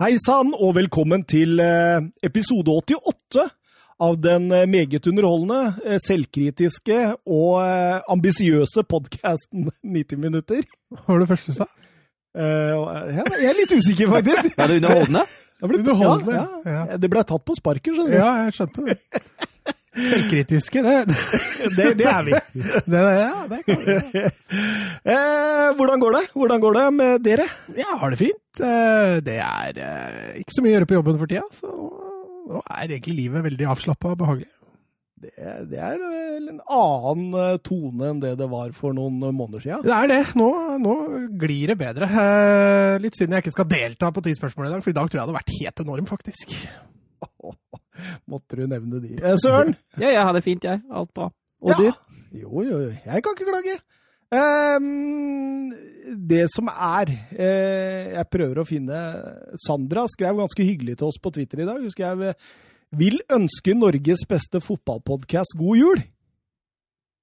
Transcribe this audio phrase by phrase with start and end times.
[0.00, 3.44] Hei sann, og velkommen til eh, episode 88
[4.02, 6.96] av den eh, meget underholdende, eh, selvkritiske
[7.28, 10.64] og ambisiøse podkasten 90 minutter.
[10.96, 11.68] Hva var det første du sa?
[12.32, 14.54] Jeg er litt usikker, faktisk.
[14.62, 15.26] Er det underholdende?
[15.62, 16.46] Det ble, ja.
[16.66, 16.82] ja.
[16.98, 18.18] Det ble tatt på sparket, skjønner du.
[18.18, 18.96] Ja, jeg skjønte det.
[19.92, 20.94] Selvkritiske, det,
[21.76, 22.32] det, Det, er vi.
[22.94, 24.22] det, ja, det kan vi.
[25.12, 26.22] Eh, hvordan går det?
[26.36, 27.46] Hvordan går det med dere?
[27.76, 28.60] Jeg har det fint.
[28.62, 31.70] Eh, Det er eh, ikke så mye å gjøre på jobben for tida, så
[32.52, 34.50] nå er egentlig livet veldig avslappa og behagelig.
[35.22, 35.30] Det,
[35.70, 39.84] det er vel en annen eh, tone enn det det var for noen måneder siden.
[39.86, 40.22] Det er det.
[40.38, 40.48] Nå,
[40.82, 40.94] nå
[41.42, 42.08] glir det bedre.
[42.10, 45.06] Eh, Litt synd jeg ikke skal delta på ti spørsmål i dag, for i dag
[45.06, 46.56] tror jeg det hadde vært helt enorm, faktisk.
[48.30, 49.14] Måtte du nevne de.
[49.18, 49.74] Eh, Søren?
[49.98, 50.82] Ja, jeg har det fint, jeg.
[50.90, 51.30] Alt bra.
[51.62, 51.88] Og du?
[52.32, 52.92] Jo, jo, jo.
[53.04, 53.78] Jeg kan ikke klage.
[54.32, 55.72] Um,
[56.28, 58.96] det som er eh, Jeg prøver å finne
[59.60, 61.82] Sandra skrev ganske hyggelig til oss på Twitter i dag.
[61.82, 62.32] Hun skrev
[62.92, 66.02] 'Vil ønske Norges beste fotballpodkast god jul'.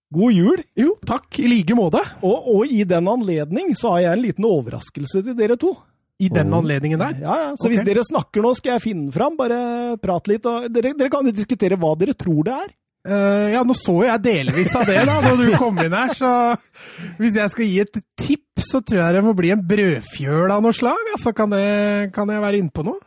[0.09, 0.63] God jul!
[0.73, 1.37] Jo, takk.
[1.37, 2.01] I like måte.
[2.25, 5.75] Og, og i den anledning så har jeg en liten overraskelse til dere to.
[6.19, 7.15] I den anledningen der.
[7.23, 7.51] Ja, ja.
[7.55, 9.37] Så hvis dere snakker nå, skal jeg finne den fram.
[9.39, 10.47] Bare prate litt.
[10.49, 12.73] Og dere, dere kan jo diskutere hva dere tror det er.
[13.07, 16.31] Uh, ja, nå så jeg delvis av det da, når du kom inn her, så
[17.15, 20.65] hvis jeg skal gi et tips, så tror jeg det må bli en brødfjøl av
[20.65, 21.07] noe slag.
[21.15, 22.99] Altså, kan, det, kan jeg være inne på noe?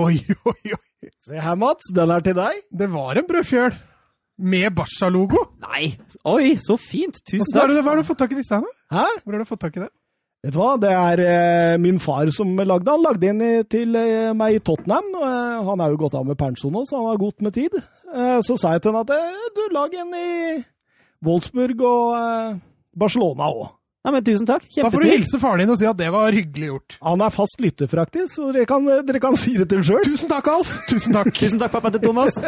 [0.00, 0.16] Oi,
[0.48, 1.10] oi, oi.
[1.20, 1.92] Se her, Mats.
[1.92, 2.64] Den er til deg.
[2.72, 3.76] Det var en brødfjøl.
[4.50, 5.44] Med Barca-logo.
[5.62, 5.92] Nei!
[6.26, 7.20] Oi, så fint!
[7.20, 7.68] Tusen takk.
[7.68, 8.96] Hvor hva har du fått tak i disse her, da?
[8.96, 9.04] Hæ?
[9.22, 9.92] Hvor har du fått tak i det?
[10.44, 13.96] Vet du hva, det er eh, min far som lagde Han lagde en i- til
[13.96, 15.06] eh, meg i Tottenham.
[15.16, 17.78] eh, han er jo gått av med pensjon nå, så han har godt med tid.
[18.14, 20.64] Eh, så sa jeg til han at eh, du, lag en i
[21.24, 22.60] Wolfsburg og eh,
[22.94, 23.72] Barcelona òg.
[24.04, 24.66] Ja, men tusen takk.
[24.68, 26.96] Da får du hilse faren din og si at det var hyggelig gjort.
[27.08, 30.04] Han er fast lytter, faktisk, så dere kan, dere kan si det til sjøl.
[30.04, 30.74] Tusen takk, Alf.
[30.90, 31.30] Tusen takk.
[31.40, 32.36] Tusen takk, pappa til Thomas.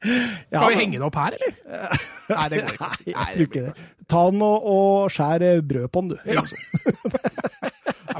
[0.00, 1.56] Ja, Skal vi henge det opp her, eller?
[2.36, 2.86] Nei, det går ikke.
[2.88, 3.72] Nei, jeg tror ikke det.
[4.10, 6.18] Ta den og, og skjær eh, brød på den, du.
[6.30, 6.44] Ja.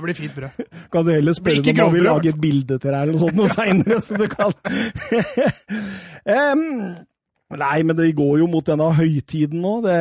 [0.00, 0.66] Det blir fint brød.
[0.92, 3.36] Kan du heller spørre om han vil lage et bilde til deg eller noe sånt
[3.36, 4.54] noe seinere, så du kan
[6.54, 6.62] um,
[7.60, 9.74] Nei, men det går jo mot denne høytiden nå.
[9.84, 9.98] Det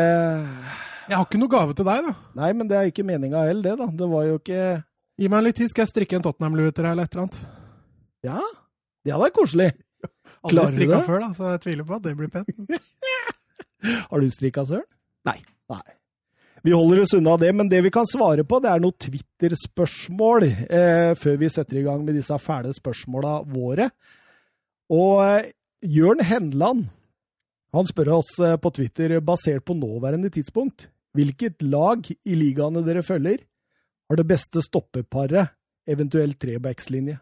[1.10, 2.14] Jeg har ikke noe gave til deg, da.
[2.40, 3.90] Nei, men det er ikke meninga heller, det, da.
[4.00, 4.64] Det var jo ikke
[5.20, 7.40] Gi meg litt tid, skal jeg strikke en Tottenham-lue til deg, eller et eller annet.
[8.24, 8.40] Ja,
[9.04, 9.72] det hadde vært koselig.
[10.48, 12.54] Aldri strikka før, da, så jeg tviler på at det blir pent.
[14.14, 14.88] Har du strikka, Søren?
[15.28, 15.42] Nei.
[15.70, 15.86] Nei.
[16.66, 20.46] Vi holder oss unna det, men det vi kan svare på, det er noen Twitter-spørsmål
[20.50, 23.88] eh, før vi setter i gang med disse fæle spørsmåla våre.
[24.92, 25.52] Og eh,
[25.88, 26.90] Jørn Henland
[27.76, 33.06] han spør oss eh, på Twitter, basert på nåværende tidspunkt, hvilket lag i ligaene dere
[33.06, 33.44] følger,
[34.10, 35.54] har det beste stoppeparet,
[35.90, 37.20] eventuelt trebackslinje?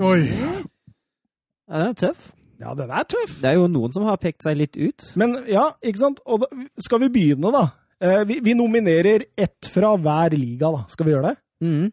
[0.00, 0.22] Oi.
[0.32, 2.30] Ja, den er tøff.
[2.60, 3.36] Ja, den er tøff.
[3.42, 5.10] Det er jo noen som har pekt seg litt ut.
[5.20, 6.22] Men ja, ikke sant?
[6.24, 6.48] Og da,
[6.82, 7.66] skal vi begynne, da?
[8.00, 10.84] Eh, vi, vi nominerer ett fra hver liga, da.
[10.92, 11.38] Skal vi gjøre det?
[11.66, 11.86] Mhm.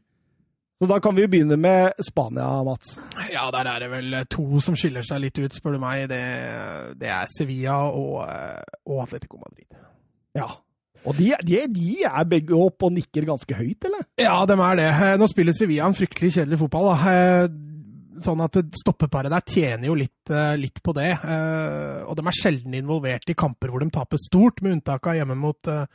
[0.82, 2.98] Så da kan vi begynne med Spania, Mats.
[3.32, 6.10] Ja, der er det vel to som skiller seg litt ut, spør du meg.
[6.12, 6.20] Det,
[7.00, 9.70] det er Sevilla og, eh, og Atletico Madrid.
[10.36, 10.50] Ja.
[11.08, 14.04] Og de, de, de er begge opp og nikker ganske høyt, eller?
[14.20, 14.90] Ja, dem er det.
[14.92, 16.90] Eh, Nå spiller Sevilla en fryktelig kjedelig fotball.
[16.92, 17.16] da.
[18.22, 21.12] Sånn at stoppeparet der tjener jo litt, eh, litt på det.
[21.24, 25.16] Eh, Og de er sjelden involvert i kamper hvor de taper stort, med unntak av
[25.16, 25.86] hjemme mot, eh,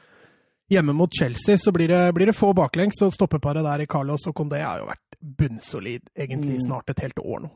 [0.71, 1.57] hjemme mot Chelsea.
[1.57, 4.79] Så blir det, blir det få baklengs, og stoppeparet der i Carlos og Condé har
[4.81, 6.67] jo vært bunnsolid egentlig Mm.
[6.67, 7.51] snart et helt år nå.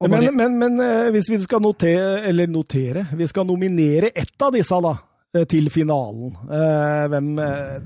[0.00, 4.42] Og Men, men, men eh, hvis vi skal notere, eller notere, vi skal nominere ett
[4.42, 4.96] av disse, da,
[5.48, 6.34] til finalen.
[7.10, 7.36] Hvem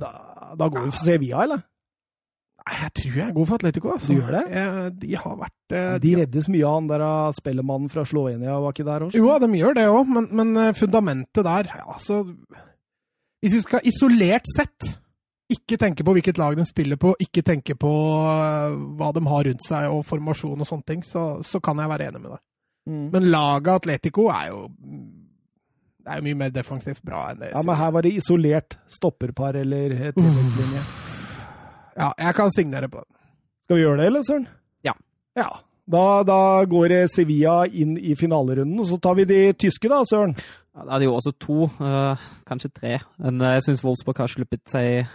[0.01, 0.11] Da,
[0.59, 1.63] da går vi for Sevilla, eller?
[2.69, 3.91] Jeg tror jeg går for Atletico.
[3.95, 4.13] Altså.
[4.13, 4.45] Du gjør det?
[4.53, 8.57] Jeg, De har vært eh, De reddes mye av han der av spellemannen fra Slovenia,
[8.63, 9.21] var ikke der også?
[9.21, 12.23] Jo, de gjør det òg, men, men eh, fundamentet der altså,
[13.43, 14.91] Hvis vi skal isolert sett
[15.49, 19.49] ikke tenke på hvilket lag de spiller på, ikke tenke på eh, hva de har
[19.49, 22.43] rundt seg og formasjon og sånne ting, så, så kan jeg være enig med deg.
[22.89, 23.07] Mm.
[23.15, 24.67] Men laget Atletico er jo
[26.09, 27.53] det er jo mye mer defensivt bra enn det.
[27.53, 30.85] Ja, men her var det isolert stopperpar eller treningslinje.
[31.99, 33.15] Ja, jeg kan signere på den.
[33.67, 34.47] Skal vi gjøre det, eller, Søren?
[34.87, 34.95] Ja.
[35.37, 35.49] Ja.
[35.89, 40.03] Da, da går eh, Sevilla inn i finalerunden, og så tar vi de tyske, da,
[40.07, 40.35] Søren.
[40.77, 42.99] Ja, da er det jo også to, eh, kanskje tre.
[43.25, 45.09] Men eh, jeg syns Wolfsburg har sluppet seg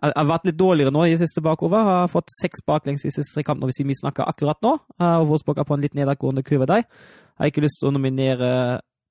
[0.00, 1.84] har vært litt dårligere nå i siste bakover.
[1.84, 4.72] Har fått seks baklengs i siste kamp når vi snakker akkurat nå.
[4.96, 6.86] Og Wolfsburg er på en litt nedadgående kurve der.
[6.88, 8.48] Jeg har ikke lyst til å nominere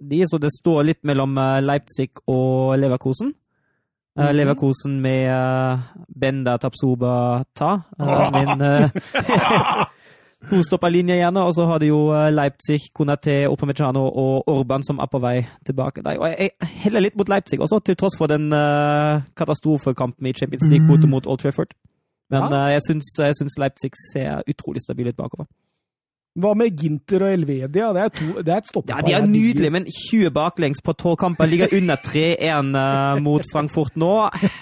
[0.02, 3.36] de, så det står litt mellom Leipzig og Leverkusen.
[4.20, 4.36] Uh, Mhm.
[4.38, 5.80] Leverkosen med uh,
[6.22, 7.82] Benda Tapsoba Ta.
[8.00, 8.90] Uh, min uh,
[10.52, 11.38] tostopperlinje igjen.
[11.38, 12.00] Og så har du jo
[12.30, 16.04] Leipzig, Konaté, Opamecano og Orban som er på vei tilbake.
[16.04, 16.20] Der.
[16.20, 18.52] Og jeg, jeg heller litt mot Leipzig også, til tross for den
[19.36, 21.74] katastrofekampen i Champions League mot, mot Old Trafford.
[22.30, 25.46] Men jeg syns Leipzig ser utrolig stabil ut bakover.
[26.34, 27.92] Hva med Ginter og Elvedia?
[27.94, 29.04] Det er, to, det er et stoppepar.
[29.04, 33.46] Ja, De er nydelige, men 20 baklengs på 12 kamper ligger under 3-1 uh, mot
[33.52, 34.14] Frankfurt nå.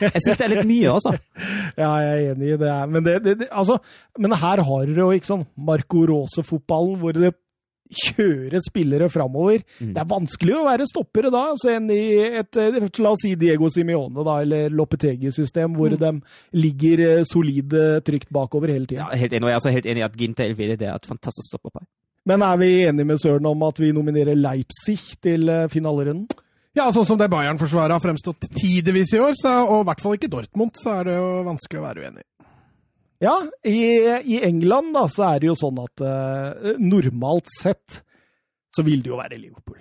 [0.01, 1.15] Jeg syns det er litt mye, altså.
[1.81, 2.73] Ja, jeg er enig i det.
[2.91, 3.79] Men, det, det, det, altså,
[4.19, 7.31] men her har dere jo ikke sånn Marco Rose-fotballen, hvor det
[7.91, 9.61] kjører spillere framover.
[9.79, 9.93] Mm.
[9.95, 12.03] Det er vanskelig å være stoppere da altså, enn i
[12.41, 16.13] et eh, La oss si Diego Simione da, eller Lopetegi-system, hvor de
[16.57, 19.07] ligger eh, solide trygt bakover hele tida.
[19.07, 21.01] Ja, helt enig, og jeg er også helt enig i at Ginter Elvedi det er
[21.01, 21.87] et fantastisk stopperpar.
[22.29, 26.29] Men er vi enige med Søren om at vi nominerer Leipzig til eh, finalerunden?
[26.77, 30.13] Ja, sånn som det Bayern-forsvaret har fremstått tidvis i år, så, og i hvert fall
[30.15, 32.23] ikke Dortmund, så er det jo vanskelig å være uenig.
[33.21, 34.01] Ja, i,
[34.33, 38.01] i England da, så er det jo sånn at uh, normalt sett
[38.73, 39.77] så vil det jo være Liverpool.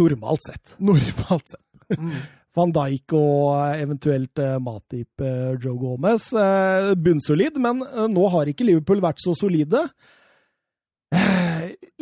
[0.00, 0.74] Normalt sett.
[0.88, 1.98] Normalt sett.
[2.00, 2.16] Mm.
[2.54, 6.28] Van Dijk og eh, eventuelt uh, Matip uh, Joe Gomez.
[6.98, 9.84] Bunnsolid, men nå har ikke Liverpool vært så solide.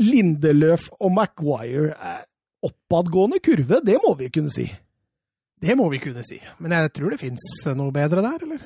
[0.00, 2.14] Lindeløf og Maguire
[2.62, 4.64] Oppadgående kurve, det må vi kunne si.
[5.62, 6.38] Det må vi kunne si.
[6.62, 8.64] Men jeg tror det fins noe bedre der, eller?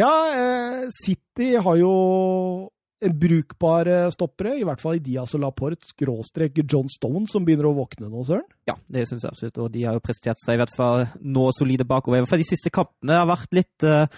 [0.00, 1.94] Ja, eh, City har jo
[3.00, 7.44] en brukbar eh, stoppere, i hvert fall i Diaz og Laporte, skråstrek John Stone, som
[7.46, 8.46] begynner å våkne nå, Søren.
[8.68, 11.48] Ja, det syns jeg absolutt, og de har jo prestert seg i hvert fall nå
[11.56, 12.20] solide bakover.
[12.20, 14.08] I hvert fall de siste kampene har vært litt, eh,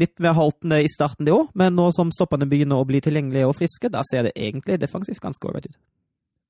[0.00, 3.50] litt mer haltende i starten det òg, men nå som stopperne begynner å bli tilgjengelige
[3.50, 5.80] og friske, da ser det egentlig defensivt ganske ålreit ut.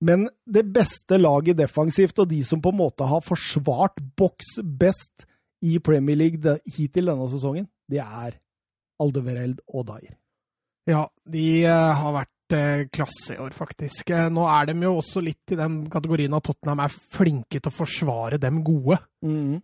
[0.01, 5.27] Men det beste laget defensivt, og de som på en måte har forsvart boks best
[5.61, 8.40] i Premier League hittil denne sesongen, det er
[9.01, 10.15] Aldevereld og Dyer.
[10.89, 14.11] Ja, de eh, har vært eh, klasse i år, faktisk.
[14.17, 17.71] Eh, nå er de jo også litt i den kategorien at Tottenham er flinke til
[17.71, 18.99] å forsvare dem gode.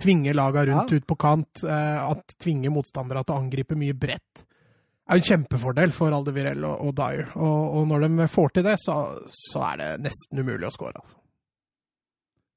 [0.03, 1.01] Tvinge laga rundt Ja.
[1.01, 1.65] ut på kant.
[1.65, 4.45] at Tvinge motstandere til å angripe mye bredt.
[5.07, 7.29] Det er jo en kjempefordel for Aldevirel og, og Dyer.
[7.37, 8.97] Og, og når de får til det, så,
[9.31, 10.99] så er det nesten umulig å score.
[10.99, 11.17] Altså.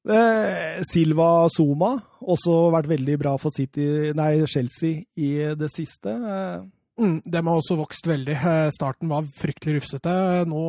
[0.09, 1.91] Eh, Silva Zuma,
[2.25, 6.09] også vært veldig bra for City, nei, Chelsea i det siste.
[6.09, 6.67] Eh,
[6.99, 8.33] Mm, de har også vokst veldig.
[8.35, 10.11] Eh, Starten var fryktelig rufsete.
[10.51, 10.63] Nå,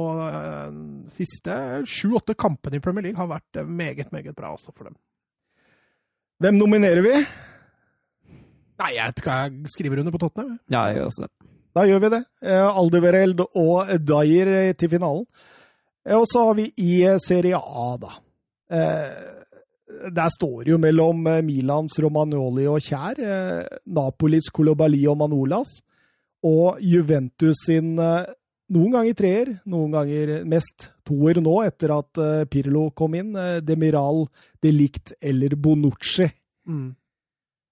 [1.17, 1.57] siste
[1.91, 4.95] sju-åtte kampene i Premier League har vært meget, meget bra også for dem.
[6.39, 7.27] hvem nominerer vi?
[8.79, 10.61] Nei, jeg skal jeg skrive under på Tottenham.
[10.71, 11.49] Ja, jeg gjør også det.
[11.75, 12.23] Da gjør vi det.
[12.47, 15.27] Aldevereld og Dyer til finalen.
[16.15, 18.15] Og så har vi i Serie A, da.
[18.71, 19.37] Eh,
[20.15, 25.81] Der står det jo mellom eh, Milans Romagnoli og Kjær, eh, Napolis Colobali og Manolas,
[26.47, 33.19] og Juventus sin noen ganger treer, noen ganger mest toer nå, etter at Pirlo kom
[33.19, 33.35] inn.
[33.67, 34.23] Demiral,
[34.63, 36.31] Delict eller Bonucci.
[36.65, 36.95] Mm.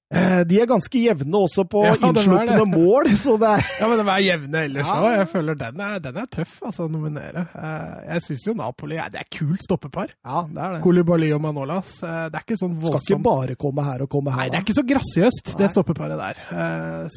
[0.09, 2.67] Eh, De er ganske jevne også på Ja, de innslupne det.
[2.73, 5.11] mål, så det er Ja, men de er jevne ellers Ja.
[5.19, 7.43] Jeg føler den er, den er tøff altså, å nominere.
[7.53, 10.15] Eh, Jeg syns jo Napoli ja, det er kult stoppepar.
[10.25, 10.81] Ja, det er det.
[10.87, 11.91] Kolibali og Manolas.
[12.03, 14.47] eh, Det er ikke sånn voldsomt Skal ikke bare komme her og komme her.
[14.47, 16.41] Nei, det er ikke så grasiøst, det stoppeparet der.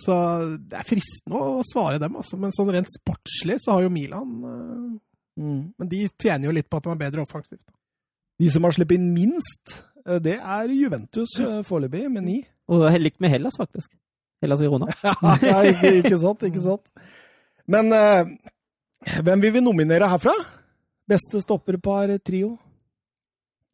[0.03, 0.17] Så
[0.59, 2.35] det er fristende å svare dem, altså.
[2.43, 4.35] Men sånn rent sportslig så har jo Milan
[5.39, 5.71] Mm.
[5.79, 7.63] Men de tjener jo litt på at de er bedre offensivt.
[8.41, 9.77] De som har sluppet inn minst,
[10.21, 12.35] det er Juventus foreløpig, med ni.
[12.71, 13.91] Og likt med Hellas, faktisk.
[14.41, 14.87] Hellas Verona.
[15.43, 16.91] ja, ikke, ikke sant, ikke sant.
[17.69, 18.31] Men eh,
[19.21, 20.33] hvem vil vi nominere herfra?
[21.09, 22.55] Beste stopperpar trio?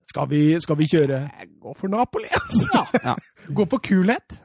[0.07, 1.19] Skal vi, skal vi kjøre?
[1.41, 2.85] Jeg går for Napoli, altså.
[3.03, 3.15] Ja.
[3.53, 4.37] Gå på kulhet.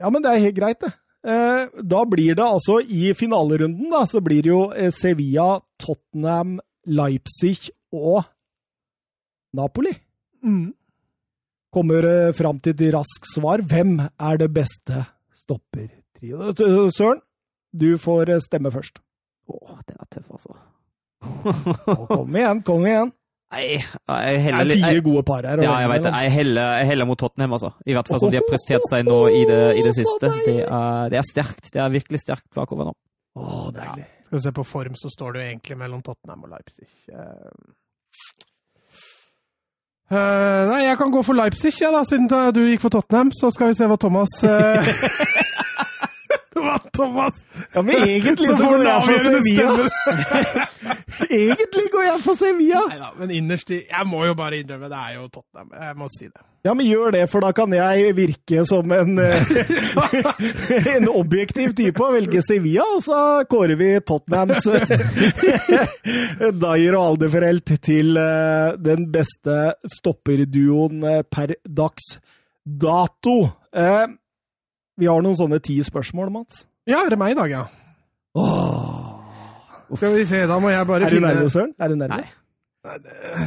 [0.00, 0.92] Ja, men det er helt greit, det.
[1.28, 6.58] Eh, Da blir det altså, i finalerunden, da, så blir det jo eh, Sevilla, Tottenham,
[6.88, 8.22] Leipzig og
[9.56, 9.92] Napoli.
[10.44, 10.72] Mm.
[11.74, 13.62] Kommer eh, fram til et raskt svar.
[13.66, 15.04] Hvem er det beste
[15.36, 16.50] stoppertrioen?
[16.54, 17.22] Eh, Søren,
[17.72, 19.00] du får eh, stemme først.
[19.48, 20.58] Å, den er tøff, altså.
[22.08, 23.14] Kom igjen, kom igjen.
[23.48, 25.62] Nei, jeg heller Det er fire jeg, gode par her.
[25.64, 26.12] Ja, jeg vet det.
[26.12, 27.70] Jeg heller, jeg heller mot Tottenham, altså.
[27.88, 30.32] I hvert fall som de har prestert seg nå i det, i det siste.
[30.44, 31.70] Det er, det er sterkt.
[31.72, 32.94] Det er virkelig sterkt bakover nå.
[33.40, 34.04] Å, deilig.
[34.28, 36.90] Skal vi se på form, så står det jo egentlig mellom Tottenham og Leipzig.
[40.08, 43.32] Eh, nei, jeg kan gå for Leipzig, ja, da, siden du gikk for Tottenham.
[43.36, 44.88] Så skal vi se hva Thomas eh,
[46.64, 47.40] Hva, Thomas?
[47.74, 50.66] Ja, men egentlig så går jeg for Sevilla.
[51.30, 52.84] Egentlig går jeg for Sevilla.
[52.90, 55.72] Neida, men innerst i Jeg må jo bare innrømme, det er jo Tottenham.
[55.74, 56.44] Jeg må si det.
[56.66, 59.52] Ja, men gjør det, for da kan jeg virke som en, eh,
[60.96, 67.72] en objektiv type og velge Sevilla, og så kårer vi Tottenhams eh, Dyer og Alderferelt
[67.86, 69.58] til eh, den beste
[70.00, 72.16] stopperduoen per dags
[72.66, 73.38] dato.
[74.98, 76.64] Vi har noen sånne ti spørsmål, Mats.
[76.88, 77.64] Ja, er det meg i dag, ja?
[78.38, 79.14] Åh.
[79.96, 81.72] Skal vi se, da må jeg bare Er du nervøs, Søren?
[81.80, 82.08] Er du Nei.
[82.08, 82.34] nervøs?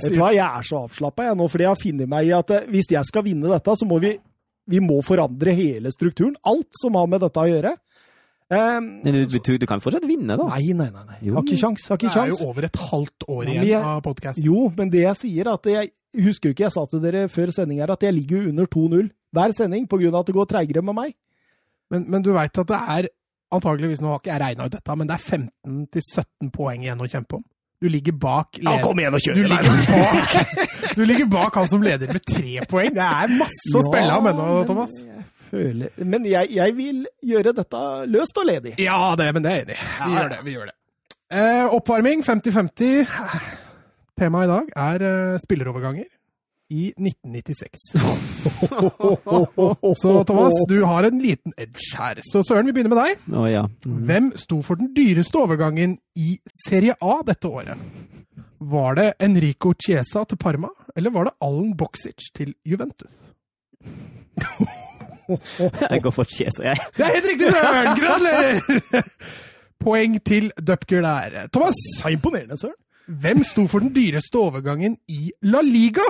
[0.01, 2.51] Vet du hva, Jeg er så avslappa nå, fordi jeg har funnet meg i at
[2.55, 4.15] eh, hvis jeg skal vinne dette, så må vi,
[4.69, 6.35] vi må forandre hele strukturen.
[6.45, 7.75] Alt som har med dette å gjøre.
[8.51, 10.43] Um, Men du, du, du kan fortsatt vinne, da.
[10.51, 11.05] nei, nei, nei.
[11.07, 11.19] nei.
[11.23, 11.37] Jo.
[11.37, 11.85] Har ikke sjans.
[11.87, 12.41] Har Det er sjans.
[12.41, 14.43] jo over et halvt år igjen jeg- av podkasten.
[14.43, 15.91] Jo, men det jeg sier, er at jeg
[16.25, 19.09] husker ikke jeg sa til dere før sending her, at jeg ligger jo under 2-0
[19.31, 20.19] hver sending pga.
[20.19, 21.13] at det går treigere med meg.
[21.91, 23.07] Men, men du veit at det er
[23.51, 27.09] antakeligvis, Nå har ikke jeg regna ut dette, men det er 15-17 poeng igjen å
[27.11, 27.43] kjempe om.
[27.81, 30.35] Du ligger bak led- igjen og du ligger, bak,
[30.99, 32.91] du ligger bak han som leder med tre poeng.
[32.95, 34.93] Det er masse å spille om ennå, Thomas.
[35.51, 38.75] Føler, men jeg, jeg vil gjøre dette løst og ledig.
[38.79, 39.79] Ja, det, men det er enig.
[40.05, 40.39] Vi gjør det.
[40.45, 40.77] vi gjør det.
[41.31, 43.11] Eh, oppvarming 50-50.
[44.21, 46.07] Temaet i dag er eh, spilleroverganger
[46.71, 47.91] i 1996.
[50.01, 52.21] Så Thomas, du har en liten edge her.
[52.31, 53.25] Så Søren, vi begynner med deg.
[53.35, 53.63] Å ja.
[53.85, 53.97] Mm.
[54.07, 57.75] Hvem sto for den dyreste overgangen i Serie A dette året?
[58.71, 63.11] Var det Enrico Chiesa til Parma, eller var det Allen Boxic til Juventus?
[65.91, 66.77] Jeg går for Chiesa, jeg.
[66.97, 67.91] Det er helt riktig, Søren!
[68.01, 69.05] Gratulerer!
[69.81, 71.47] Poeng til Dupker der.
[71.53, 72.75] Thomas, er imponerende, Søren.
[73.21, 76.03] hvem sto for den dyreste overgangen i La Liga?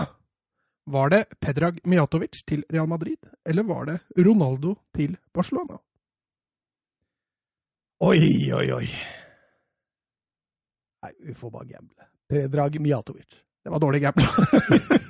[0.86, 5.78] Var det Pedrag Mijatovic til Real Madrid, eller var det Ronaldo til Barcelona?
[8.02, 8.88] Oi, oi, oi.
[11.06, 12.08] Nei, vi får bare gamble.
[12.30, 13.30] Predrag Mijatovic.
[13.64, 14.26] Det var dårlig gamble.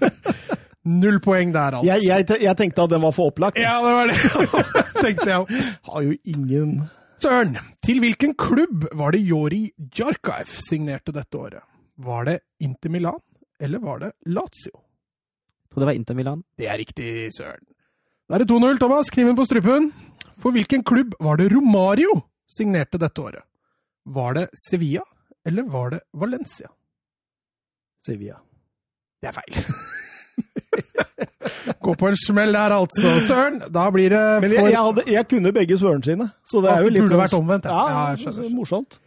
[0.92, 1.88] Null poeng der, altså.
[1.88, 3.60] Jeg, jeg, jeg tenkte at den var for opplagt.
[3.62, 4.18] Ja, det var det.
[5.06, 5.52] Tenkte jeg òg.
[5.88, 6.78] Har jo ingen
[7.22, 11.64] Søren, til hvilken klubb var det Jori Djarkaev signerte dette året?
[12.02, 13.20] Var det Inter Milan,
[13.62, 14.82] eller var det Lazio?
[15.72, 16.42] Tror det var Inter Milan.
[16.60, 17.64] Det er riktig, Søren.
[18.30, 19.10] Da er det 2-0, Thomas.
[19.12, 19.92] Kniven på strupen.
[20.42, 22.12] For hvilken klubb var det Romario
[22.52, 23.44] signerte dette året?
[24.06, 25.04] Var det Sevilla,
[25.46, 26.68] eller var det Valencia?
[28.06, 28.40] Sevilla.
[29.22, 29.54] Det er feil.
[31.82, 33.12] Gå på en smell der, altså.
[33.28, 36.70] Søren, da blir det Men jeg, jeg, hadde, jeg kunne begge Søren sine, så det
[36.72, 37.72] er Altså, jo litt burde sånn- vært omvendt, ja.
[37.72, 38.50] Ja, Ja, jeg skjønner.
[38.56, 38.98] morsomt.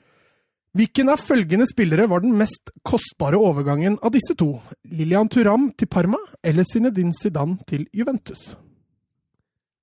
[0.74, 4.56] Hvilken av følgende spillere var den mest kostbare overgangen av disse to?
[4.90, 8.48] Lilian Turam til Parma eller Zinedine Zidane til Juventus?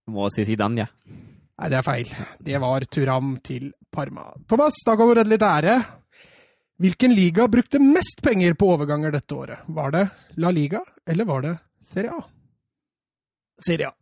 [0.04, 0.90] Jeg må si Zidane, ja.
[1.62, 2.12] Nei, det er feil.
[2.44, 4.34] Det var Turam til Parma.
[4.52, 5.78] Thomas, da kan du redde litt ære.
[6.82, 9.64] Hvilken liga brukte mest penger på overganger dette året?
[9.72, 10.06] Var det
[10.44, 11.54] La Liga, eller var det
[11.88, 12.26] Serie A?
[13.64, 13.96] Serie A.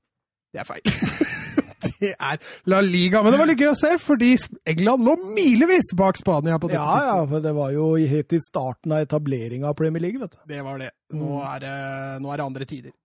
[0.50, 1.38] Det er feil.
[2.00, 2.39] Det er
[2.71, 3.24] La Liga.
[3.24, 4.33] Men det var litt gøy å se, fordi
[4.69, 8.41] England lå milevis bak Spania på dette Ja, ja, for det var jo helt i
[8.43, 10.41] starten av etableringa av Premier League, vet du.
[10.50, 10.91] Det var det.
[11.15, 11.75] Nå er det,
[12.24, 12.95] nå er det andre tider.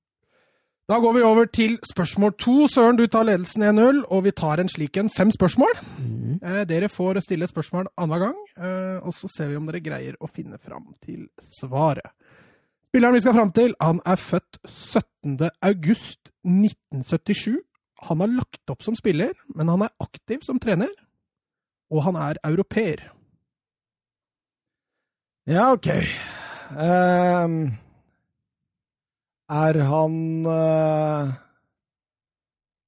[0.85, 2.67] Da går vi over til spørsmål to.
[2.69, 5.79] Søren, du tar ledelsen 1-0, og vi tar en slik en fem spørsmål.
[5.97, 6.35] Mm.
[6.45, 9.81] Eh, dere får stille et spørsmål annenhver gang, eh, og så ser vi om dere
[9.81, 11.25] greier å finne fram til
[11.57, 12.13] svaret.
[12.93, 15.49] Spilleren vi skal fram til, han er født 17.
[15.63, 17.57] august 1977.
[18.09, 20.91] Han har lagt opp som spiller, men han er aktiv som trener,
[21.93, 23.01] og han er europeer.
[25.49, 25.89] Ja, OK.
[26.81, 27.57] Ehm,
[29.53, 30.15] er han
[30.49, 31.33] uh,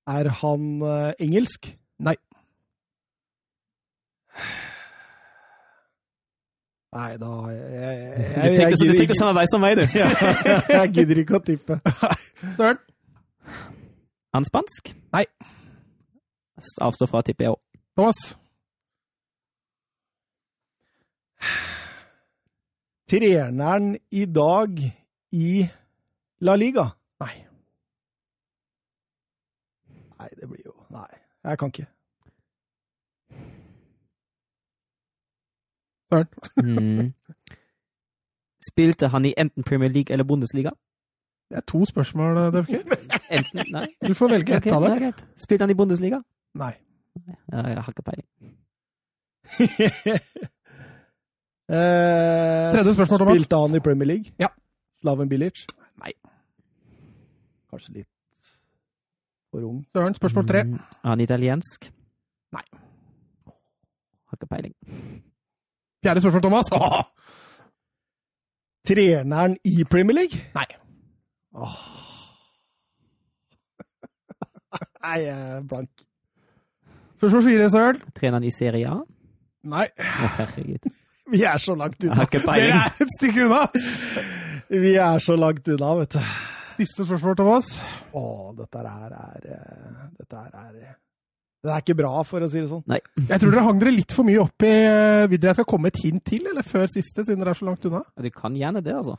[0.08, 1.68] Er han uh, engelsk?
[2.00, 2.14] Nei.
[6.96, 9.76] Nei, da jeg, jeg, jeg, Du tenker, du gidder tenkte ikke- samme vei som meg,
[9.76, 9.84] du.
[10.78, 11.80] jeg gidder ikke å tippe.
[12.58, 12.78] Søren?
[14.36, 14.90] Han spansk?
[15.16, 15.24] Nei.
[16.84, 17.60] Avstå fra å tippe, jeg òg.
[17.96, 18.18] Thomas?
[23.08, 24.82] Treneren i dag
[25.32, 25.52] i
[26.44, 26.84] La Liga?
[27.24, 27.32] Nei.
[30.20, 31.08] Nei, det blir jo Nei,
[31.48, 31.88] jeg kan ikke.
[36.12, 36.28] Søren?
[36.60, 37.14] Mm.
[38.68, 40.76] Spilte han i enten Premier League eller Bundesliga?
[41.50, 42.38] Det er to spørsmål.
[43.36, 43.86] Enten, nei.
[44.06, 45.12] Du får velge ett av dem.
[45.38, 46.20] Spilte han i Bundesliga?
[46.54, 46.72] Nei.
[47.52, 48.26] Ja, jeg har ikke peiling.
[51.70, 53.38] eh, Tredje spørsmål, Thomas.
[53.38, 54.34] Spilte han i Premier League?
[54.42, 54.50] Ja.
[55.00, 55.64] Slaven Bilic?
[56.02, 56.12] Nei.
[57.70, 58.12] Kanskje litt
[59.50, 59.84] for ung.
[59.94, 60.64] Søren, spørsmål tre.
[60.64, 60.80] Mm.
[61.04, 61.92] Er han italiensk?
[64.26, 64.74] Har ikke peiling.
[66.02, 66.66] Fjerde spørsmål, Thomas.
[66.72, 67.02] Åh!
[68.88, 70.38] Treneren i Premier League?
[70.54, 70.85] Nei.
[71.56, 71.76] Åh.
[75.06, 76.06] Nei, jeg er blank.
[77.16, 78.00] Spørsmål fire, Søren.
[78.36, 78.98] han i Serie A?
[79.66, 79.86] Nei.
[79.88, 80.90] Å, herregud.
[81.32, 82.26] Vi er så langt unna.
[82.30, 83.64] Dere er et stykke unna!
[84.70, 86.20] Vi er så langt unna, vet du.
[86.76, 87.70] Siste spørsmål, Thomas.
[88.14, 88.22] Å,
[88.58, 90.74] dette her er eh, Dette her er
[91.64, 92.84] Det er ikke bra, for å si det sånn.
[92.90, 93.00] Nei.
[93.16, 95.68] Jeg tror dere hang dere litt for mye opp i eh, Vil dere jeg skal
[95.72, 98.04] komme et hint til, eller før siste, siden dere er så langt unna?
[98.22, 99.16] Du kan gjerne det, altså.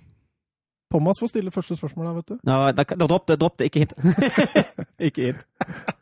[0.92, 2.36] Thomas får stille første spørsmål, da, vet du.
[2.48, 3.68] Nå, da, da dropp det, dropp det.
[3.68, 3.94] Ikke hint.
[5.10, 5.42] ikke hint.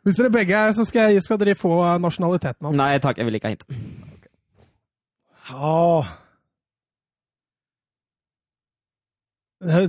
[0.06, 2.78] Hvis dere begge er, så skal, jeg, skal dere få nasjonaliteten hans.
[2.78, 3.66] Nei takk, jeg vil ikke ha hint.
[4.14, 4.30] Okay.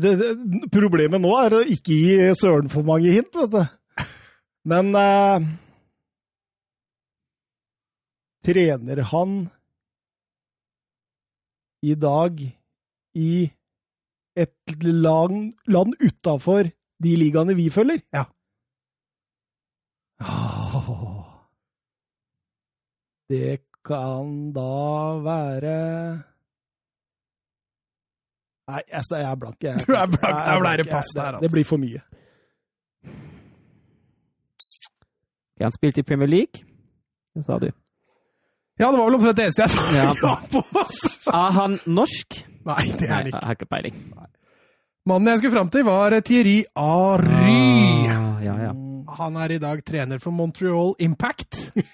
[0.02, 0.32] Det, det,
[0.74, 4.06] problemet nå er å ikke gi Søren for mange hint, vet du.
[4.68, 5.48] Men eh,
[8.48, 9.38] Trener han
[11.84, 12.40] i dag
[13.20, 13.32] i
[14.38, 16.70] et land, land utafor
[17.04, 18.02] de ligaene vi følger?
[18.14, 18.24] Ja.
[23.30, 24.68] Det kan da
[25.24, 25.78] være
[28.68, 29.62] Nei, jeg, jeg er blank.
[29.64, 31.42] Jeg, Du er blank, jeg jeg, ble det blank, pass jeg- der, altså.
[31.46, 32.02] Det blir for mye.
[35.62, 36.66] Han spilte i Premier League,
[37.36, 37.70] det sa du.
[38.80, 40.04] Ja, det var vel omtrent det eneste jeg sa Ja.
[40.12, 40.60] ja på!
[41.34, 42.42] Er han norsk?
[42.68, 43.40] Nei, det er han ikke.
[43.40, 43.96] jeg har ikke peiling.
[45.08, 48.10] Mannen jeg skulle fram til, var Thierry Ary.
[48.12, 48.74] Ah, ja, ja.
[49.18, 51.62] Han er i dag trener for Montreal Impact.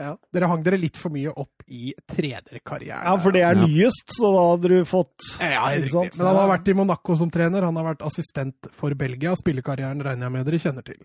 [0.00, 0.14] Ja.
[0.32, 3.02] Dere hang dere litt for mye opp i trenerkarrieren.
[3.04, 6.16] Ja, for det er nyest, så da hadde du fått Ja, helt riktig.
[6.16, 7.66] Men han har vært i Monaco som trener.
[7.68, 9.34] Han har vært assistent for Belgia.
[9.36, 10.96] Spillekarrieren regner jeg med dere kjenner til.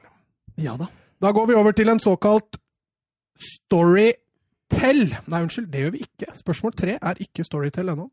[0.64, 0.88] Ja da.
[1.20, 2.56] Da går vi over til en såkalt
[3.50, 5.04] storytell.
[5.28, 6.32] Nei, unnskyld, det gjør vi ikke.
[6.40, 8.08] Spørsmål tre er ikke storytell ennå.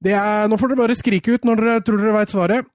[0.00, 2.68] Det er, nå får dere bare skrike ut når dere tror dere veit svaret.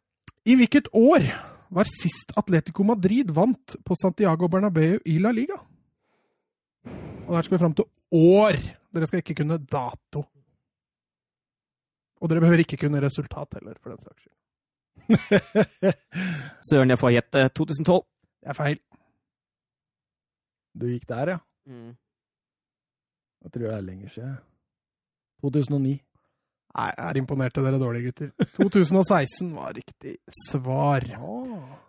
[0.45, 1.25] I hvilket år
[1.73, 5.57] var sist Atletico Madrid vant på Santiago Bernabeu i La Liga?
[7.25, 8.59] Og der skal vi fram til år.
[8.93, 10.21] Dere skal ikke kunne dato.
[12.21, 14.33] Og dere behøver ikke kunne resultat heller, for den saks skyld.
[16.69, 18.05] Søren, jeg får gjette 2012.
[18.41, 18.79] Det er feil.
[20.77, 21.37] Du gikk der, ja.
[23.45, 24.37] Jeg tror det er lenger siden.
[25.41, 25.97] 2009.
[26.75, 28.47] Nei, imponert til dere dårlige gutter.
[28.57, 30.17] 2016 var riktig
[30.49, 31.05] svar.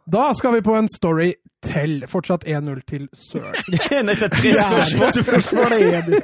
[0.07, 1.33] Da skal vi på en story
[1.67, 2.05] til.
[2.09, 3.59] Fortsatt 1-0 til Søren.
[4.11, 5.25] Dette er tre spørsmål.
[5.25, 6.21] Spørsmål er du.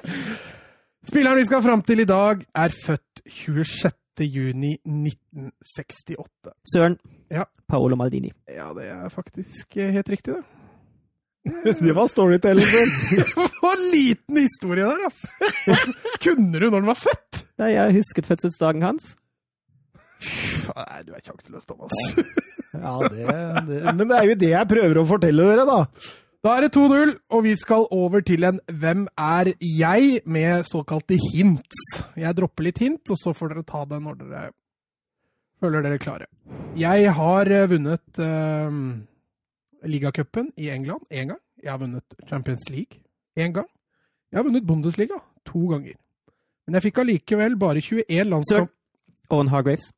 [1.09, 3.91] Spilleren vi skal fram til i dag, er født 26.
[4.21, 6.55] juni 1968.
[6.75, 6.99] Søren.
[7.31, 7.49] Ja.
[7.69, 8.31] Paolo Maldini.
[8.49, 10.62] Ja, det er faktisk helt riktig, det.
[11.81, 12.65] Det var storytelling.
[13.11, 13.25] Det
[13.63, 15.29] var en liten historie der, altså!
[16.23, 17.43] Kunne du når den var født?
[17.63, 19.15] Nei, jeg husket fødselsdagen hans.
[20.23, 21.95] Nei, du er sjanseløs, Thomas.
[22.73, 23.27] Ja, det,
[23.69, 25.81] det, men det er jo det jeg prøver å fortelle dere, da.
[26.43, 30.23] Da er det 2-0, og vi skal over til en Hvem er jeg?
[30.25, 31.83] med såkalte hints.
[32.19, 34.43] Jeg dropper litt hint, og så får dere ta det når dere
[35.63, 36.27] føler dere klare.
[36.79, 38.71] Jeg har eh, vunnet uh,
[39.85, 41.41] ligacupen i England én gang.
[41.63, 43.03] Jeg har vunnet Champions League
[43.37, 43.69] én gang.
[44.31, 45.97] Jeg har vunnet Bundesliga to ganger.
[46.67, 48.71] Men jeg fikk allikevel bare 21 landskamp...
[49.33, 49.93] Owen Hargraves.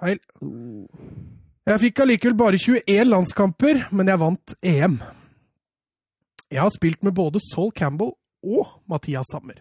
[0.00, 0.18] Feil.
[1.68, 4.98] Jeg fikk allikevel bare 21 landskamper, men jeg vant EM.
[6.48, 9.60] Jeg har spilt med både Saul Campbell og Mathias Sammer.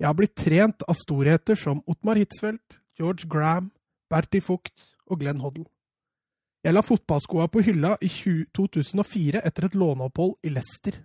[0.00, 3.70] Jeg har blitt trent av storheter som Ottmar Hitzfeldt, George Graham,
[4.10, 5.68] Bertie Fugt og Glenn Hoddle.
[6.62, 11.00] Jeg la fotballskoa på hylla i 2004 etter et låneopphold i Leicester.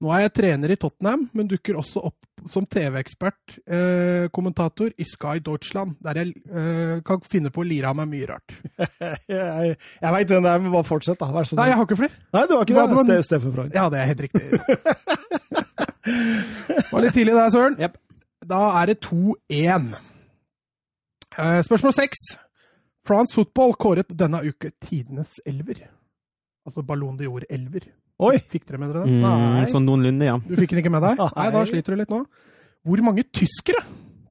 [0.00, 5.04] Nå er jeg trener i Tottenham, men dukker også opp som TV-ekspert, eh, kommentator i
[5.04, 8.54] Sky Deutschland, der jeg eh, kan finne på å lire av meg mye rart.
[9.30, 11.28] Jeg, jeg veit den der, men bare fortsett, da.
[11.32, 12.16] Vær så Nei, jeg har ikke flere.
[12.34, 13.04] Nei, du har ikke det?
[13.10, 13.18] det?
[13.28, 13.76] Steffen Freud.
[13.76, 14.42] Ja, det er helt riktig.
[16.90, 17.76] Var litt tidlig der, Søren.
[17.80, 17.98] Yep.
[18.50, 19.90] Da er det 2-1.
[21.36, 22.24] Eh, Spørsmål seks.
[23.06, 25.86] France Football kåret denne uke tidenes elver.
[26.66, 27.88] Altså Ballon de Jord-elver.
[28.20, 28.36] Oi!
[28.52, 29.20] Fikk dere med dere den?
[29.22, 29.66] Mm, Nei.
[29.70, 30.36] sånn noenlunde, ja.
[30.44, 31.20] Du fikk den ikke med deg?
[31.22, 31.30] Nei.
[31.38, 32.20] Nei, da sliter du litt nå.
[32.84, 33.80] Hvor mange tyskere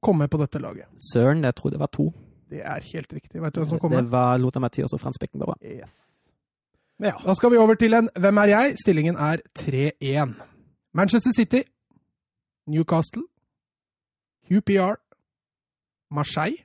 [0.02, 0.86] kom med på dette laget?
[1.10, 2.06] Søren, jeg tror det var to.
[2.50, 3.42] Det er helt riktig.
[3.42, 5.58] Vet du hvem som kom Det var Lothar Mathias og Frans Beckenbauer.
[5.62, 5.90] Yes.
[7.00, 7.14] Ja.
[7.24, 8.78] Da skal vi over til en Hvem er jeg?
[8.82, 10.34] Stillingen er 3-1.
[10.94, 11.62] Manchester City,
[12.66, 13.22] Newcastle,
[14.50, 14.98] QPR,
[16.10, 16.58] Marseille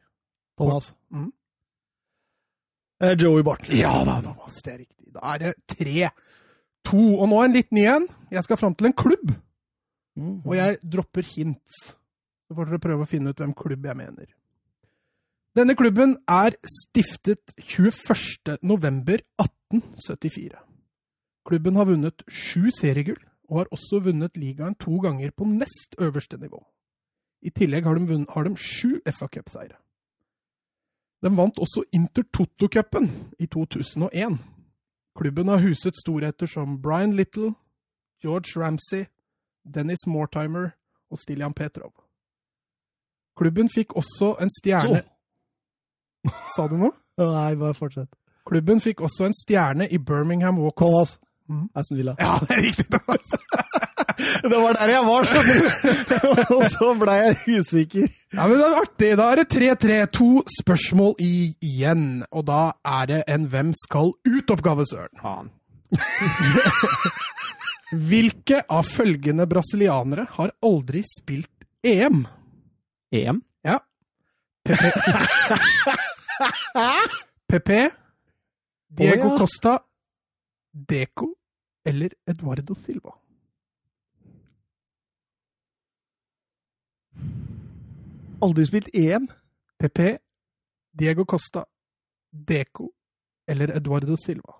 [0.57, 0.95] Thomas.
[3.03, 3.81] Eh, Joey Bartley.
[3.81, 5.11] Ja da, da, det er riktig.
[5.15, 7.01] Da er det 3-2.
[7.19, 8.07] Og nå en litt ny en.
[8.31, 9.33] Jeg skal fram til en klubb.
[10.15, 10.39] Mm.
[10.45, 11.95] Og jeg dropper hints.
[12.45, 14.29] Så får dere prøve å finne ut hvem klubb jeg mener.
[15.55, 18.57] Denne klubben er stiftet 21.
[18.67, 20.59] november 1874.
[21.47, 26.39] Klubben har vunnet sju seriegull, og har også vunnet ligaen to ganger på nest øverste
[26.41, 26.59] nivå.
[27.45, 29.77] I tillegg har de, vunnet, har de sju FA Cup-seire.
[31.23, 34.37] De vant også Intertoto-cupen i 2001.
[35.15, 37.53] Klubben har huset storheter som Brian Little,
[38.23, 39.05] George Ramsay,
[39.73, 40.69] Dennis Mortimer
[41.11, 41.93] og Stiljan Petrov.
[43.37, 45.01] Klubben fikk også en stjerne
[46.55, 46.91] Sa du noe?
[47.21, 48.09] Nei, bare fortsett.
[48.49, 50.81] Klubben fikk også en stjerne i Birmingham Walk.
[51.75, 52.15] Aston Villa.
[52.19, 52.85] Ja, det er riktig!
[54.17, 55.67] Det var der jeg var, skjønner du!
[56.55, 58.05] Og så ble jeg usikker.
[58.35, 59.09] Ja, men det er artig.
[59.19, 59.99] Da er det 3-3.
[60.17, 61.25] To spørsmål i,
[61.63, 62.05] igjen.
[62.31, 62.61] Og da
[62.97, 65.15] er det en Hvem skal ut-oppgave, Søren.
[65.21, 65.47] Faen.
[68.09, 71.51] Hvilke av følgende brasilianere har aldri spilt
[71.85, 72.25] EM?
[73.13, 73.43] EM?
[73.63, 73.77] Ja.
[74.65, 74.83] PP.
[77.47, 77.89] Pepe,
[78.97, 79.77] Diego Costa.
[80.75, 81.29] Deco
[81.85, 83.11] eller Eduardo Silva?
[88.43, 89.27] Aldri spilt EM.
[89.79, 89.99] PP.
[90.99, 91.65] Diego Costa.
[92.31, 92.89] Deco
[93.47, 94.53] eller Eduardo Silva?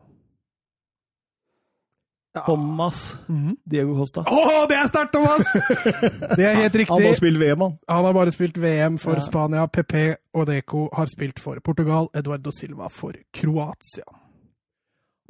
[2.46, 3.15] Thomas
[3.63, 4.26] Diego Costa.
[4.28, 5.48] Å, det er sterkt, Thomas!
[6.38, 6.91] Det er helt riktig.
[6.91, 7.78] Han har spilt VM, han.
[7.88, 9.24] Han har bare spilt VM for Ja.
[9.24, 9.63] Spania.
[9.72, 9.96] PP
[10.36, 12.10] og Deco har spilt for Portugal.
[12.13, 14.04] Eduardo Silva for Kroatia.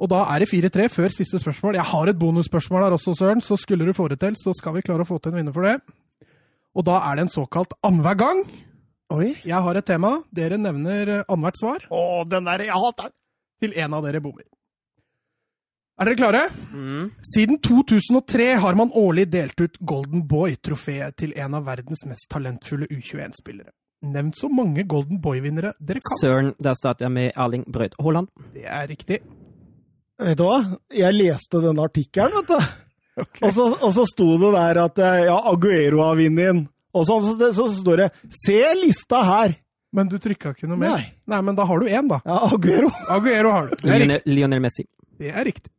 [0.02, 1.78] Og da er det 4-3 før siste spørsmål.
[1.78, 4.74] Jeg har et bonusspørsmål her også, Søren, så skulle du få det til, så skal
[4.76, 5.78] vi klare å få til en vinner for det.
[6.76, 8.42] Og da er det en såkalt annenhver gang.
[9.14, 9.30] Oi.
[9.46, 10.10] Jeg har et tema.
[10.34, 13.16] Dere nevner eh, annethvert svar Å, den der, jeg hater den.
[13.62, 14.44] til en av dere bommer.
[15.96, 16.42] Er dere klare?
[16.74, 17.06] Mm.
[17.24, 22.90] Siden 2003 har man årlig delt ut Golden Boy-trofeet til en av verdens mest talentfulle
[22.92, 23.72] U21-spillere.
[24.04, 26.18] Nevnt så mange Golden Boy-vinnere dere kan.
[26.20, 28.28] Søren, der starter jeg med Erling Brøyd Haaland.
[28.52, 29.22] Det er riktig.
[30.20, 30.58] Vet du hva?
[30.92, 32.85] Jeg leste denne artikkelen, vet du.
[33.46, 36.58] Og, så, og så sto det der at eh, ja, Aguero har vunnet den.
[36.96, 39.54] Og så, så, så står det 'Se lista her'.
[39.96, 40.98] Men du trykka ikke noe mer?
[40.98, 41.06] Nei.
[41.32, 42.18] Nei, men da har du én, da.
[42.26, 42.90] Ja, Aguero.
[43.16, 43.76] Aguero har du.
[43.88, 44.84] Lionel, Lionel Messi.
[45.16, 45.72] Det er riktig.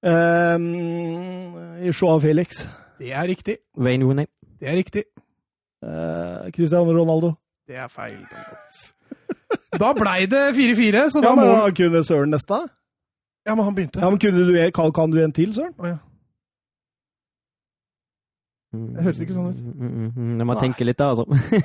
[0.00, 0.70] Um,
[1.90, 2.64] Joao Felix.
[2.98, 3.58] Det er riktig.
[3.76, 4.26] Wayne Rooney.
[4.60, 5.04] Det er riktig.
[5.84, 7.34] Uh, Cristiano Ronaldo.
[7.68, 8.16] Det er feil.
[9.78, 12.62] Da blei det 4-4, så Ja, da men må kunne Søren neste?
[13.46, 14.00] Ja, men han begynte.
[14.00, 15.74] Ja, men kunne du, kan, kan du en til, Søren?
[15.78, 15.98] Oh, ja.
[18.68, 18.88] Mm.
[18.92, 19.60] Det høres ikke sånn ut.
[19.64, 20.32] Mm, mm, mm.
[20.42, 21.24] Jeg må tenke litt da, altså.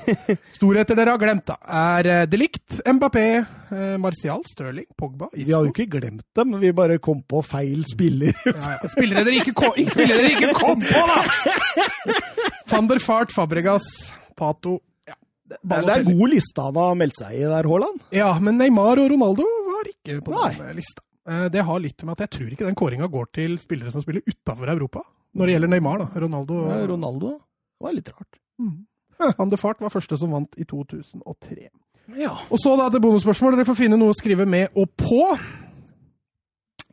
[0.57, 1.57] Storheter dere har glemt, da,
[1.97, 3.23] er eh, Delict, Mbappé,
[3.75, 7.83] eh, Martial, Stirling, Pogba, Vi har jo ikke glemt dem, vi bare kom på feil
[7.89, 8.31] spiller.
[8.47, 8.91] Ja, ja.
[8.93, 12.17] Spillere dere ikke kom, spillere dere ikke kom på, da!
[12.71, 13.83] Van der Fart, Fabregas,
[14.39, 15.17] Pato ja.
[15.51, 17.99] Det er, det er god liste han har meldt seg i der, Haaland.
[18.15, 20.53] ja, men Neymar og Ronaldo var ikke på Nei.
[20.61, 21.03] den lista.
[21.27, 24.01] Eh, Det har litt med at jeg tror ikke den kåringa går til spillere som
[24.03, 25.03] spiller utafor Europa.
[25.33, 26.21] Når det gjelder Neymar, da.
[26.23, 28.37] Ronaldo Ja, Ronaldo det var litt rart.
[28.61, 28.85] Mm.
[29.37, 31.69] Han de Fart var første som vant i 2003.
[32.19, 32.31] Ja.
[32.51, 33.57] Og så da til bonusspørsmål.
[33.57, 35.23] Dere får finne noe å skrive med og på.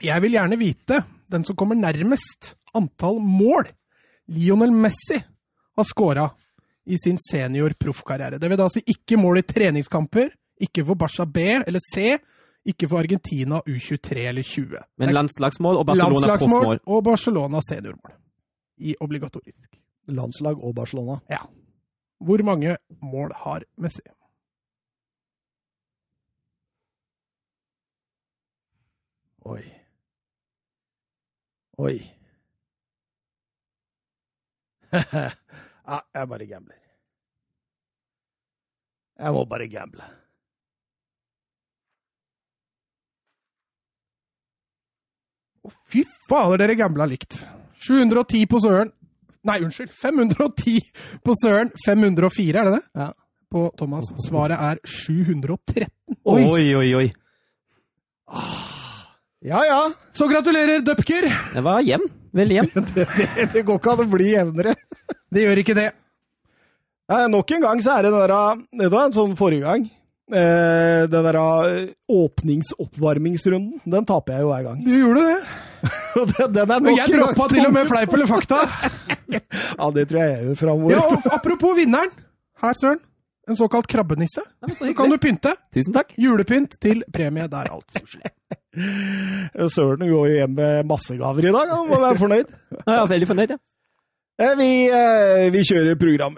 [0.02, 3.68] Jeg vil gjerne vite den som kommer nærmest antall mål
[4.30, 5.18] Lionel Messi
[5.76, 6.28] har scora
[6.86, 8.38] i sin senior-proffkarriere.
[8.38, 10.30] Det vil da si ikke mål i treningskamper,
[10.62, 12.14] ikke for Barca B eller C,
[12.70, 14.82] ikke for Argentina U23 eller 20.
[15.00, 16.82] Men landslagsmål og Barcelona Landslagsmål proffmål.
[16.86, 18.16] og Barcelona seniormål.
[18.80, 19.76] I obligatorisk.
[20.10, 21.20] Landslag og Barcelona.
[21.30, 21.44] Ja.
[22.20, 24.02] Hvor mange mål har Messi?
[29.44, 29.62] Oi.
[31.80, 31.96] Oi.
[34.92, 36.80] ja, jeg bare gambler.
[39.20, 40.04] Jeg må bare gamble.
[45.60, 47.36] Å, Fy fader, dere gambla likt.
[47.80, 48.92] 710 på Søren.
[49.48, 49.90] Nei, unnskyld.
[50.02, 50.80] 510
[51.24, 51.72] på Søren.
[51.86, 52.82] 504, er det det?
[53.00, 53.10] Ja.
[53.50, 54.10] På Thomas.
[54.26, 55.88] Svaret er 713.
[56.28, 56.42] Oi.
[56.44, 57.06] Oi, oi, oi.
[59.40, 59.80] Ja, ja.
[60.12, 61.26] Så gratulerer, Dupker.
[61.54, 62.10] Det var jevn.
[62.36, 62.84] Veldig jevn.
[62.94, 64.76] Det, det, det går ikke an å bli jevnere.
[65.34, 65.88] Det gjør ikke det.
[67.10, 69.84] Ja, nok en gang så er det den der, det var en sånn forrige gang.
[70.30, 74.80] Eh, den der eh, åpningsoppvarmingsrunden, den taper jeg jo hver gang.
[74.86, 75.36] Du gjorde det.
[76.36, 78.56] Den, den er nok jeg droppa til og med fleip eller fakta.
[79.78, 80.92] Ja, det tror jeg jeg gjør framover.
[80.92, 82.10] Ja, og apropos vinneren.
[82.60, 82.98] Her, Søren.
[83.48, 84.42] En såkalt krabbenisse.
[84.60, 85.54] Ja, så kan du pynte.
[85.74, 86.12] Tusen takk.
[86.20, 88.02] Julepynt til premie der, altså.
[89.76, 92.52] Søren går jo hjem med masse gaver i dag, han må være fornøyd.
[92.74, 93.60] Ja, jeg er veldig fornøyd, ja.
[94.40, 96.36] Eh, Vi, eh, vi kjører program.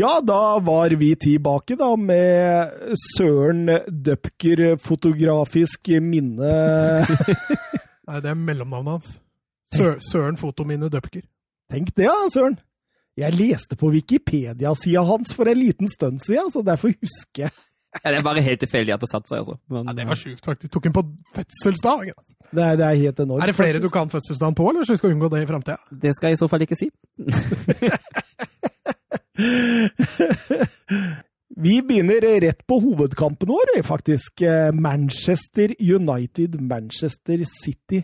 [0.00, 6.52] Ja, da var vi tilbake da med Søren Døpker fotografisk minne.
[8.08, 9.10] Nei, det er mellomnavnet hans.
[9.74, 11.26] Sø Søren Fotominne Døpker.
[11.70, 12.56] Tenk det, ja, Søren.
[13.20, 17.52] Jeg leste på Wikipedia-sida hans for en liten stund siden, så derfor husker jeg.
[18.00, 19.58] Ja, det er bare helt tilfeldig at det satte seg, altså.
[19.68, 20.72] Men, Ja, det var sjukt, faktisk.
[20.72, 22.14] Tok den på fødselsdagen.
[22.16, 22.34] altså.
[22.54, 23.42] Det er, det er helt enormt.
[23.42, 25.76] Er det flere du kan fødselsdagen på, eller så vi skal unngå det i framtida?
[26.02, 26.88] det skal jeg i så fall ikke si.
[31.56, 34.42] Vi begynner rett på hovedkampen vår, faktisk.
[34.42, 38.02] Eh, Manchester United, Manchester City.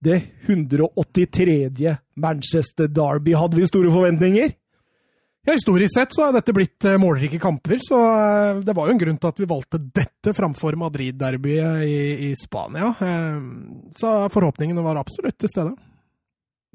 [0.00, 1.96] Det 183.
[2.16, 3.34] Manchester Derby.
[3.34, 4.52] Hadde vi store forventninger?
[5.46, 8.96] Ja, Historisk sett så har dette blitt eh, målrike kamper, så eh, det var jo
[8.96, 11.98] en grunn til at vi valgte dette framfor Madrid-derbyet i,
[12.30, 12.94] i Spania.
[13.98, 15.74] Så forhåpningene var absolutt til stede.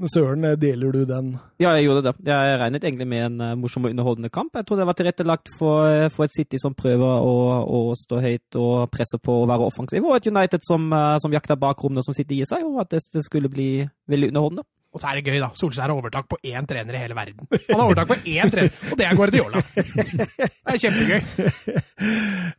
[0.09, 1.35] Søren, eh, deler du den?
[1.61, 2.13] Ja, jeg gjorde det.
[2.25, 4.55] Jeg regnet egentlig med en eh, morsom og underholdende kamp.
[4.55, 8.21] Jeg tror det var tilrettelagt for, eh, for et City som prøver å, å stå
[8.23, 10.89] høyt og presse på å være offensiv, og et United som,
[11.21, 14.67] som jakter bakrommene som City gir seg, og at det, det skulle bli veldig underholdende.
[14.91, 15.47] Og så er det gøy, da.
[15.55, 17.45] Solskjær har overtak på én trener i hele verden.
[17.47, 19.61] Han har overtak på én trener, og det er Guardiola.
[19.71, 21.21] Det er kjempegøy.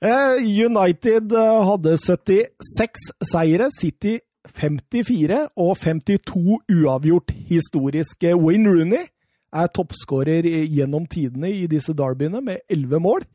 [0.02, 1.32] Eh, United
[1.66, 4.16] hadde 76 seire, City
[4.48, 8.34] 54 og 52 uavgjort historiske.
[8.36, 9.04] Wayne Rooney
[9.52, 13.26] er toppskårer gjennom tidene i disse derbyene med 11 mål.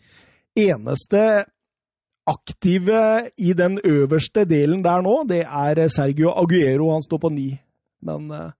[0.58, 1.46] Eneste
[2.28, 6.92] aktive i den øverste delen der nå, det er Sergio Aguero.
[6.92, 7.50] Han står på ni.
[8.04, 8.52] Men eh,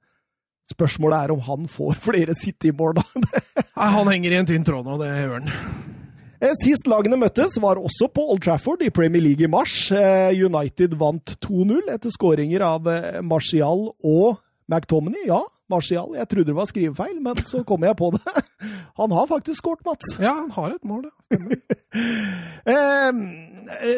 [0.72, 3.06] spørsmålet er om han får flere City-mål, da.
[3.78, 5.96] Nei, Han henger i en tynn tråd nå, det gjør han.
[6.38, 9.74] Eh, Sist lagene møttes, var også på Old Trafford i Premier League i mars.
[9.92, 14.38] Eh, United vant 2-0 etter skåringer av eh, Martial og
[14.70, 15.26] McTominay.
[15.32, 16.14] Ja, Martial.
[16.16, 18.44] Jeg trodde det var skrivefeil, men så kom jeg på det.
[19.02, 20.14] Han har faktisk skåret, Mats.
[20.22, 21.12] Ja, han har et mål, det.
[21.28, 21.58] Stemmer.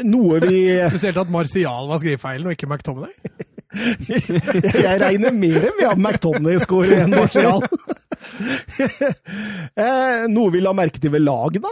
[0.12, 0.58] Noe vi
[0.92, 3.14] Spesielt at Martial var skrivefeilen, og ikke McTominay.
[3.70, 7.64] Jeg regner mer med at McTominay skårer enn Martial.
[10.36, 11.72] noe vi la merke til ved laget, da?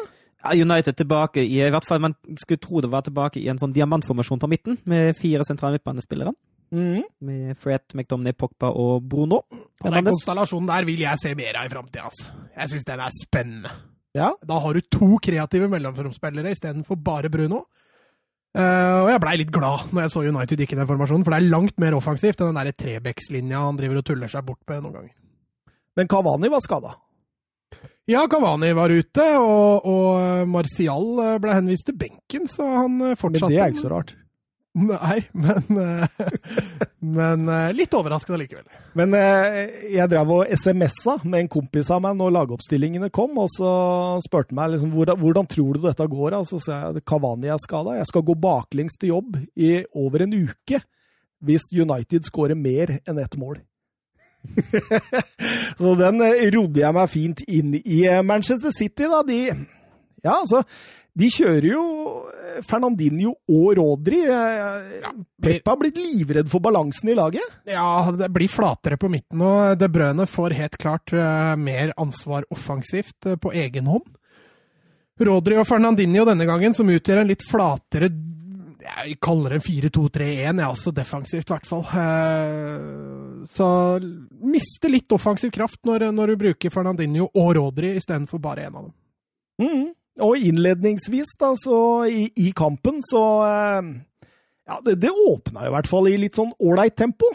[0.56, 3.74] United tilbake i, i hvert fall man skulle tro det var tilbake i en sånn
[3.76, 6.34] diamantformasjon på midten, med fire sentrale midtbanespillere.
[6.72, 7.04] Mm.
[7.24, 9.44] Med Fred, McDomney, Pogba og Bruno.
[9.84, 12.10] Og den konstellasjonen der vil jeg se mer av i framtida.
[12.10, 12.34] Altså.
[12.58, 13.72] Jeg syns den er spennende.
[14.18, 14.32] Ja.
[14.50, 17.64] Da har du to kreative mellomromsspillere istedenfor bare Bruno.
[18.58, 21.36] Uh, og jeg blei litt glad når jeg så United gikk i den formasjonen, for
[21.36, 24.64] det er langt mer offensivt enn den der Trebekslinja han driver og tuller seg bort
[24.72, 25.14] med noen ganger.
[25.98, 26.96] Men Kavani var skada.
[28.08, 33.50] Ja, Kavani var ute, og, og Martial eh, ble henvist til benken, så han fortsatte.
[33.50, 34.16] Men det er ikke så rart.
[34.78, 36.08] Nei, men, eh,
[37.18, 38.66] men eh, litt overraskende likevel.
[38.98, 43.50] Men eh, jeg drev og SMS-a med en kompis av meg når lagoppstillingene kom, og
[43.54, 43.72] så
[44.26, 46.38] spurte han meg liksom, hvordan tror du dette går.
[46.38, 47.98] Og så sa jeg at Kavani er skada.
[47.98, 50.84] Jeg skal gå baklengs til jobb i over en uke
[51.46, 53.60] hvis United skårer mer enn ett mål.
[55.80, 58.04] så den eh, rodde jeg meg fint inn i.
[58.06, 59.42] Eh, Manchester City, da, de
[60.24, 60.64] Ja, altså.
[61.18, 61.84] De kjører jo
[62.30, 64.20] eh, Fernandinho og Rodri.
[64.30, 65.08] Eh,
[65.42, 67.58] Pep har blitt livredd for balansen i laget.
[67.70, 71.14] Ja, det blir flatere på midten, og De Brøne får helt klart
[71.58, 74.06] mer ansvar offensivt på egen hånd.
[75.18, 78.12] Rodri og Fernandinho denne gangen, som utgjør en litt flatere
[78.84, 81.88] Jeg kaller det en 4-2-3-1, ja, altså defensivt i hvert fall.
[83.56, 83.68] Så
[84.44, 88.88] miste litt offensiv kraft når, når du bruker Fernandinho og Rodri istedenfor bare én av
[88.88, 88.96] dem.
[89.64, 89.86] Mm.
[90.28, 91.80] Og innledningsvis, da, så
[92.10, 93.92] i, i kampen, så eh,
[94.68, 97.30] Ja, det, det åpna i hvert fall i litt sånn ålreit tempo.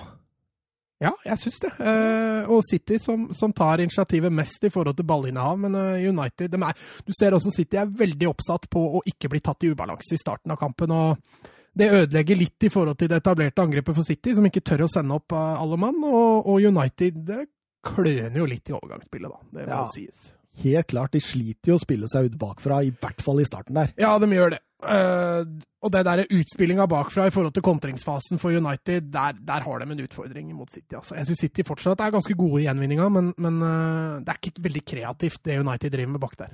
[1.03, 1.71] Ja, jeg syns det.
[1.83, 6.53] Eh, og City som, som tar initiativet mest i forhold til ballinnehav, men eh, United
[6.53, 9.73] de er, Du ser også City er veldig oppsatt på å ikke bli tatt i
[9.73, 10.95] ubalanse i starten av kampen.
[10.95, 14.85] og Det ødelegger litt i forhold til det etablerte angrepet for City, som ikke tør
[14.85, 16.03] å sende opp eh, alle mann.
[16.05, 17.47] Og, og United det
[17.87, 19.41] kløner jo litt i overgangsspillet, da.
[19.57, 19.89] Det må Ja.
[19.95, 20.31] sies.
[20.63, 23.73] Helt klart, de sliter jo å spille seg ut bakfra, i hvert fall i starten
[23.79, 23.95] der.
[23.97, 24.59] Ja, de gjør det.
[24.83, 25.47] Uh,
[25.81, 29.95] og det der utspillinga bakfra i forhold til kontringsfasen for United, der, der har de
[29.95, 30.93] en utfordring mot City.
[30.99, 31.17] Altså.
[31.17, 34.67] Jeg syns City fortsatt er ganske gode i gjenvinninga, men, men uh, det er ikke
[34.69, 36.53] veldig kreativt det United driver med bak der.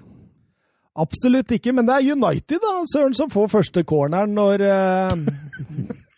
[0.98, 5.96] Absolutt ikke, men det er United da, Søren, som får første corneren når uh...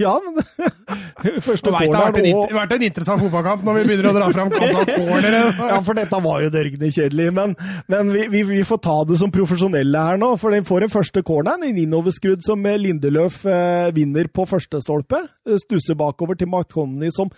[0.00, 0.40] Ja, men
[1.46, 5.42] Første Det har vært en, en interessant fotballkamp når vi begynner å dra fram cornere.
[5.54, 7.28] Ja, for dette var jo dørgende kjedelig.
[7.36, 7.54] Men,
[7.92, 10.32] men vi, vi, vi får ta det som profesjonelle her nå.
[10.42, 15.22] For den får den første corneren, en innoverskrudd som Lindeløf eh, vinner på første stolpe.
[15.66, 17.30] Stusser bakover til McConney, som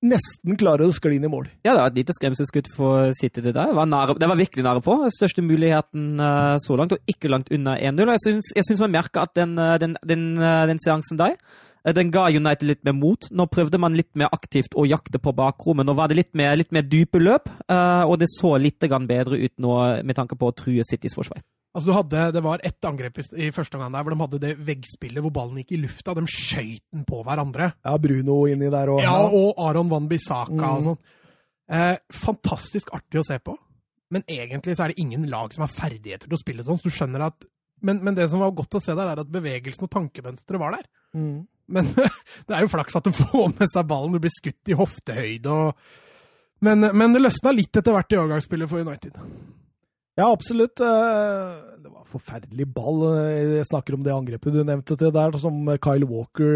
[0.00, 1.48] nesten klarer å skli inn i mål.
[1.64, 3.70] Ja, det var et lite skremselskudd for City, det der.
[3.70, 4.96] Det var, nære, det var virkelig nære på.
[5.14, 8.14] Største muligheten uh, så langt, og ikke langt unna 1-0.
[8.56, 11.36] Jeg syns, man merker at den, uh, den, den, uh, den seansen der
[11.96, 13.24] den ga United litt mer mot.
[13.32, 15.86] Nå prøvde man litt mer aktivt å jakte på bakrommet.
[15.88, 19.54] Nå var det litt mer, litt mer dype løp, og det så litt bedre ut
[19.56, 21.40] nå med tanke på å true Citys forsvar.
[21.70, 24.38] Altså, du hadde, det var ett angrep i, i første omgang der hvor de hadde
[24.42, 26.14] det veggspillet hvor ballen gikk i lufta.
[26.18, 27.68] De skøyt den på hverandre.
[27.86, 29.02] Ja, Bruno inni der òg.
[29.04, 30.64] Ja, og Aron Van Bissaka Mm.
[30.72, 30.98] og sånn.
[31.70, 33.54] Eh, fantastisk artig å se på.
[34.10, 36.80] Men egentlig så er det ingen lag som har ferdigheter til å spille sånn.
[36.80, 37.46] Så du skjønner at
[37.80, 40.74] men, men det som var godt å se der, er at bevegelsen og tankemønsteret var
[40.74, 40.88] der.
[41.16, 41.46] Mm.
[41.70, 41.86] Men
[42.50, 44.12] det er jo flaks at de får med seg ballen.
[44.12, 45.86] Du blir skutt i hoftehøyde og
[46.60, 49.14] Men, men det løsna litt etter hvert i overgangsspillet for United.
[50.20, 50.80] Ja, absolutt.
[50.84, 53.02] Eh, Det var forferdelig ball.
[53.16, 56.50] Eh, Jeg snakker om det angrepet du nevnte til der, som Kyle Walker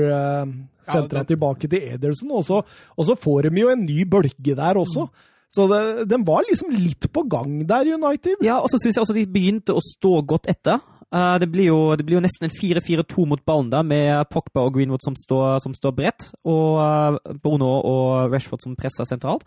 [0.85, 2.31] sentra ja, den- tilbake til Ederson.
[2.37, 2.61] Og så,
[2.99, 5.09] og så får de jo en ny bølge der også.
[5.55, 8.43] Så det, den var liksom litt på gang der, United.
[8.43, 10.81] Ja, og så syns jeg også de begynte å stå godt etter.
[11.15, 14.65] Eh, det, blir jo, det blir jo nesten en 4-4-2 mot ballen der, med Pogba
[14.67, 19.47] og Greenwood som står, som står bredt, og Bono og Rashford som presser sentralt.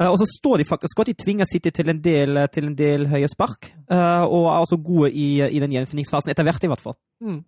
[0.00, 1.12] Eh, og så står de faktisk godt.
[1.12, 4.80] De tvinger City til en del, til en del høye spark, eh, og er også
[4.84, 6.96] gode i, i den gjenfinningsfasen, etter hvert i hvert fall.
[7.20, 7.42] Mm.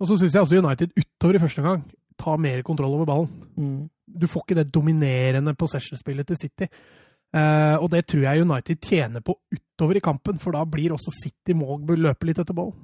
[0.00, 1.84] Og så syns jeg også United utover i første gang
[2.20, 3.30] tar mer kontroll over ballen.
[3.56, 3.88] Mm.
[4.20, 6.68] Du får ikke det dominerende possession-spillet til City.
[7.34, 11.10] Uh, og det tror jeg United tjener på utover i kampen, for da blir også
[11.16, 12.76] City må løpe litt etter ballen.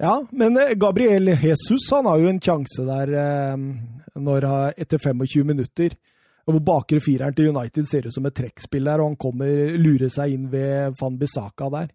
[0.00, 3.64] Ja, men eh, Gabriel Jesus han har jo en sjanse der uh,
[4.14, 4.46] når,
[4.78, 5.96] etter 25 minutter.
[6.48, 10.12] Hvor bakre fireren til United ser ut som et trekkspill der, og han kommer, lurer
[10.12, 11.90] seg inn ved Van Bissaka der.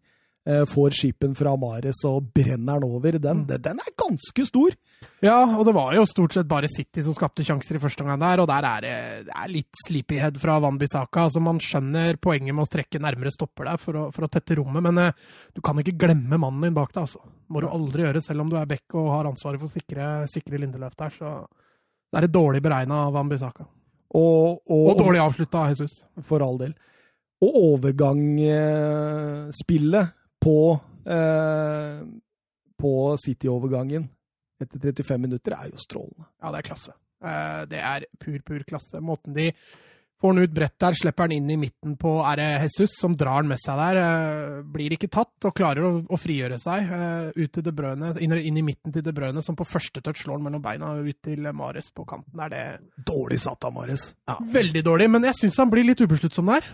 [0.47, 3.15] Eh, får skipen fra Mares og brenner den over.
[3.17, 3.61] Den, mm.
[3.65, 4.75] den er ganske stor!
[5.23, 8.19] Ja, og det var jo stort sett bare City som skapte sjanser i første omgang
[8.21, 8.91] der, og der er det,
[9.25, 11.23] det er litt sleepyhead fra Van Bissaka.
[11.25, 14.59] Altså, man skjønner poenget med å strekke nærmere stopper der for å, for å tette
[14.59, 15.17] rommet, men eh,
[15.57, 17.25] du kan ikke glemme mannen din bak deg, altså.
[17.49, 20.11] Må du aldri gjøre, selv om du er back og har ansvaret for å sikre,
[20.29, 23.65] sikre Lindeløf der, så det er et dårlig beregna av Van Bissaka.
[24.15, 25.93] Og, og, Og dårlig avslutta av Jesus.
[26.23, 26.71] For all del.
[27.43, 30.05] Og overgangsspillet
[30.41, 31.99] på, eh,
[32.79, 34.09] på City-overgangen
[34.61, 36.25] etter 35 minutter er jo strålende.
[36.41, 36.91] Ja, det er klasse.
[37.25, 39.01] Eh, Det er pur, pur klasse.
[39.03, 39.51] Måten de
[40.21, 43.15] får han ut brett der, slipper han inn i midten på Er det Jesus som
[43.19, 43.99] drar han med seg der?
[44.01, 48.13] eh, Blir ikke tatt og klarer å, å frigjøre seg eh, ut til De Brøne,
[48.23, 50.93] inn, inn i midten til De Brøne, som på første touch slår han mellom beina
[50.99, 52.39] ut til Mares på kanten.
[52.47, 52.63] Er det
[53.05, 54.13] Dårlig satt av Mares.
[54.55, 56.65] veldig dårlig, men jeg syns han blir litt ubesluttsom der.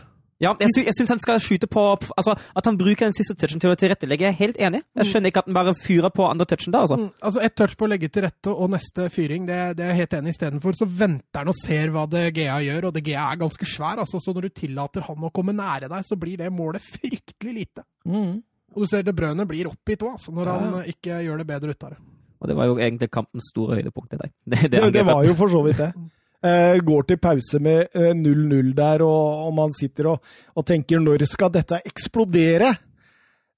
[0.41, 1.81] Ja, jeg, sy jeg syns han skal skyte på
[2.17, 4.81] altså At han bruker den siste touchen til å tilrettelegge, jeg er helt enig.
[4.97, 6.97] Jeg skjønner ikke at han bare fyrer på andre touchen da, altså.
[6.97, 9.91] Mm, altså Ett touch på å legge til rette og neste fyring, det, det er
[9.93, 10.35] jeg helt enig i.
[10.35, 13.69] Istedenfor så venter han og ser hva det GA gjør, og det GA er ganske
[13.69, 14.01] svær.
[14.01, 17.53] altså Så når du tillater han å komme nære deg, så blir det målet fryktelig
[17.61, 17.85] lite.
[18.09, 20.53] Og du ser det brødet blir oppgitt òg, altså, når Ja.
[20.57, 21.99] han eh, ikke gjør det bedre ut av det.
[22.41, 24.11] Og det var jo egentlig kampens store høydepunkt.
[24.17, 25.91] Det, det, Det, det var jo for så vidt det.
[26.41, 31.01] Eh, går til pause med eh, 0-0 der, og, og man sitter og, og tenker
[31.01, 32.71] når skal dette eksplodere?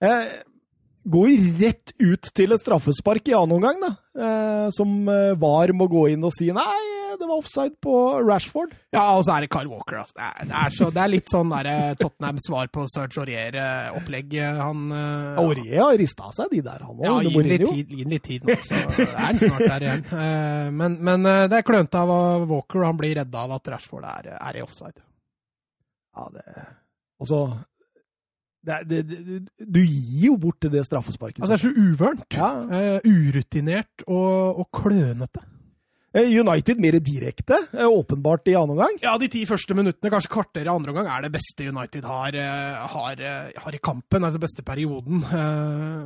[0.04, 0.34] Eh,
[1.08, 3.94] går rett ut til et straffespark i annen omgang, da.
[4.20, 6.82] Eh, som eh, VAR må gå inn og si nei,
[7.20, 7.94] det var offside på
[8.28, 8.74] Rashford.
[8.94, 10.00] Ja, og så er det Kyle Walker.
[10.02, 10.16] Altså.
[10.18, 14.36] Det, er, det, er så, det er litt sånn der, Tottenham svar på Serge Aurier-opplegg.
[14.60, 17.06] Han eh, Aurier har rista av seg de der, han òg.
[17.08, 20.06] Ja, gi den litt tid, nå, så er han snart der igjen.
[20.24, 23.70] Eh, Men, men eh, det er klønete av Walker, og han blir redda av at
[23.76, 25.02] Rashford er, er i offside.
[26.14, 26.44] Ja, det
[27.22, 27.40] Og så
[28.64, 31.42] det, det, det, Du gir jo bort det straffesparket.
[31.44, 32.28] Altså, det er så uvørent.
[32.38, 32.52] ja.
[32.64, 35.44] Uh, urutinert og, og klønete.
[36.14, 39.00] Eh, United mer direkte, eh, åpenbart i annen omgang.
[39.02, 42.36] Ja, de ti første minuttene, kanskje kvarteret i andre omgang, er det beste United har,
[42.38, 43.16] eh, har,
[43.58, 44.22] har i kampen.
[44.22, 45.24] Altså beste perioden.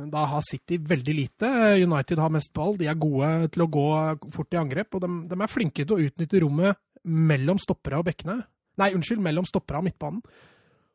[0.08, 1.50] Da har City veldig lite.
[1.84, 2.76] United har mest ball.
[2.76, 5.96] De er gode til å gå fort i angrep, og de, de er flinke til
[5.98, 8.40] å utnytte rommet mellom stoppere og bekkene.
[8.80, 10.22] Nei, unnskyld, mellom stoppere og midtbanen.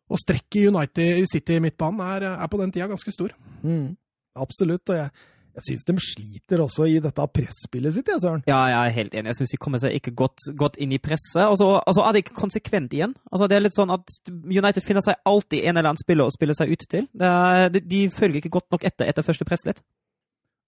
[0.10, 3.30] Og strekket i United City midtbanen er, er på den tida ganske stor.
[3.62, 3.94] Mm,
[4.42, 4.90] absolutt.
[4.90, 5.14] Og jeg,
[5.54, 8.42] Jeg syns de sliter også i dette presspillet sitt, jeg, Søren.
[8.50, 9.30] Ja, jeg er helt enig.
[9.30, 11.44] Jeg syns de kommer seg ikke godt, godt inn i presset.
[11.46, 13.14] Og så altså, er det ikke konsekvent igjen.
[13.30, 16.34] Altså, det er litt sånn at United finner seg alltid en eller annen spiller å
[16.34, 17.06] spille seg ut til.
[17.22, 19.84] Er, de, de, følger ikke godt nok etter etter første press litt.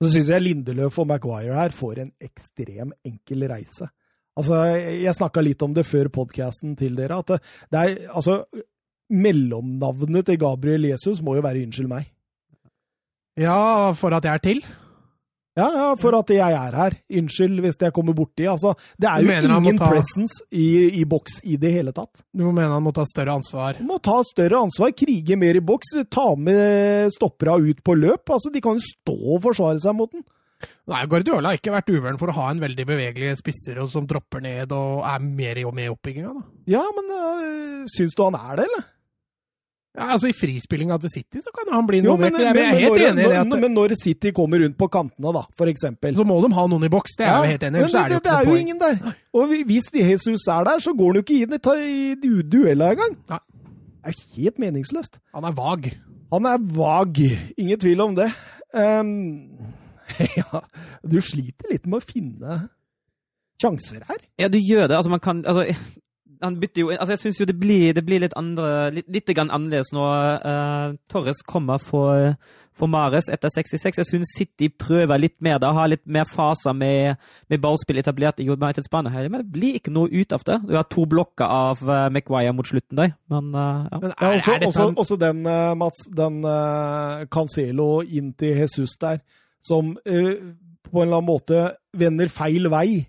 [0.04, 3.90] Så syns jeg Lindeløf og Maguire her får en ekstrem enkel reise.
[4.38, 7.38] Altså, Jeg snakka litt om det før podkasten til dere, at
[7.72, 8.44] det er altså
[9.06, 12.10] Mellomnavnet til Gabriel Jesus må jo være 'Unnskyld meg'.
[13.40, 14.66] Ja, for at jeg er til?
[15.56, 16.96] Ja, ja, for at jeg er her.
[17.16, 18.44] Unnskyld hvis jeg kommer borti.
[18.52, 19.88] Altså, det er jo ingen ta...
[19.88, 22.26] presence i, i boks i det hele tatt.
[22.36, 23.80] Du mener han må ta større ansvar?
[23.84, 28.28] Må ta større ansvar, krige mer i boks, ta med stoppera ut på løp.
[28.36, 30.26] Altså, De kan jo stå og forsvare seg mot den.
[30.92, 34.44] Nei, Guardiola har ikke vært uvøren for å ha en veldig bevegelig spisser som dropper
[34.44, 36.36] ned og er mer og med i oppbygginga.
[36.72, 38.86] Ja, men øh, syns du han er det, eller?
[39.96, 42.34] Ja, altså I frispillinga til City så kan han bli involvert.
[42.36, 43.38] Men, men, jeg er helt enig i det.
[43.40, 46.84] At, men når City kommer rundt på kantene, da, eksempel Så må de ha noen
[46.88, 47.84] i boks, det er ja, jeg helt enig.
[47.86, 49.00] Men det, det, det, er jo ingen der.
[49.34, 51.62] Og hvis Jesus er der, så går han jo ikke inn i
[52.28, 53.16] i duella engang.
[53.30, 53.40] Det
[54.12, 55.20] er helt meningsløst.
[55.34, 55.90] Han er vag.
[56.34, 57.24] Han er vag.
[57.58, 58.30] Ingen tvil om det.
[58.76, 59.12] Um,
[60.40, 60.62] ja,
[61.08, 62.58] du sliter litt med å finne
[63.62, 64.20] sjanser her.
[64.42, 64.98] Ja, du gjør det.
[64.98, 65.70] Altså, man kan altså,
[66.42, 69.32] han bytter jo altså Jeg syns jo det blir, det blir, litt andre litt, litt
[69.38, 72.34] annerledes når uh, Torres kommer for,
[72.76, 74.00] for, Mares etter 66.
[74.02, 77.22] Jeg syns City prøver litt mer da, har litt mer faser med,
[77.52, 79.14] med ballspill etablert i Uniteds bane.
[79.14, 80.60] Men det blir ikke noe ut av det.
[80.68, 84.02] Du har to blokker av uh, Maguire mot slutten der, men uh, ja.
[84.04, 85.44] Men er, også, også, også, den,
[85.80, 86.44] Mats, den
[87.32, 89.22] Cancelo inn til Jesus der,
[89.66, 91.66] som på en eller annen måte
[91.98, 93.06] vender feil vei.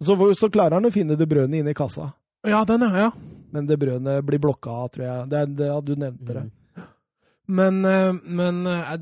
[0.00, 2.12] Så, så klarer han å finne det brødet inne i kassa.
[2.46, 3.08] Ja, den, ja.
[3.08, 3.10] ja.
[3.50, 5.28] Men det brødet blir blokka av, tror jeg.
[5.32, 6.44] Det, det, du nevnte det.
[6.44, 6.86] Mm.
[7.58, 8.94] Men, eh, men eh,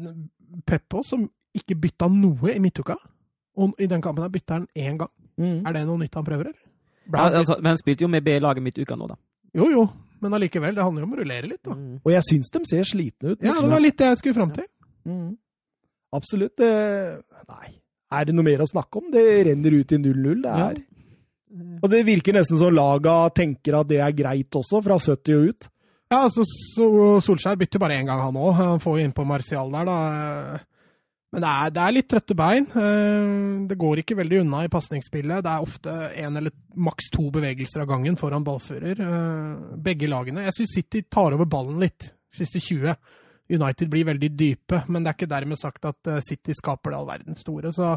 [0.67, 1.27] Peppo, som
[1.57, 2.97] ikke bytta noe i midtuka,
[3.57, 5.13] og i den kampen her bytta han én gang.
[5.37, 5.65] Mm.
[5.67, 6.63] Er det noe nytt han prøver, eller?
[7.07, 9.17] Ja, altså, men han spilte jo med B-laget midtuka nå, da.
[9.57, 9.87] Jo, jo,
[10.23, 10.75] men allikevel.
[10.77, 11.75] Det handler jo om å rullere litt, da.
[11.77, 11.99] Mm.
[12.03, 13.43] Og jeg syns de ser slitne ut.
[13.45, 14.69] Ja, det var litt det jeg skulle fram til.
[15.07, 15.31] Mm.
[16.17, 16.57] Absolutt.
[16.61, 16.71] Det,
[17.51, 17.73] nei.
[18.17, 19.09] Er det noe mer å snakke om?
[19.13, 20.45] Det renner ut i 0-0.
[20.45, 20.85] Det er ja.
[21.53, 21.79] Mm.
[21.81, 25.51] Og det virker nesten som laga tenker at det er greit også, fra 70 og
[25.51, 25.69] ut.
[26.07, 26.87] Ja, altså så
[27.27, 28.53] Solskjær bytter bare én gang, han òg.
[28.59, 30.59] Han får jo innpå Martial der, da.
[31.35, 32.69] Men det er, det er, litt trøtte bein.
[32.71, 33.31] Eh,
[33.69, 35.43] det går ikke veldig unna i pasningsspillet.
[35.45, 36.55] Det er ofte én eller
[36.87, 39.03] maks to bevegelser av gangen foran ballfører.
[39.03, 40.47] Eh, begge lagene.
[40.47, 42.95] Jeg syns City tar over ballen litt, siste 20.
[43.53, 47.01] United blir veldig dype, men det er ikke dermed sagt at eh, City skaper det
[47.01, 47.75] all verdens store.
[47.75, 47.93] Så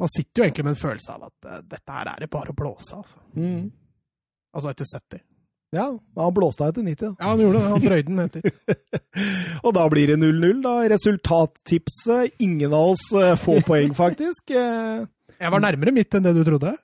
[0.00, 2.54] man sitter jo egentlig med en følelse av at uh, dette her er det bare
[2.54, 3.20] å blåse, altså.
[3.36, 3.68] Mm.
[4.56, 5.22] Altså etter 70.
[5.76, 5.86] Ja,
[6.18, 7.00] han blåste av etter 90.
[7.04, 7.12] Da.
[7.20, 7.70] Ja, han gjorde det.
[7.70, 8.46] Han drøyde den etter.
[9.64, 10.76] og da blir det 0-0, da.
[10.90, 14.50] Resultattipset Ingen av oss uh, får poeng, faktisk.
[14.50, 15.04] Uh,
[15.40, 16.74] jeg var nærmere mitt enn det du trodde.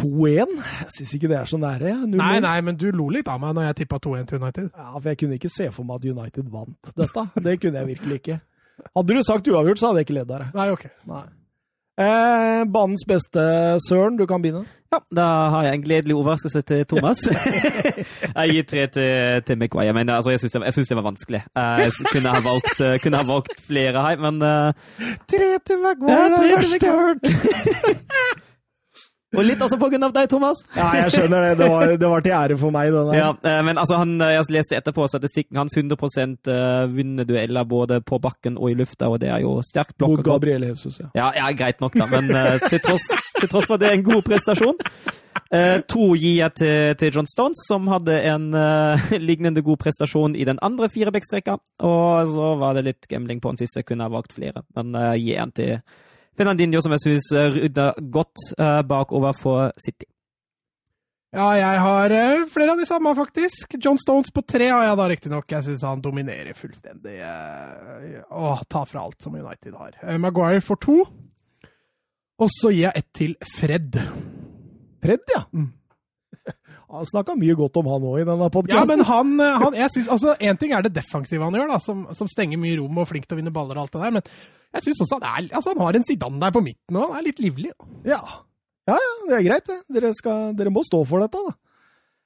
[0.00, 0.54] 2-1?
[0.64, 1.92] Jeg syns ikke det er så nære.
[2.08, 4.70] 0 Nei, nei, men du lo litt av meg når jeg tippa 2-1 til United.
[4.72, 7.26] Ja, for jeg kunne ikke se for meg at United vant dette.
[7.46, 8.40] Det kunne jeg virkelig ikke.
[8.96, 10.58] Hadde du sagt uavgjort, så hadde jeg ikke ledd av deg.
[10.58, 10.88] Nei, ok.
[11.12, 11.24] Nei.
[12.00, 13.42] Eh, banens beste,
[13.88, 14.16] Søren.
[14.16, 14.64] Du kan begynne.
[14.92, 17.20] Ja, da har jeg en gledelig overraskelse til Thomas.
[18.36, 19.92] jeg gir tre til, til McWay.
[19.92, 21.42] Men altså, jeg syns det, det, var vanskelig.
[21.56, 24.72] Jeg kunne ha valgt, kunne ha valgt flere her, men uh...
[25.28, 28.48] Tre til McWay ja, er det verste jeg har hørt!
[29.32, 30.60] Og litt også på grunn av deg, Thomas.
[30.76, 31.52] Ja, jeg skjønner det.
[31.62, 32.90] Det var, det var til ære for meg.
[32.92, 33.16] Denne.
[33.16, 35.76] Ja, eh, men altså, han, eh, Jeg leste etterpå statistikken hans.
[35.76, 35.96] 100
[36.52, 40.18] eh, vunnet dueller både på bakken og i lufta, og det er jo sterkt blokk.
[40.18, 41.08] Mot Gabriel Jesus, ja.
[41.16, 41.30] ja.
[41.38, 42.06] Ja, greit nok, da.
[42.12, 42.28] Men
[42.68, 43.08] til, tross,
[43.40, 44.78] til tross for at det er en god prestasjon.
[45.52, 50.36] Uh, to gir jeg til, til, John Stones, som hadde en uh, lignende god prestasjon
[50.36, 51.58] i den andre firebekkstrekka.
[51.88, 54.64] Og så var det litt gambling på den siste, kunne ha valgt flere.
[54.76, 55.74] Men uh, gir en til
[56.38, 57.28] Fernandinho, som jeg syns
[57.58, 60.08] rydda godt uh, bakover for City.
[61.32, 63.76] Ja, jeg har uh, flere av de samme, faktisk.
[63.80, 65.46] John Stones på tre har jeg da riktignok.
[65.48, 67.14] Jeg syns han dominerer fullstendig.
[67.24, 69.96] Uh, og tar fra alt som United har.
[70.02, 70.98] Uh, Maguire får to.
[72.42, 73.96] Og så gir jeg ett til Fred.
[75.00, 75.46] Fred, ja.
[75.56, 75.70] Mm.
[76.92, 78.76] Han snakka mye godt om han òg i denne podkasten.
[78.76, 79.30] Ja, men han,
[79.62, 82.60] han jeg synes, altså, En ting er det defensive han gjør, da, som, som stenger
[82.60, 84.18] mye rom og er flink til å vinne baller og alt det der.
[84.18, 84.26] men
[84.72, 87.18] jeg syns også han, er, altså, han har en Zidane der på midten, og han
[87.18, 87.72] er litt livlig.
[88.08, 88.20] Ja.
[88.88, 89.80] ja, ja, det er greit, det.
[89.96, 91.56] Dere, skal, dere må stå for dette, da.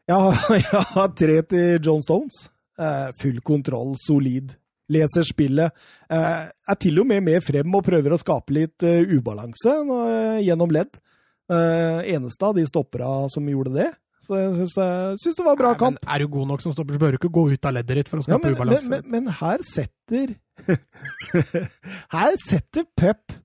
[0.54, 2.44] Jeg har, tre til John Stones.
[2.78, 4.54] Eh, full kontroll, solid.
[4.94, 5.74] Leser spillet.
[6.06, 10.38] Eh, er til og med med frem og prøver å skape litt uh, ubalanse uh,
[10.38, 10.94] gjennom ledd.
[11.50, 13.88] Uh, eneste av de stoppera som gjorde det.
[14.26, 14.88] Så jeg syns det,
[15.22, 15.98] syns det var bra Nei, kamp.
[16.02, 18.00] Men er du god nok som stopper, så bør du ikke gå ut av leddet
[18.00, 18.90] ditt for å Ja, skape men, men, ubalanse.
[18.90, 20.34] men, men her setter
[22.16, 23.36] Her setter Pep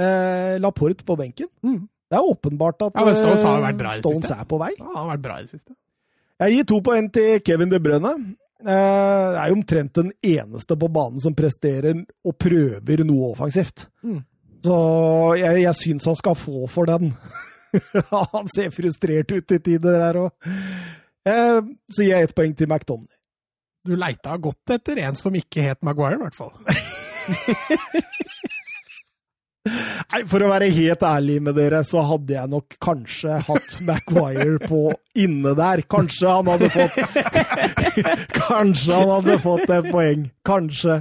[0.00, 1.48] eh, Laporte på benken.
[1.62, 1.84] Mm.
[2.12, 4.72] Det er åpenbart at Ja, Stones eh, Stones er på vei.
[4.78, 5.76] Ja, han har vært bra i det siste.
[6.42, 8.12] Jeg gir to poeng til Kevin De Brønne.
[8.62, 13.86] Eh, er jo omtrent den eneste på banen som presterer og prøver noe offensivt.
[14.02, 14.20] Mm.
[14.62, 14.74] Så
[15.40, 17.14] jeg, jeg syns han skal få for den.
[18.34, 20.52] han ser frustrert ut i tider her òg.
[21.28, 21.60] Eh,
[21.92, 23.10] så gir jeg ett poeng til McDonagh.
[23.82, 26.54] Du leita godt etter en som ikke het Maguire, i hvert fall.
[29.62, 34.58] Nei, For å være helt ærlig med dere, så hadde jeg nok kanskje hatt Maguire
[34.66, 34.80] på
[35.22, 35.84] inne der.
[35.86, 36.98] Kanskje han hadde fått
[38.40, 40.26] Kanskje han hadde fått et poeng.
[40.46, 40.98] Kanskje.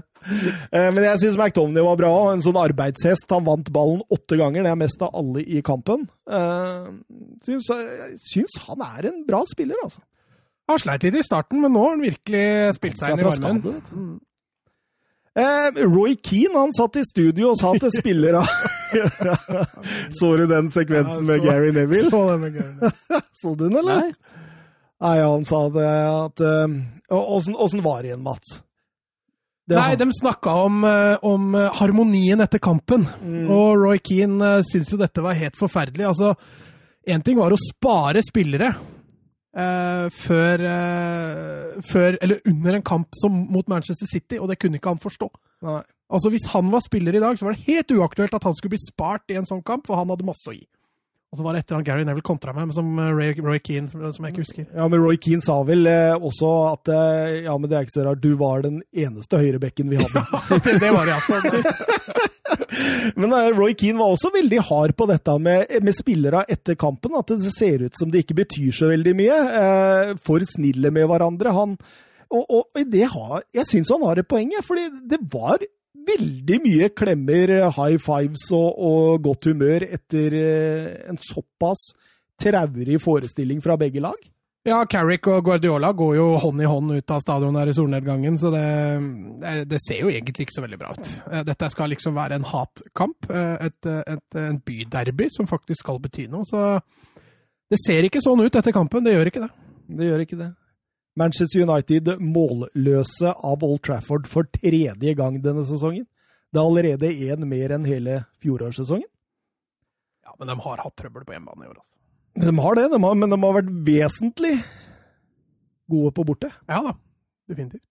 [0.69, 2.11] Eh, Men jeg syns McTomney var bra.
[2.35, 3.25] En sånn arbeidshest.
[3.33, 4.67] Han vant ballen åtte ganger.
[4.67, 6.05] Det er mest av alle i kampen.
[6.29, 6.89] Eh,
[7.47, 10.03] Syns, jeg syns han er en bra spiller, altså.
[10.69, 12.43] Han sleit litt i starten, men nå har han virkelig
[12.77, 14.19] spilt seg inn i varmen.
[15.39, 18.41] Eh, Roy Keane han satt i studio og sa til spillere
[20.17, 22.09] Så du den sekvensen med Ja, så- Gary Neville?
[22.11, 22.97] Så denne gangen.
[23.41, 24.01] Så du den, eller?
[24.01, 24.11] Nei.
[25.01, 26.75] Nei, han sa det at eh,
[27.15, 28.59] Åssen uh, var det igjen, Mats?
[29.71, 33.07] Det Nei, de snakka om, eh, om eh, harmonien etter kampen.
[33.23, 33.47] Mm.
[33.49, 36.09] Og Roy Keane syntes jo dette var helt forferdelig.
[36.11, 36.35] Altså,
[37.07, 38.73] én ting var å spare spillere
[39.57, 44.79] eh, før, uh, før Eller under en kamp som mot Manchester City, og det kunne
[44.79, 45.29] ikke han forstå.
[45.67, 45.81] Nei.
[46.11, 48.75] Altså, Hvis han var spiller i dag, så var det helt uaktuelt at han skulle
[48.75, 50.65] bli spart i en sånn kamp, for han hadde masse å gi.
[51.31, 54.03] Og så var det etter han Gary Neville kontra meg, som Ray, Roy, Keane, som,
[54.03, 54.65] jeg ikke husker.
[54.67, 57.95] Ja, men Roy Keane sa vel eh, også at eh, Ja, men det er ikke
[57.95, 60.25] så rart, du var den eneste høyrebekken vi hadde.
[60.65, 62.27] det, det var det, altså.
[63.15, 67.15] Men eh, Roy Keane var også veldig hard på dette med, med spillere etter kampen.
[67.15, 69.41] At det ser ut som det ikke betyr så veldig mye.
[69.61, 71.55] Eh, for snille med hverandre.
[71.55, 71.77] Han,
[72.31, 75.63] og, og, og det har, jeg syns han har et poeng, jeg, fordi det var
[76.07, 81.91] veldig mye klemmer, high fives og, og godt humør etter eh, en såpass
[82.41, 84.17] traurig forestilling fra begge lag.
[84.61, 88.35] Ja, Carrick og Guardiola går jo hånd i hånd ut av stadion her i solnedgangen,
[88.37, 88.65] så det,
[89.41, 91.09] det, det ser jo egentlig ikke så veldig bra ut.
[91.31, 95.97] Eh, Dette skal liksom være en hatkamp, eh, et, et, en byderby som faktisk skal
[96.03, 96.45] bety noe.
[96.45, 96.77] Så
[97.73, 99.51] det ser ikke sånn ut etter kampen, det gjør ikke det.
[99.97, 100.51] Det gjør ikke det.
[101.19, 106.05] Manchester United målløse av Old Trafford for tredje gang denne sesongen.
[106.51, 109.07] Det er allerede én mer enn hele fjorårssesongen.
[110.25, 111.87] Ja, Men de har hatt trøbbel på hjemmebane i år, altså.
[112.41, 114.53] De har det, de har, men de har vært vesentlig
[115.91, 116.51] gode på borte.
[116.71, 116.93] Ja da,
[117.51, 117.83] definitivt.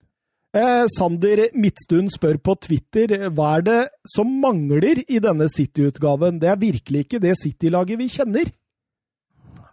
[0.56, 6.40] Eh, Sander Midtstuen spør på Twitter hva er det som mangler i denne City-utgaven.
[6.42, 8.50] Det er virkelig ikke det City-laget vi kjenner.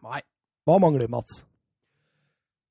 [0.05, 0.21] Nei.
[0.67, 1.41] Hva mangler, Mats?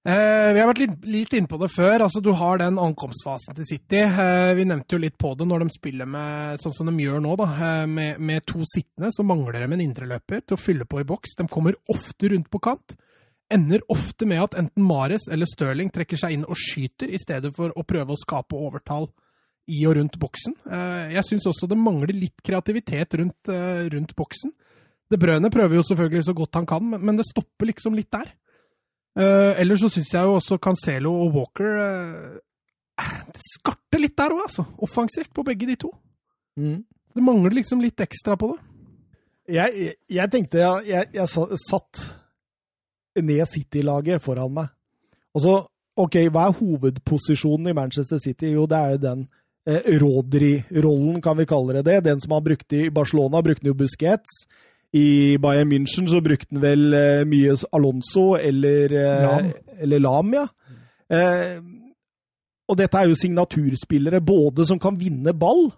[0.07, 2.05] Eh, vi har vært litt, litt inne på det før.
[2.05, 4.05] altså Du har den ankomstfasen til City.
[4.05, 7.25] Eh, vi nevnte jo litt på det når de spiller med sånn som de gjør
[7.25, 9.11] nå, da, eh, med, med to sittende.
[9.11, 11.35] Så mangler de en indreløper til å fylle på i boks.
[11.41, 12.95] De kommer ofte rundt på kant.
[13.51, 17.51] Ender ofte med at enten Mares eller Stirling trekker seg inn og skyter, i stedet
[17.59, 19.11] for å prøve å skape overtall
[19.67, 20.55] i og rundt boksen.
[20.71, 24.55] Eh, jeg syns også det mangler litt kreativitet rundt, eh, rundt boksen.
[25.11, 28.31] Det Brøne prøver jo selvfølgelig så godt han kan, men det stopper liksom litt der.
[29.17, 32.35] Uh, ellers så syns jeg jo også Cancelo og Walker uh,
[33.33, 34.67] Det skarter litt der òg, altså.
[34.85, 35.93] Offensivt på begge de to.
[37.17, 38.61] Det mangler liksom litt ekstra på det.
[39.57, 42.03] Jeg, jeg, jeg tenkte jeg, jeg, jeg satt
[43.23, 44.73] ned City-laget foran meg.
[45.37, 45.57] Og så,
[46.01, 48.53] OK, hva er hovedposisjonen i Manchester City?
[48.57, 49.27] Jo, det er jo den
[49.69, 51.99] eh, Rodri-rollen, kan vi kalle det det.
[52.09, 54.45] Den som han brukte i Barcelona, brukte jo Busquets.
[54.95, 59.51] I Bayern München så brukte han vel eh, mye Alonso eller eh, Lam.
[59.83, 60.47] Eller Lam, ja.
[61.13, 61.59] Eh,
[62.67, 65.69] og dette er jo signaturspillere, både som kan vinne ball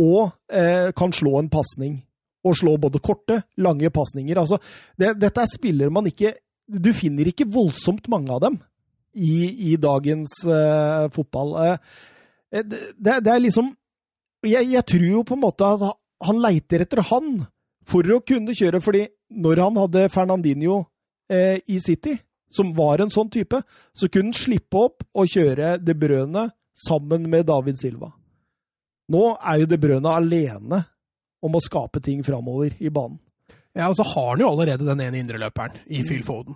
[0.00, 2.00] og eh, kan slå en pasning.
[2.44, 4.36] Og slå både korte, lange pasninger.
[4.36, 4.58] Altså,
[5.00, 8.54] det, dette er spillere man ikke Du finner ikke voldsomt mange av dem
[9.14, 11.50] i, i dagens eh, fotball.
[11.60, 13.68] Eh, det, det, det er liksom
[14.44, 15.84] jeg, jeg tror jo på en måte at
[16.24, 17.44] han leiter etter han
[17.88, 19.04] for å kunne kjøre, fordi
[19.44, 20.82] når han hadde Fernandinho
[21.30, 22.16] eh, i City,
[22.54, 23.58] som var en sånn type,
[23.96, 26.48] så kunne han slippe opp og kjøre De Brøne
[26.86, 28.12] sammen med David Silva.
[29.10, 30.84] Nå er jo De Brøne alene
[31.44, 33.18] om å skape ting framover i banen.
[33.74, 36.54] Ja, Og så har han jo allerede den ene indreløperen i Phil Foden.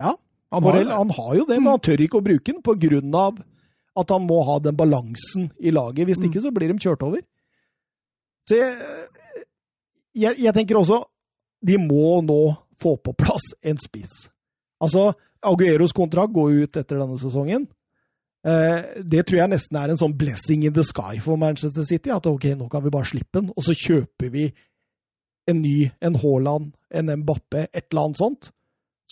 [0.00, 0.14] Ja,
[0.50, 3.14] Han har, han har jo det, men han tør ikke å bruke den på grunn
[3.18, 3.42] av
[4.00, 6.08] at han må ha den balansen i laget.
[6.08, 7.20] Hvis ikke så blir de kjørt over.
[8.48, 8.74] Så jeg,
[10.14, 11.02] jeg, jeg tenker også
[11.64, 12.42] de må nå
[12.80, 14.26] få på plass en spiss.
[14.82, 15.12] Altså,
[15.44, 17.66] Agueros kontrakt går ut etter denne sesongen.
[18.44, 22.12] Eh, det tror jeg nesten er en sånn blessing in the sky for Manchester City.
[22.12, 24.50] At ok, nå kan vi bare slippe den, og så kjøper vi
[25.48, 28.50] en ny, en Haaland, en Mbappé, et eller annet sånt,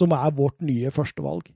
[0.01, 1.51] som er vårt nye førstevalg.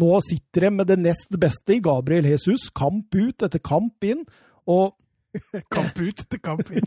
[0.00, 4.22] Nå sitter de med det nest beste i Gabriel Jesus, kamp ut etter kamp inn,
[4.70, 4.94] og
[5.74, 6.86] Kamp ut etter kamp inn.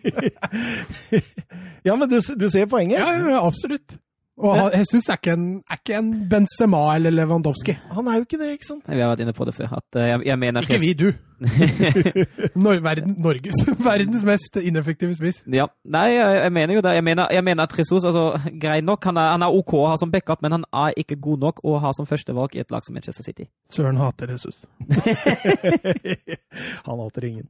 [1.84, 3.00] Ja, men du, du ser poenget?
[3.00, 3.98] Ja, ja, absolutt.
[4.38, 7.76] Og han- Jesus er ikke, en, er ikke en Benzema eller Lewandowski.
[7.94, 8.88] Han er jo ikke det, ikke sant?
[8.90, 9.76] Vi har vært inne på det før.
[9.78, 11.12] At eh, jeg, jeg mener Ikke vi, du.
[12.64, 13.60] Nor verden, Norges
[13.90, 15.44] verdens mest ineffektive spiss.
[15.54, 16.96] Ja, nei, jeg, jeg mener jo det.
[16.98, 18.26] Jeg mener, jeg mener at Jesus altså,
[18.62, 21.20] Greit nok, han er, han er OK å ha som backup, men han er ikke
[21.22, 23.46] god nok å ha som førstevalg i et lag som Manchester City.
[23.70, 24.64] Søren hater Jesus.
[26.86, 27.48] Han hater ingen.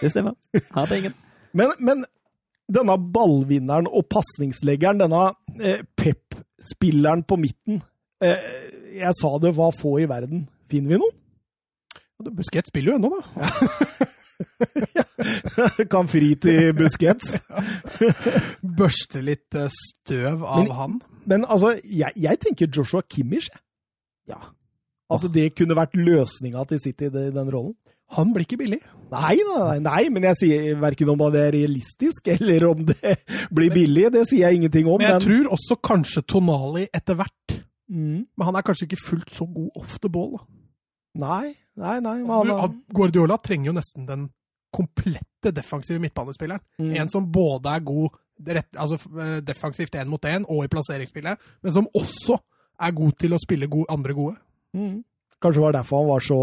[0.00, 0.34] Det stemmer.
[0.74, 1.14] Hater ingen.
[1.52, 2.04] Men, men
[2.70, 5.22] denne ballvinneren og pasningsleggeren, denne
[5.60, 7.80] eh, Pep-spilleren på midten
[8.22, 8.38] eh,
[9.00, 10.46] Jeg sa det var få i verden.
[10.70, 11.18] Finner vi noen?
[12.22, 13.22] Busquets spiller jo ennå, da.
[15.92, 17.36] kan fri til Busquets.
[18.78, 20.98] Børste litt eh, støv av Men- han.
[21.26, 23.48] Men altså, jeg, jeg tenker Joshua Kimmich.
[24.30, 24.38] Ja.
[25.12, 27.76] At det kunne vært løsninga til City i den rollen.
[28.16, 28.80] Han blir ikke billig.
[29.12, 33.16] Nei, nei, nei, men jeg sier verken om det er realistisk eller om det
[33.52, 34.06] blir billig.
[34.14, 34.98] Det sier jeg ingenting om.
[35.00, 37.56] Men jeg men- tror også kanskje Tonali etter hvert.
[37.92, 38.24] Mm.
[38.36, 40.38] Men han er kanskje ikke fullt så god off the ball.
[40.38, 40.44] Da.
[41.26, 42.18] Nei, nei, nei.
[42.24, 44.30] han- Han- Guardiola trenger jo nesten den
[44.72, 46.60] komplette defensive midtbanespilleren.
[46.80, 46.94] Mm.
[47.02, 48.10] En som både er god
[48.48, 52.38] rett, altså, eh, defensivt én mot én og i plasseringsspillet, men som også
[52.80, 54.36] er god til å spille gode, andre gode.
[54.74, 55.02] Mm.
[55.42, 56.40] Kanskje det var derfor han var så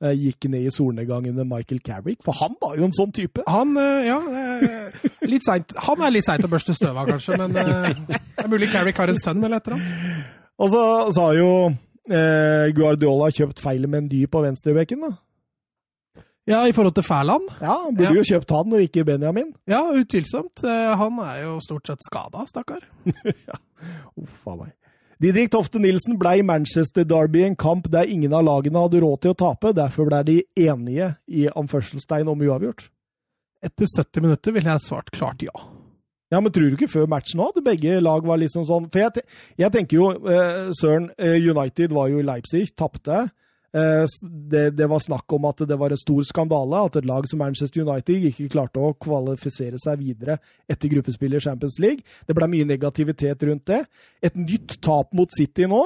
[0.00, 3.40] gikk ned i solnedgangen med Michael Carrick, for han var jo en sånn type.
[3.48, 7.38] Han eh, ja, eh, litt sent, han er litt seint å børste støv av, kanskje,
[7.40, 10.26] men eh, det er mulig Carrick har en sønn eller et eller annet.
[10.60, 10.82] Og så
[11.16, 11.48] sa jo
[12.12, 15.14] eh, Guardiola kjøpt feil med en dy på venstrebekken, da.
[16.46, 17.48] Ja, i forhold til Færland?
[17.58, 18.20] Ja, han burde Ja.
[18.20, 19.48] jo kjøpt han og ikke Benjamin.
[19.66, 20.62] Ja, utvilsomt.
[20.62, 22.84] Eh, Han er jo stort sett skada, stakkar.
[24.20, 24.70] Uff a meg.
[25.16, 29.22] Didrik Tofte Nilsen ble i Manchester Derby en kamp der ingen av lagene hadde råd
[29.22, 29.72] til å tape.
[29.72, 30.34] Derfor ble de
[30.66, 32.90] enige i anførselstegn om uavgjort.
[33.64, 35.54] Etter 70 minutter ville jeg svart klart ja.
[36.28, 37.62] Ja, men tror du ikke før matchen òg?
[37.64, 39.22] Begge lag var liksom sånn For jeg,
[39.62, 43.28] jeg tenker jo eh, Søren, eh, United var jo i Leipzig, tapte.
[43.76, 47.26] Eh, det, det var snakk om at det var en stor skandale at et lag
[47.28, 50.38] som Manchester United ikke klarte å kvalifisere seg videre
[50.70, 52.06] etter gruppespill i Champions League.
[52.24, 53.84] Det ble mye negativitet rundt det.
[54.24, 55.82] Et nytt tap mot City nå,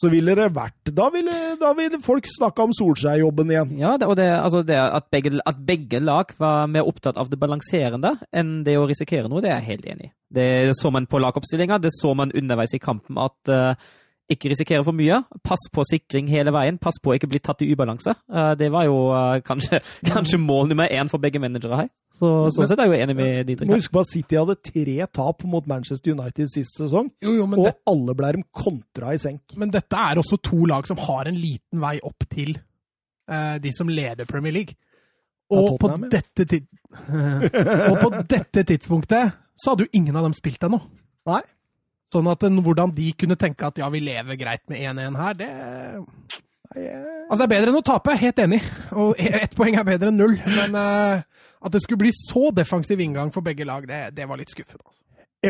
[0.00, 3.76] så ville det vært Da ville, da ville folk snakka om Solskjær-jobben igjen.
[3.82, 7.28] Ja, det, og det, altså det at, begge, at begge lag var mer opptatt av
[7.28, 10.12] det balanserende enn det å risikere noe, det er jeg helt enig i.
[10.40, 13.90] Det så man på lagoppstillinga, det så man underveis i kampen at eh,
[14.30, 15.20] ikke risikere for mye.
[15.46, 16.78] Pass på sikring hele veien.
[16.80, 18.14] Pass på å ikke bli tatt i ubalanse.
[18.30, 19.80] Eh, det var jo eh, kanskje,
[20.12, 21.90] kanskje mål nummer én for begge managere her.
[22.20, 23.70] Så, sånn sett er jeg jo enig med de Didrik.
[23.70, 27.46] må huske på at City hadde tre tap mot Manchester United sist sesong, Jo, jo,
[27.48, 29.54] men, og det, alle ble dem kontra i senk.
[29.56, 32.58] men dette er også to lag som har en liten vei opp til
[33.32, 34.76] uh, de som leder Premier League.
[35.56, 36.68] Og på, dette tid
[37.90, 40.82] og på dette tidspunktet så hadde jo ingen av dem spilt ennå.
[41.30, 41.40] Nei.
[42.10, 45.50] Sånn at hvordan de kunne tenke at ja, vi lever greit med 1-1 her, det
[45.50, 46.38] eh,
[46.70, 48.60] Altså, det er bedre enn å tape, helt enig.
[48.94, 50.36] Og ett poeng er bedre enn null.
[50.54, 51.22] Men uh,
[51.66, 54.82] at det skulle bli så defensiv inngang for begge lag, det, det var litt skuffende.
[54.86, 54.98] altså.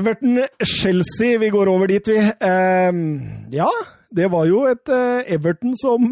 [0.00, 2.20] Everton-Chelsea, vi går over dit, vi.
[2.20, 3.68] Uh, ja,
[4.16, 6.08] det var jo et eh, Everton som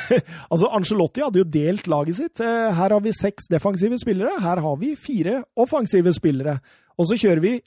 [0.52, 2.40] Altså, Angelotti hadde jo delt laget sitt.
[2.40, 6.56] Her har vi seks defensive spillere, her har vi fire offensive spillere.
[6.96, 7.58] Og så kjører vi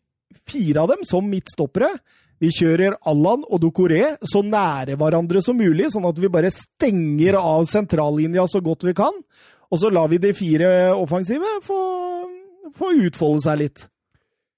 [0.50, 1.92] fire av dem som midtstoppere.
[2.44, 7.38] Vi kjører Allan og Dokoré så nære hverandre som mulig, sånn at vi bare stenger
[7.40, 9.16] av sentrallinja så godt vi kan.
[9.72, 11.80] Og så lar vi de fire offensive få,
[12.78, 13.86] få utfolde seg litt.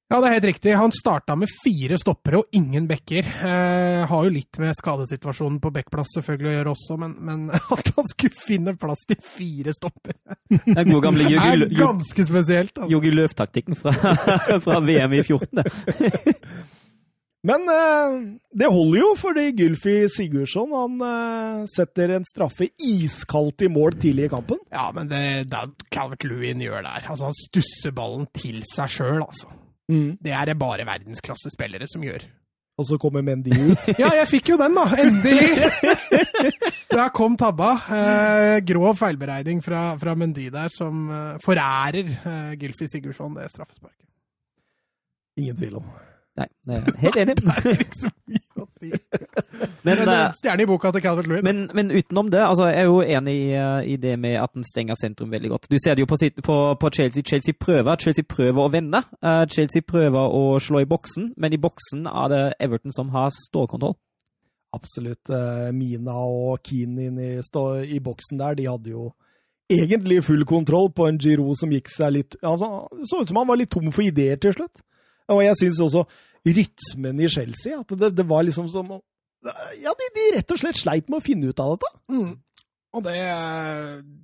[0.07, 0.71] Ja, det er helt riktig.
[0.79, 3.27] Han starta med fire stoppere og ingen backer.
[3.27, 7.41] Eh, har jo litt med skadesituasjonen på backplass selvfølgelig å gjøre også, men, men
[7.75, 12.27] at han skulle finne plass til fire stoppere, Den gode gamle er Jogi Lø- ganske
[12.29, 12.71] spesielt.
[12.77, 12.91] Altså.
[12.95, 13.93] Jogi Løv-taktikken fra,
[14.65, 15.63] fra VM i 14.
[17.47, 18.15] Men eh,
[18.59, 24.27] det holder jo, fordi Gylfi Sigurdsson han eh, setter en straffe iskaldt i mål tidlig
[24.27, 24.59] i kampen.
[24.73, 25.21] Ja, men det,
[25.51, 27.07] det Calvert Lewin gjør der.
[27.07, 29.53] Altså, han stusser ballen til seg sjøl, altså.
[29.87, 32.25] Det er det bare verdensklassespillere som gjør.
[32.77, 33.87] Og så kommer Mendy ut.
[34.01, 34.83] Ja, jeg fikk jo den, da!
[35.01, 35.69] Endelig!
[36.97, 37.71] Der kom tabba.
[37.93, 44.05] Eh, grov feilberegning fra, fra Mendy der, som eh, forærer eh, Gylfi Sigurdsson det straffesparket.
[45.37, 45.89] Ingen tvil om.
[46.37, 47.35] Nei, helt enig.
[47.41, 48.91] Det er liksom mye å si.
[49.87, 51.45] Men, eh, eh, Stjerne i boka til Calvert Lewin.
[51.47, 54.53] Men, men utenom det, altså, jeg er jo enig i, eh, i det med at
[54.53, 55.69] den stenger sentrum veldig godt.
[55.71, 57.23] Du ser det jo på, på, på Chelsea.
[57.25, 59.01] Chelsea prøver Chelsea prøver å vende.
[59.49, 63.97] Chelsea prøver å slå i boksen, men i boksen er det Everton som har stålkontroll.
[64.77, 65.31] Absolutt.
[65.73, 69.09] Mina og Keane inn i, i boksen der, de hadde jo
[69.71, 73.49] egentlig full kontroll på en Giro som gikk seg litt altså, så ut som han
[73.49, 74.83] var litt tom for ideer til slutt.
[75.33, 76.05] Og jeg syns også
[76.55, 80.79] rytmen i Chelsea at det, det var liksom som Ja, de, de rett og slett
[80.79, 81.91] sleit med å finne ut av dette.
[82.11, 82.35] Mm.
[82.97, 83.17] Og det,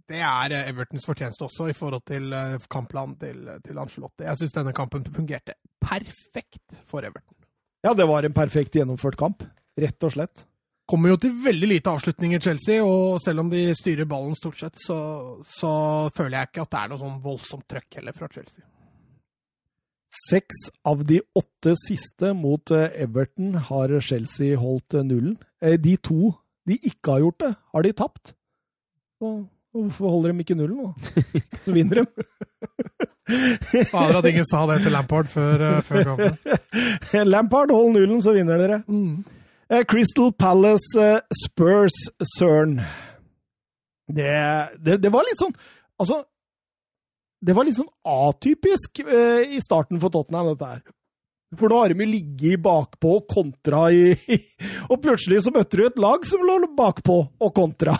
[0.10, 4.26] det er Evertons fortjeneste også, i forhold til eh, kampplanen til, til Ancelotti.
[4.26, 7.36] Jeg syns denne kampen fungerte perfekt for Everton.
[7.84, 9.44] Ja, det var en perfekt gjennomført kamp.
[9.80, 10.46] Rett og slett.
[10.90, 14.80] Kommer jo til veldig lite avslutninger, Chelsea, og selv om de styrer ballen stort sett,
[14.84, 14.98] så,
[15.48, 15.72] så
[16.16, 18.66] føler jeg ikke at det er noe sånn voldsomt trøkk heller fra Chelsea.
[20.14, 25.38] Seks av de åtte siste mot eh, Everton har Chelsea holdt eh, nullen.
[25.64, 26.34] Eh, De to
[26.70, 28.34] de ikke har gjort det, har de tapt.
[29.20, 29.32] Så
[29.74, 30.94] hvorfor holder de ikke nullen, nå?
[31.66, 32.28] Så vinner de.
[33.92, 36.38] Fader at ingen sa det til Lampard før, før kampen.
[37.34, 38.80] Lampard, hold nullen, så vinner dere.
[38.88, 39.24] Mm.
[39.90, 41.10] Crystal Palace
[41.42, 41.98] Spurs
[42.38, 42.78] Cern.
[44.08, 44.30] Det,
[44.86, 45.54] det, det var litt sånn
[46.02, 46.18] Altså,
[47.44, 50.84] det var litt sånn atypisk eh, i starten for Tottenham, dette her.
[51.60, 54.16] For nå har de jo ligget bakpå og kontra i
[54.90, 57.94] Og plutselig så møtte du et lag som lå bakpå og kontra.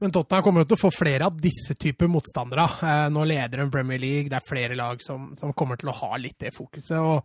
[0.00, 2.64] Men Tottenham kommer jo til å få flere av disse typer motstandere.
[2.80, 5.96] Eh, nå leder de Premier League, det er flere lag som, som kommer til å
[5.98, 6.96] ha litt det fokuset.
[6.96, 7.20] og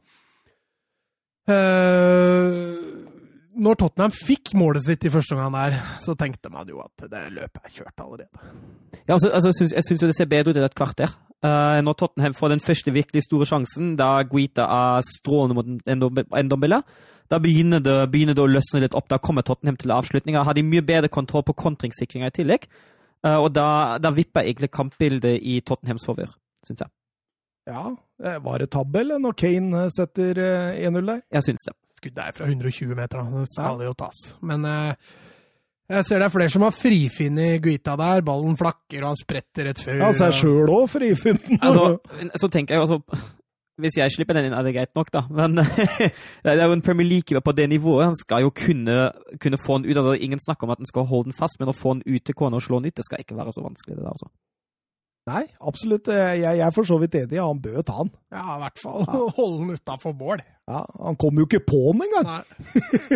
[1.48, 2.52] eh,
[3.56, 7.22] Når Tottenham fikk målet sitt i første omgang der, så tenkte man jo at det
[7.38, 8.43] løpet er kjørt allerede.
[9.06, 11.16] Ja, altså, altså, jeg syns- jeg syns jo det ser bedre ut i et kvarter.
[11.46, 15.89] Eh, når Tottenham får den første virkelig store sjansen, da Guita er strålende mot
[16.39, 16.82] Endombele,
[17.30, 19.10] da begynner det, begynner det å løsne litt opp.
[19.12, 20.43] Da kommer Tottenham til avslutninga.
[20.46, 22.68] Har de mye bedre kontroll på kontringssikringa i tillegg.
[23.26, 26.30] Uh, og da, da vipper egentlig kampbildet i Tottenhams favør,
[26.68, 26.93] syns jeg.
[27.66, 31.22] Ja, eh, var det tabell når Kane setter eh, 1-0 der?
[31.34, 31.74] Jeg syns det.
[31.98, 34.20] Skudd er fra 120 meter, det skal jo tas.
[34.46, 35.16] Men eh,
[35.90, 38.24] jeg ser det er flere som har frifunnet Guita der.
[38.26, 40.00] Ballen flakker, og han spretter rett før.
[40.02, 41.60] Ja, seg sjøl òg, frifunnet.
[41.62, 43.26] Altså, så tenker jeg jo altså
[43.82, 45.26] Hvis jeg slipper den inn, er det greit nok, da.
[45.30, 45.60] Men
[46.46, 48.06] det er jo en Premier League på det nivået.
[48.08, 49.12] Han skal jo kunne,
[49.44, 49.98] kunne få den ut.
[50.00, 52.24] Altså, ingen snakker om at han skal holde den fast, men å få den ut
[52.24, 53.98] til kona og slå den ut, det skal ikke være så vanskelig.
[53.98, 54.32] det der, altså.
[55.26, 56.08] Nei, absolutt.
[56.08, 57.40] eh, Jeg, jeg er for så vidt enig.
[57.42, 58.12] Han bød den.
[58.32, 59.06] Ja, i hvert fall
[59.40, 60.44] holde han utafor mål.
[60.70, 62.46] Ja, Han kom jo ikke på han engang!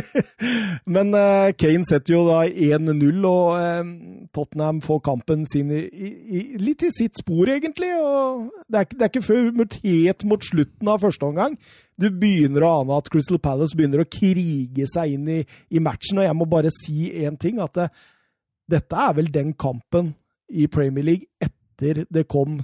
[0.95, 3.91] Men uh, Kane setter jo da 1-0, og uh,
[4.33, 7.89] Tottenham får kampen sin i, i, litt i sitt spor, egentlig.
[7.97, 9.49] og Det er, det er ikke før
[9.83, 11.57] helt mot slutten av første omgang
[11.99, 15.39] du begynner å ane at Crystal Palace begynner å krige seg inn i,
[15.75, 16.21] i matchen.
[16.21, 17.89] Og jeg må bare si én ting, at uh,
[18.71, 20.13] dette er vel den kampen
[20.49, 22.59] i Premier League etter det kom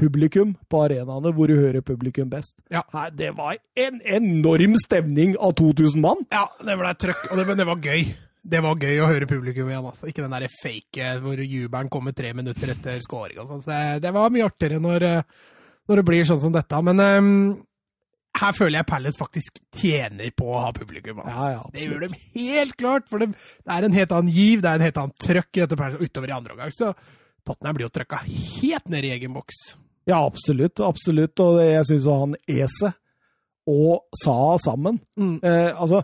[0.00, 2.56] publikum på arenaene, hvor du hører publikum best.
[2.72, 2.82] Ja.
[2.92, 6.24] Her, det var en enorm stemning av 2000 mann!
[6.34, 8.08] Ja, det ble trøkk, og det, men det var gøy.
[8.44, 9.86] Det var gøy å høre publikum igjen.
[9.88, 10.08] altså.
[10.10, 13.38] Ikke den der fake hvor jubelen kommer tre minutter etter scoring.
[13.48, 13.62] sånn.
[13.64, 15.46] Det, det var mye artigere når, eh,
[15.88, 16.82] når det blir sånn som dette.
[16.84, 17.32] Men um,
[18.36, 21.22] her føler jeg Palace faktisk tjener på å ha publikum.
[21.22, 21.32] altså.
[21.32, 23.30] Ja, ja, Det gjør de helt klart, for det,
[23.64, 26.02] det er en helt annen giv, det er en helt annen trøkk i dette Palace,
[26.02, 26.74] utover i andre omgang.
[26.74, 26.92] Så
[27.46, 29.76] Tottenham blir jo trøkka helt ned i egen boks.
[30.08, 30.80] Ja, absolutt.
[30.84, 31.40] Absolutt.
[31.40, 32.92] Og jeg syns han Ese
[33.66, 35.38] og Sa sammen Mm.
[35.42, 36.02] eh, Altså,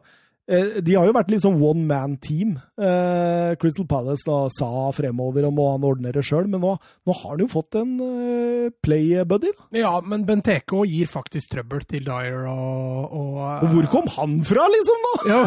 [0.51, 2.57] de har jo vært litt sånn one man team.
[2.75, 7.35] Eh, Crystal Palace da sa fremover om han ordne det sjøl, men nå, nå har
[7.37, 9.53] han jo fått en eh, play buddy.
[9.55, 9.69] Da.
[9.79, 14.67] Ja, men Benteke gir faktisk trøbbel til Dyer og, og, Og hvor kom han fra,
[14.75, 15.13] liksom, nå?
[15.31, 15.41] Ja,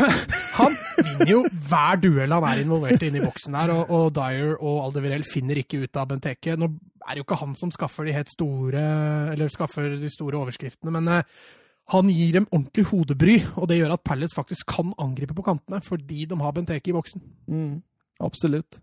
[0.59, 4.13] han vinner jo hver duell han er involvert i inne i boksen der, og, og
[4.15, 6.55] Dyer og Aldevirel finner ikke ut av Benteke.
[6.59, 6.71] Nå
[7.03, 8.85] er det jo ikke han som skaffer de helt store,
[9.33, 11.43] eller skaffer de store overskriftene, men eh,
[11.91, 15.81] han gir dem ordentlig hodebry, og det gjør at Palace faktisk kan angripe på kantene,
[15.83, 17.21] fordi de har Benteke i boksen.
[17.47, 17.81] Mm,
[18.23, 18.79] absolutt.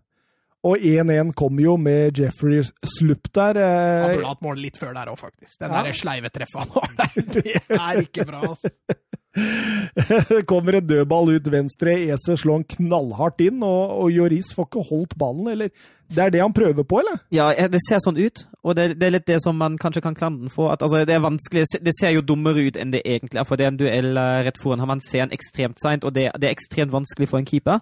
[0.63, 3.57] Og 1-1 kom jo med Jeffrey Slupp der.
[3.57, 5.57] Han Eh, burde hatt mål litt før der òg, faktisk.
[5.59, 5.81] Den Ja.
[5.83, 8.69] der sleive treffet han har der, det er ikke bra, altså.
[10.29, 14.67] Det kommer en dødball ut venstre, Ese slår han knallhardt inn, og, og Joris får
[14.67, 15.71] ikke holdt ballen, eller?
[16.11, 17.21] Det er det han prøver på, eller?
[17.31, 20.03] Ja, eh, det ser sånn ut, og det, det er litt det som man kanskje
[20.03, 20.73] kan klandre den for.
[20.73, 23.59] At, altså, det er vanskelig, det ser jo dummere ut enn det egentlig er, for
[23.59, 24.91] det er en duell eh, rett foran ham.
[24.97, 27.79] Man ser den ekstremt seint, og det, det er ekstremt vanskelig for en keeper.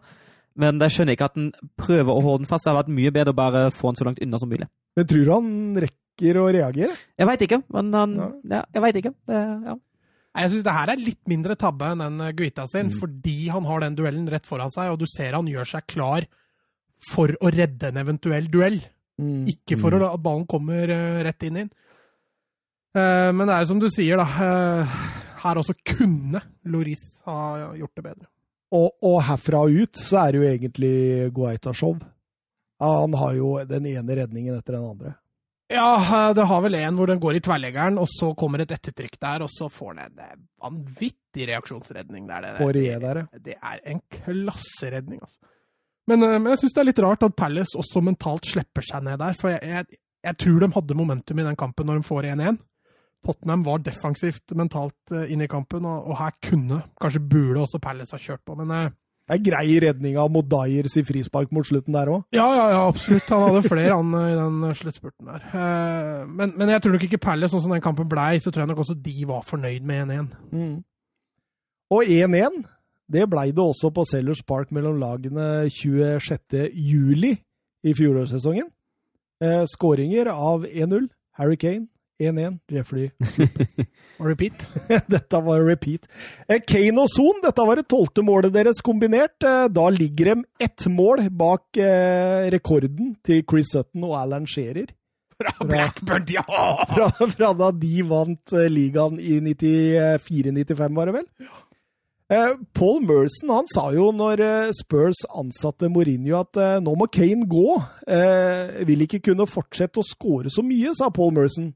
[0.60, 2.66] Men jeg skjønner ikke at han prøver å holde den fast.
[2.68, 4.68] Det har vært mye bedre å bare få den så langt unna som mulig.
[4.97, 5.52] Men tror du han
[5.86, 6.97] rekker å reagere?
[7.18, 8.32] Jeg veit ikke, men han Ja.
[8.58, 9.14] Ja, jeg veit ikke.
[9.30, 9.78] Det, ja.
[10.38, 13.00] Jeg syns det her er litt mindre tabbe enn den eh, Guita sin, Mm.
[13.02, 16.28] fordi han har den duellen rett foran seg, og du ser han gjør seg klar
[17.12, 18.80] for å redde en eventuell duell.
[19.20, 19.48] Mm.
[19.50, 21.72] Ikke for å- at ballen kommer eh, rett inn inn.
[22.96, 24.26] Uh, men det er jo som du sier, da.
[24.26, 24.86] Uh,
[25.44, 28.26] her også kunne Loris ha gjort det bedre.
[28.74, 32.00] Og, og herfra og ut så er det jo egentlig Guaita-show.
[32.82, 35.14] Han har jo den ene redningen etter den andre.
[35.70, 35.89] Ja,
[36.30, 39.20] eh, det har vel en hvor den går i tverrleggeren, og så kommer et ettertrykk
[39.22, 42.47] der, og så får den en eh, vanvittig reaksjonsredning der.
[42.57, 43.41] Det, i der, ja.
[43.45, 45.38] det er en klasseredning, altså.
[46.09, 49.05] Men, eh, men jeg syns det er litt rart at Palace også mentalt slipper seg
[49.05, 52.09] ned der, for jeg, jeg, jeg tror de hadde momentum i den kampen når de
[52.09, 52.57] får 1-1.
[53.28, 57.82] Tottenham var defensivt mentalt inn inne i kampen, og, og her kunne, kanskje burde også
[57.84, 58.74] Palace ha kjørt på, men
[59.30, 62.24] Det er grei redning av Modayers i frispark mot slutten der òg.
[62.34, 63.28] Ja, ja, ja, absolutt.
[63.30, 65.44] Han hadde flere han i den eh, sluttspurten der.
[65.54, 68.64] Eh, Men, men jeg tror nok ikke Palace, sånn som den kampen blei, så tror
[68.66, 70.34] jeg nok også de var fornøyd med 1-1.
[70.50, 70.74] Mm.
[71.94, 72.58] Og 1-1,
[73.14, 76.66] det blei det også på Sellers Park mellom lagene 26.
[76.74, 77.36] juli
[77.86, 78.68] i fjorårssesongen.
[79.46, 81.06] Eh, skåringer av 1-0.
[81.40, 81.86] Harry Kane
[82.20, 82.57] 1-1.
[82.70, 83.09] Jeffrey
[84.20, 84.65] repeat.
[85.13, 86.07] Dette var repeat.
[86.49, 89.38] Eh, Kane og Son, dette var det tolvte målet deres kombinert.
[89.47, 94.91] Eh, Da ligger de ett mål bak eh, rekorden til Chris Sutton og Alan Shearer.
[95.39, 96.43] Fra Blackburn, ja!
[96.97, 101.28] Fra, fra da de vant ligaen i 94-95, var det vel?
[101.47, 101.55] Ja.
[102.78, 104.43] Paul Merson han sa jo når
[104.78, 107.80] Spurs ansatte Mourinho at nå må Kane gå.
[108.86, 111.72] Vil ikke kunne fortsette å skåre så mye, sa Paul Merson.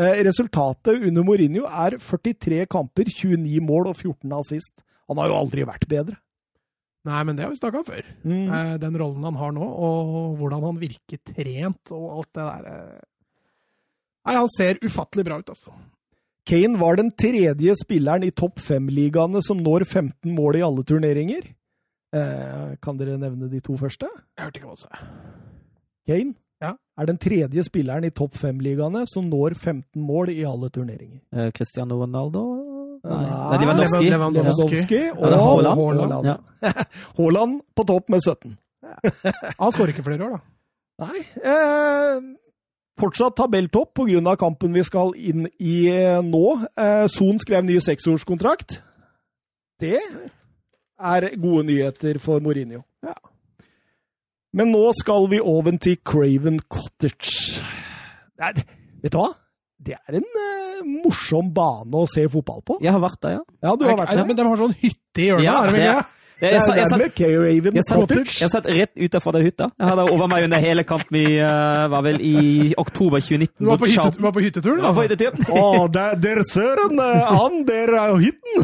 [0.00, 4.80] Eh, resultatet under Mourinho er 43 kamper, 29 mål og 14 assist.
[5.10, 6.16] Han har jo aldri vært bedre.
[7.08, 8.08] Nei, men det har vi snakka om før.
[8.24, 8.48] Mm.
[8.48, 12.68] Eh, Den rollen han har nå, og hvordan han virker trent og alt det der
[12.72, 12.98] eh.
[14.28, 15.72] Nei, han ser ufattelig bra ut, altså.
[16.48, 21.48] Kane var den tredje spilleren i topp fem-ligaene som når 15 mål i alle turneringer.
[22.16, 24.08] Eh, kan dere nevne de to første?
[24.36, 25.02] Jeg hørte ikke hva du sa.
[26.08, 26.74] Kane Ja.
[27.00, 31.22] er den tredje spilleren i topp fem-ligaene som når 15 mål i alle turneringer.
[31.32, 32.42] Eh, Cristiano Ronaldo?
[33.00, 34.10] Nei, Nei, Nei Lewandowski.
[34.10, 34.98] Lewandowski.
[35.06, 35.80] Ja, og Haaland.
[35.80, 36.26] Haaland.
[36.28, 36.72] Ja.
[37.16, 38.58] Haaland på topp med 17.
[39.58, 40.40] Han skårer ikke flere år, da.
[41.06, 42.20] Nei, eh,
[43.00, 44.36] fortsatt tabelltopp pga.
[44.36, 46.44] kampen vi skal inn i eh, nå.
[46.76, 48.82] Eh, Son skrev ny seksårskontrakt.
[49.80, 49.96] Det
[51.00, 52.82] er gode nyheter for Mourinho.
[53.02, 53.16] Ja.
[54.56, 57.60] Men nå skal vi over til Craven Cottage.
[58.40, 58.52] Nei,
[59.04, 59.28] vet du hva?
[59.80, 62.76] Det er en uh, morsom bane å se fotball på.
[62.84, 63.42] Jeg har vært der, ja.
[63.64, 64.26] Ja, du har vært der.
[64.28, 66.08] Men de har sånn hytte i hjørnet, Ja, er det vel det- ikke?
[66.40, 66.86] Jeg, jeg, er jeg, satt, jeg,
[67.84, 68.34] satt, Cottage.
[68.40, 69.66] jeg satt rett utenfor den hytta.
[69.76, 73.60] Jeg hadde over meg under hele kampen i, uh, var vel i oktober 2019.
[73.60, 75.02] Du var på, mot hytte, du var på hyttetur, Ja, da?
[75.04, 75.36] hyttetur.
[75.52, 76.96] Å, der, der søren!
[76.96, 78.56] eh, Han der er jo hytten!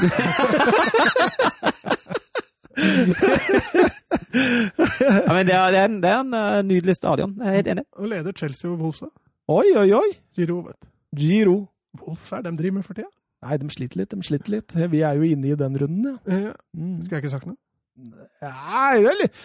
[4.11, 7.33] Ja, men det er, det er en, det er en eh, nydelig stadion.
[7.41, 7.85] Jeg er helt enig.
[7.99, 9.01] Og leder Chelsea og Wolves.
[9.03, 9.11] da.
[9.57, 10.09] Oi, oi, oi.
[10.37, 10.89] Giro, vet du.
[11.21, 11.57] Giro.
[12.03, 13.11] Wolves er de driver med for tida.
[13.47, 14.75] Nei, de sliter litt, de sliter litt.
[14.95, 16.17] Vi er jo inne i den runden, ja.
[16.27, 16.97] Eh, Mm.
[17.05, 17.57] Skulle jeg ikke sagt noe?
[17.97, 19.39] Nei, det er litt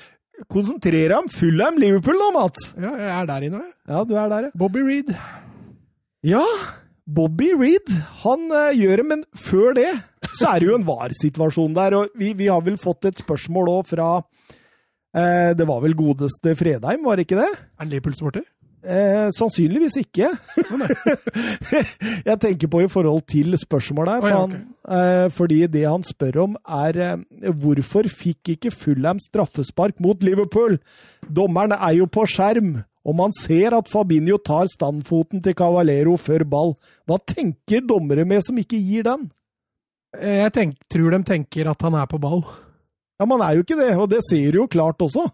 [0.51, 2.71] Konsentrer deg om Fulham Liverpool nå, Mats.
[2.75, 3.59] Ja, jeg er der inne.
[3.61, 3.73] jeg.
[3.91, 4.51] Ja, du er der, ja.
[4.57, 5.11] Bobby Reed.
[6.25, 6.41] Ja,
[7.09, 7.89] Bobby Reed,
[8.23, 9.89] han eh, gjør det, men før det
[10.37, 11.97] så er det jo en var-situasjon der.
[11.97, 16.55] Og vi, vi har vel fått et spørsmål òg fra eh, Det var vel godeste
[16.59, 17.51] Fredheim, var det ikke det?
[17.51, 18.45] Er han Liverpool-supporter?
[18.81, 20.31] Eh, sannsynligvis ikke.
[22.29, 24.23] jeg tenker på i forhold til spørsmålet her.
[24.25, 24.61] Å, ja, okay.
[24.97, 30.79] eh, fordi det han spør om, er eh, hvorfor fikk ikke Fulham straffespark mot Liverpool?
[31.29, 36.43] Dommeren er jo på skjerm, og man ser at Fabinho tar standfoten til Cavalero før
[36.45, 36.75] ball.
[37.09, 39.29] Hva tenker dommere med som ikke gir den?
[40.17, 42.43] Eh, Jeg tenk, tror de tenker at han er på ball.
[43.19, 45.27] Ja, Man er jo ikke det, og det ser du jo klart også.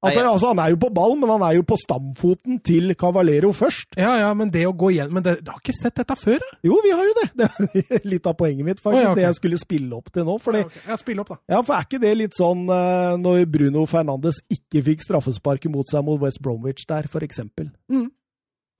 [0.00, 0.30] At, Nei, ja.
[0.32, 3.98] altså, han er jo på ball, men han er jo på stamfoten til Cavalero først.
[4.00, 6.38] Ja, ja, men det å gå igjen Men det, du har ikke sett dette før,
[6.40, 6.56] da?
[6.64, 7.26] Jo, vi har jo det.
[7.40, 8.96] Det var litt av poenget mitt, faktisk.
[8.96, 9.20] Oh, ja, okay.
[9.20, 10.38] Det jeg skulle spille opp til nå.
[10.40, 10.84] Fordi, Ja, okay.
[10.88, 11.38] Ja, spill opp, da.
[11.52, 15.88] ja, for er ikke det litt sånn eh, når Bruno Fernandes ikke fikk straffesparket mot
[15.92, 17.68] seg mot West Bromwich der, for eksempel?
[17.92, 18.08] Mm.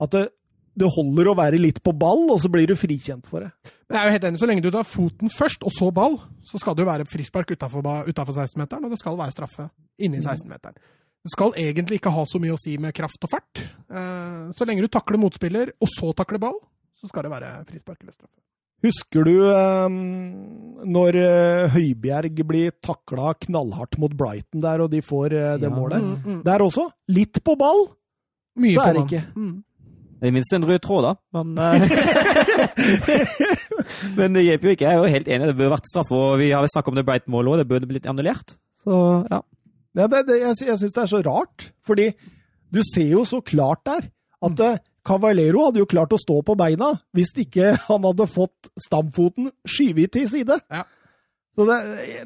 [0.01, 0.23] At det,
[0.81, 3.51] det holder å være litt på ball, og så blir du frikjent for det.
[3.85, 6.17] Men jeg er jo helt enig, Så lenge du tar foten først, og så ball,
[6.47, 9.69] så skal det jo være frispark utafor 16-meteren, og det skal være straffe
[10.01, 10.81] inni 16-meteren.
[11.21, 13.59] Det skal egentlig ikke ha så mye å si med kraft og fart.
[13.93, 16.57] Eh, Så lenge du takler motspiller, og så takler ball,
[16.99, 18.37] så skal det være frispark eller straffe.
[18.81, 19.97] Husker du um,
[20.89, 25.69] når eh, Høibjerg blir takla knallhardt mot Brighton der, og de får det Ja.
[25.69, 26.01] målet?
[26.01, 26.39] Mm, mm.
[26.47, 26.87] Der også.
[27.07, 27.91] Litt på ball.
[28.57, 29.21] Mye Så på er det ikke.
[29.37, 29.61] Mm.
[30.21, 31.13] Det er minst en rød tråd, da.
[31.43, 31.55] Men,
[34.17, 34.87] men det hjelper jo ikke.
[34.89, 36.11] Jeg er jo helt enig, det burde vært straff.
[36.13, 38.55] Og vi har snakket om det Brighton-målet òg, det burde blitt annullert.
[38.85, 38.97] Så
[39.29, 39.41] ja.
[39.97, 42.11] Ja, det, det, jeg, jeg syns det er så rart, fordi
[42.71, 44.07] du ser jo så klart der
[44.41, 44.87] at mm.
[45.05, 50.13] Cavallero hadde jo klart å stå på beina hvis ikke han hadde fått stamfoten skyvet
[50.15, 50.59] til side.
[50.71, 50.85] Ja.
[51.57, 51.77] Så det,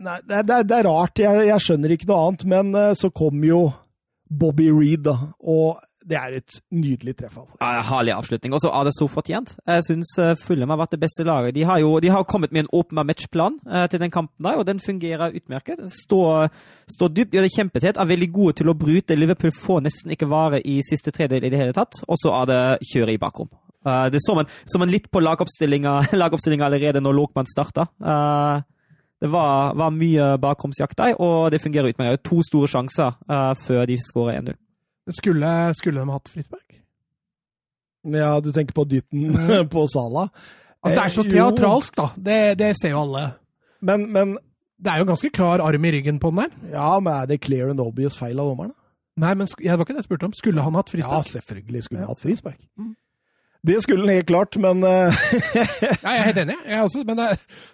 [0.06, 3.64] nei, det, det, er rart, jeg, jeg, skjønner ikke noe annet, men så kom jo
[4.30, 7.38] Bobby Reed, da, og det er et nydelig treff.
[7.60, 8.54] Ja, Herlig avslutning.
[8.54, 9.56] Og så er det så fortjent.
[9.66, 11.56] Jeg syns uh, Fulham har vært det beste laget.
[11.58, 14.60] De har jo de har kommet med en åpen matchplan uh, til den kampen, der,
[14.62, 15.82] og den fungerer utmerket.
[15.94, 16.52] Står,
[16.94, 19.18] står dypt, gjør det kjempetett, er veldig gode til å bryte.
[19.18, 22.04] Liverpool får nesten ikke vare i siste tredel i det hele tatt.
[22.06, 23.50] Og så er det kjøret i bakrom.
[23.86, 25.98] Uh, det så man, så man litt på lagoppstillinga,
[26.70, 27.90] allerede når Lokman starta.
[29.16, 32.22] Det var, var mye bakromsjakt der, og det fungerer utmerket.
[32.28, 33.16] To store sjanser
[33.58, 34.58] før de skårer 1-0.
[35.14, 36.80] Skulle, skulle de hatt frispark?
[38.14, 39.70] Ja, du tenker på dytten mm.
[39.70, 40.30] på Sala?
[40.86, 42.10] Altså, det er så eh, teatralsk, da.
[42.16, 43.28] Det, det ser jo alle.
[43.82, 44.36] Men, men,
[44.78, 46.58] Det er jo ganske klar arm i ryggen på den der.
[46.74, 48.74] Ja, men er det clear and obvious feil av dommeren?
[49.18, 50.36] Nei, men det var ikke det jeg spurte om.
[50.36, 51.26] Skulle han hatt frispark?
[51.26, 52.60] Ja, selvfølgelig skulle han hatt frispark.
[52.78, 52.94] Mm.
[53.66, 55.24] Det skulle han helt klart, men uh...
[56.04, 56.58] Ja, jeg er helt enig.
[56.68, 57.30] Jeg også, men det,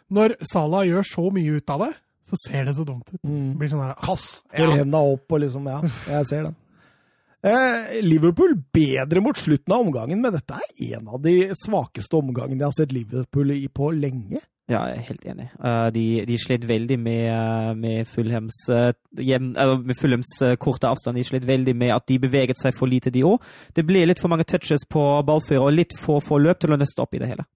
[0.08, 1.92] når Salah gjør så mye ut av det,
[2.32, 3.20] så ser det så dumt ut.
[3.28, 3.58] Mm.
[3.60, 4.78] Blir sånn her, Kaster ja.
[4.78, 6.56] hendene opp og liksom Ja, jeg ser den.
[7.42, 12.60] Eh, Liverpool bedre mot slutten av omgangen, men dette er en av de svakeste omgangene
[12.60, 14.44] jeg har sett Liverpool i på lenge.
[14.70, 15.48] Ja, jeg er helt enig.
[15.58, 21.18] Uh, de, de slet veldig med, uh, med Fulhams, med Fulhams korte avstand.
[21.18, 23.42] De slet veldig med at de beveget seg for lite, de òg.
[23.76, 26.80] Det ble litt for mange touches på ballfører og litt for få løp til å
[26.80, 27.50] nøste opp i det hele.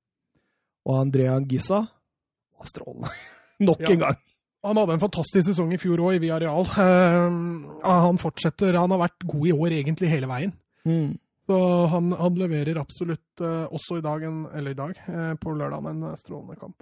[0.89, 3.13] Og Andrea Gissa var strålende.
[3.69, 3.93] Nok ja.
[3.93, 4.23] en gang.
[4.65, 6.65] Han hadde en fantastisk sesong i fjor òg, i Villarreal.
[6.73, 8.77] Uh, han fortsetter.
[8.79, 10.55] Han har vært god i år egentlig hele veien.
[10.89, 11.13] Mm.
[11.45, 11.57] Så
[11.91, 15.85] han, han, leverer absolutt uh, også i dag, en, eller i dag, uh, på lørdag,
[15.91, 16.81] en strålende kamp.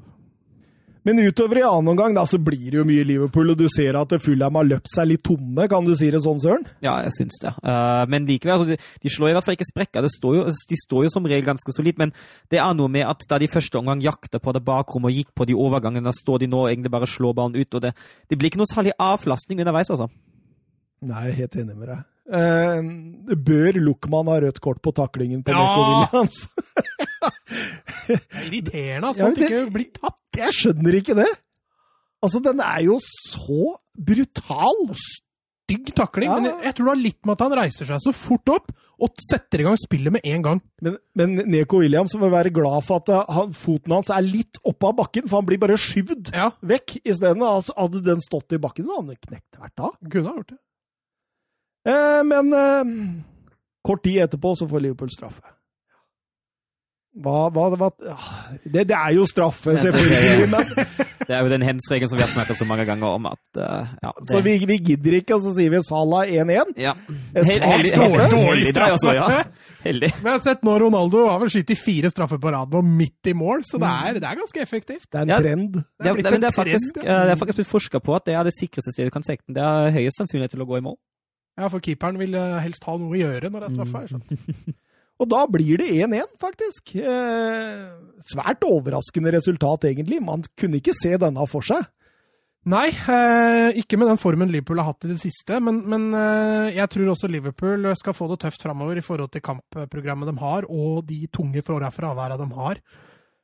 [1.04, 3.98] Men utover i annen omgang da, så blir det jo mye Liverpool, og du ser
[4.00, 6.64] at Fulham har løpt seg litt tomme, kan du si det sånn, Søren?
[6.86, 7.52] Ja, jeg syns det.
[7.60, 10.08] Uh, men likevel, altså, de, de, slår i hvert fall ikke sprekker.
[10.14, 12.16] Står jo, de står jo som regel ganske solid, men
[12.54, 15.34] det er noe med at da de første omgang jakta på det bakrommet og gikk
[15.36, 17.92] på de overgangene, da står de nå og egentlig bare slår ballen ut, og det,
[18.32, 20.08] det blir ikke noe særlig avlastning underveis, altså.
[21.04, 22.10] Nei, jeg er helt enig med deg.
[22.24, 22.80] Uh,
[23.36, 25.60] bør Luckman ha rødt kort på taklingen på ja!
[25.60, 26.46] Nico Williams?
[28.08, 30.22] det er irriterende at sånt ja, ikke blir tatt.
[30.40, 31.28] Jeg skjønner ikke det.
[32.24, 34.96] Altså, den er jo så brutal.
[34.96, 36.32] Stygg takling.
[36.32, 36.40] Ja.
[36.40, 38.72] Men jeg tror det har litt med at han reiser seg så fort opp
[39.04, 40.60] og setter i gang spillet med en gang.
[40.84, 44.60] Men, men Neko Williams må være glad for at eh, han, foten hans er litt
[44.64, 46.52] oppe av bakken, for han blir bare skyvd ja.
[46.64, 47.02] vekk.
[47.04, 49.98] Isteden altså, hadde den stått i bakken, så hadde han knekt hvert av.
[50.08, 50.62] Kunne ha gjort det.
[51.88, 52.94] Eh, men eh,
[53.84, 55.54] kort tid etterpå så får Liverpool straffe.
[57.14, 57.92] Hva, hva, hva
[58.66, 60.48] det, det, er jo straffe, selvfølgelig.
[60.50, 60.72] Men...
[61.24, 63.28] Det er jo den hens-regelen som vi har snakket så mange ganger om.
[63.30, 64.26] at uh, ja, det...
[64.28, 66.74] Så vi, vi, gidder ikke, og så sier vi Salah 1-1?
[66.84, 66.92] Ja.
[67.38, 67.94] Heldig,
[68.34, 69.14] dårlig straffe!
[69.16, 69.30] Ja.
[69.86, 70.10] Heldig.
[70.18, 73.36] Vi har sett nå Ronaldo har vel skutt fire straffer på rad og midt i
[73.40, 75.08] mål, så det er, det er ganske effektivt.
[75.08, 75.80] Det er en trend.
[75.80, 77.24] Det er, det, det er faktisk, trend, ja.
[77.30, 79.48] det er faktisk blitt forska på at det er det sikreste stedet du kan sekte
[79.48, 79.62] den.
[79.62, 81.00] Det er høyest sannsynlighet til å gå i mål.
[81.60, 84.78] Ja, for keeperen vil eh, helst ha noe å gjøre når det er straffe.
[85.22, 86.96] Og da blir det 1-1, faktisk.
[86.98, 87.84] Eh,
[88.28, 90.20] svært overraskende resultat, egentlig.
[90.26, 91.86] Man kunne ikke se denne for seg.
[92.74, 95.60] Nei, eh, ikke med den formen Liverpool har hatt i det siste.
[95.64, 99.44] Men, men eh, jeg tror også Liverpool skal få det tøft framover i forhold til
[99.44, 102.80] kampprogrammet de har, og de tunge fraværene de har.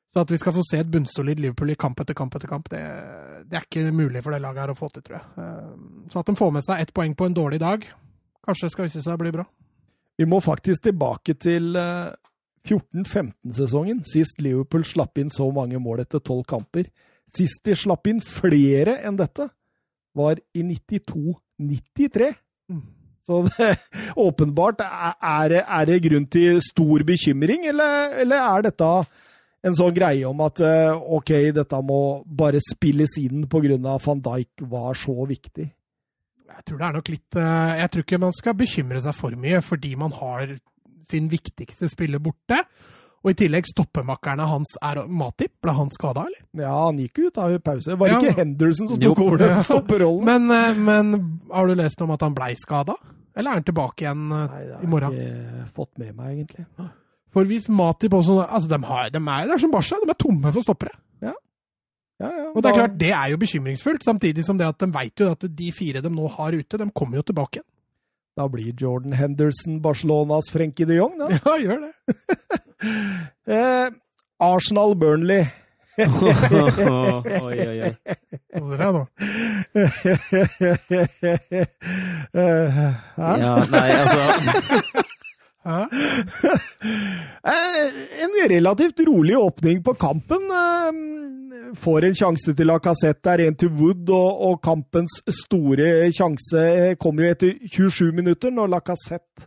[0.09, 2.69] Så at vi skal få se et bunnsolid Liverpool i kamp etter kamp etter kamp,
[2.71, 2.81] det,
[3.45, 5.27] det, er ikke mulig for det laget her å få til, tror jeg.
[5.43, 7.85] Eh, så at de får med seg ett poeng på en dårlig dag,
[8.45, 9.45] kanskje skal vise seg å bli bra.
[10.19, 11.77] Vi må faktisk tilbake til
[12.67, 16.89] 14-15-sesongen, eh, sist Liverpool slapp inn så mange mål etter tolv kamper.
[17.35, 19.47] Sist de slapp inn flere enn dette,
[20.17, 22.33] var i 92-93.
[22.73, 22.83] Mm.
[23.29, 23.71] Så det,
[24.17, 28.91] åpenbart er det, er det, grunn til stor bekymring, eller, eller, er dette
[29.69, 33.97] en sånn greie om at eh, OK, dette må bare spilles inn pga.
[34.03, 35.67] van Dijk var så viktig?
[36.59, 39.35] Jeg tror det er nok litt eh, Jeg tror ikke man skal bekymre seg for
[39.39, 40.57] mye fordi man har
[41.09, 42.59] sin viktigste spiller borte.
[43.19, 45.55] Og i tillegg stoppemakkerne hans er Matip.
[45.63, 46.43] Ble han skada, eller?
[46.55, 47.97] Ja, han gikk ut av pause.
[47.99, 50.27] Var det ja, ikke Henderson som tok over den stopperrollen?
[50.29, 52.95] Men, eh, men, har du lest om at han blei skada?
[53.35, 55.15] Eller er han tilbake igjen eh, Nei, i morgen?
[55.15, 56.65] Det har jeg ikke fått med meg, egentlig.
[57.35, 60.19] For hvis Matip også altså de, har, de er, Det er som Barca, de er
[60.23, 60.95] tomme for stoppere.
[61.23, 61.35] Ja.
[62.19, 64.89] Ja, ja, og det er klart, det er jo bekymringsfullt, samtidig som det at de
[64.91, 67.67] vet jo at de fire de nå har ute, de kommer jo tilbake igjen.
[68.39, 71.29] Da blir Jordan Henderson Barcelonas Frenkie de Jong, da.
[71.45, 71.93] Ja, gjør det.
[73.49, 73.89] Eh,
[74.39, 75.41] Arsenal-Burnley.
[75.99, 77.93] oi, oi, oi.
[78.55, 79.01] Dere nå.
[82.29, 82.79] Eh.
[83.17, 85.09] Ja, nei, altså
[88.23, 90.49] En relativt rolig åpning på kampen.
[90.51, 90.91] eh,
[91.79, 96.95] Får en sjanse til Lacassette der, en til Wood, og, og kampens store sjanse eh,
[96.97, 99.45] kommer jo etter 27 minutter, når Lacassette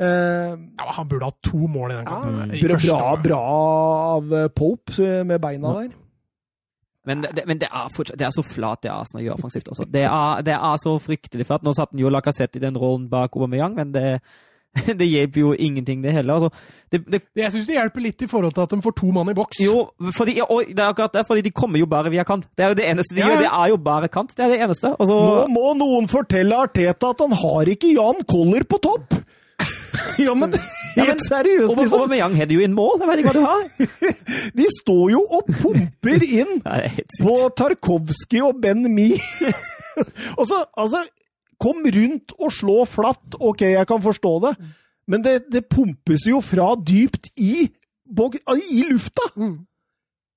[0.00, 2.54] eh, Ja, han burde ha to mål i den ja, kampen.
[2.56, 3.42] i bra, bra,
[4.16, 5.92] av eh, Pope eh, med beina der.
[7.06, 9.68] Men, det, men det, er fortsatt, det er så flat det Arsenal gjør offensivt.
[9.70, 9.84] Også.
[9.92, 11.62] Det, er, det er så fryktelig flat.
[11.62, 14.16] Nå satt han jo Lacassette i den rollen bak Aubameyang, men det,
[15.00, 16.38] det hjelper jo ingenting, det heller.
[16.40, 16.50] Altså,
[16.92, 19.30] det, det, Jeg syns det hjelper litt i forhold til at de får to mann
[19.32, 19.60] i boks.
[19.62, 22.46] jo, fordi, ja, og det er akkurat det, fordi de kommer jo bare via kant.
[22.56, 23.44] Det er jo det eneste de Ja, gjør.
[23.44, 24.34] Det er jo bare kant.
[24.36, 24.92] Det er det eneste.
[24.98, 29.16] Altså, Nå må noen fortelle Arteta at han har ikke Jan Koller på topp!
[30.26, 30.52] ja, men
[31.00, 32.02] helt seriøst, og liksom.
[32.02, 32.98] Aubameyang header jo inn mål.
[33.00, 34.50] Jeg vet ikke hva du har.
[34.60, 36.90] De står jo og pumper inn Nei,
[37.24, 39.14] på Tarkovskij og Ben Mi.
[40.36, 41.00] og så, altså
[41.62, 43.38] Kom rundt og slå flatt.
[43.40, 44.56] Ok, jeg kan forstå det.
[45.06, 49.30] Men det, det pumpes jo fra dypt i, i lufta!
[49.38, 49.56] Mm.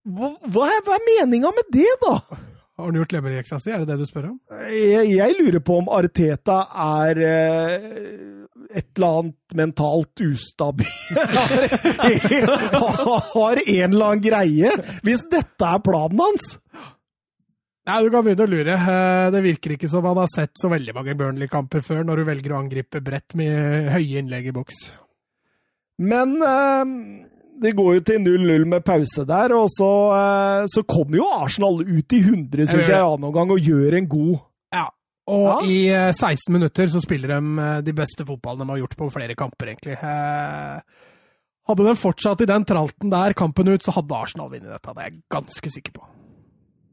[0.09, 2.13] Hva, hva er, hva er meninga med det, da?
[2.79, 3.73] Har han gjort lemmeleksa si?
[3.75, 4.37] Er det det du spør om?
[4.71, 7.73] Jeg, jeg lurer på om Arteta er eh,
[8.69, 10.87] et eller annet mentalt ustabil
[13.33, 14.71] Har en eller annen greie,
[15.03, 16.53] hvis dette er planen hans.
[17.89, 18.75] Nei, Du kan begynne å lure.
[18.77, 22.27] Eh, Det virker ikke som han har sett så veldig mange Burnley-kamper før, når du
[22.29, 24.83] velger å angripe bredt med høye innlegg i boks.
[25.99, 26.93] Men eh,
[27.59, 31.81] det går jo til 0-0 med pause der, og så, eh, så kommer jo Arsenal
[31.81, 34.37] ut i 100, syns jeg, annen omgang, og gjør en god
[34.71, 34.85] Ja.
[35.29, 35.57] Og Ja.
[35.67, 39.35] i eh, 16 minutter så spiller de de beste fotballene de har gjort på flere
[39.35, 39.97] kamper, egentlig.
[41.69, 44.93] Hadde de fortsatt i den tralten der kampen ut, så hadde Arsenal vunnet dette.
[44.95, 46.07] Det er jeg ganske sikker på.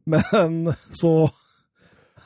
[0.06, 1.12] Men så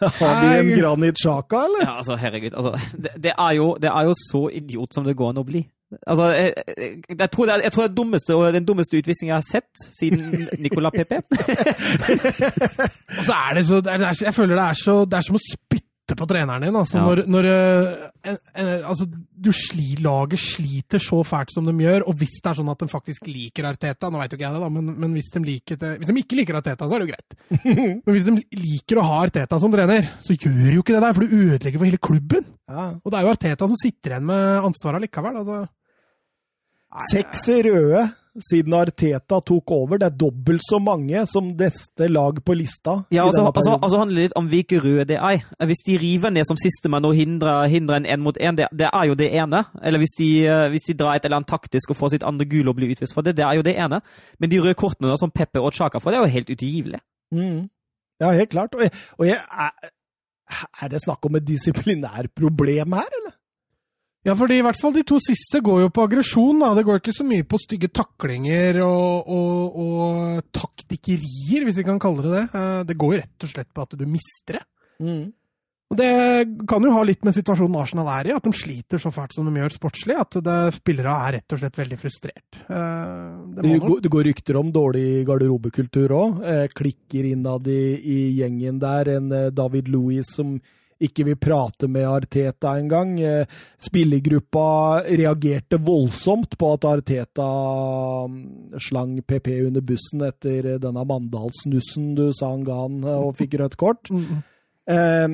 [0.01, 1.85] har de en Granit Sjaka, eller?
[1.85, 2.55] Ja, altså, herregud.
[2.55, 5.47] Altså, det, det, er jo, det er jo så idiot som det går an å
[5.47, 5.65] bli.
[6.07, 8.99] Altså, jeg, jeg, jeg tror det er, jeg tror det er dummeste, og den dummeste
[9.01, 11.21] utvisningen jeg har sett siden Nicola Pepe.
[13.19, 15.41] Og så er det så, det er, Jeg føler det er, så, det er som
[15.41, 16.77] å spytte på treneren din.
[16.77, 17.05] Altså, Ja.
[17.07, 22.05] når, når eh, en, en, altså, du sli, laget sliter så fælt som de gjør,
[22.09, 24.57] og hvis det er sånn at de faktisk liker Arteta Nå vet jo ikke jeg
[24.57, 27.03] det, da, men, men hvis, de liker det, hvis de ikke liker Arteta, så er
[27.03, 27.37] det jo greit.
[28.07, 31.17] Men hvis de liker å ha Arteta som trener, så gjør jo ikke det der,
[31.17, 32.47] for du ødelegger for hele klubben.
[32.71, 32.87] Ja.
[33.05, 35.41] Og det er jo Arteta som sitter igjen med ansvaret likevel.
[35.43, 35.61] Altså.
[37.13, 38.09] Seks røde
[38.39, 39.99] siden Arteta tok over.
[39.99, 43.01] Det er dobbelt så mange som neste lag på lista.
[43.11, 45.43] Ja, altså, altså, altså handler det litt om hvilke røde det er.
[45.67, 48.89] Hvis de river ned som sistemann og hindrer, hindrer en én mot én, det, det
[48.93, 49.65] er jo det ene.
[49.83, 52.47] Eller hvis de, eh, hvis de drar et eller annet taktisk og får sitt andre
[52.47, 54.01] gule og blir utvist for det, det er jo det ene.
[54.39, 57.03] Men de røde kortene da, som Peppe og Chaka får, det er jo helt utilgivelig.
[57.35, 57.69] Mm.
[58.21, 58.75] Ja, helt klart.
[58.75, 59.93] Og, jeg, og jeg, er,
[60.83, 63.40] er det snakk om et disiplinærproblem her, eller?
[64.29, 66.61] Ja, fordi i hvert fall de to siste går jo på aggresjon.
[66.77, 72.01] Det går ikke så mye på stygge taklinger og, og, og taktikkerier, hvis vi kan
[72.03, 72.47] kalle det det.
[72.53, 74.67] Eh, Det går jo rett og slett på at du mister det.
[75.91, 79.11] Og Det kan jo ha litt med situasjonen Arsenal er i, at de sliter så
[79.11, 80.15] fælt som de gjør sportslig.
[80.23, 82.61] At det, spillere er rett og slett veldig frustrert.
[82.69, 86.45] Eh, Det Det, går- det går rykter om dårlig garderobekultur òg.
[86.45, 89.09] Eh, klikker innad i, i gjengen der.
[89.17, 90.61] En David Louis som
[91.01, 93.15] ikke vil prate med Arteta engang.
[93.21, 93.47] Eh,
[93.81, 94.67] spillergruppa
[95.09, 97.49] reagerte voldsomt på at Arteta
[98.29, 103.37] mm, slang PP under bussen etter denne Mandalsnussen du sa han ga han, eh, og
[103.41, 104.11] fikk rødt kort.
[104.13, 104.43] Mm,
[104.91, 105.29] Eh,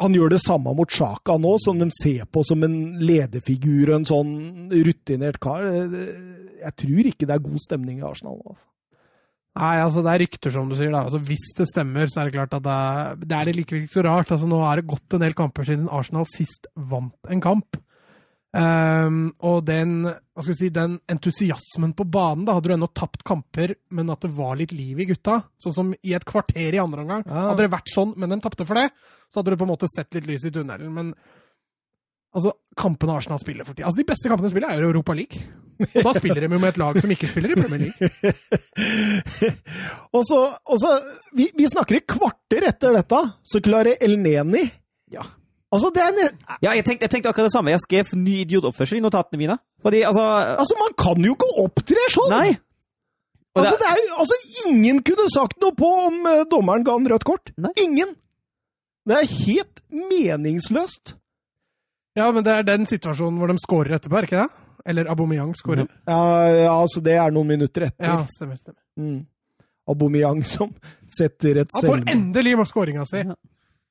[0.00, 4.06] han gjør det samme mot Sjaka nå, som de ser på som en lederfigur en
[4.08, 5.66] sånn rutinert kar.
[5.66, 6.32] Eh,
[6.66, 8.40] Jeg tror ikke det er god stemning i Arsenal.
[8.46, 8.64] Altså.
[9.56, 10.92] Nei, altså det er rykter, som du sier.
[10.92, 11.06] da.
[11.06, 13.96] Altså Hvis det stemmer, så er det klart at det er, det er likevel ikke
[13.96, 14.32] så rart.
[14.34, 17.78] Altså Nå er det gått en del kamper siden Arsenal sist vant en kamp.
[18.56, 22.86] Um, og den, hva skal vi si, den entusiasmen på banen Da hadde du ennå
[22.96, 25.42] tapt kamper, men at det var litt liv i gutta.
[25.60, 27.24] Sånn som i et kvarter i andre omgang.
[27.26, 27.50] Ja.
[27.50, 28.88] Hadde det vært sånn, men de tapte for det,
[29.28, 30.92] så hadde du på en måte sett litt lys i tunnelen.
[30.94, 31.12] Men
[32.36, 35.42] altså, kampene Arsenal spiller for tida Altså, De beste kampene de spiller, er Europa League.
[35.80, 38.32] Og da spiller de jo med et lag som ikke spiller i Premier League.
[40.16, 40.92] og så, og så
[41.36, 44.64] vi, vi snakker i kvarter etter dette, så klarer El Neni
[45.12, 45.24] Ja.
[45.74, 46.14] Altså, det er
[46.62, 47.72] Ja, jeg tenkte, jeg tenkte akkurat det samme.
[47.74, 49.56] Jeg skrev ny idiotoppførsel i notatene mine.
[49.82, 50.22] Fordi, altså
[50.56, 52.32] altså, man kan jo ikke opptre sånn!
[52.32, 52.54] Nei!
[52.54, 52.62] Det...
[53.62, 54.36] Altså, det, er, jo- altså,
[54.68, 57.52] ingen kunne sagt noe på om eh, dommeren ga han rødt kort.
[57.60, 57.72] Nei.
[57.82, 58.14] Ingen!
[59.06, 61.14] Det er helt meningsløst.
[62.16, 64.65] Ja, men det er den situasjonen hvor de scorer etterpå, er ikke det?
[64.86, 65.88] Eller Aubameyang skårer.
[66.06, 66.20] Ja,
[66.54, 68.06] ja, altså det er noen minutter etter.
[68.06, 68.60] Ja, stemmer.
[68.60, 68.82] stemmer.
[69.00, 69.24] Mm.
[69.90, 70.72] Aubameyang som
[71.10, 72.04] setter et selvmål.
[72.04, 73.24] Han får endelig skåringa si!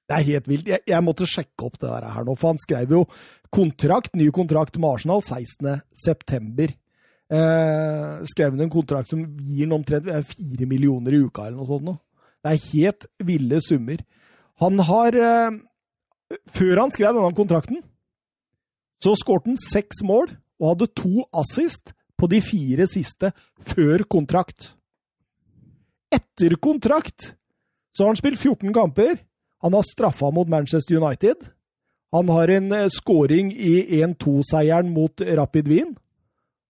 [0.06, 0.68] Det er helt vilt.
[0.70, 3.06] Jeg, jeg måtte sjekke opp det der her nå, for han skrev jo
[3.54, 5.80] kontrakt, ny kontrakt med Arsenal 16.
[5.98, 6.74] september.
[7.26, 11.58] Eh, skrev han en kontrakt som gir han omtrent eh, fire millioner i uka eller
[11.58, 11.88] noe sånt.
[11.88, 11.96] nå.
[12.46, 14.04] Det er helt ville summer.
[14.62, 15.58] Han har eh,
[16.54, 17.82] Før han skrev denne kontrakten,
[19.02, 23.32] så skåret han seks mål og hadde to assist på de fire siste
[23.68, 24.72] før kontrakt.
[26.14, 27.34] Etter kontrakt
[27.96, 29.18] så har han spilt 14 kamper.
[29.64, 31.48] Han har straffa mot Manchester United.
[32.16, 35.96] Han har en eh, scoring i 1-2-seieren mot Rapid Wien.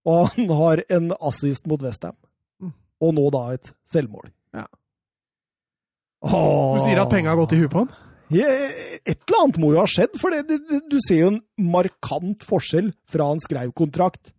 [0.06, 2.16] Og han har en assist mot Westham.
[2.62, 2.74] Mm.
[3.02, 4.30] Og nå da et selvmål.
[4.54, 4.66] Ja.
[6.26, 6.78] Åh.
[6.78, 7.94] Du sier at penga har gått i huet på han?
[8.34, 10.58] Et eller annet må jo ha skjedd, for det,
[10.90, 14.34] du ser jo en markant forskjell fra han skrev kontrakt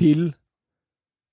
[0.00, 0.30] til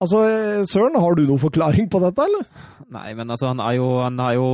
[0.04, 0.20] Altså,
[0.68, 2.44] Søren, har du noen forklaring på dette, eller?
[2.92, 4.48] Nei, men altså, han, er jo, han er jo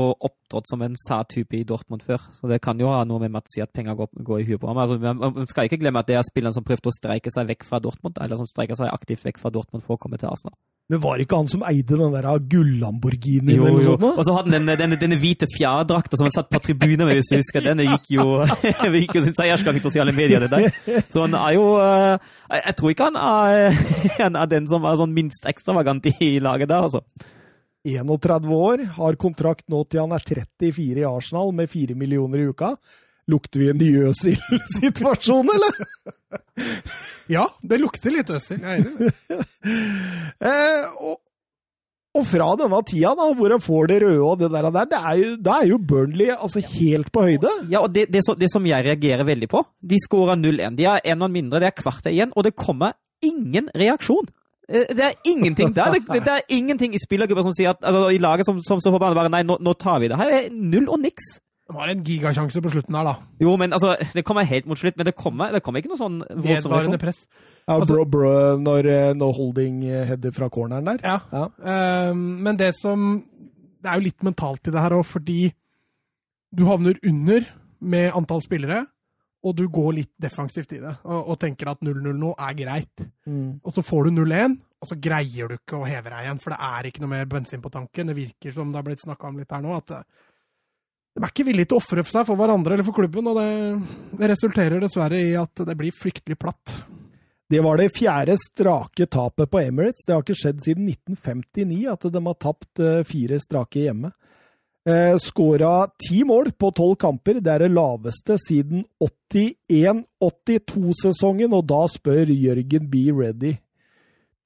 [0.52, 3.44] opptrådt som en sa-type i Dortmund før, så det kan jo ha noe med å
[3.48, 4.82] si at penger går, går i huet på ham.
[4.82, 7.66] Altså, man, skal ikke glemme at det er spilleren som prøvde å streike seg vekk
[7.68, 10.56] fra Dortmund, eller som streiker seg aktivt vekk fra Dortmund for å komme til Arsenal.
[10.92, 13.94] Men var det ikke han som eide den der gull-Lamborghinien Jo, jo.
[13.96, 17.16] Og så hadde han denne, denne, denne hvite fjærdrakta som han satt på tribunen med,
[17.16, 17.64] hvis du husker.
[17.64, 18.26] Den gikk jo,
[18.98, 21.06] gikk jo sin seiersgang i sosiale medier, det der.
[21.08, 23.86] Så han er jo eh, jeg tror ikke han er,
[24.26, 27.06] han er den som er sånn minst ekstravagant i laget der, altså.
[27.88, 32.50] 31 år, har kontrakt nå til han er 34 i Arsenal med 4 millioner i
[32.52, 32.76] uka.
[33.32, 35.82] Lukter vi en ny Øzil-situasjon, eller?
[37.32, 38.60] Ja, det lukter litt Øzil.
[38.62, 39.44] Jeg er enig i det.
[40.42, 41.20] Eh, og,
[42.18, 45.20] og fra denne tida, da, hvor han får det røde og det der, det er
[45.22, 47.52] jo, da er jo Burnley altså helt på høyde.
[47.72, 50.76] Ja, og det, det, som- det som jeg reagerer veldig på, de skårer 0-1.
[50.80, 54.28] De har en mann mindre, det er kvartet igjen, og det kommer ingen reaksjon.
[54.70, 55.92] Eh, Det er ingenting der.
[55.92, 58.92] Det, det, er ingenting i spillergruppa som sier at, altså, i laget som, som så
[58.94, 60.18] forbannet bare nei, nå, nå tar vi det.
[60.18, 61.40] Her er null og niks.
[61.72, 63.14] Det var en gigasjanse på slutten der, da.
[63.40, 66.00] Jo, men altså, det kommer helt mot slutt, men det kommer, det kommer ikke noe
[66.02, 67.04] sånn voldsom Vedvarende reaksjon.
[67.06, 67.22] press.
[67.68, 71.00] Ja, Altså- bro, bro, når, no Holding eh, header fra corneren der.
[71.04, 71.20] Ja.
[71.32, 72.10] Ja.
[72.12, 73.24] Um, men det som
[73.82, 75.54] Det er jo litt mentalt i det her òg, fordi
[76.54, 77.48] du havner under
[77.82, 78.84] med antall spillere,
[79.42, 83.06] og du går litt defensivt i det og, og tenker at 0-0 nå er greit.
[83.26, 83.62] Mm.
[83.66, 86.54] Og så får du 0-1, og så greier du ikke å heve deg igjen, for
[86.54, 88.12] det er ikke noe mer bensin på tanken.
[88.12, 90.30] Det virker som det har blitt snakka om litt her nå, at eh,
[91.12, 93.50] de er ikke villige til å ofre seg for hverandre eller for klubben, og det,
[94.22, 96.78] det resulterer dessverre i at det blir fryktelig platt.
[97.52, 100.06] Det var det fjerde strake tapet på Emirates.
[100.08, 104.14] Det har ikke skjedd siden 1959 at de har tapt eh, fire strake hjemme.
[104.88, 107.34] Eh, Skåra ti mål på tolv kamper.
[107.44, 112.96] Det er det laveste siden 81-82-sesongen, og da spør Jørgen B.
[113.14, 113.54] Ready.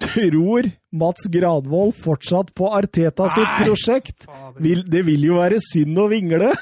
[0.03, 3.63] Tror Mats Granvoll fortsatt på Arteta sitt Nei!
[3.63, 4.27] prosjekt?
[4.59, 6.51] Vil, det vil jo være synd å vingle.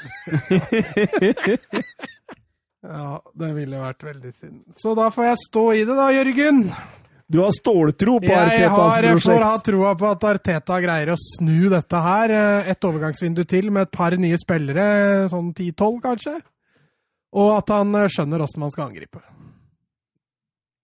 [2.84, 4.60] Ja, det ville vært veldig synd.
[4.76, 6.68] Så da får jeg stå i det, da, Jørgen.
[7.30, 9.04] Du har ståltro på Jeg, Artetas prosjekt?
[9.08, 12.30] jeg får ha troa på at Arteta greier å snu dette her.
[12.30, 16.34] eh, Et overgangsvindu til med et par nye spillere, sånn 10-12 kanskje.
[17.34, 19.22] Og at han eh, skjønner åssen man skal angripe.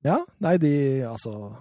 [0.05, 0.73] Ja, nei, de
[1.05, 1.53] Altså,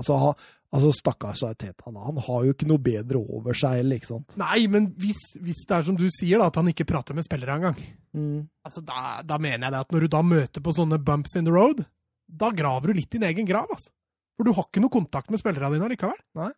[0.00, 0.30] altså, ha,
[0.72, 1.92] altså stakkars Arteta.
[1.92, 4.36] Han har jo ikke noe bedre over seg, eller ikke sant.
[4.40, 7.26] Nei, men hvis, hvis det er som du sier, da, at han ikke prater med
[7.28, 8.48] spillere engang, Mm.
[8.66, 11.44] altså, da, da mener jeg det at når du da møter på sånne bumps in
[11.46, 11.84] the road,
[12.30, 13.90] da graver du litt din egen grav, altså.
[14.38, 16.16] For du har ikke noe kontakt med spillerne dine likevel.
[16.38, 16.50] Nei,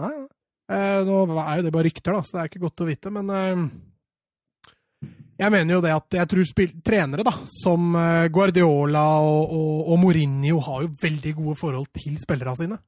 [0.00, 0.12] ja.
[0.72, 3.10] Eh, nå er jo det bare rykter, da, så det er ikke godt å vite,
[3.12, 3.64] men eh,
[5.42, 9.78] jeg mener jo det at jeg tror spil trenere da, som eh, Guardiola og, og,
[9.92, 12.78] og Mourinho har jo veldig gode forhold til spillerne sine.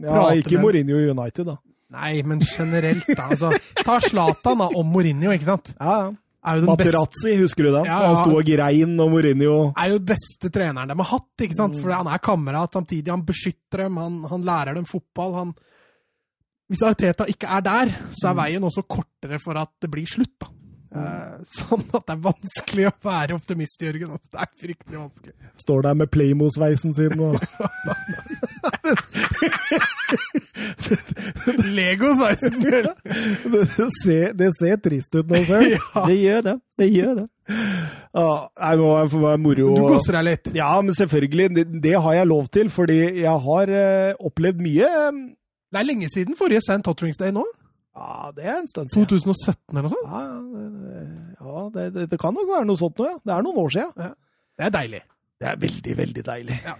[0.00, 1.58] ja Prater ikke med- Mourinho i United, da.
[1.88, 3.30] Nei, men generelt, da.
[3.32, 3.48] Altså,
[3.80, 5.70] ta Zlatan om Mourinho, ikke sant?
[5.80, 6.16] Ja, ja.
[6.46, 7.88] Er Materazzi, husker du den?
[7.88, 8.10] Ja, ja.
[8.12, 11.80] Han sto og grein, og Mourinho er jo beste treneren de har hatt, ikke sant?
[11.82, 13.10] For han er kamerat samtidig.
[13.10, 15.34] Han beskytter dem, han, han lærer dem fotball.
[15.34, 15.50] Han...
[16.70, 20.36] Hvis Arteta ikke er der, så er veien også kortere for at det blir slutt,
[20.38, 20.52] da.
[20.88, 21.44] Mm.
[21.58, 24.14] sånn at det er vanskelig å være optimist, Jørgen.
[24.14, 25.34] Altså, det er fryktelig vanskelig.
[25.64, 27.34] står der med Playmo-sveisen sin og
[31.78, 32.60] Lego-sveisen!
[32.62, 35.74] det, ser, det ser trist ut nå, ser du.
[35.76, 36.04] ja.
[36.08, 36.54] Det gjør det.
[36.78, 37.26] Det gjør det.
[37.48, 38.28] Ja,
[38.60, 38.88] nei, nå
[39.22, 39.68] meg moro.
[39.76, 40.50] Du koser deg litt.
[40.56, 41.48] Ja, men selvfølgelig.
[41.56, 44.90] Det, det har jeg lov til, fordi jeg har uh, opplevd mye.
[45.68, 46.80] Det er lenge siden forrige St.
[46.86, 47.44] Totterings Day nå.
[47.98, 49.08] Ja, det er en stund siden.
[49.10, 50.08] 2017 eller noe sånt.
[50.08, 53.18] Ja, ja det, det, det kan nok være noe sånt nå, ja.
[53.24, 54.12] Det er noen år siden.
[54.58, 55.02] Det er deilig.
[55.38, 56.60] Det er veldig, veldig deilig.
[56.64, 56.76] Ja.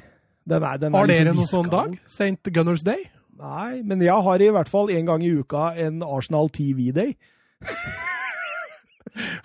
[0.48, 1.96] Den er, den er Har dere liksom noen sånn dag?
[2.08, 2.52] St.
[2.54, 3.04] Gunners Day?
[3.38, 7.12] Nei, men jeg har i hvert fall en gang i uka en Arsenal TV-day.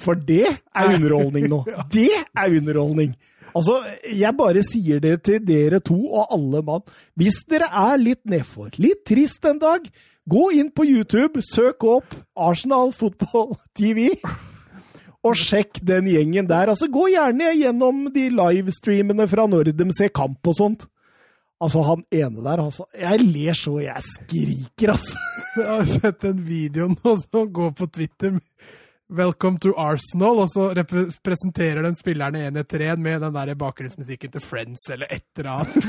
[0.02, 1.61] For det er underholdning nå.
[1.94, 3.14] Det er underholdning!
[3.53, 3.76] Altså,
[4.10, 6.82] jeg bare sier det til dere to og alle mann.
[7.20, 9.86] Hvis dere er litt nedfor, litt trist en dag,
[10.26, 14.10] gå inn på YouTube, søk opp Arsenal Football TV.
[15.24, 16.74] Og sjekk den gjengen der.
[16.74, 20.90] Altså, Gå gjerne gjennom de livestreamene fra når de ser kamp og sånt.
[21.61, 22.85] Altså, han ene der, altså.
[22.99, 25.19] Jeg ler så jeg skriker, altså.
[25.57, 28.39] Jeg har sett en video nå som går på Twitter.
[29.13, 30.63] 'Welcome to Arsenal', og så
[31.23, 35.51] presenterer de spillerne én etter én med den der bakgrunnsmusikken til Friends eller et eller
[35.51, 35.84] annet.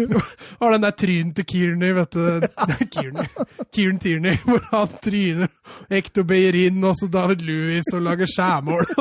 [0.60, 2.48] Og den der trynen til Kearney, vet du.
[2.90, 3.28] Kearney.
[3.72, 5.46] Kieran Tierney, hvor han tryner
[5.90, 8.86] Hector Beirin og så David Lewis og lager skjærmål.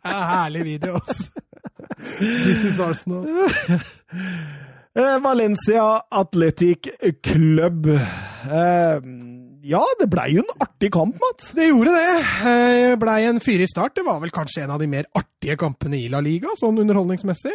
[0.00, 1.30] Det er en herlig video, altså.
[2.18, 3.26] This is Arsenal.
[4.98, 6.88] Eh, Valencia Athletic
[7.22, 7.86] Club.
[7.86, 8.96] Eh,
[9.62, 11.52] ja, det blei jo en artig kamp, Mats.
[11.54, 12.14] Det gjorde det.
[12.50, 13.94] Eh, Blei en fyrig start.
[13.94, 17.52] Det var vel kanskje en av de mer artige kampene i La Liga, sånn underholdningsmessig.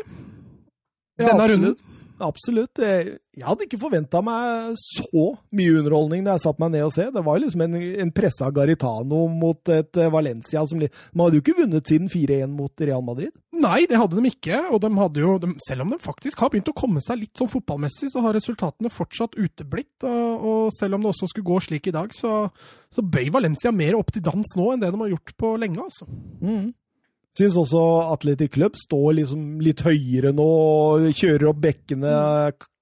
[1.19, 1.51] Ja, Denne absolutt.
[1.59, 1.75] runden.
[2.23, 2.79] Absolutt.
[2.79, 6.93] Eh, Jeg hadde ikke forventa meg så mye underholdning da jeg satte meg ned og
[6.95, 7.09] se.
[7.11, 7.73] Det var liksom en,
[8.05, 12.53] en pressa Garitano mot et eh, Valencia som De hadde jo ikke vunnet siden 4-1
[12.55, 13.33] mot Real Madrid.
[13.51, 14.61] Nei, det hadde de ikke.
[14.71, 17.35] Og de hadde jo, de, selv om de faktisk har begynt å komme seg litt
[17.35, 19.91] sånn fotballmessig, så har resultatene fortsatt uteblitt.
[20.07, 22.45] Og, og selv om det også skulle gå slik i dag, så,
[22.95, 25.83] så bøy Valencia mer opp til dans nå enn det de har gjort på lenge.
[25.89, 26.07] altså.
[27.35, 27.81] Syns også
[28.13, 32.13] Atletic Club står liksom litt høyere nå og kjører opp bekkene.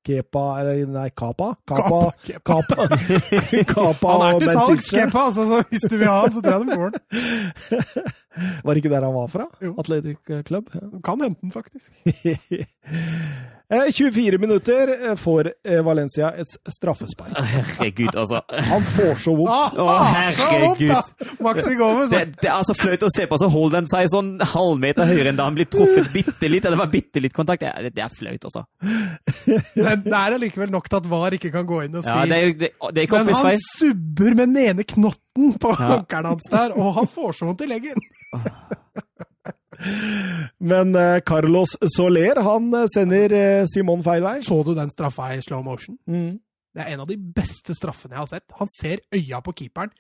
[0.04, 1.54] Kepa eller Nei, Kapa?
[1.66, 2.12] Kapa.
[2.44, 2.88] Kapa.
[3.74, 5.24] Kapa Han er til salgs, Kepa!
[5.30, 8.04] Altså, så hvis du vil ha han, så tror jeg de får den.
[8.66, 9.48] Var det ikke der han var fra?
[9.64, 9.76] Jo.
[9.80, 10.70] Athletic Club?
[10.76, 10.88] Ja.
[11.06, 11.92] Kan hente den, faktisk.
[13.72, 17.32] Eh, 24 minutter eh, får eh, Valencia et straffespark.
[17.54, 18.42] Herregud, altså.
[18.50, 19.78] Han får så vondt.
[19.80, 21.40] Å, herregud.
[21.42, 22.10] Maxi Gomez.
[22.12, 25.32] Det, det er altså flaut å se på, så holder den seg sånn halvmeter høyere
[25.32, 27.64] enn da han blir truffet bitte litt, eller det var bitte litt kontakt.
[27.64, 28.66] Det det er flaut, altså.
[29.80, 32.28] Men det er allikevel nok til at VAR ikke kan gå inn og si Ja,
[32.30, 36.02] det er det, det er ikke Men han subber med den ene knotten på Ja.
[36.28, 38.04] hans der, og han får så vondt i leggen.
[40.74, 44.38] Men eh, Carlos Soler han eh, sender eh, Simon feil vei.
[44.46, 45.98] Så du den straffa i slow motion?
[46.10, 46.38] Mm.
[46.74, 48.56] Det er en av de beste straffene jeg har sett.
[48.60, 49.94] Han ser øya på keeperen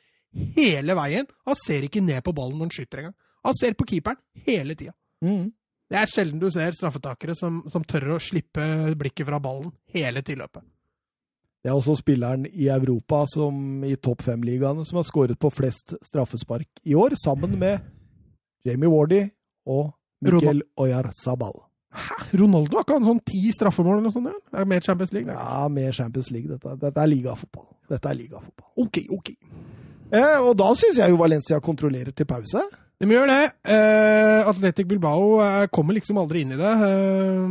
[0.55, 1.27] hele veien.
[1.45, 3.17] Han ser ikke ned på ballen når han skyter engang.
[3.43, 4.95] Han ser på keeperen hele tida.
[5.23, 5.51] Mm.
[5.91, 8.63] Det er sjelden du ser straffetakere som, som tør å slippe
[8.97, 10.63] blikket fra ballen hele tilløpet.
[11.63, 15.93] Det er også spilleren i Europa som i topp fem-ligaene som har skåret på flest
[16.03, 17.85] straffespark i år, sammen med
[18.67, 19.21] Jamie Wardy
[19.69, 21.55] og Mikkel Oyarzabal.
[21.93, 22.15] Hæ?
[22.41, 24.29] Ronaldo har ikke hatt sånn ti straffemål eller noe sånt?
[24.31, 24.39] Ja?
[24.49, 25.29] Det er mer Champions League.
[25.29, 25.35] det.
[25.37, 26.49] Ja, mer Champions League.
[26.49, 27.67] Dette, dette er ligafotball.
[27.91, 28.69] Dette er ligafotball.
[28.85, 29.33] Ok, ok.
[30.13, 32.63] Eh, og da syns jeg jo Valencia kontrollerer til pause.
[33.01, 33.43] De gjør det.
[33.75, 36.73] Eh, Atletic Bilbao eh, kommer liksom aldri inn i det.
[36.87, 37.47] Eh,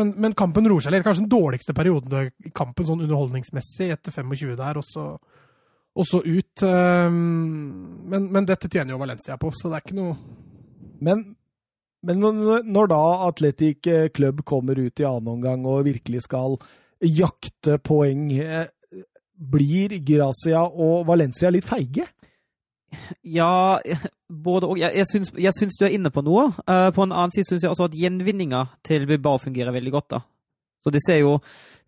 [0.00, 1.04] men, men kampen roer seg litt.
[1.04, 5.06] Kanskje den dårligste perioden i kampen sånn underholdningsmessig etter 25 der, og så,
[5.92, 6.64] og så ut.
[6.64, 10.16] Eh, men, men dette tjener jo Valencia på, så det er ikke noe
[11.00, 11.24] Men,
[12.06, 16.58] men når, da Atletic Club kommer ut i annen omgang og virkelig skal
[17.00, 18.68] jakte poeng, eh,
[19.40, 22.06] blir Gracia og Valencia litt feige?
[23.22, 23.78] Ja,
[24.28, 24.78] både og.
[24.80, 25.06] Jeg, jeg,
[25.54, 26.48] syns, du er inne på noe.
[26.66, 30.08] Uh, på en annen side syns jeg også at gjenvinninga til Bilbao fungerer veldig godt.
[30.16, 30.20] da.
[30.80, 31.38] Så det ser jo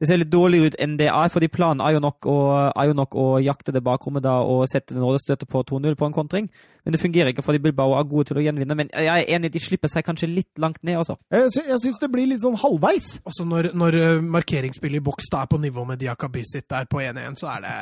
[0.03, 2.39] det ser litt dårligere ut enn det er, fordi planen er jo nok å,
[2.75, 6.17] er jo nok å jakte det bakrommet da og sette nådestøtet på 2-0 på en
[6.17, 6.49] kontring.
[6.83, 8.75] Men det fungerer ikke fordi Bilbao er gode til å gjenvinne.
[8.81, 11.15] Men jeg er enig, de slipper seg kanskje litt langt ned, altså.
[11.31, 13.13] Jeg, sy jeg syns det blir litt sånn halvveis.
[13.23, 16.91] Altså Når, når eh, markeringsspillet i boks da er på nivå med Diakaby sitt der
[16.91, 17.79] på 1-1, så er det,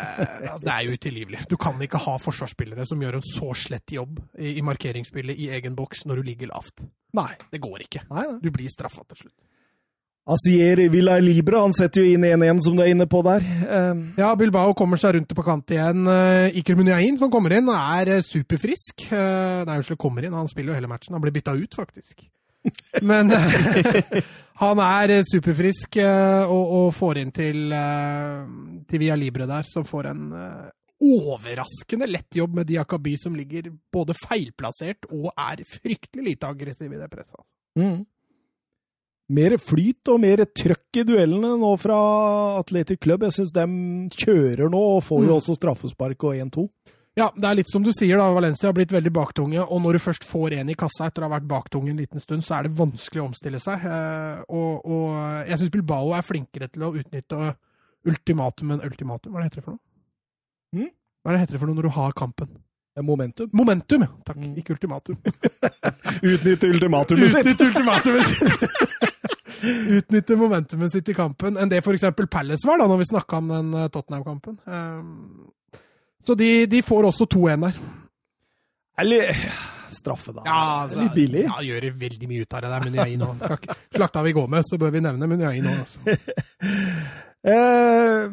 [0.52, 1.44] altså, det er jo utilgivelig.
[1.48, 5.48] Du kan ikke ha forsvarsspillere som gjør en så slett jobb i, i markeringsspillet i
[5.56, 6.84] egen boks når du ligger lavt.
[7.16, 7.30] Nei.
[7.48, 8.04] Det går ikke.
[8.12, 8.42] nei, nei.
[8.44, 9.38] Du blir straffa til slutt.
[10.30, 13.42] Asier Villa Libre han setter jo inn 1-1, som du er inne på der.
[13.44, 16.04] Eh, Ja, Bilbao kommer seg rundt på kant igjen.
[16.06, 19.08] Eh, Iker Muniain, som kommer inn, er eh, superfrisk.
[19.10, 20.36] Nei, unnskyld, kommer inn.
[20.36, 21.16] Han spiller jo hele matchen.
[21.16, 22.22] Han blir bytta ut, faktisk.
[23.10, 24.20] Men eh,
[24.60, 27.72] han er superfrisk og, og får inn til,
[28.90, 30.24] til Via Libre der, som får en
[31.00, 37.00] overraskende lett jobb med Diakobi, som ligger både feilplassert og er fryktelig lite aggressiv i
[37.00, 37.40] det presset.
[37.80, 38.00] mm.
[39.30, 41.96] Mer flyt og mer trøkk i duellene nå fra
[42.58, 43.22] Atletic Club.
[43.28, 43.66] Jeg syns de
[44.18, 45.36] kjører nå, og får jo Mm.
[45.38, 46.64] også straffespark og 1-2.
[47.18, 48.26] Ja, det er litt som du sier, da.
[48.32, 49.60] Valencia har blitt veldig baktunge.
[49.70, 52.20] Og når du først får en i kassa etter å ha vært baktunge en liten
[52.22, 53.84] stund, så er det vanskelig å omstille seg.
[53.84, 57.54] Eh, og, og jeg syns Bilbao er flinkere til å utnytte
[58.06, 59.32] ultimatum enn ultimatum.
[59.32, 59.84] Hva er det heter det for noe?
[60.80, 60.90] Mm?
[61.22, 62.48] Hva er det heter det for noe når du har kampen?
[63.00, 63.48] Momentum.
[63.54, 64.08] Momentum, ja.
[64.26, 64.36] Takk.
[64.42, 64.56] Mm.
[64.60, 65.16] Ikke ultimatum.
[66.32, 67.46] Utnytte ultimatumet sitt.
[67.46, 69.06] Utnytte ultimatumet sitt.
[69.62, 72.06] Utnytte momentumet sitt i kampen enn det f.eks.
[72.30, 74.58] Palace var, da, når vi snakka om den eh, Tottenham-kampen.
[74.64, 75.80] Um,
[76.26, 77.80] så de, de, får også 2-1 der.
[79.00, 79.44] Eller
[79.94, 80.44] straffe, da.
[80.46, 81.46] Ja, altså, Litt billig.
[81.48, 83.32] Ja, gjør veldig mye ut av det der, Muniain nå.
[83.96, 85.98] Slakta vi går med, så bør vi nevne Muniain òg, Altså.
[87.40, 88.24] Eh,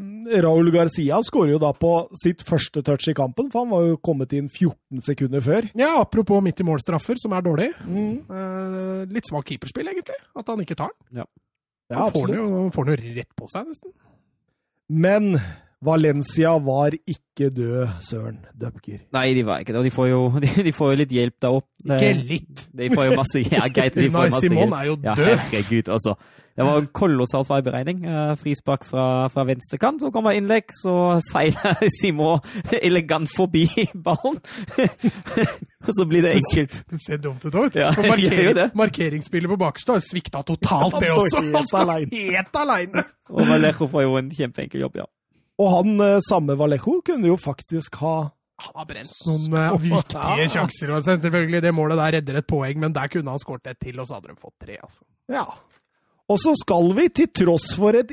[0.44, 4.00] Raúl Garcia skårer jo da på sitt første touch i kampen, for han var jo
[4.04, 5.70] kommet inn 14 sekunder før.
[5.80, 7.70] Ja, apropos midt i mål-straffer, som er dårlig.
[7.88, 8.18] Mm.
[8.28, 10.20] Eh, litt svakt keeperspill, egentlig.
[10.36, 11.24] At han ikke tar den.
[11.24, 11.30] Ja.
[11.88, 13.96] Ja, han får den jo, får den jo rett på seg, nesten.
[14.92, 15.38] Men
[15.88, 19.00] Valencia var ikke død, Søren Dupker.
[19.16, 19.80] Nei, de var ikke det.
[19.82, 21.70] Og de får jo, de, de får jo litt hjelp der opp.
[21.88, 22.66] Ikke litt.
[22.76, 23.96] De får jo masse Ja, greit.
[23.96, 24.76] De får Nei, masse Simon hjelp.
[24.82, 25.24] er jo død!
[25.32, 26.18] Ja, herregud, altså.
[26.58, 28.00] Det var en kolossal feilberegning.
[28.10, 32.42] Uh, frispark fra, fra venstre kant, så kommer innlegg, så seiler Simon
[32.82, 34.40] elegant forbi ballen.
[35.86, 36.80] Og så blir det enkelt.
[36.90, 37.78] Det ser dumt ut òg.
[37.78, 41.44] Ja, markering, markeringsspillet på bakerste har svikta totalt, det også.
[41.54, 43.06] Han står helt aleine.
[43.30, 45.08] Og Vallejo får jo en kjempeenkel jobb, ja.
[45.58, 48.18] Og han eh, samme Vallejo kunne jo faktisk ha
[48.62, 50.94] Han har brent noen eh, viktige sjanser.
[50.96, 54.00] og Selvfølgelig, det målet der redder et poeng, men der kunne han skåret et til,
[54.00, 54.78] og så hadde de fått tre.
[54.82, 55.04] altså.
[55.34, 55.46] Ja.
[56.28, 58.12] Og så skal vi, til tross for et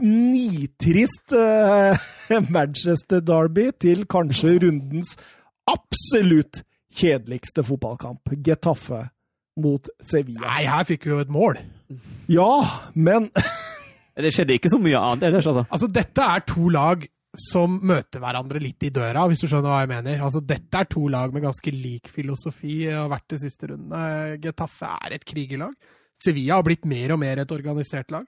[0.00, 1.98] nitrist uh,
[2.54, 5.16] Manchester Derby, til kanskje rundens
[5.70, 6.62] absolutt
[6.94, 8.36] kjedeligste fotballkamp.
[8.44, 9.08] Getafe
[9.60, 10.44] mot Sevilla.
[10.46, 11.58] Nei, her fikk vi jo et mål.
[12.30, 12.52] Ja,
[12.94, 13.30] men
[14.24, 15.64] Det skjedde ikke så mye annet ellers, altså.
[15.70, 19.80] Altså, dette er to lag som møter hverandre litt i døra, hvis du skjønner hva
[19.84, 20.22] jeg mener.
[20.26, 24.38] Altså, Dette er to lag med ganske lik filosofi og har vært det siste rundene.
[24.42, 25.76] Getafe er et krigerlag.
[26.20, 28.26] Sevilla har blitt mer og mer et organisert lag.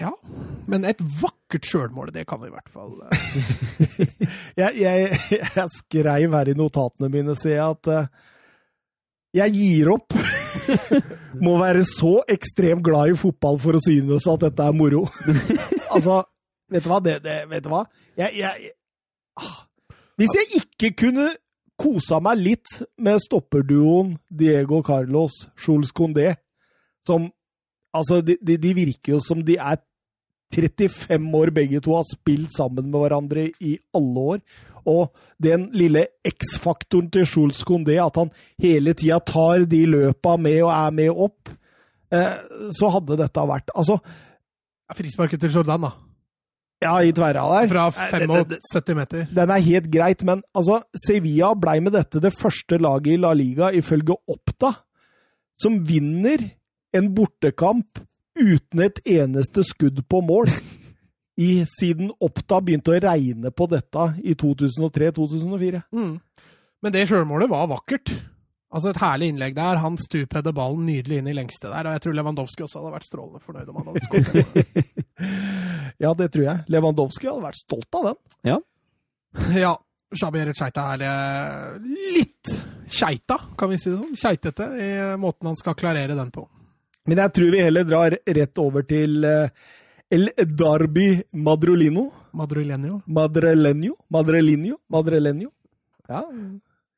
[0.00, 0.10] Ja,
[0.66, 3.26] men et vakkert sjølmål, det kan vi i hvert fall eh,
[4.60, 5.18] jeg, jeg,
[5.54, 8.08] jeg skrev her i notatene mine, ser jeg, at eh,
[9.34, 10.14] jeg gir opp.
[11.44, 15.04] Må være så ekstremt glad i fotball for å synes at dette er moro.
[15.94, 16.22] altså,
[16.70, 17.00] vet du hva?
[17.04, 17.84] Det, det, vet du hva?
[18.20, 18.74] Jeg, jeg,
[19.42, 19.56] ah.
[20.20, 21.32] Hvis jeg ikke kunne
[21.80, 26.36] kosa meg litt med stopperduoen Diego Carlos Jules Condé,
[27.06, 27.32] som
[27.94, 29.78] Altså, de, de, de virker jo som de er
[30.54, 34.40] 35 år begge to, har spilt sammen med hverandre i alle år.
[34.86, 35.12] Og
[35.42, 38.30] den lille X-faktoren til Schulz Condé, at han
[38.60, 41.48] hele tida tar de løpa med og er med opp,
[42.12, 42.34] eh,
[42.70, 43.98] så hadde dette vært Altså,
[44.94, 45.90] Frisparket til Jordan, da.
[46.84, 49.26] ja, i tverra der Fra Eh, det- det- 75 meter.
[49.34, 53.32] Den er helt greit, men altså, Sevilla blei med dette det første laget i La
[53.32, 54.74] Liga, ifølge Oppda,
[55.60, 56.50] som vinner
[56.92, 57.98] en bortekamp
[58.36, 60.46] uten et eneste skudd på mål.
[61.40, 65.82] I, siden Oppda begynte å regne på dette i 2003-2004.
[65.94, 66.14] Mm.
[66.84, 68.12] Men det sjølmålet var vakkert.
[68.74, 69.80] Altså Et herlig innlegg der.
[69.82, 71.86] Han stupede ballen nydelig inn i lengste der.
[71.86, 74.94] Og jeg tror Lewandowski også hadde vært strålende fornøyd om han hadde skåret.
[76.04, 76.64] ja, det tror jeg.
[76.74, 78.22] Lewandowski hadde vært stolt av den.
[78.52, 78.60] ja.
[80.14, 82.50] Shabir Cheita er eh, litt
[82.86, 84.18] keita, kan vi si det sånn.
[84.18, 86.44] Keitete i måten han skal klarere den på.
[87.10, 89.50] Men jeg tror vi heller drar rett over til eh,
[90.12, 92.10] El Darby Madrolino.
[92.32, 93.00] Madrilenio.
[93.06, 93.96] Madrelenio.
[94.12, 94.76] Madrelinho.
[94.92, 95.50] Madrelenio.
[96.08, 96.22] Ja.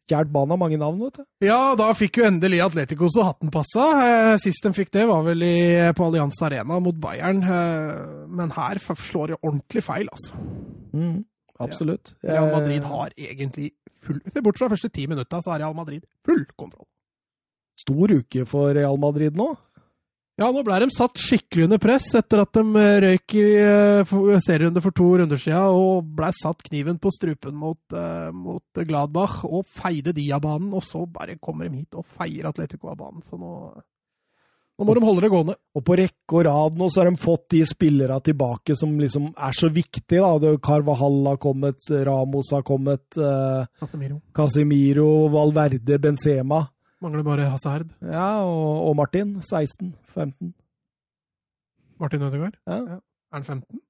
[0.07, 1.25] Kjært barn har mange navn, vet du.
[1.47, 3.87] Ja, da fikk jo endelig Atletico så hatten passa.
[4.07, 5.55] Eh, Sist de fikk det, var vel i,
[5.99, 7.41] på Allianz Arena mot Bayern.
[7.43, 10.39] Eh, Men her slår det ordentlig feil, altså.
[10.95, 11.25] Mm,
[11.59, 12.15] absolutt.
[12.23, 13.73] Real Madrid Eh, har egentlig
[14.07, 16.87] full bort fra de første ti minutta, så har Real Madrid full kontroll.
[17.77, 19.57] Stor uke for Real Madrid nå.
[20.37, 24.03] Ja, nå ble de satt skikkelig under press etter at de eh, røyk i eh,
[24.05, 28.83] for- serierunde for to runder siden og ble satt kniven på strupen mot, eh, mot
[28.85, 30.75] Gladbach og feide de av banen.
[30.77, 33.25] Og så bare kommer de hit og feier Atletico av banen.
[33.25, 33.49] Så nå,
[34.77, 35.57] nå må de holde det gående.
[35.73, 39.33] Og på rekke og rad nå så har de fått de spillere tilbake som liksom
[39.33, 40.21] er så viktige.
[40.21, 40.53] da.
[40.61, 41.81] Carvajal har kommet,
[42.13, 44.21] Ramos har kommet, eh, Casemiro.
[44.37, 46.67] Casemiro, Valverde, Benzema.
[47.03, 47.91] Mangler bare Hazard.
[48.03, 49.37] Ja, og, og Martin.
[49.43, 50.55] 16, 15.
[52.01, 52.57] Martin Ødegaard.
[52.67, 52.73] Ja.
[52.73, 53.81] Er han 15?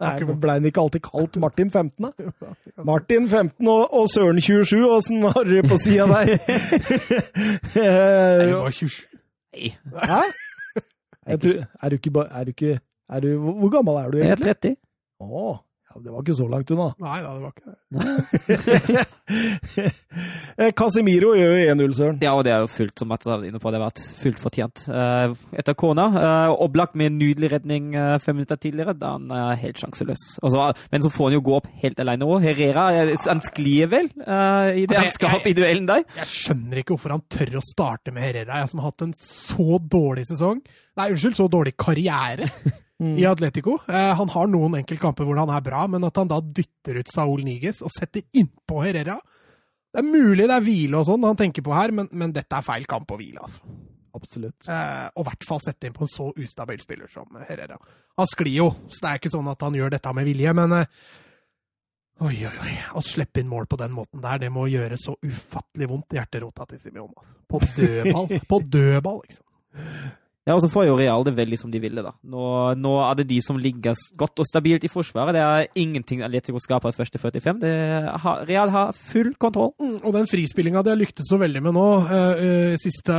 [0.00, 2.10] Nei, ble han ikke alltid kalt Martin 15, da?
[2.90, 6.34] Martin 15 og, og Søren 27, åssen har dere på sida der?
[7.80, 9.06] Er det bare 27?
[9.56, 9.70] Nei,
[10.04, 10.20] Hæ?
[11.30, 12.28] Jeg tror, er du ikke bare...
[12.40, 12.74] Er du ikke
[13.10, 14.46] er du, Hvor gammel er du egentlig?
[14.46, 14.76] jeg er 30.
[15.20, 15.56] Å,
[15.90, 16.84] Ja, det var ikke så langt unna.
[17.02, 17.76] Nei da, det var ikke det.
[20.60, 22.16] Eh, Casemiro gjør jo 1-0, Søren.
[22.20, 24.40] Ja, og det er jo fullt, som Mats var inne på, det har vært fullt
[24.42, 24.82] fortjent.
[24.90, 26.08] Uh, etter kona.
[26.12, 30.24] Uh, Oblak med en nydelig redning uh, fem minutter tidligere, da han er helt sjanseløs.
[30.42, 32.44] Altså, men så får han jo gå opp helt alene òg.
[32.44, 36.04] Herrera han sklir vel i det han skal opp i duellen der.
[36.18, 39.16] Jeg skjønner ikke hvorfor han tør å starte med Herrera, jeg som har hatt en
[39.16, 40.60] så dårlig sesong.
[41.00, 42.50] Nei, unnskyld, så dårlig karriere.
[43.00, 43.16] Mm.
[43.16, 43.78] i Atletico.
[43.88, 47.08] Eh, han har noen enkeltkamper hvor han er bra, men at han da dytter ut
[47.08, 49.16] Saul Niges og setter innpå Herrera
[49.90, 52.58] Det er mulig det er hvile og sånn han tenker på her, men, men, dette
[52.58, 53.40] er feil kamp å hvile.
[53.46, 53.64] altså.
[54.14, 54.68] Absolutt.
[54.68, 57.80] Eh, og i hvert fall sette inn på en så ustabil spiller som Herrera.
[58.20, 60.78] Han sklir jo, så det er ikke sånn at han gjør dette med vilje, men
[60.82, 60.94] eh,
[62.20, 62.72] Oi, oi, oi.
[62.92, 66.18] Å slippe inn mål på den måten der, det må gjøre så ufattelig vondt i
[66.18, 67.14] hjerterota til Simeon.
[67.16, 67.38] Altså.
[67.48, 68.34] På dødball.
[68.50, 69.46] på dødball, liksom.
[70.50, 72.10] Ja, og så får jo Real det veldig som de ville, da.
[72.26, 72.44] Nå,
[72.74, 75.36] nå, er det de som ligger godt og stabilt i forsvaret.
[75.36, 77.60] Det er ingenting Atletico skaper første 45.
[78.24, 79.70] Har, Real har full kontroll.
[79.78, 83.18] Mm, og den frispillinga de har lyktes så veldig med nå, eh, uh, siste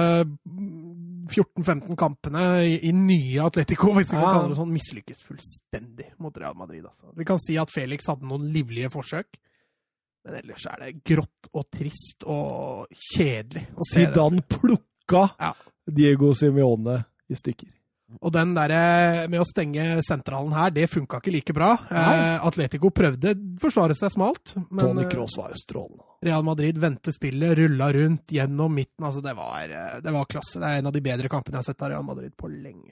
[1.31, 6.35] 14-15 kampene i, i, nye Atletico, hvis vi kan kalle det sånn, mislykkes fullstendig mot
[6.35, 6.83] Real Madrid.
[6.83, 7.13] Altså.
[7.15, 9.39] Vi kan si at Felix hadde noen livlige forsøk.
[10.27, 13.69] Men ellers er det grått og trist og kjedelig.
[13.87, 15.55] Zidane plukka ja.
[15.89, 16.99] Diego Simione
[17.31, 17.71] i stykker.
[18.19, 18.73] Og den der
[19.31, 21.69] med å stenge sentralen her, det funka ikke like bra.
[21.87, 24.55] Eh, Atletico prøvde forsvare seg smalt.
[24.67, 26.03] Men Tony Cross var jo strålende.
[26.27, 29.05] Real Madrid vendte spillet, rulla rundt gjennom midten.
[29.07, 29.71] altså det var,
[30.03, 30.59] det var, klasse.
[30.59, 32.91] Det er en av de bedre kampene jeg har sett av Real Madrid på lenge.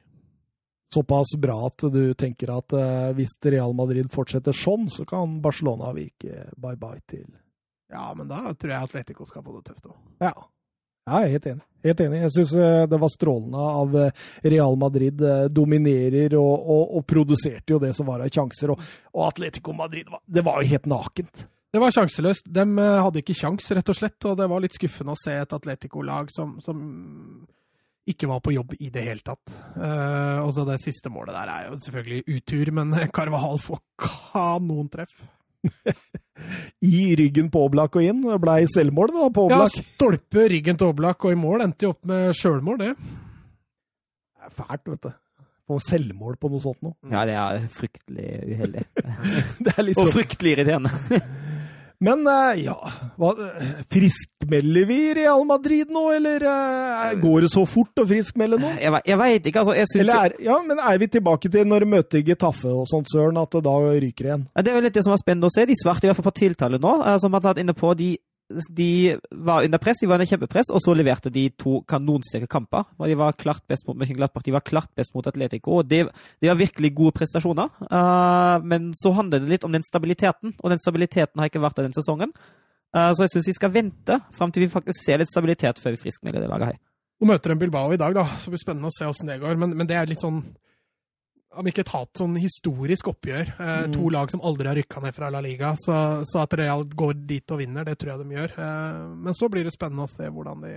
[0.94, 5.92] Såpass bra at du tenker at eh, hvis Real Madrid fortsetter sånn, så kan Barcelona
[5.94, 7.28] virke bye-bye til
[7.92, 10.00] Ja, men da tror jeg Atletico skal få det tøft òg.
[10.24, 10.34] Ja.
[11.10, 11.66] Ja, jeg er helt enig.
[11.88, 12.18] Helt enig.
[12.26, 15.22] Jeg syns eh, det var strålende av eh, Real Madrid.
[15.24, 18.74] Eh, dominerer og, og, og produserte jo det som var av sjanser.
[18.74, 18.84] Og,
[19.16, 21.48] og Atletico Madrid, det var jo helt nakent.
[21.70, 22.50] Det var sjanseløst.
[22.50, 24.20] De hadde ikke sjans, rett og slett.
[24.28, 26.80] Og det var litt skuffende å se et Atletico-lag som, som,
[28.10, 29.52] ikke var på jobb i det hele tatt.
[29.78, 35.14] Uh, og så det siste målet der er jo selvfølgelig utur, men Carvahal får kanontreff.
[36.86, 38.22] i ryggen på Oblak og inn.
[38.24, 39.74] Det blei selvmål da, på Oblak.
[39.76, 41.66] Ja, stolpe ryggen til Oblak og i mål.
[41.66, 42.94] Endte jo opp med sjølmål, det.
[44.40, 45.12] Det er fælt, vet du.
[45.70, 46.96] Få selvmål på noe sånt noe.
[47.12, 48.86] Ja, det er fryktelig uheldig.
[49.68, 50.94] det er litt Og fryktelig irriterende.
[52.00, 52.78] Men eh, ja
[53.20, 53.34] hva,
[53.92, 58.72] Friskmelder vi Real Madrid nå, eller uh, går det så fort å friskmelde nå?
[58.80, 59.76] Jeg, jeg veit ikke, altså.
[59.76, 63.40] Jeg syns er, Ja, men er vi tilbake til når møter Getafe og sånt, Søren,
[63.42, 64.48] at det da ryker igjen?
[64.56, 65.68] Det er jo litt det som er spennende å se.
[65.68, 66.96] De svarte i hvert fall på tiltale nå.
[67.04, 68.14] Eh, som man har vært inne på, de
[68.50, 72.88] de var under press, de var under kjempepress, og så leverte de to kanonsterke kamper.
[72.98, 75.80] De var klart best mot Mönchengladbach, de var klart best mot Atletico.
[75.80, 76.08] og Det,
[76.42, 77.70] de var virkelig gode prestasjoner.
[77.86, 81.78] Uh, men så handler det litt om den stabiliteten, og den stabiliteten har ikke vært
[81.78, 82.34] der den sesongen.
[82.96, 85.94] Uh, så jeg syns vi skal vente fram til vi faktisk ser litt stabilitet før
[85.94, 86.80] vi friskmelder det laget her.
[87.20, 89.42] Hun møter en Bilbao i dag, da, så det blir spennende å se åssen det
[89.44, 89.60] går.
[89.60, 90.42] Men, men det er litt sånn
[91.58, 93.54] om ikke et hatt sånn historisk oppgjør.
[93.56, 93.94] Eh, mm.
[93.96, 95.74] To lag som aldri har rykka ned fra La Liga.
[95.82, 95.96] Så,
[96.30, 98.54] så, at Real går dit og vinner, det tror jeg de gjør.
[98.66, 100.76] Eh, men så blir det spennende å se hvordan de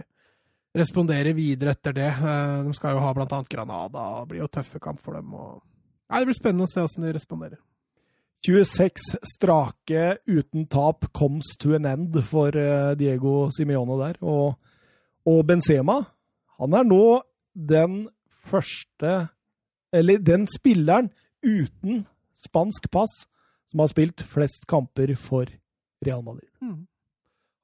[0.79, 2.09] responderer videre etter det.
[2.09, 3.43] Eh, de skal jo ha bl.a.
[3.51, 5.35] Granada, og det blir jo tøffe kamp for dem.
[5.37, 5.61] Og...
[6.09, 7.61] Nei, det blir spennende å se hvordan de responderer.
[8.43, 14.19] 26 strake uten tap comes to an end for eh, Diego Simione der.
[14.25, 14.57] Og,
[15.29, 16.01] og Benzema,
[16.59, 17.05] han er nå
[17.53, 18.07] den
[18.49, 19.13] første
[19.93, 21.11] eller den spilleren
[21.43, 22.05] uten
[22.45, 23.25] spansk pass
[23.71, 25.49] som har spilt flest kamper for
[26.05, 26.51] Real Madrid.
[26.61, 26.87] Mm.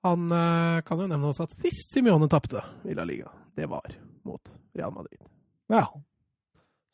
[0.06, 3.92] Han uh, kan jo nevne også at sist Simione tapte i La Liga, det var
[4.24, 5.20] mot Real Madrid.
[5.68, 5.84] Ja.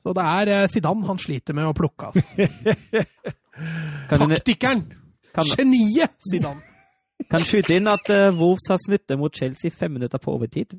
[0.02, 2.24] Så det er uh, Zidane han sliter med å plukke, altså.
[4.10, 4.86] Taktikeren!
[5.54, 6.64] Geniet Zidane!
[7.30, 10.74] Kan skyte inn at uh, Wolves har snuttet mot Chelsea fem minutter på overtid.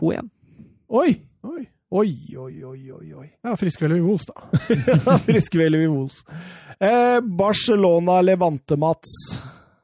[0.00, 0.30] 2-1.
[0.88, 1.10] Oi!
[1.46, 1.62] Oi.
[1.90, 3.14] Oi, oi, oi, oi.
[3.14, 3.28] oi.
[3.42, 5.18] Ja, friskvelder i Wolves, da.
[5.26, 6.24] friskvelder i Wolves.
[6.78, 9.14] Eh, Barcelona Levante, Mats.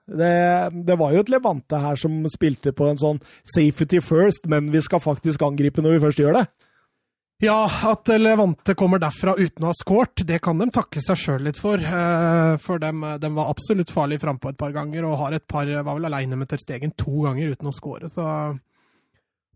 [0.05, 4.69] Det, det, var jo et Levante her som spilte på en sånn safety first, men
[4.75, 6.45] vi skal faktisk angripe når vi først gjør det.
[7.43, 11.49] Ja, at Levante kommer derfra uten å ha skåret, det kan de takke seg sjøl
[11.49, 11.81] litt for.
[11.81, 12.93] Eh, for de,
[13.25, 16.37] de var absolutt farlige frampå et par ganger, og har et par, var vel aleine
[16.37, 18.13] med Terstegen to ganger uten å skåre.
[18.13, 18.29] Så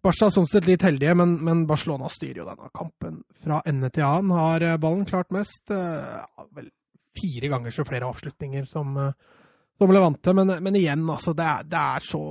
[0.04, 3.90] Barca er sånn sett litt heldige, men, men, Barcelona styrer jo denne kampen fra ende
[3.94, 4.34] til annen.
[4.36, 5.64] Har eh, ballen klart mest.
[5.74, 6.70] Eh, ja, vel
[7.18, 9.42] fire ganger så flere avslutninger som, eh,
[9.78, 12.24] som Levante, men, men igjen, altså, det er, det er så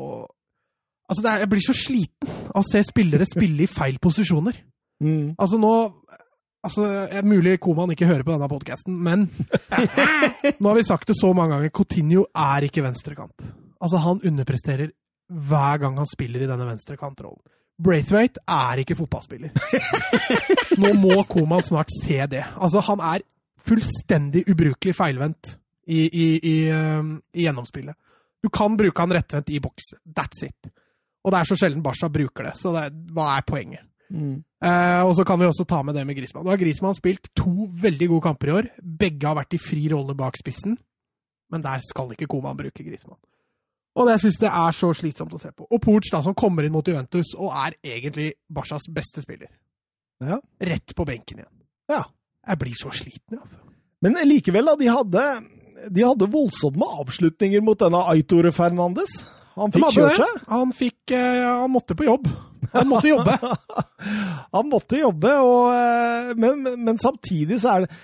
[1.08, 4.58] Altså, er, jeg blir så sliten av å se spillere spille i feil posisjoner.
[5.00, 5.38] Mm.
[5.40, 5.72] Altså, nå
[6.68, 9.28] Altså, er Mulig Koman ikke hører på denne podkasten, men
[10.60, 11.72] nå har vi sagt det så mange ganger.
[11.72, 13.46] Coutinho er ikke venstrekant.
[13.80, 14.90] Altså, Han underpresterer
[15.28, 17.40] hver gang han spiller i denne venstrekantrollen.
[17.78, 19.54] Braithwaite er ikke fotballspiller.
[20.82, 22.44] Nå må Koman snart se det.
[22.58, 23.26] Altså, Han er
[23.68, 25.54] fullstendig ubrukelig feilvendt
[25.88, 27.96] i, i, i, um, i gjennomspillet.
[28.44, 29.94] Du kan bruke han rettvendt i boks.
[30.16, 30.72] That's it.
[31.26, 33.84] Og det er så sjelden Barca bruker det, så det, hva er poenget?
[34.08, 34.38] Mm.
[34.64, 37.28] Eh, og så kan vi også ta med det med Grisman Nå har Grisman spilt
[37.36, 38.70] to veldig gode kamper i år.
[38.80, 40.78] Begge har vært i fri rolle bak spissen,
[41.52, 43.20] men der skal ikke Koman bruke Griezmann.
[43.98, 45.66] Og det syns det er så slitsomt å se på.
[45.66, 49.50] Og Porch, da, som kommer inn mot Juventus og er egentlig Barcas beste spiller.
[50.22, 50.38] Ja.
[50.62, 51.56] Rett på benken igjen.
[51.90, 52.04] Ja.
[52.48, 53.60] Jeg blir så sliten, altså.
[54.06, 54.76] Men likevel, da.
[54.78, 55.24] De hadde,
[55.90, 59.24] de hadde voldsomme avslutninger mot denne Aitore Fernandes.
[59.58, 60.44] Han fikk kjørt seg.
[60.52, 62.30] Han fikk eh, Han måtte på jobb.
[62.76, 63.38] Han måtte jobbe.
[64.56, 67.98] Han måtte jobbe, og, eh, men, men, men samtidig så er det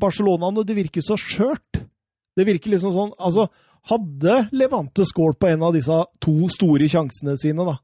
[0.00, 1.82] Barcelona det virker så skjørt.
[2.34, 3.50] Det virker liksom sånn Altså,
[3.90, 7.78] hadde Levante skåret på en av disse to store sjansene sine, da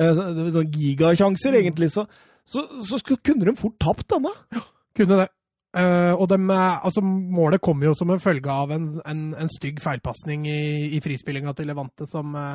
[0.00, 0.14] eh,
[0.54, 2.06] sånn Gigasjanser, egentlig, så,
[2.46, 4.34] så, så kunne de fort tapt denne.
[4.54, 5.30] Ja, Kunne det.
[5.74, 9.48] Uh, og dem, eh, altså, målet kom jo som en følge av en, en, en
[9.50, 10.60] stygg feilpasning i,
[10.94, 12.52] i frispillinga til Levante, som uh,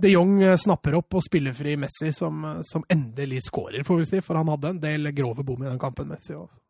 [0.00, 4.20] de Jong snapper opp og spiller fri Messi, som, som endelig skårer, får vi si.
[4.24, 6.36] For han hadde en del grove bom i den kampen, Messi.
[6.36, 6.60] Også.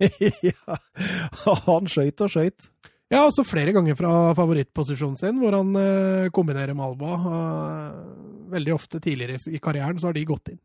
[0.48, 0.78] ja,
[1.68, 2.68] han skøyt og skøyt.
[3.14, 7.18] Ja, også flere ganger fra favorittposisjonen sin, hvor han eh, kombinerer med Alba.
[7.30, 7.98] Eh,
[8.54, 10.62] veldig ofte tidligere i karrieren så har de gått inn.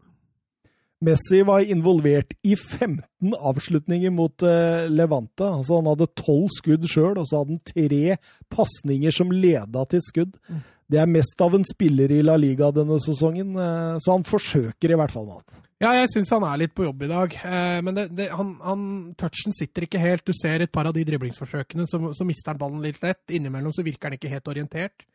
[1.06, 5.46] Messi var involvert i 15 avslutninger mot eh, Levante.
[5.46, 8.18] Altså, han hadde 12 skudd sjøl, og så hadde han tre
[8.52, 10.36] pasninger som leda til skudd.
[10.50, 10.66] Mm.
[10.90, 14.92] Det er mest av en spiller i La Liga denne sesongen, eh, så han forsøker
[14.92, 15.69] i hvert fall, Mat.
[15.80, 17.36] Ja, jeg syns han er litt på jobb i dag.
[17.40, 18.82] Eh, men det, det, han, han,
[19.20, 20.26] touchen sitter ikke helt.
[20.28, 23.24] Du ser et par av de driblingsforsøkene, så, så mister han ballen litt lett.
[23.32, 25.08] Innimellom så virker han ikke helt orientert.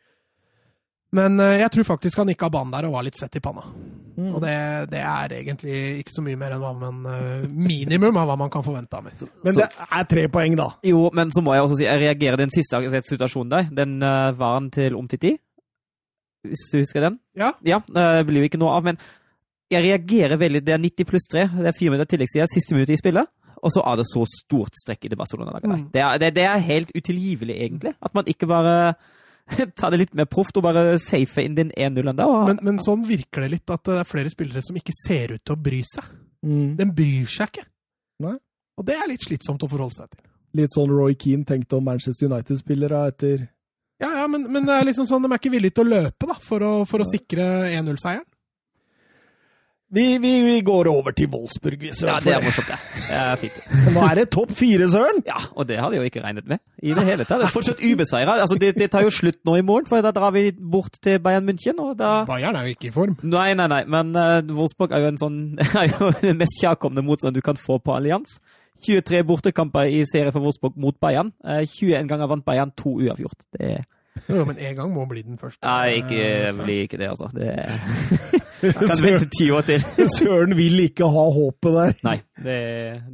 [1.15, 3.45] Men eh, jeg tror faktisk han gikk av banen der og var litt svett i
[3.45, 3.67] panna.
[4.15, 4.55] Og det,
[4.93, 8.53] det er egentlig ikke så mye mer enn hva man, eh, minimum av hva man
[8.53, 9.25] kan forvente av meg.
[9.45, 10.69] Men det er tre poeng, da.
[10.87, 12.81] Jo, men så må jeg også si, jeg reagerer den siste
[13.11, 13.69] situasjonen der.
[13.83, 15.35] Den uh, var han til Omtiti.
[16.45, 17.19] Hvis du husker den?
[17.39, 17.53] Ja.
[17.67, 19.01] Ja, eh, det blir jo ikke noe av, men
[19.73, 20.61] jeg reagerer veldig.
[20.67, 21.47] Det er 90 pluss 3.
[21.57, 22.51] Det er fire minutter tilleggstid.
[22.53, 23.31] Siste minutt i spillet.
[23.65, 25.71] Og så er det så stort strekk i det Barcelona-laget.
[25.73, 25.85] Mm.
[25.95, 27.95] Det, er- det, det er helt utilgivelig, egentlig.
[28.05, 28.75] At man ikke bare
[29.79, 32.35] tar det litt mer proft og bare safer inn den 1-0-en der.
[32.51, 35.45] Men, men sånn virker det litt at det er flere spillere som ikke ser ut
[35.45, 36.11] til å bry seg.
[36.45, 36.75] Mm.
[36.81, 37.65] Den bryr seg ikke.
[38.25, 38.37] Nei.
[38.77, 40.23] Og det er litt slitsomt å forholde seg til.
[40.61, 43.47] Litt sånn Roy Keane tenkte om Manchester United-spillere etter
[44.03, 46.29] Ja, ja, men, men det er liksom sånn, de er ikke villige til å løpe
[46.31, 48.27] da, for å, for å sikre 1-0-seieren.
[49.93, 52.79] Vi, vi, vi går over til Wolfsburg, vi, ja, det er morsomt, det.
[53.09, 53.59] det er fint.
[53.95, 55.21] Nå er det topp fire, Søren!
[55.29, 57.43] Ja, og det hadde jeg jo ikke regnet med i det hele tatt.
[57.43, 58.39] Det er fortsatt ubeseira.
[58.41, 61.21] Altså, det, det tar jo slutt nå i morgen, for da drar vi bort til
[61.23, 61.79] Bayern München.
[61.79, 62.25] og da...
[62.27, 63.15] Bayern er jo ikke i form.
[63.23, 65.39] Nei, nei, nei, men uh, Wolfsburg er jo en sånn
[65.85, 68.41] er jo den mest kjærkomne motstand du kan få på Allians.
[68.85, 71.31] 23 bortekamper i serie for Wolfsburg mot Bayern.
[71.45, 73.47] Uh, 21 ganger vant Bayern, to uavgjort.
[73.55, 73.85] Det er
[74.29, 75.59] Jo, men én gang må bli den første.
[75.67, 77.27] Nei, ikke, Eh, blir ikke det, altså.
[77.35, 77.51] Det
[78.61, 79.87] kan vente ti år til.
[80.19, 81.97] Søren vil ikke ha håpet der.
[82.07, 82.59] Nei, det,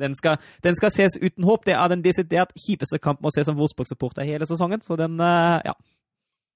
[0.00, 1.64] den, skal, den skal ses uten håp.
[1.66, 4.84] Det er den desidert kjipeste kampen å se som Wolfsburg-supporter hele sesongen.
[4.86, 5.76] Så den, uh, ja.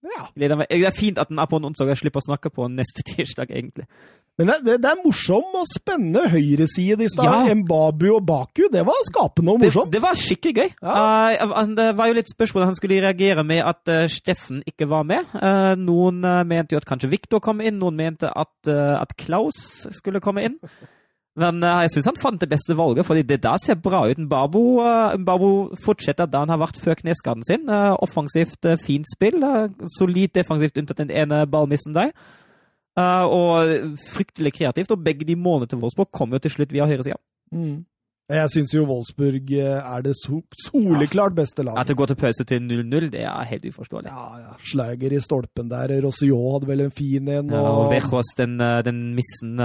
[0.05, 0.27] Ja.
[0.37, 0.51] Det
[0.85, 3.51] er fint at den er på en onsdag, jeg slipper å snakke på neste tirsdag,
[3.51, 3.89] egentlig.
[4.35, 7.47] Men det, det, det er morsom og spennende høyreside i stad.
[7.47, 7.55] Ja.
[7.55, 9.93] Mbabu og Baku, det var skapende og morsomt.
[9.95, 10.73] det var skikkelig gøy.
[10.83, 11.45] Ja.
[11.55, 15.07] Uh, det var jo litt spørsmål han skulle reagere med at uh, Steffen ikke var
[15.07, 15.31] med.
[15.39, 16.19] Uh, noen
[16.51, 20.59] mente jo at kanskje Viktor kom inn, noen mente at, at Klaus skulle komme inn.
[21.41, 24.19] Men eh, jeg syns han fant det beste valget, fordi det der ser bra ut.
[24.23, 25.49] Mbabo, uh, Mbabo
[25.83, 27.67] fortsetter der han har vært før kneskaden sin.
[27.67, 29.43] Eh, offensivt, eh, fint spill.
[29.43, 32.13] eh, solid defensivt unntatt den ene ballmissen der.
[32.95, 34.95] Eh, og fryktelig kreativt.
[34.95, 37.19] Og begge de målene til Wolfsburg kom jo til slutt via høyresida.
[37.51, 37.83] Mm.
[38.31, 41.83] Jeg syns jo Wolfsburg eh, er det so soleklart beste laget.
[41.83, 44.09] At det går til pause til 0-0, det er helt uforståelig.
[44.15, 44.55] Ja, ja.
[44.65, 45.99] Slager i stolpen der.
[46.07, 47.51] Rossillon hadde vel en fin en.
[47.51, 49.59] Ja, og Vejos, den, eh, den missen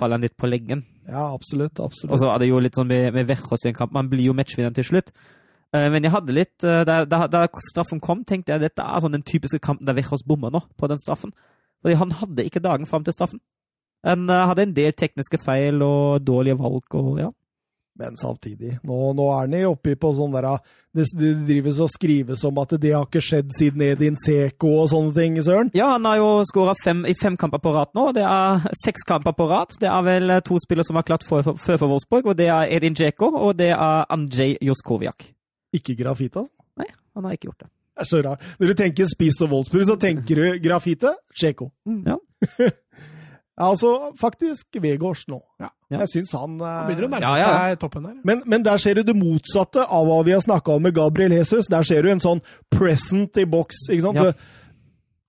[0.00, 0.86] faller litt på leggen.
[1.08, 1.80] Ja, absolutt.
[1.80, 2.12] absolutt.
[2.12, 4.30] Og så er det jo litt sånn med, med Vechos i en kamp, man blir
[4.30, 5.12] jo matchvinner til slutt.
[5.74, 9.02] Eh, men jeg hadde litt, eh, da, da, da straffen kom, tenkte jeg dette er
[9.02, 11.34] sånn den typiske kampen der Vechos bommer nå, på den straffen.
[11.84, 13.42] Fordi han hadde ikke dagen fram til straffen.
[14.06, 17.30] Han eh, hadde en del tekniske feil og dårlige valg og ja.
[17.94, 20.48] Men samtidig, nå, nå er han oppi på sånn der
[20.94, 24.88] Det, det drives og skrives om at det har ikke skjedd siden Edin Seko og
[24.90, 25.70] sånne ting, Søren.
[25.78, 26.74] Ja, han har jo skåra
[27.06, 28.08] i fem kamper på rad nå.
[28.14, 29.78] Det er seks kamper på rad.
[29.78, 32.50] Det er vel to spillere som har klart før for, for, for, Wolfsburg, og det
[32.50, 35.30] er Edin Djeko og det er Andrzej Joskowiak.
[35.74, 36.46] Ikke Grafita?
[36.78, 37.70] Nei, han har ikke gjort det.
[37.94, 38.54] Det er så rart.
[38.58, 41.70] Når du tenker spiss og Wolfsburg, så tenker du Grafite, Djeko.
[42.10, 42.18] Ja.
[43.54, 45.38] Ja, altså faktisk Vegårs nå.
[45.62, 45.68] Ja.
[45.94, 47.50] Jeg syns han Han begynner å nærme Ja, ja.
[47.70, 48.16] seg toppen der.
[48.26, 51.32] men, men der ser du det motsatte av hva vi har snakka om med Gabriel
[51.36, 51.68] Jesus.
[51.70, 52.42] Der ser du en sånn
[52.74, 53.84] present i boks.
[53.94, 54.18] ikke sant?
[54.18, 54.32] Ja.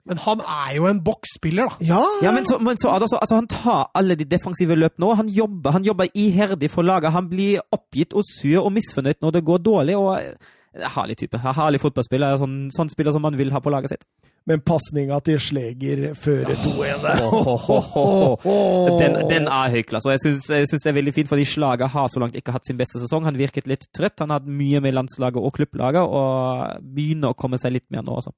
[0.05, 1.85] Men han er jo en boksspiller, da.
[1.85, 5.13] Ja, Ja, men så, men så altså, altså, Han tar alle de defensive løp nå.
[5.17, 7.11] Han jobber, han jobber iherdig for laget.
[7.13, 9.97] Han blir oppgitt og sur og misfornøyd når det går dårlig.
[9.97, 10.33] og eh,
[10.97, 11.37] Herlig type.
[11.41, 12.37] Herlig fotballspiller.
[12.37, 14.05] Sånn, sånn spiller som man vil ha på laget sitt.
[14.45, 17.23] Men pasninga til Sleger fører 2-1 der.
[18.99, 20.11] Den, den er høyklasse.
[20.13, 23.01] Jeg syns, det er veldig fint, fordi Slager har så langt ikke hatt sin beste
[23.01, 23.25] sesong.
[23.25, 24.21] Han virket litt trøtt.
[24.21, 28.05] Han har hatt mye med landslaget og klubblaget, og begynner å komme seg litt mer
[28.05, 28.35] nå, også.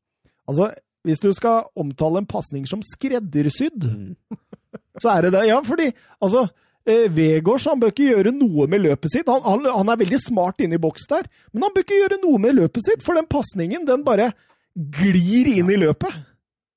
[0.47, 0.69] Altså,
[1.07, 4.15] hvis du skal omtale en pasning som skreddersydd, Mm.
[5.03, 5.43] så er det det.
[5.51, 5.91] Ja, fordi
[6.23, 6.47] altså
[6.87, 9.27] eh, Vegårs han bør ikke gjøre noe med løpet sitt.
[9.29, 12.23] Han, han, han er veldig smart inne i boks der, men han bør ikke gjøre
[12.23, 14.31] noe med løpet sitt, for den pasningen den bare
[14.77, 16.13] glir inn i løpet.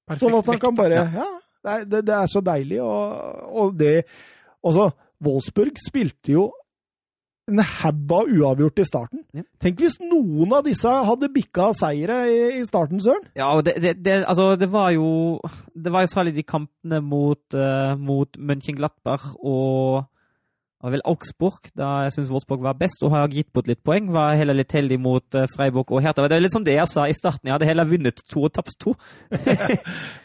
[0.09, 1.29] Perfekt Sånn at han kan bare Ja,
[1.85, 4.03] det det, er så deilig, og, og det
[4.61, 4.91] Altså,
[5.25, 6.51] Wolfsburg spilte jo
[7.51, 9.23] en haug av uavgjort i starten.
[9.35, 9.43] Ja.
[9.63, 13.25] Tenk hvis noen av disse hadde bikka seire i, i starten, Søren.
[13.39, 15.41] Ja, og det, det, det, altså, det var jo
[15.75, 20.05] Det var jo særlig de kampene mot, uh, mot Mönchenglattberg og
[20.81, 24.09] var vel Augsburg, da jeg syns Wolfsburg var best og har gitt bort litt poeng.
[24.15, 26.25] Var heller litt heldig mot uh, Freiburg og Hertha.
[26.25, 27.51] Det er litt sånn det jeg sa i starten.
[27.51, 28.97] Jeg hadde heller vunnet to og tapt to.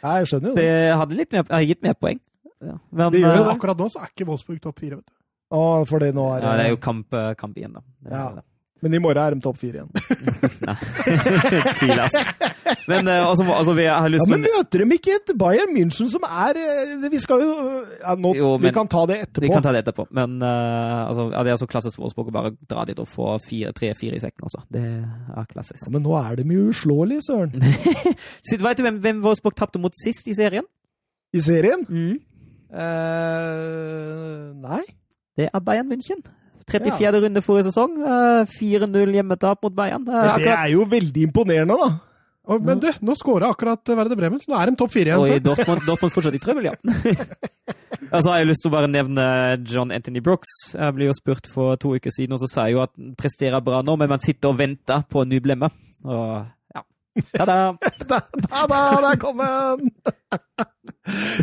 [0.06, 0.64] Ja, jeg skjønner jo det.
[0.64, 2.22] Det hadde litt mer, gitt mer poeng.
[2.64, 2.78] Ja.
[2.92, 3.54] Men, Det gjør eh, det.
[3.58, 5.00] Akkurat nå så er ikke Wolfsburg topp fire.
[5.02, 5.14] vet du.
[5.56, 7.84] Å, for nå er Ja, det er jo kamp, eh, kamp igjen, da.
[8.06, 8.28] Det Ja.
[8.40, 8.46] det.
[8.84, 9.90] Men i morgen er de topp fire igjen.
[11.80, 12.18] Tvil, ass.
[12.90, 16.26] Men eh, altså, altså, vi har Ja, Men møter de ikke et Bayern München som
[16.28, 17.54] er eh, Vi skal jo
[18.02, 19.46] ja, nå, Jo, Vi kan ta det etterpå.
[19.48, 20.08] Vi kan ta det etterpå.
[20.16, 23.10] Men uh, altså, ja, det er så klassisk for oss å bare dra dit og
[23.10, 24.46] få tre-fire i sekken.
[24.50, 24.62] Altså.
[24.74, 25.88] Det er klassisk.
[25.88, 27.56] Ja, men nå er de jo uslåelige, søren.
[28.66, 30.68] Vet du hvem, hvem Wolfsburg tapte mot sist i serien?
[31.36, 31.86] I serien?
[31.88, 32.18] Mm.
[32.76, 34.84] Uh, nei.
[35.38, 36.22] Det er Bayern München.
[36.72, 37.22] 34.
[37.26, 37.96] runde forrige sesong.
[38.02, 40.06] eh, 4-0 hjemmetap mot Bayern.
[40.06, 41.90] Det er Men det er jo veldig imponerende, da.
[42.62, 45.22] Men du, nå skåra akkurat Verde Bremen, så nå er de topp fire igjen.
[45.24, 46.76] Oi, Dortmund, Dortmund fortsatt i trøbbel, ja.
[48.12, 49.26] Og så har jeg lyst til å bare nevne
[49.66, 50.52] John Anthony Brooks.
[50.76, 53.16] Jeg ble jo spurt for to uker siden, og så sa jeg jo at han
[53.18, 55.72] presterer bra nå, men man sitter og venter på en ny blemme.
[56.06, 56.46] Og
[57.34, 57.40] ja.
[57.40, 57.58] Ja, da.
[58.10, 59.92] Da, da, da, der kom den!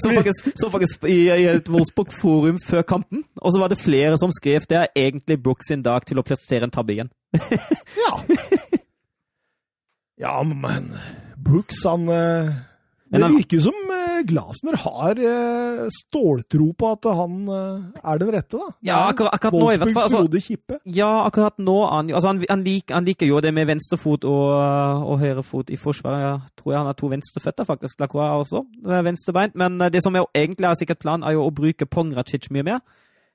[0.03, 4.19] Så faktisk, så faktisk i, i et Wolfsburg-forum før kampen, og så var det flere
[4.19, 7.13] som skrev det er egentlig Brooks sin dag til å prestere en tabbe igjen.
[8.03, 8.17] Ja.
[10.23, 10.93] Ja, men
[11.45, 12.53] Brooks, han eh,
[13.13, 18.33] Det virker jo som eh, Glasner har eh, ståltro på at han eh, er den
[18.33, 18.69] rette, da.
[18.89, 20.07] Ja, akkurat, akkurat nå i hvert fall.
[20.09, 24.25] Altså, ja, akkurat nå han, altså, han, han, liker, han liker jo det med venstrefot
[24.25, 24.49] og,
[25.13, 26.25] og høyrefot i forsvaret.
[26.25, 28.01] Jeg tror jeg han har to venstreføtter, faktisk.
[28.01, 28.65] Lacroix også.
[29.05, 29.59] Venstrebeint.
[29.61, 32.83] Men det som er egentlig er sikkert planen, er jo å bruke Pongracic mye mer.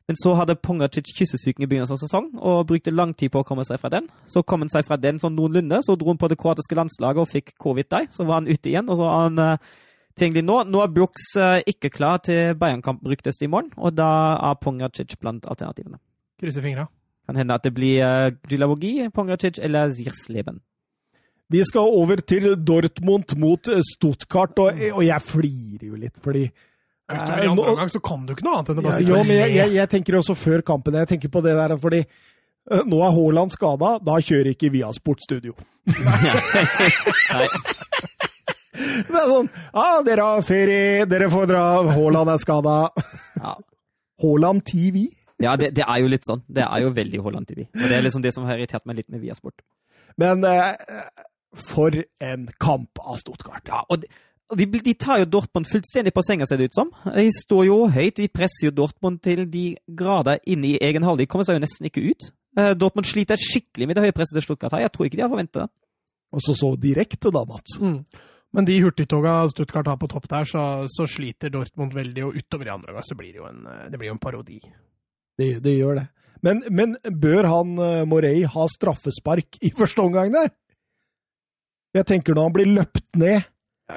[0.07, 3.47] Men så hadde Pongacic kyssesyken i begynnelsen av sesong og brukte lang tid på å
[3.47, 4.05] komme seg fra den.
[4.31, 7.23] Så kom han seg fra den sånn noenlunde, så dro han på det kroatiske landslaget
[7.25, 8.07] og fikk covid der.
[8.15, 9.65] Så var han ute igjen, og så har han eh,
[10.15, 10.61] tilgjengelig nå.
[10.71, 14.07] Nå er Brooks eh, ikke klar til Bayern-kamp, ryktes det i morgen, og da
[14.47, 15.99] er Pongracic blant alternativene.
[16.39, 16.87] Krysser fingra.
[17.27, 20.61] Kan hende at det blir uh, Gilavogi, Pongracic eller Zirsleben.
[21.51, 26.47] Vi skal over til Dortmund mot eh, Stuttgart, og, og jeg flirer jo litt, fordi
[27.07, 28.97] Utover i eh, andre omgang så kan du ikke noe annet enn å Ja, bare
[28.99, 30.97] sitte jo, men jeg, jeg, jeg tenker også før kampen.
[30.99, 34.89] Jeg tenker på det der fordi uh, nå er Haaland skada, da kjører ikke Via
[34.95, 35.55] Sportstudio.
[37.37, 37.47] Nei.
[38.77, 41.63] Det er sånn Ja, dere har ferie, dere får dra,
[41.93, 42.75] Haaland er skada.
[43.39, 43.55] Ja,
[44.23, 45.07] Haaland TV.
[45.43, 46.43] ja det, det er jo litt sånn.
[46.51, 47.69] Det er jo veldig Haaland TV.
[47.71, 49.63] Og det er liksom det som har irritert meg litt med Viasport.
[50.17, 50.73] Men eh,
[51.57, 53.63] for en kamp av Stuttgart.
[53.69, 54.11] Ja, og det,
[54.55, 56.91] de, de tar jo Dortmund fullstendig på senga, ser det ut som.
[57.15, 59.65] De står jo høyt, de presser jo Dortmund til de
[59.99, 61.19] grader inn i egen hall.
[61.19, 62.29] De kommer seg jo nesten ikke ut.
[62.57, 64.85] Eh, Dortmund sliter skikkelig med det høye presset til Stuttgart her.
[64.85, 65.67] Jeg tror ikke de har forventet det.
[66.35, 67.77] Og så så direkte, da, Mats.
[67.83, 67.99] Mm.
[68.55, 72.69] Men de hurtigtoga Stuttgart har på topp der, så, så sliter Dortmund veldig, og utover
[72.69, 74.61] i andre omgang så blir det jo en, eh, det blir jo en parodi.
[75.37, 76.07] Det, det gjør det.
[76.45, 80.53] Men, men bør han eh, Morey ha straffespark i første omgang der?
[81.97, 83.45] Jeg tenker når han blir løpt ned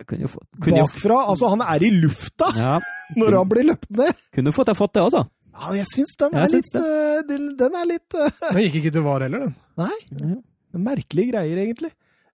[0.07, 1.19] kunne jo fått, kunne jo, bakfra.
[1.33, 2.75] Altså, han er i lufta ja,
[3.19, 4.21] når han blir løpt ned.
[4.37, 5.25] kunne fått fått det også.
[5.51, 8.63] Ja, jeg syns den, Jeg er syns litt, eh, den, den er litt eh, Den
[8.63, 9.57] gikk ikke til VAR heller, den.
[9.81, 10.37] Nei.
[10.79, 11.91] Merkelige greier, egentlig.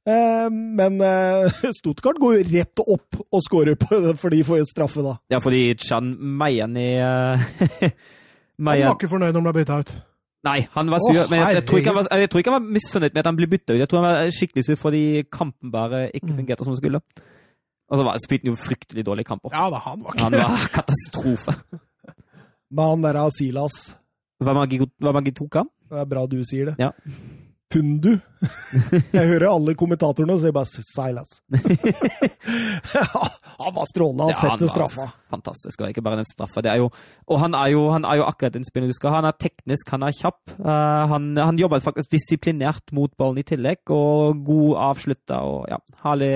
[0.07, 1.01] Eh, men
[1.79, 5.17] Stuttgart går jo rett opp og scorer på det, for de får jo straffe, da.
[5.33, 7.41] Ja, fordi Chan Meian i uh,
[7.81, 9.97] Han var ikke fornøyd når han ble bytta ut.
[10.47, 11.17] Nei, han var sur.
[11.17, 13.23] Oh, men jeg, jeg, tror ikke han var, jeg tror ikke han var misfornøyd med
[13.23, 13.81] at han ble bytta ut.
[13.81, 15.03] Jeg tror han var skikkelig sur fordi
[15.33, 16.37] kampen bare ikke Mm.
[16.43, 17.01] fungerte som den skulle.
[17.87, 19.55] Og så spilte han jo fryktelig dårlige kamper.
[19.55, 21.55] Ja da, han var ikke Han var katastrofe.
[22.75, 23.81] Med han der er Silas.
[24.43, 24.53] Hva
[25.87, 26.77] Det er bra du sier det.
[26.83, 26.91] Ja.
[27.73, 28.13] Pundu.
[29.17, 31.39] Jeg hører alle kommentatorene og sier bare Silas.
[33.59, 34.27] han var strålende.
[34.29, 35.07] Han Ja, setter straffa.
[35.33, 36.63] Fantastisk, og ikke bare den straffa.
[36.63, 36.91] Det er jo,
[37.27, 39.21] og han er jo, han er jo akkurat den spiller du skal ha.
[39.23, 40.43] Han er teknisk, han er kjapp.
[40.61, 45.41] Uh, han, han jobber faktisk disiplinert mot ballen i tillegg, og god avslutta.
[45.43, 46.33] og ja, Herlig,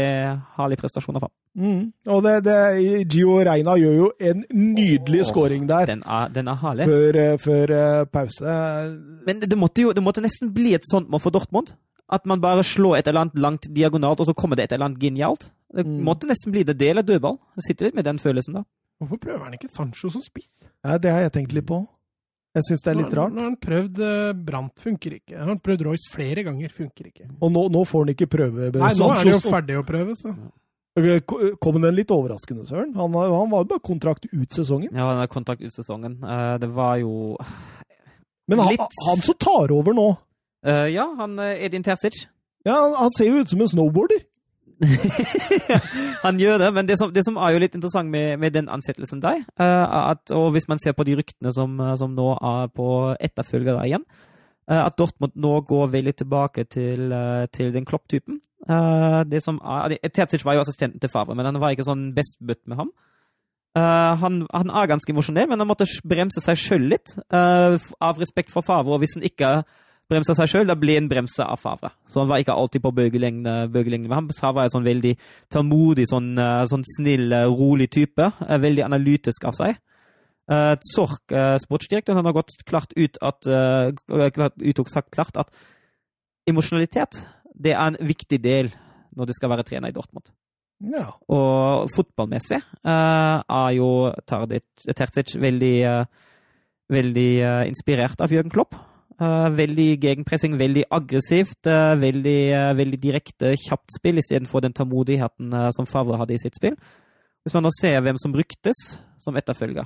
[0.58, 1.34] herlig prestasjon av ham.
[1.58, 1.92] Mm.
[2.06, 2.56] Og det, det,
[3.10, 6.86] Gio Reina gjør jo en nydelig oh, scoring der Den er, den er herlig.
[6.86, 8.54] før, eh, før eh, pause.
[9.26, 11.72] Men det måtte jo det måtte nesten bli et sånt mål for Dortmund.
[12.10, 14.88] At man bare slår et eller annet langt diagonalt, og så kommer det et eller
[14.90, 15.50] annet genialt.
[15.74, 16.00] Det Mm.
[16.06, 16.76] måtte nesten bli det.
[16.78, 17.38] Det eller dødball.
[17.56, 18.62] Jeg sitter litt med den følelsen, da.
[19.00, 20.48] Hvorfor prøver han ikke Sancho som spiss?
[20.84, 21.86] Ja, det har jeg tenkt litt på.
[22.54, 23.30] Jeg syns det er litt rart.
[23.32, 25.38] Nå har han prøvd Brant, Brandt, funker ikke.
[25.38, 27.28] Han har prøvd Royce flere ganger, funker ikke.
[27.40, 28.72] Og nå, nå får han ikke prøve.
[28.74, 30.34] Nei, nå er det jo ferdig å prøve, så.
[30.34, 30.50] Ko-
[31.62, 32.94] Kom den litt overraskende, Søren?
[32.98, 34.90] Han, han var jo bare kontrakt ut sesongen.
[34.90, 36.18] Ja, han er kontrakt ut sesongen.
[36.24, 37.36] Eh, det var jo
[38.50, 40.08] Men han, Litt- han som tar over nå
[40.60, 42.26] Uh, Ja, han eh, Edin Terzic.
[42.66, 44.18] ja, han, han ser jo ut som en snowboarder.
[46.26, 48.68] han gjør det, men det som, det som er jo litt interessant med, med den
[48.68, 52.68] ansettelsen der, uh, at, og hvis man ser på de ryktene som, som nå er
[52.76, 54.04] på etterfølger der igjen,
[54.68, 58.42] uh, at Dortmund nå går veldig tilbake til, uh, til den Klopp-typen.
[58.68, 62.10] Eh, det som er, Terzic var jo assistenten til Favre, men han var ikke sånn
[62.16, 62.90] best butt med ham.
[63.78, 68.18] Uh, han, han er ganske emosjonell, men han måtte bremse seg sjøl litt, Uh, av
[68.18, 68.96] respekt for Favre.
[68.96, 69.60] Og hvis han ikke
[70.10, 71.92] bremsa seg sjøl, da ble han bremsa av Favre.
[72.10, 74.32] Så han var ikke alltid på bølgelengde bølgelengde med ham.
[74.34, 75.14] Favre er sånn veldig
[75.54, 76.32] tålmodig, sånn,
[76.66, 78.26] sånn snill, rolig type.
[78.42, 79.78] Veldig analytisk av seg.
[80.50, 83.94] Uh, Zork, uh, han har gått klart ut at uh,
[84.34, 85.52] klart, uttok sagt klart at
[86.50, 87.20] emosjonalitet
[87.60, 88.70] det er en viktig del
[89.16, 90.30] når du skal være trener i Dortmund.
[90.80, 91.10] Ja.
[91.28, 93.88] Og fotballmessig uh, er jo
[94.24, 96.30] Terzic veldig, uh,
[96.92, 98.78] veldig uh, inspirert av Jørgen Klopp.
[99.20, 101.68] Veldig gegenpressing, veldig aggressivt,
[102.00, 102.38] veldig,
[102.72, 106.78] veldig direkte, kjapt spill istedenfor den tålmodigheten som Favre hadde i sitt spill.
[107.44, 108.80] Hvis man nå ser hvem som ryktes
[109.20, 109.84] som etterfølger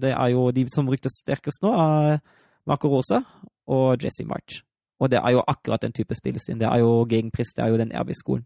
[0.00, 2.22] Det er jo de som ryktes sterkest nå, er
[2.64, 3.20] Marco Rose
[3.68, 4.62] og Jesse March.
[4.98, 6.58] Og det er jo akkurat den type spillestil.
[6.58, 8.44] Det er jo gegenpress, det er jo den RB-skolen.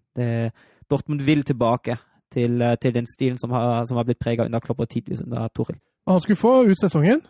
[0.90, 1.96] Dortmund vil tilbake
[2.32, 5.22] til, eh, til den stilen som har, som har blitt prega under Klopp og tidvis
[5.24, 5.78] under Toril.
[6.08, 7.22] Han skulle få ut sesongen.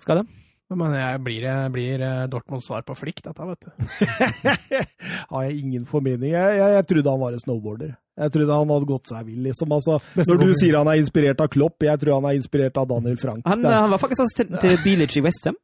[0.00, 0.26] Skal det?
[0.72, 3.72] Men jeg blir, blir eh, Dortmunds svar på flikk, dette, vet du.
[5.34, 6.30] Har jeg ingen formening.
[6.32, 7.90] Jeg, jeg, jeg trodde han var en snowboarder.
[8.22, 9.72] Jeg trodde han hadde gått seg vill, liksom.
[9.76, 12.88] Altså, når du sier han er inspirert av Klopp, jeg tror han er inspirert av
[12.88, 13.44] Daniel Frank.
[13.48, 15.60] Han, Det eh, han var faktisk assistenten til Bilic i Westham.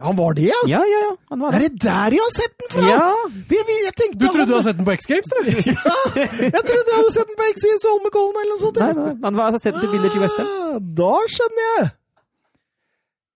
[0.00, 0.58] Han var det, ja?
[0.70, 1.12] Ja, ja, ja.
[1.30, 1.72] Han var Er det.
[1.74, 2.84] det der jeg har sett den fra?
[2.88, 3.08] Ja,
[3.50, 5.52] Vi- vi- Jeg tenkte Du trodde du hadde sett den på X Games, eller?
[5.60, 8.78] Jeg trodde jeg hadde sett den på X-Games Holmenkollen eller noe sånt.
[8.80, 8.94] nei, ja.
[9.10, 10.46] nei, han var assistenten til Village i Westham.
[10.46, 11.90] Ah, Da skjønner jeg!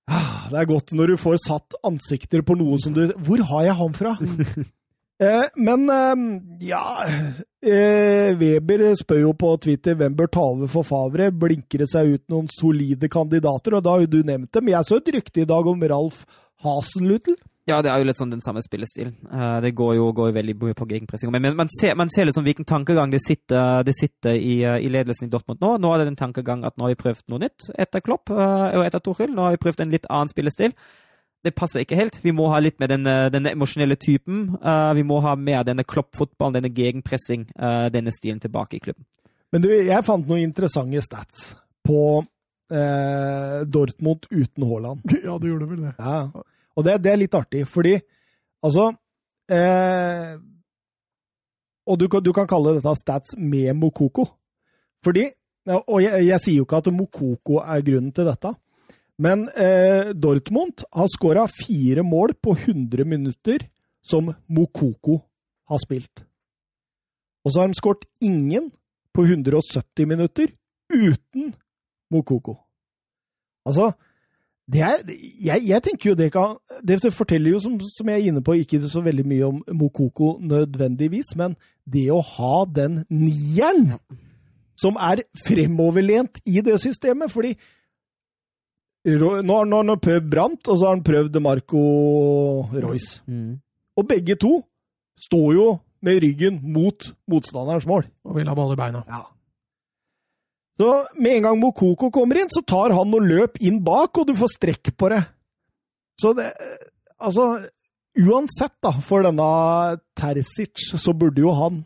[0.08, 3.62] Ah, Det er godt når du får satt ansikter på noe som du Hvor har
[3.70, 4.12] jeg han fra?
[5.24, 6.24] eh, men eh,
[6.68, 6.82] ja
[7.64, 11.30] eh, Weber spør jo på Twitter hvem bør ta over for Favre.
[11.32, 13.78] Blinker det seg ut noen solide kandidater?
[13.78, 14.68] Og da har jo du nevnt dem.
[14.74, 16.24] Jeg så et rykte i dag om Ralf
[16.64, 17.36] Hasenlutl.
[17.64, 19.14] Ja, det er jo litt sånn den samme spillestilen.
[19.24, 21.30] Eh, det går jo går jo veldig mye på gegenpressing.
[21.32, 24.90] Men, man, ser, man ser liksom hvilken tankegang det sitter, det sitter i, eh, i
[24.92, 25.78] ledelsen i Dortmund nå.
[25.80, 28.76] Nå er det den tankegang at nå har vi prøvd noe nytt etter Klopp eh,
[28.76, 29.32] og etter Tuchel.
[29.32, 30.76] Nå har vi prøvd en litt annen spillestil.
[31.44, 32.20] Det passer ikke helt.
[32.24, 34.46] Vi må ha litt mer den, denne emosjonelle typen.
[34.60, 39.04] Eh, vi må ha mer denne Klopp-fotballen, denne gegenpressing, eh, denne stilen tilbake i klubben.
[39.52, 41.50] Men du, jeg fant noen interessante stats
[41.84, 42.00] på
[42.72, 45.04] eh, Dortmund uten Haaland.
[45.26, 45.94] Ja, du gjorde vel det.
[45.98, 47.94] Ja, og det, det er litt artig, fordi
[48.64, 48.90] altså
[49.52, 50.34] eh,
[51.86, 54.24] Og du, du kan kalle dette stats med Mokoko.
[55.04, 55.28] Fordi
[55.88, 58.54] Og jeg, jeg sier jo ikke at Mokoko er grunnen til dette,
[59.22, 63.68] men eh, Dortmund har skåra fire mål på 100 minutter
[64.04, 65.20] som Mokoko
[65.70, 66.24] har spilt.
[67.44, 68.72] Og så har de skåret ingen
[69.14, 70.50] på 170 minutter
[70.90, 71.54] uten
[72.10, 72.56] Mokoko.
[73.64, 73.92] Altså,
[74.72, 75.02] er,
[75.44, 78.56] jeg, jeg tenker jo det kan Det forteller jo, som, som jeg er inne på,
[78.56, 83.92] ikke så veldig mye om Mokoko nødvendigvis, men det å ha den nieren
[84.80, 87.52] som er fremoverlent i det systemet Fordi
[89.04, 91.80] Nå har han prøvd Brandt, og så har han prøvd Marco
[92.72, 93.20] Royce.
[93.28, 93.58] Mm.
[94.00, 94.62] Og begge to
[95.26, 95.66] står jo
[96.00, 98.08] med ryggen mot motstanderens mål.
[98.24, 99.04] Og vil ha ball i beina.
[99.04, 99.26] Ja.
[100.80, 100.90] Så
[101.22, 104.34] med en gang Mokoko kommer inn, så tar han noe løp inn bak, og du
[104.38, 105.22] får strekk på det.
[106.20, 106.50] Så det
[107.24, 107.44] Altså,
[108.18, 109.46] uansett, da, for denne
[110.18, 111.84] Terzic, så burde jo han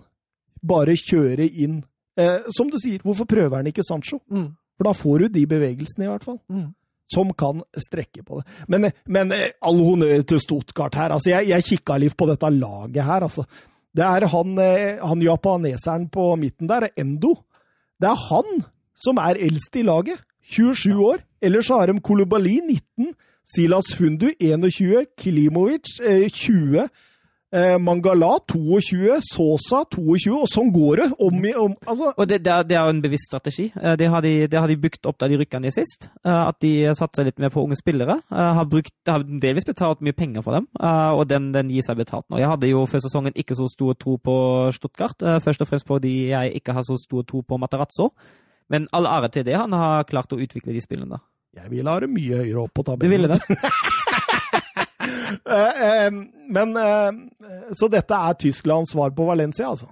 [0.67, 1.77] bare kjøre inn
[2.19, 4.19] eh, Som du sier, hvorfor prøver han ikke Sancho?
[4.33, 4.49] Mm.
[4.79, 6.41] For da får du de bevegelsene, i hvert fall.
[6.51, 6.73] Mm.
[7.13, 8.47] Som kan strekke på det.
[8.73, 11.15] Men, men eh, all honnør til Stuttgart her.
[11.15, 13.47] Altså, jeg, jeg kikka litt på dette laget her, altså.
[13.99, 17.37] Det er han, eh, han japaneseren på midten der, Endo.
[17.99, 18.61] Det er han
[18.99, 20.21] som er eldst i laget.
[20.49, 21.19] 27 år.
[21.45, 23.13] Ellers har de Kolobali 19,
[23.49, 26.89] Silas Fundu 21, Klimovic eh, 20,
[27.53, 31.07] eh, Mangala 22, Sosa 22, og sånn går det.
[31.21, 33.69] Om, om, altså, Og det, det, er, det er jo en bevisst strategi.
[33.77, 36.09] Eh, Det har de, det har de bygd opp da de rykka ned sist.
[36.25, 38.19] Eh, At de satser litt mer på unge spillere.
[38.33, 42.01] Eh, Har, brukt, har delvis betalt mye penger for dem, og den, den gir seg
[42.01, 42.41] betalt nå.
[42.41, 44.37] Jeg hadde jo før sesongen ikke så stor tro på
[44.77, 48.11] Stuttgart, først og fremst fordi jeg ikke har så stor tro på Matarazzo.
[48.71, 51.17] Men all ære til det, han har klart å utvikle de spillene.
[51.17, 51.23] da.
[51.63, 53.11] jeg ville ha det mye høyere opp på Du tabellen.
[53.11, 53.41] ville det?
[55.49, 56.11] Eh, eh,
[56.51, 57.13] men eh,
[57.79, 59.87] Så dette er Tysklands svar på Valencia, altså?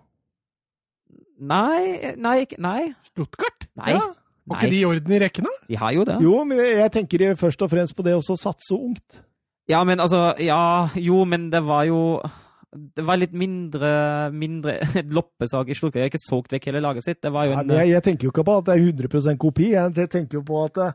[1.41, 2.81] Nei, nei, nei.
[3.11, 3.67] Stuttgart?
[3.79, 3.95] Nei.
[3.95, 4.03] Ja.
[4.47, 5.55] Var ikke de i orden i rekken, da?
[5.69, 6.17] De har jo det.
[6.25, 9.21] Jo, men jeg tenker først og fremst på det å satse ungt.
[9.71, 12.01] Ja, men altså Ja, jo, men det var jo
[12.97, 13.91] Det var litt mindre,
[14.35, 17.21] mindre et loppesak i har ikke solgt vekk hele laget sitt.
[17.23, 18.89] Det var jo Nei, en men jeg, jeg tenker jo ikke på at det er
[18.91, 19.71] 100% kopi.
[19.77, 20.91] Jeg tenker jo på at det,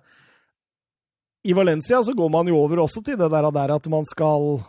[1.43, 4.61] i Valencia så går man jo over også til det der, der at man skal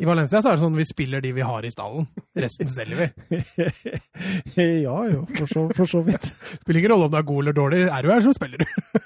[0.00, 2.06] I Valencia så er det sånn vi spiller de vi har i stallen.
[2.34, 3.42] Resten selger vi.
[4.86, 6.30] Ja jo, for så, for så vidt.
[6.62, 7.82] Spiller ikke rolle om du er god eller dårlig.
[7.90, 9.03] Er du her, så spiller du.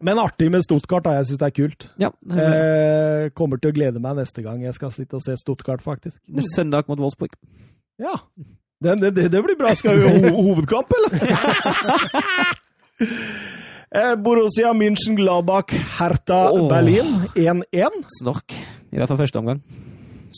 [0.00, 1.10] Men artig med Stuttgart, da.
[1.18, 1.84] Jeg syns det er kult.
[2.00, 2.08] Ja.
[2.32, 6.16] Eh, kommer til å glede meg neste gang jeg skal sitte og se Stuttgart, faktisk.
[6.54, 7.32] Søndag mot Wolfsburg.
[8.00, 8.14] Ja.
[8.80, 9.68] Det, det, det, det blir bra.
[9.76, 11.10] Skal vi ha ho hovedkamp, eller?
[14.00, 15.68] eh, Borussia München, Gladbach,
[15.98, 16.64] Hertha, oh.
[16.72, 18.00] Berlin 1-1.
[18.22, 18.48] Snork.
[18.90, 19.60] I hvert fall første omgang.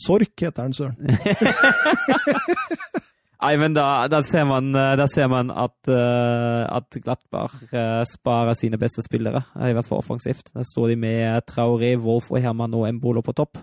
[0.03, 0.99] Sork heter den, søren.
[3.43, 8.03] Nei, men da, da, ser, man, eh, da ser man at, eh, at Glattberg eh,
[8.07, 10.53] sparer sine beste spillere, i hvert fall offensivt.
[10.55, 13.59] Der står de med Traoré, Wolf og Herman og Embolo på topp.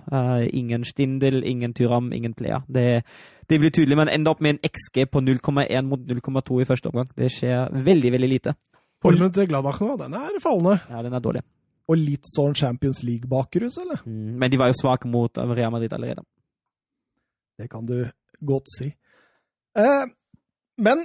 [0.53, 2.61] Ingen Stindel, ingen Tyram, ingen Plea.
[2.69, 3.07] Det,
[3.49, 3.97] det blir tydelig.
[4.03, 7.09] Man ender opp med en XG på 0,1 mot 0,2 i første omgang.
[7.17, 8.57] Det skjer veldig, veldig lite.
[9.01, 10.77] Formen til Gladbach nå, den er fallende.
[10.93, 11.47] Ja, den er dårlig.
[11.89, 14.05] Og litt sånn Champions League-bakrus, eller?
[14.05, 16.27] Mm, Men de var jo svake mot Real Madrid allerede.
[17.57, 18.03] Det kan du
[18.45, 18.93] godt si.
[19.79, 20.05] Eh,
[20.81, 21.05] men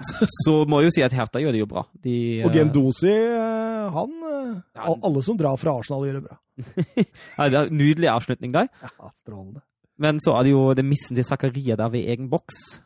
[0.00, 1.84] Så må jeg jo si at Hertha gjør det jo bra.
[2.04, 2.16] De,
[2.46, 4.94] Og eh, Gendosi, eh, han eh, Ja.
[4.94, 6.38] Alle som drar fra Arsenal, gjør det bra.
[7.38, 8.68] ja, det er en Nydelig avslutning der.
[8.82, 9.64] Ja, Strålende.
[9.98, 12.78] Men så er det jo det missen til Zakaria der ved egen boks.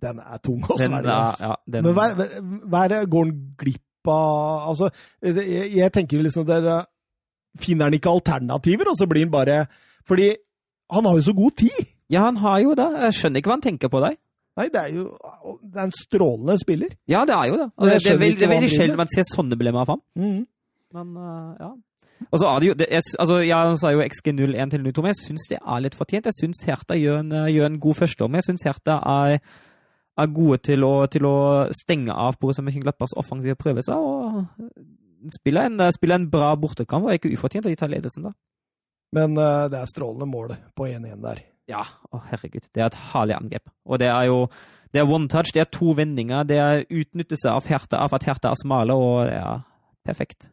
[0.00, 1.18] Den er tung å svelge.
[1.42, 2.40] ja, den, Men hver,
[2.70, 4.88] hver, går han glipp av Altså,
[5.20, 6.84] jeg, jeg tenker liksom dere
[7.58, 9.56] Finner han ikke alternativer, og så blir han bare
[10.06, 10.28] Fordi
[10.94, 11.88] han har jo så god tid!
[12.08, 12.88] Ja, han har jo det.
[13.04, 14.16] Jeg skjønner ikke hva han tenker på der.
[14.58, 15.04] Nei, det er jo
[15.62, 16.94] det er en strålende spiller.
[17.06, 17.68] Ja, det er jo det.
[17.76, 20.00] Og det, det, er veldig, er veldig sjelden man ser sånne blemmer av ham.
[20.18, 20.40] Mhm.
[20.96, 21.74] Men uh, ja.
[22.32, 25.12] Og så er det jo det, jeg, altså, jeg sa jo XG01 til 02, men
[25.12, 26.26] jeg syns det er litt fortjent.
[26.26, 28.38] Jeg syns Hertha gjør en, uh, gjør en god førsteom.
[28.40, 29.36] Jeg syns Hertha er,
[30.18, 31.36] er gode til å, til å
[31.76, 33.94] stenge av Borussia Mönchengladbachs offensive prøvelser.
[33.94, 34.72] og
[35.34, 38.34] spiller en, spiller en bra bortekamp og er ikke ufortjent at de tar ledelsen da.
[39.14, 41.44] Men uh, det er strålende mål på 1-1 der.
[41.68, 42.66] Ja, å herregud.
[42.72, 43.72] Det er et herlig angrep.
[43.86, 44.44] Og det er jo
[44.94, 48.24] det er one touch, det er to vendinger, det er utnyttelse av, hjertet, av at
[48.24, 49.58] Hertha er smale, og det er
[50.08, 50.48] perfekt.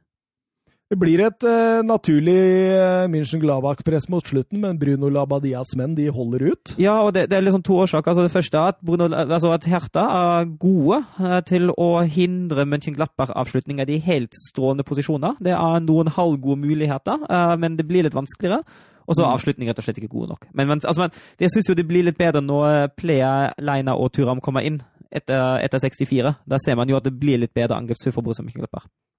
[0.85, 2.35] Det blir et uh, naturlig
[2.77, 6.73] uh, München-Gladbach-press mot slutten, men Bruno Labadias menn de holder ut.
[6.77, 8.11] Ja, og det, det er liksom to årsaker.
[8.11, 12.67] Altså, det første er at, Bruno, altså at Hertha er gode uh, til å hindre
[12.69, 15.39] Mönchenglappar-avslutninger i helt strålende posisjoner.
[15.41, 18.61] Det er noen halvgode muligheter, eh, men det blir litt vanskeligere.
[19.05, 20.47] Og så er avslutningen rett og slett ikke gode nok.
[20.53, 21.11] Men, men, altså, men
[21.41, 24.79] jeg syns jo det blir litt bedre når eh, Plea, Leina og Turam kommer inn
[25.13, 26.33] etter, etter 64.
[26.45, 28.45] Da ser man jo at det blir litt bedre angrepsspill for Borussia.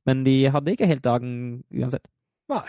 [0.06, 2.04] Men de hadde ikke helt dagen uansett.
[2.52, 2.66] Nei.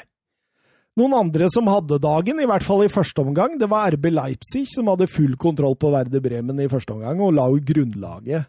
[0.98, 4.64] Noen andre som hadde dagen, i hvert fall i første omgang, det var RB Leipzig,
[4.72, 8.48] som hadde full kontroll på Verde Bremen i første omgang, og la jo grunnlaget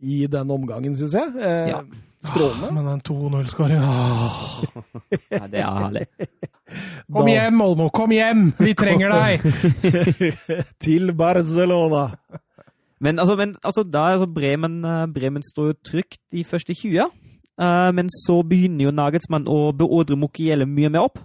[0.00, 1.34] i den omgangen, syns jeg.
[1.36, 1.82] Eh, Ja.
[2.22, 2.70] Strålende.
[2.70, 3.82] Men den 2-0-skåringen
[5.30, 6.06] Ja, det er herlig.
[7.12, 7.88] Kom hjem, Olmo!
[7.92, 8.52] Kom hjem!
[8.62, 9.42] Vi trenger deg!
[10.84, 12.06] Til Barcelona.
[13.02, 17.10] Men altså, men, altså da, altså Bremen, eh, Bremen står jo trygt de første 20.
[17.60, 21.18] Uh, men så begynner jo Nagelsmann å beordre Mokiele mye mer opp.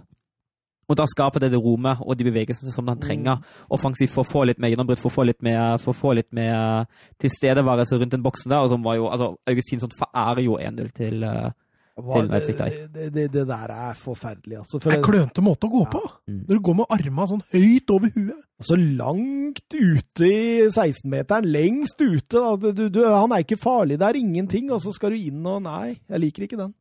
[0.88, 3.42] Og da skaper det det rommet og de bevegelsene som han trenger
[3.74, 6.14] offensivt for å få litt mer gjennombrudd, for å få litt mer, for å få
[6.16, 6.88] litt mer
[7.20, 8.64] tilstedeværelse rundt den boksen der.
[8.64, 11.50] Og som var jo, altså, Augustinsson forærer jo 1-0 til uh,
[11.98, 12.74] Til Leipzig der.
[12.94, 14.78] det, det, det, der er forferdelig, altså.
[14.78, 16.02] For Det er en klønete måte å gå på.
[16.30, 16.42] Mm.
[16.48, 18.44] Når du går med arma sånn høyt over huet.
[18.64, 22.38] Så langt ute i 16-meteren, lengst ute.
[22.38, 22.72] Da.
[22.72, 25.60] Du, du, han er ikke farlig, det er ingenting, og så skal du inn og
[25.66, 26.72] Nei, jeg liker ikke den.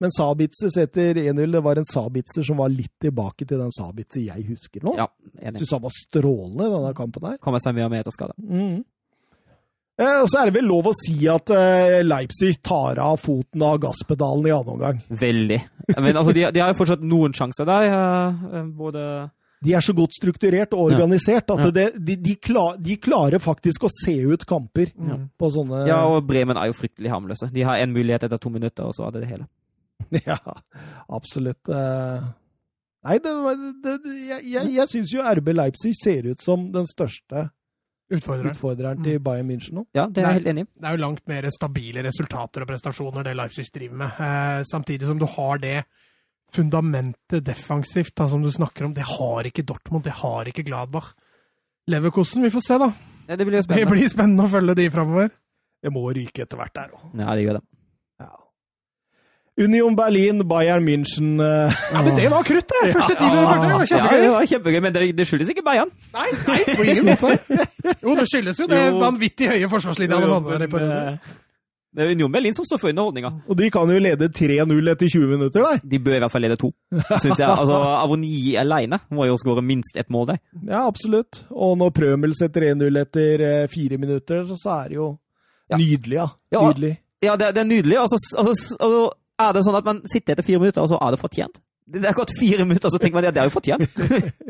[0.00, 1.52] Men Sabitzer setter 1-0.
[1.52, 4.94] Det var en Sabitzer som var litt tilbake til den Sabitzer jeg husker nå.
[4.96, 5.08] Ja,
[5.42, 5.60] enig.
[5.60, 7.36] syns han var strålende denne kampen her.
[7.44, 8.32] Kommer seg mye mer etter skade.
[8.40, 8.78] Mm.
[10.00, 13.60] Eh, og så er det vel lov å si at eh, Leipzig tar av foten
[13.66, 15.02] av gasspedalen i annen omgang.
[15.12, 15.58] Veldig.
[15.98, 17.90] Men altså, de, de har jo fortsatt noen sjanser der.
[17.92, 19.04] eh, både
[19.60, 21.70] De er så godt strukturert og organisert at Ja.
[21.76, 25.20] det, de, de, klar, de klarer faktisk å se ut kamper Ja.
[25.36, 27.52] på sånne Ja, og Bremen er jo fryktelig harmløse.
[27.52, 29.46] De har én mulighet etter to minutter, og så er det det hele.
[30.30, 30.38] Ja,
[31.08, 31.68] absolutt.
[31.68, 32.28] Eh,
[33.00, 33.30] Nei, det,
[33.80, 37.46] det, det, jeg, jeg, jeg syns jo RB Leipzig ser ut som den største
[38.10, 38.50] Utfordreren.
[38.50, 39.84] utfordreren til Bayern München nå.
[39.94, 40.68] Ja, det er jeg helt enig i.
[40.82, 44.20] Det er jo langt mer stabile resultater og prestasjoner det Leipzig driver med.
[44.26, 45.76] Eh, samtidig som du har det
[46.50, 48.94] fundamentet defensivt da, som du snakker om.
[48.96, 51.12] Det har ikke Dortmund, det har ikke Gladbach.
[51.90, 52.90] Leverkosten, vi får se, da.
[53.30, 55.30] Ja, det blir jo Det blir spennende å følge de framover.
[55.80, 57.04] Det må ryke etter hvert der òg.
[57.16, 57.64] Ja, det gjør det.
[59.60, 59.64] Ja.
[59.66, 61.68] Union Berlin, Bayern München uh...
[61.92, 62.92] Ja, men det var krutt, det!
[62.96, 65.64] Første time det var det var Ja, det var kjempegøy, men det, det skyldes ikke
[65.66, 65.92] Bayern.
[66.16, 67.36] Nei, nei, på ingen måte.
[68.00, 71.20] Jo, det skyldes jo det vanvittig høye forsvarslinja de hadde der i perioden.
[71.20, 71.38] eh,
[71.90, 73.30] Det er Union Berlin som står for underholdninga.
[73.50, 75.80] Og de kan jo lede 3-0 etter 20 minutter der.
[75.90, 76.68] De bør i hvert fall lede to,
[77.18, 77.48] syns jeg.
[77.50, 77.74] Altså,
[78.04, 80.38] Avoni alene må jo skåre minst ett mål der.
[80.70, 81.42] Ja, absolutt.
[81.50, 85.08] Og når Prømel setter 1-0 etter eh, fire minutter, så er det jo
[85.70, 85.76] Ja.
[85.82, 86.28] nydelig, ja.
[86.54, 86.62] Ja.
[86.70, 86.92] Nydelig.
[87.26, 87.98] Ja, det, det er nydelig.
[88.00, 89.02] Altså, altså, altså,
[89.42, 91.60] er det sånn at man sitter etter fire minutter, og så er det fortjent?
[91.90, 93.86] Det det er gått fire minutter, og så tenker man ja, det er jo fortjent.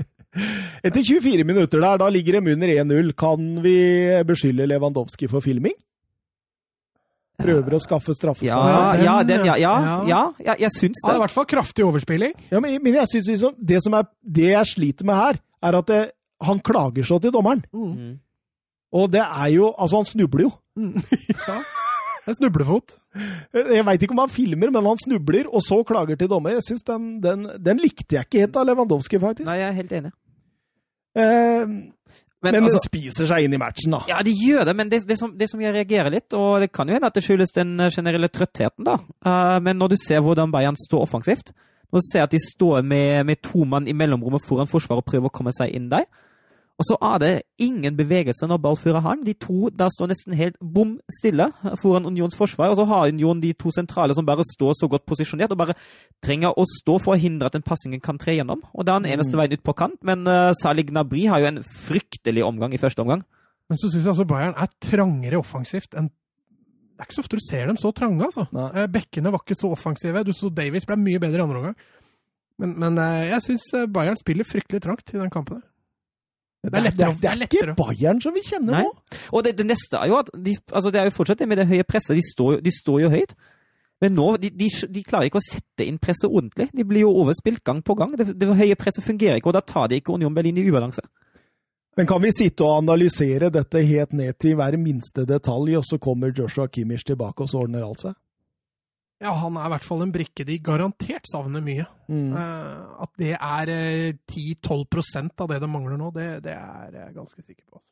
[0.86, 3.14] Etter 24 minutter der, da ligger de under 1-0.
[3.18, 3.76] Kan vi
[4.28, 5.74] beskylde Lewandowski for filming?
[7.40, 9.02] Prøver å skaffe Ja, straffespark?
[9.02, 9.94] ja, den, ja, ja, ja.
[10.06, 12.34] ja, ja, jeg syns Ja, det er i hvert fall kraftig overspilling.
[12.52, 15.78] Ja, men, men jeg synes liksom, det, som er, det jeg sliter med her, er
[15.80, 16.00] at det,
[16.44, 17.64] han klager så til dommeren.
[17.72, 18.18] Mm.
[18.96, 20.52] Og det er jo Altså, han snubler jo.
[21.48, 21.58] ja.
[22.30, 22.96] En snublefot.
[23.58, 26.54] Jeg veit ikke om han filmer, men han snubler, og så klager til dommer.
[26.56, 29.48] Jeg synes den, den, den likte jeg ikke helt av Lewandowski, faktisk.
[29.50, 30.12] Nei, jeg er helt enig.
[31.18, 31.64] Eh,
[32.40, 33.98] Men, men altså, det spiser seg inn i matchen, da.
[34.08, 36.70] Ja, de gjør det, men det, det, som, det som jeg reagerer litt, og det
[36.72, 38.94] kan jo hende at det skyldes den eh, generelle trøttheten, da.
[39.26, 41.50] Eh, men når du ser hvordan Bayern står offensivt,
[41.92, 45.10] når du ser at de står med, med to mann i mellomrommet foran forsvaret og
[45.10, 46.06] prøver å komme seg inn der,
[46.80, 47.30] og så er det
[47.60, 49.26] ingen bevegelse når ballfører har den.
[49.28, 51.50] De to der står nesten helt bom stille
[51.82, 55.04] foran Unions forsvar, og så har Union de to sentrale som bare står så godt
[55.04, 55.76] posisjonert og bare
[56.24, 58.62] trenger å stå for å hindre at den passingen kan tre gjennom.
[58.72, 61.50] Og det er den eneste veien ut på kant, men uh, Salih Gnabry har jo
[61.50, 63.26] en fryktelig omgang i første omgang.
[63.68, 67.36] Men så syns jeg altså Bayern er trangere offensivt enn Det er ikke så ofte
[67.36, 68.46] du ser dem så trange, altså.
[68.56, 68.70] Nei.
[68.76, 70.24] Eh, Bekkene var ikke så offensive.
[70.24, 71.76] Du så Davies ble mye bedre i andre omgang.
[72.60, 75.60] Men, men eh, jeg syns Bayern spiller fryktelig trangt i den kampen.
[75.60, 75.68] der.
[76.60, 78.82] Det er lettere, det, er, det er ikke Bayern som vi kjenner Nei.
[78.84, 79.20] nå.
[79.32, 81.56] Og det, det neste er jo at de, altså det er jo fortsatt det med
[81.62, 82.18] det høye presset.
[82.18, 83.32] De står, de står jo høyt.
[84.00, 86.68] Men nå, de, de, de klarer ikke å sette inn presset ordentlig.
[86.76, 88.12] De blir jo overspilt gang på gang.
[88.16, 91.04] Det, det høye presset fungerer ikke, og da tar de ikke Union Berlin i ubalanse.
[91.98, 95.98] Men kan vi sitte og analysere dette helt ned til hver minste detalj, og så
[96.00, 98.16] kommer Joshua Kimmich tilbake, og så ordner alt seg?
[99.20, 101.84] Ja, han er i hvert fall en brikke de garantert savner mye.
[102.08, 102.32] Mm.
[102.32, 107.14] Uh, at det er uh, 10-12 av det de mangler nå, det, det er jeg
[107.18, 107.82] ganske sikker på.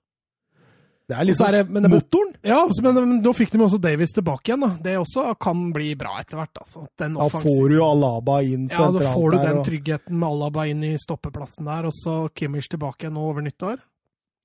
[1.09, 2.35] Det er liksom er det- men det- motoren.
[2.45, 4.61] Ja, også, men, men nå fikk de også Davies tilbake igjen.
[4.61, 4.69] da.
[4.85, 6.59] Det også kan bli bra etter hvert.
[6.61, 6.87] Altså.
[7.01, 9.05] Den Da får du jo Alaba inn sentralt der.
[9.07, 12.69] Ja, da får du den tryggheten med Alaba inn i stoppeplassen der, og så Kimmich
[12.69, 13.81] tilbake igjen nå over nyttår.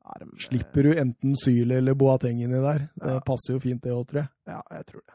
[0.03, 2.89] Er Slipper du enten Syle eller Boateng inni der.
[2.99, 3.19] Det Ja.
[3.19, 4.29] passer jo fint, det òg, tror jeg.
[4.47, 5.13] Ja, jeg tror det.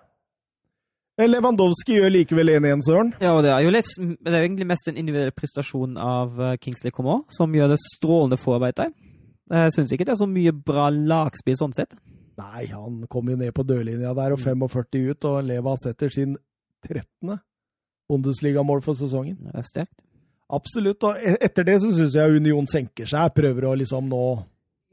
[1.18, 3.08] Eh, Lewandowski gjør likevel 1-1, Søren.
[3.18, 6.56] Ja, og det er jo litt, det er egentlig mest den individuelle prestasjonen av eh,
[6.62, 8.92] Kingsley Coman, som gjør det strålende forarbeid der.
[9.48, 11.96] Jeg syns ikke det er så mye bra lagspill sånn sett.
[12.38, 16.36] Nei, han kom jo ned på dørlinja der og 45 ut, og Leva setter sin
[16.86, 17.40] 13.
[18.08, 19.40] Bundesligamål for sesongen.
[19.42, 19.96] Det er sterkt.
[20.48, 21.02] Absolutt.
[21.04, 23.34] Og e- etter det så syns jeg Union senker seg.
[23.36, 24.22] Prøver å liksom nå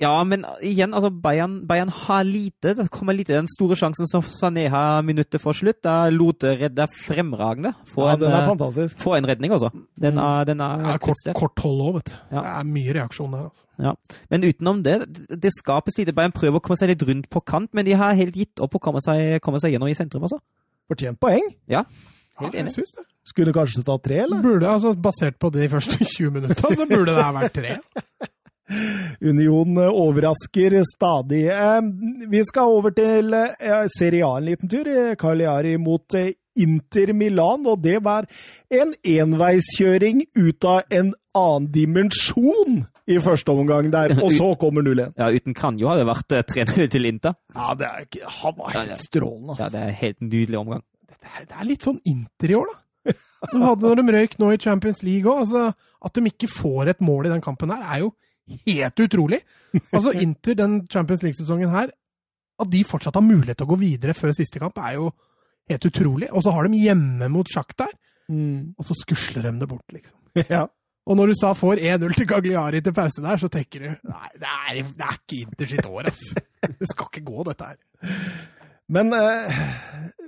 [0.03, 2.73] Ja, men igjen, altså Bayern, Bayern har lite.
[2.75, 5.77] Det kommer lite den store sjansen som Sané har minuttet for slutt.
[5.85, 7.71] Da Lote redder fremragende.
[7.87, 8.97] Få Ja, en, den er eh, fantastisk.
[8.99, 9.69] få en redning, altså.
[9.95, 12.17] Den er, den er, er kort, kort hold òg, vet du.
[12.35, 12.41] Ja.
[12.41, 13.45] Det er mye reaksjon der.
[13.47, 13.63] Altså.
[13.87, 13.93] Ja.
[14.31, 14.97] Men utenom det,
[15.31, 16.13] det- skapes lite.
[16.15, 18.75] Bayern prøver å komme seg litt rundt på kant, men de har helt gitt opp
[18.75, 20.41] å komme seg, komme seg gjennom i sentrum også.
[20.91, 21.47] Fortjent poeng.
[21.71, 21.85] Ja,
[22.35, 22.75] Ja, helt enig.
[22.75, 23.03] det.
[23.23, 24.41] Skulle kanskje ta tre, eller?
[24.43, 27.77] Burde, altså, basert på de første 20 minuttene, så burde det ha vært tre.
[29.21, 31.43] Union eh, overrasker stadig.
[31.53, 31.81] Eh,
[32.31, 34.87] Vi skal over til eh, Serie A en liten tur.
[34.89, 38.25] Eh, Cagliari mot eh, Inter Milan, og det var
[38.71, 45.11] en enveiskjøring ut av en annen dimensjon i første omgang der, og så kommer 0-1.
[45.19, 47.35] Ja, uten Kranjo hadde det vært eh, 3-0 til Inter.
[47.53, 49.57] Ja, det er Han var helt strålende.
[49.59, 50.81] Ja, det er en helt nydelig omgang.
[51.11, 52.81] Det er, det er litt sånn Inter i år, da.
[53.51, 55.43] De hadde når de røyk nå i Champions League òg.
[55.43, 55.67] Altså,
[56.07, 58.13] at de ikke får et mål i den kampen her, er jo
[58.65, 59.41] helt utrolig.
[59.91, 61.91] Altså, Inter den Champions League-sesongen her,
[62.59, 65.09] at de fortsatt har mulighet til å gå videre før siste kamp, er jo
[65.69, 66.29] helt utrolig.
[66.31, 67.93] Og så har de hjemme mot Sjaktar,
[68.25, 68.71] Mm.
[68.79, 70.15] og så skusler de det bort, liksom.
[70.49, 70.63] Ja.
[71.05, 74.29] Og når du sa får 1-0 til Gagliari til pause der, så tenker du nei,
[74.41, 76.23] det er, det er ikke Inter sitt år, ass.
[76.79, 77.77] Det skal ikke gå, dette her.
[78.89, 79.59] Men, eh,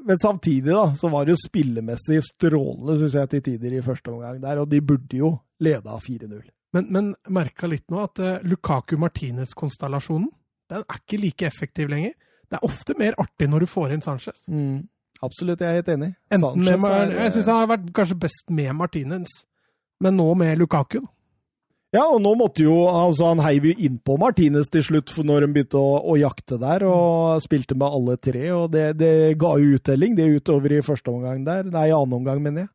[0.06, 4.14] men samtidig da, så var det jo spillemessig strålende, syns jeg, til tider i første
[4.14, 5.32] omgang der, og de burde jo
[5.66, 6.38] leda 4-0.
[6.76, 10.30] Men, men merka litt nå at uh, Lukaku-Martinez-konstellasjonen
[10.68, 12.12] den er ikke like effektiv lenger.
[12.48, 14.42] Det er ofte mer artig når du får inn Sanchez.
[15.24, 16.10] Absolutt, jeg er helt enig.
[16.32, 19.32] Enten med, Sanchez er, jeg syns han har vært kanskje best med Martinez,
[20.04, 21.00] men nå med Lukaku.
[21.00, 21.12] da.
[21.96, 25.52] Ja, og nå måtte jo altså Han heiv jo innpå Martinez til slutt når de
[25.56, 28.44] begynte å, å jakte der, og spilte med alle tre.
[28.52, 31.64] og Det, det ga jo uttelling, det utover i første omgang der.
[31.72, 32.72] Nei, i annen omgang, mener jeg.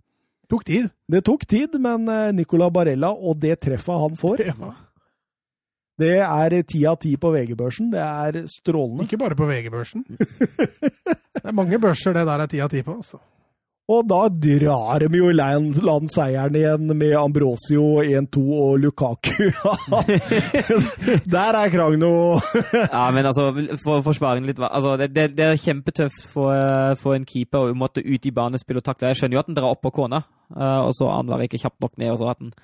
[0.53, 0.89] Tok tid.
[1.09, 4.73] Det tok tid, men eh, Nicola Barella og det treffet han får, Ja.
[6.03, 7.91] det er ti av ti på VG-børsen.
[7.95, 9.07] Det er strålende.
[9.07, 10.05] Ikke bare på VG-børsen.
[10.12, 12.99] Det er mange børser det der er ti av ti på.
[13.01, 13.19] Altså.
[13.91, 19.49] Og da drar de jo i land, land seieren igjen med Ambrosio 1-2 og Lukaku.
[21.35, 22.13] Der er Kragno
[22.95, 23.49] Ja, men altså,
[23.83, 27.75] for den litt altså, det, det, det er kjempetøft for, eh, for en keeper å
[27.75, 29.11] måtte ut i banespill og takle.
[29.11, 30.23] Jeg skjønner jo at den drar opp på kona,
[30.55, 32.15] eh, og så annenhver ikke kjapt nok ned.
[32.15, 32.55] og så at den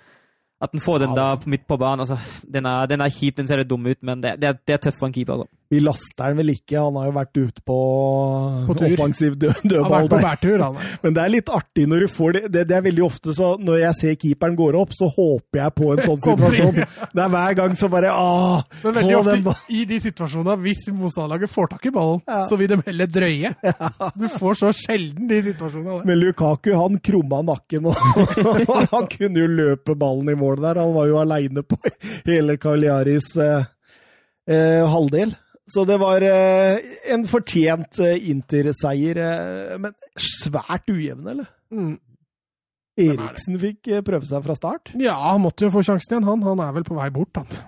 [0.58, 2.00] at den får den da midt på banen.
[2.00, 4.56] altså, Den er, den er kjip, den ser litt dum ut, men det, det, er,
[4.66, 5.38] det er tøft for en keeper.
[5.38, 5.57] altså.
[5.68, 7.74] Vi laster den vel ikke, han har jo vært ute på,
[8.70, 8.86] På tur.
[8.88, 10.78] offensiv dø Han har vært på bærtur, han.
[11.02, 12.42] Men det er litt artig når du får det.
[12.54, 12.62] det.
[12.70, 15.90] Det er veldig ofte så når jeg ser keeperen går opp, så håper jeg på
[15.92, 16.78] en sånn situasjon.
[17.12, 21.52] Det er hver gang så bare ah, Men veldig ofte i de situasjonene, hvis motstanderlaget
[21.52, 22.40] får tak i ballen, Ja.
[22.48, 23.52] så vil de heller drøye.
[24.16, 26.00] Du får så sjelden de situasjonene.
[26.08, 28.00] Men Lukaku han krumma nakken, og
[28.94, 30.80] han kunne jo løpe ballen i mål der.
[30.80, 31.76] Han var jo aleine på
[32.24, 33.68] hele Kaliaris eh,
[34.48, 35.36] eh, halvdel.
[35.68, 36.78] Så det var eh,
[37.12, 41.50] en fortjent eh, Inter-seier, eh, men svært ujevn, eller?
[41.74, 41.96] Mm.
[42.98, 44.94] Eriksen fikk eh, prøve seg fra start.
[44.98, 46.46] Ja, han måtte jo få sjansen igjen, han.
[46.46, 47.60] Han er vel på vei bort, han.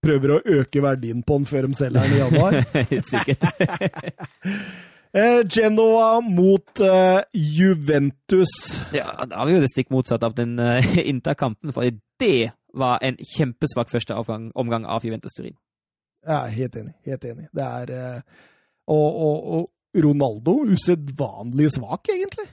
[0.00, 2.60] Prøver å øke verdien på han før de selger den i januar.
[2.92, 3.50] Helt sikkert.
[5.10, 8.52] Eh, Genoa mot eh, Juventus.
[8.94, 11.82] Ja, Da har vi jo det stikk motsatt av den uh, Inter-kampen, for
[12.22, 15.56] det var en kjempesvak første avgang, omgang av Juventus Turin.
[16.26, 16.94] Ja, helt enig.
[17.08, 17.48] Helt enig.
[17.56, 18.46] Det er eh,
[18.90, 22.46] og, og, og Ronaldo usedvanlig svak, egentlig.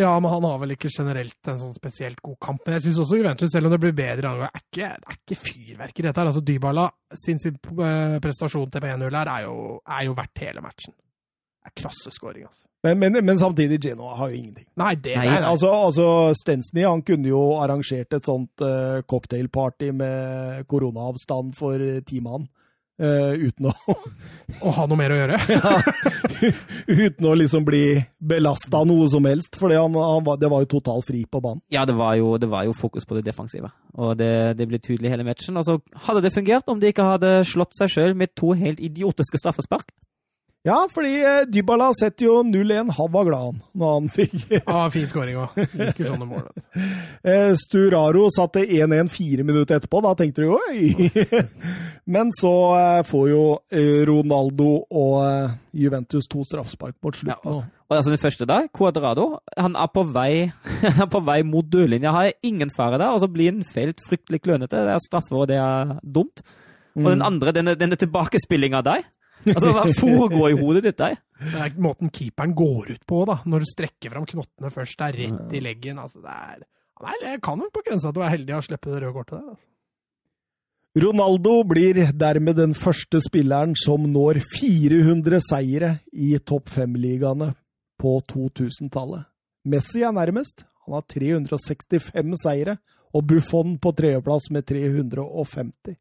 [0.00, 2.62] Ja, men han har vel ikke generelt en sånn spesielt god kamp.
[2.64, 5.40] Men jeg syns også Juventus, selv om det blir bedre, andre ikke, det er ikke
[5.42, 6.16] fyrverkeri dette.
[6.16, 6.30] her.
[6.30, 6.86] Altså, Dybala
[7.24, 10.96] sin, sin eh, prestasjon til 1-0 her er jo, er jo verdt hele matchen.
[10.96, 12.64] Det er klasseskåring, altså.
[12.82, 14.66] Men, men, men samtidig, Genoa har jo ingenting.
[14.80, 19.04] Nei, det Nei, Nei, er altså, altså Stensny han kunne jo arrangert et sånt uh,
[19.06, 22.48] cocktailparty med koronaavstand for ti mann.
[23.02, 23.74] Eh, uten å
[24.60, 25.38] å ha noe mer å gjøre.
[27.06, 27.84] Uten å liksom bli
[28.18, 31.62] belasta noe som helst, for det var jo total fri på banen.
[31.72, 34.80] Ja, det var jo, det var jo fokus på det defensive, og det, det ble
[34.82, 35.58] tydelig hele matchen.
[35.60, 39.40] Altså, hadde det fungert om de ikke hadde slått seg sjøl med to helt idiotiske
[39.40, 39.90] straffespark.
[40.62, 42.92] Ja, fordi eh, Dybala setter jo 0-1.
[42.94, 45.56] Han var glad han når han fikk Ja, fin skåring òg.
[45.74, 46.44] Liker sånne mål.
[47.22, 50.00] Eh, Sturaro satte 1-1 fire minutter etterpå.
[50.06, 51.10] Da tenkte du oi!
[52.14, 53.42] Men så eh, får jo
[54.08, 57.52] Ronaldo og Juventus to straffespark mot Ja, slutten.
[57.52, 59.26] og, og altså den første der, Cuadrado,
[59.58, 60.48] han er på vei,
[60.82, 62.14] han er på vei mot dørlinja.
[62.14, 64.82] Har ingen fare der, og så blir han felt fryktelig klønete.
[64.86, 66.42] Det er straffe, og det er dumt.
[66.98, 69.04] Og den andre, denne, denne tilbakespillinga deg.
[69.46, 71.16] Altså, hva foregår i hodet ditt der?
[71.42, 73.40] Det er måten keeperen går ut på, da.
[73.48, 74.98] Når du strekker fram knottene først.
[75.00, 75.98] Det er rett i leggen.
[76.02, 76.62] Altså, det er
[77.02, 79.34] Nei, jeg kan jo på grensa til å være heldig å slippe det røde kortet
[79.34, 79.46] der.
[79.56, 79.64] Altså.
[81.02, 87.48] Ronaldo blir dermed den første spilleren som når 400 seire i topp fem-ligaene
[87.98, 89.24] på 2000-tallet.
[89.72, 90.66] Messi er nærmest.
[90.84, 92.76] Han har 365 seire,
[93.14, 95.96] og Buffon på tredjeplass med 350.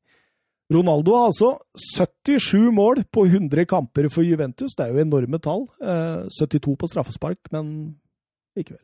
[0.72, 1.50] Ronaldo har altså
[1.98, 4.76] 77 mål på 100 kamper for Juventus.
[4.78, 5.68] Det er jo enorme tall.
[5.84, 7.96] Eh, 72 på straffespark, men
[8.56, 8.80] likevel.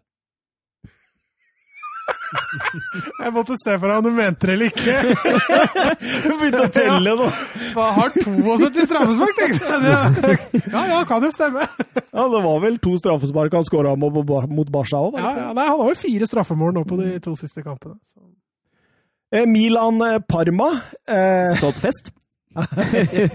[3.24, 4.96] Jeg måtte se for deg om du mente det eller ikke.
[6.28, 7.28] Du begynte å telle nå!
[7.76, 10.64] Hva har 72 straffespark, tenkte jeg.
[10.74, 11.64] Ja, ja, kan jo stemme.
[11.64, 15.80] Ja, det var vel to straffespark han skåra mot Barca òg, Ja, ja, nei, han
[15.80, 17.96] har jo fire straffemål nå på de to siste kampene.
[18.12, 18.27] Så.
[19.32, 20.70] Eh, Milan-Parma.
[21.08, 22.12] Eh, Stolpfest.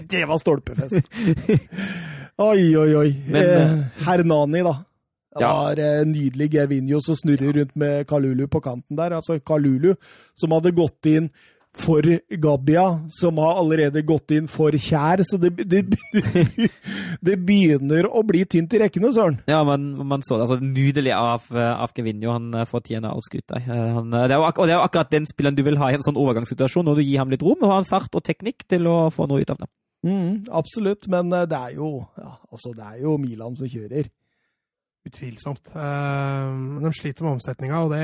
[0.09, 0.95] det var stolpefest.
[2.43, 3.11] Oi, oi, oi.
[3.29, 4.73] Men, eh, Hernani, da.
[5.33, 5.53] Det Ja.
[5.63, 9.15] var eh, nydelig Gervinho som snurrer rundt med Kalulu på kanten der.
[9.17, 9.95] Altså Kalulu,
[10.35, 11.31] som hadde gått inn
[11.79, 15.23] for Gabia, som har allerede gått inn for Kjær.
[15.25, 15.83] Så det, det,
[17.27, 19.41] det begynner å bli tynt i rekkene, søren.
[19.49, 20.47] Ja, man, man så det.
[20.47, 22.35] altså Nydelig av, av Gevinio.
[22.37, 23.61] Han eh, fortjener all skuta.
[23.63, 25.81] Eh, han, eh, Det er jo og det er jo akkurat den spilleren du vil
[25.81, 28.27] ha i en sånn overgangssituasjon, når du gir ham litt rom og har fart og
[28.27, 29.71] teknikk til å få noe ut av det.
[30.03, 34.11] Mm, absolutt, men det er jo ja, altså det er jo Milan som kjører.
[35.07, 35.73] Utvilsomt.
[35.75, 38.03] Uh, Men de sliter med omsetninga, og det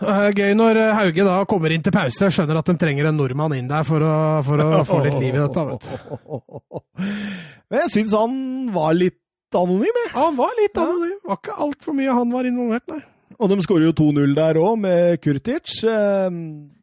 [0.00, 3.68] gøy når Hauge da kommer inn til pause, skjønner at de trenger en nordmann inn
[3.70, 4.12] der for å,
[4.46, 5.64] for å få litt liv i dette.
[5.70, 6.80] vet du.
[7.70, 8.34] Men jeg syns han
[8.74, 9.18] var litt
[9.56, 10.10] anonym, jeg.
[10.14, 10.84] Ja, han var litt Ja.
[10.88, 11.16] anonym.
[11.26, 13.00] Var ikke altfor mye han var involvert, nei.
[13.40, 15.78] Og de skårer jo 2-0 der òg, med Kurtic.
[15.88, 16.34] Eh,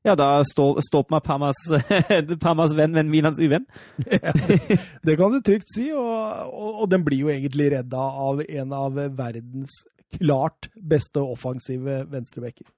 [0.07, 1.57] Ja, da står stopp meg Parmas,
[2.45, 3.65] Pamas venn, men Milans uvenn.
[5.05, 8.73] Det kan du trygt si, og, og, og den blir jo egentlig redda av en
[8.73, 9.81] av verdens
[10.17, 12.69] klart beste offensive venstrebacker.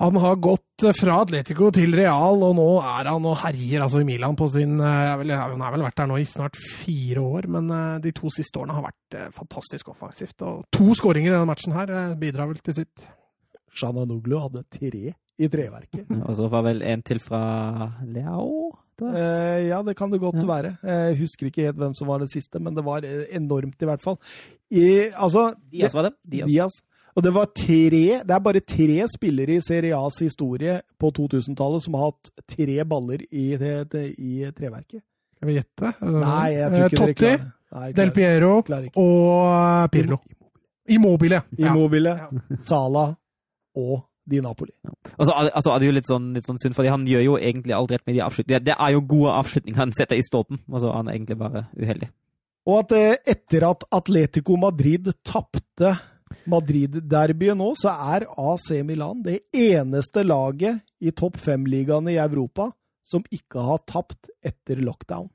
[0.00, 4.00] Han har gått eh, fra Atletico til Real, og nå er han og herjer altså
[4.00, 7.48] i Milan på sin eh, Han har vel vært der nå i snart fire år,
[7.52, 10.38] men eh, de to siste årene har vært fantastisk offensivt.
[10.48, 13.10] Og to skåringer i denne matchen her bidrar vel til sitt.
[13.72, 15.12] Shananoglu hadde tre
[15.42, 16.08] i treverket.
[16.22, 17.42] Og så var vel en til fra
[18.04, 18.70] Leao?
[19.02, 20.46] Eh, ja, det kan det godt Ja.
[20.48, 20.72] være.
[20.84, 24.02] Jeg husker ikke helt hvem som var den siste, men det var enormt i hvert
[24.04, 24.18] fall.
[24.70, 26.12] I, altså, Diaz var det?
[26.24, 26.48] Dias.
[26.52, 26.80] Diaz.
[27.16, 31.82] Og det var tre Det er bare tre spillere i Serie A's historie på 2000-tallet
[31.84, 35.02] som har hatt tre baller i, i, i treverket.
[35.36, 35.92] Skal vi gjette?
[36.00, 40.18] Nei, jeg tror Eh, ikke dere Totti, klarer Nei, Del Piero klarer og Pirlo.
[40.92, 41.42] Immobile.
[41.56, 41.70] Ja.
[41.72, 42.56] Immobile, Ja.
[42.68, 43.04] Sala
[43.76, 44.70] og Di Napoli.
[45.18, 47.24] Og så er- altså, er det jo litt sånn, litt sånn synd, for han gjør
[47.24, 48.64] jo egentlig alt rett med de avslutningene.
[48.64, 51.66] Det er jo gode avslutninger han setter i stolpen, og så er han egentlig bare
[51.76, 52.08] uheldig.
[52.66, 55.96] Og at eh, etter at Atletico Madrid tapte
[56.50, 62.70] Madrid-derbyet nå, så er AC Milan det eneste laget i topp fem-ligaene i Europa
[63.04, 65.28] som ikke har tapt etter lockdown.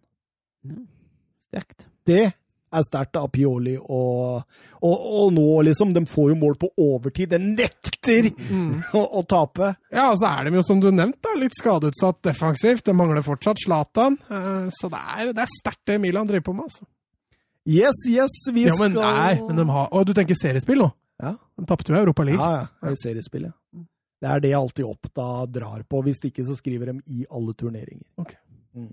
[1.52, 1.86] Sterkt.
[2.08, 4.42] Det er sterkt av Pioli og,
[4.84, 5.94] og, og nå, liksom.
[5.96, 7.34] De får jo mål på overtid.
[7.36, 8.78] De nekter Mm.
[8.96, 9.74] å, å tape.
[9.92, 12.86] Ja, og så er de jo, som du nevnte, litt skadeutsatt defensivt.
[12.88, 14.16] Det mangler fortsatt Zlatan.
[14.32, 16.70] eh, Så det er, det er sterkt det Milan driver på med.
[16.70, 16.86] altså.
[17.68, 20.88] Yes, yes, vi Ja, skal men nei, men de har Å, du tenker seriespill nå?
[21.20, 21.34] Ja.
[21.58, 22.40] De tapte jo Europa League.
[22.40, 22.94] Ja, ja.
[23.00, 23.84] seriespill, ja.
[24.22, 26.02] Det er det jeg alltid Oppda drar på.
[26.06, 28.06] Hvis ikke, så skriver de i alle turneringer.
[28.22, 28.32] Ok.
[28.78, 28.92] Mm.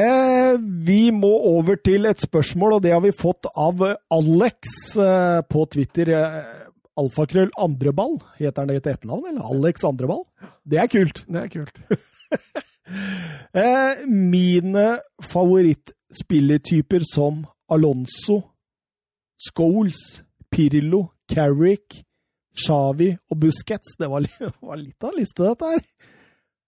[0.00, 0.54] Eh,
[0.86, 3.82] vi må over til et spørsmål, og det har vi fått av
[4.14, 6.12] Alex eh, på Twitter.
[6.14, 6.68] Eh,
[7.00, 8.18] Alfakrøll Andreball.
[8.38, 9.44] Heter han det til etternavn, eller?
[9.50, 10.24] Alex Andreball?
[10.68, 11.24] Det er kult.
[11.26, 11.84] Det er kult.
[14.06, 14.86] Mine mine
[16.10, 18.42] favorittspillertyper som Alonso,
[19.38, 22.04] Scholes, Pirlo, Carrick,
[22.54, 23.96] Xavi og Busquets.
[23.98, 24.26] Det var,
[24.60, 25.84] var litt av en liste, dette her.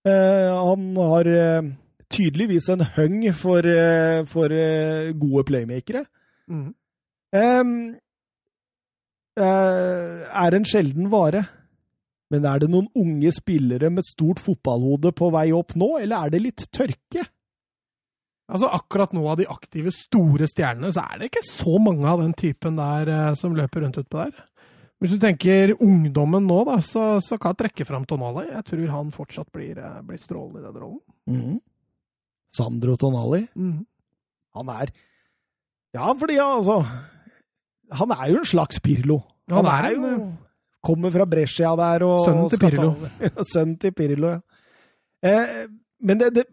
[0.05, 1.73] Eh, han har eh,
[2.11, 6.05] tydeligvis en høng for, eh, for eh, gode playmakere.
[6.49, 6.75] Mm.
[7.33, 7.65] Eh,
[9.43, 11.45] er en sjelden vare.
[12.33, 16.33] Men er det noen unge spillere med stort fotballhode på vei opp nå, eller er
[16.33, 17.27] det litt tørke?
[18.53, 22.21] Altså Akkurat nå av de aktive store stjernene, så er det ikke så mange av
[22.21, 24.43] den typen der eh, som løper rundt utpå der.
[25.03, 28.45] Hvis du tenker ungdommen nå, da, så, så kan jeg trekke fram Tonali.
[28.53, 31.01] Jeg tror han fortsatt blir, eh, blir strålende i den rollen.
[31.33, 31.57] Mhm.
[32.53, 33.47] Sandro Tonali.
[34.53, 34.93] Han er
[35.95, 36.83] Ja, fordi altså
[37.93, 39.23] Han er jo en slags Pirlo.
[39.49, 40.27] Han er jo en,
[40.85, 42.93] Kommer fra Brescia der og Sønnen til Pirlo.
[43.53, 44.41] Sønnen til Pirlo, ja.
[45.23, 45.69] Eh,
[46.03, 46.45] men det, det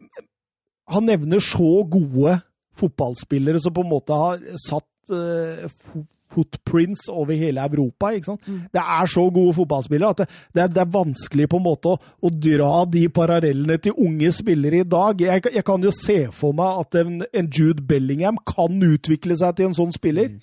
[0.89, 2.39] Han nevner så gode
[2.79, 5.67] fotballspillere som på en måte har satt uh,
[6.33, 8.11] footprints over hele Europa.
[8.13, 8.47] ikke sant?
[8.47, 8.61] Mm.
[8.73, 11.93] Det er så gode fotballspillere at det, det, er, det er vanskelig på en måte
[11.93, 15.21] å, å dra de parallellene til unge spillere i dag.
[15.25, 19.57] Jeg, jeg kan jo se for meg at en, en Jude Bellingham kan utvikle seg
[19.57, 20.37] til en sånn spiller.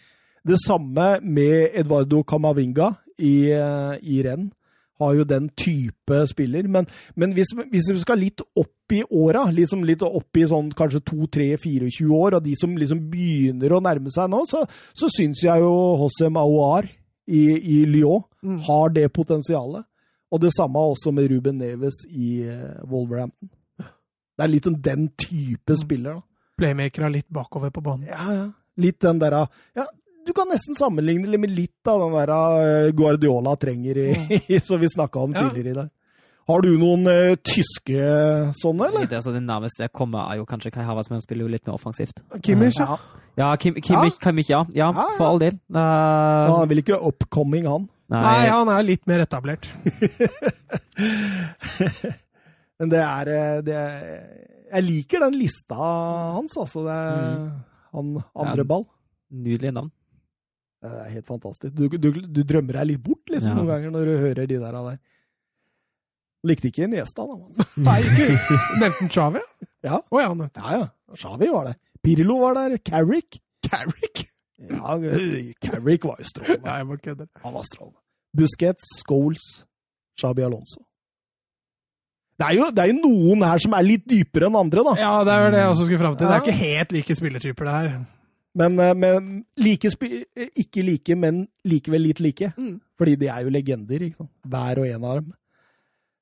[0.46, 4.50] Det samme med Eduardo Camavinga i, eh, i renn.
[4.98, 6.66] Har jo den type spiller.
[6.68, 6.86] Men,
[7.16, 11.00] men hvis, hvis vi skal litt opp i åra, liksom litt opp i sånn kanskje
[11.10, 14.62] 2-3-24 år, og de som liksom begynner å nærme seg nå, så,
[14.96, 16.88] så syns jeg jo Hossem Aouar
[17.26, 18.60] i, i Lyon Mm.
[18.62, 19.82] har det potensialet.
[20.30, 23.48] Og det samme også med Ruben Neves i eh, Wolverhampton.
[24.36, 25.80] Det er litt den type Mm.
[25.80, 26.22] spiller, da.
[26.60, 28.06] Playmakere litt bakover på banen.
[28.06, 28.44] Ja, ja.
[28.78, 29.86] Litt den derre ja,
[30.26, 32.38] Du kan nesten sammenligne det med litt av den derre
[32.86, 35.34] eh, Guardiola trenger, i, som vi snakka om.
[35.36, 35.46] Ja.
[35.48, 35.90] tidligere i dag.
[36.46, 37.98] Har du noen uh, tyske
[38.54, 39.06] sånne, eller?
[39.10, 41.50] Det, altså, det nærmeste jeg kommer, er jo kanskje Kai Havertz, men han spiller jo
[41.50, 42.20] litt mer offensivt.
[42.46, 42.94] Kimmich, ja.
[43.36, 44.60] Ja, Kim, Kimmich, Kimmich, ja.
[44.70, 44.92] ja.
[44.94, 45.16] Ja, ja.
[45.18, 45.56] For all del.
[45.74, 47.88] Uh, han vil ikke upcoming, han.
[48.14, 49.66] Nei, han er litt mer etablert.
[52.78, 53.24] Men det er,
[53.66, 53.98] det er
[54.76, 55.74] Jeg liker den lista
[56.36, 56.84] hans, altså.
[56.86, 57.50] Det Mm.
[57.96, 58.06] han
[58.46, 58.84] andre ball.
[59.32, 59.90] Nydelige navn.
[60.84, 61.74] Det er helt fantastisk.
[61.74, 63.56] Du, du, du drømmer deg litt bort liksom, Ja.
[63.56, 64.74] noen ganger når du hører de der.
[64.76, 64.98] av der.
[66.46, 67.64] Likte ikke Niesta, da.
[67.88, 68.26] Nei, ikke
[68.82, 69.42] Nevnte han Xavi?
[69.86, 70.00] Ja.
[70.12, 71.16] Oh, ja, nevnte Ja, ja.
[71.16, 71.76] Xavi var det.
[72.04, 72.76] Pirlo var der.
[72.86, 73.40] Carrick.
[73.66, 74.26] Carrick.
[74.56, 74.94] Ja,
[75.64, 76.64] Carrick var jo strålende.
[76.68, 77.26] Ja, jeg bare kødder.
[77.42, 77.98] Han var strålende.
[78.36, 79.44] Busquets, Scholes,
[80.20, 80.82] Chabi Alonso.
[82.36, 84.92] Det er, jo, det er jo noen her som er litt dypere enn andre, da.
[85.00, 86.28] Ja, det er jo det jeg også skulle fram til.
[86.28, 87.94] Det er ikke helt like spillertyper, det her.
[88.56, 90.22] Men, eh, men like spi
[90.56, 92.52] ikke like, men likevel litt like.
[92.56, 92.78] Mm.
[92.96, 94.32] Fordi de er jo legender, ikke sant?
[94.46, 95.34] hver og en av dem.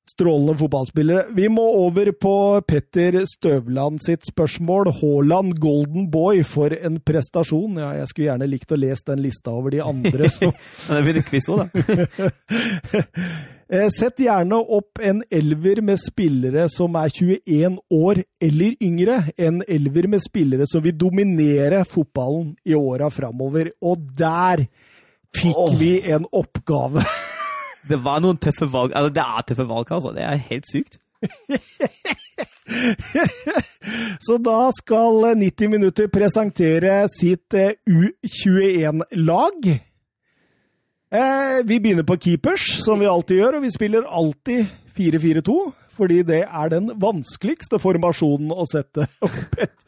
[0.04, 1.30] Strålende fotballspillere.
[1.32, 2.34] Vi må over på
[2.68, 4.90] Petter Støvland sitt spørsmål.
[4.98, 7.78] Haaland, golden boy, for en prestasjon.
[7.80, 10.52] Ja, jeg skulle gjerne likt å lese den lista over de andre som
[10.90, 11.84] det blir quiz òg, da.
[13.72, 19.22] Eh, Sett gjerne opp en elver med spillere som er 21 år eller yngre.
[19.36, 23.70] En elver med spillere som vil dominere fotballen i åra framover.
[23.80, 24.66] Og der
[25.34, 25.78] fikk oh.
[25.80, 27.04] vi en oppgave!
[27.84, 28.94] Det var noen tøffe valg.
[28.96, 30.08] Altså, det er tøffe valg, altså.
[30.16, 30.94] Det er helt sykt.
[34.24, 39.84] Så da skal 90 minutter presentere sitt eh, U21-lag.
[41.14, 44.66] Eh, Vi begynner på keepers, som vi alltid gjør, og vi spiller alltid
[44.98, 45.58] 4-4-2.
[45.94, 49.84] Fordi det er den vanskeligste formasjonen å sette opp et,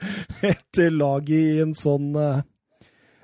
[0.46, 2.44] et lag i en sånn eh.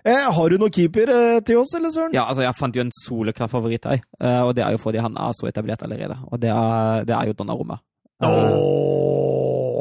[0.03, 2.11] Eh, Har du noen keeper eh, til oss, eller Søren?
[2.16, 4.99] Ja, altså, jeg fant jo en soleklar favoritt her, eh, og det er jo fordi
[4.99, 6.16] han er så etablert allerede.
[6.27, 7.79] Og det er, det er jo Donnarumma.
[8.23, 8.57] Eh,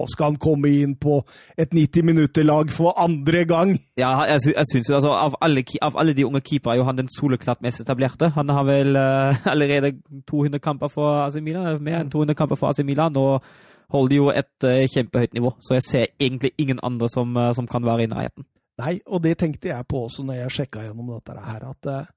[0.01, 1.19] Åh, skal han komme inn på
[1.59, 3.73] et 90 minutter-lag for andre gang?
[3.99, 6.88] Ja, jeg, jeg syns jo altså, av alle, av alle de unge keepere er jo
[6.88, 8.31] han den soleklart mest etablerte.
[8.38, 9.93] Han har vel uh, allerede
[10.30, 13.45] 200 kamper for AC Milan, mer enn 200 kamper for AC Milan, og
[13.93, 15.53] holder jo et uh, kjempehøyt nivå.
[15.61, 18.47] Så jeg ser egentlig ingen andre som, uh, som kan være i nærheten.
[18.81, 22.11] Nei, og det tenkte jeg på også når jeg sjekka gjennom dette her, at eh,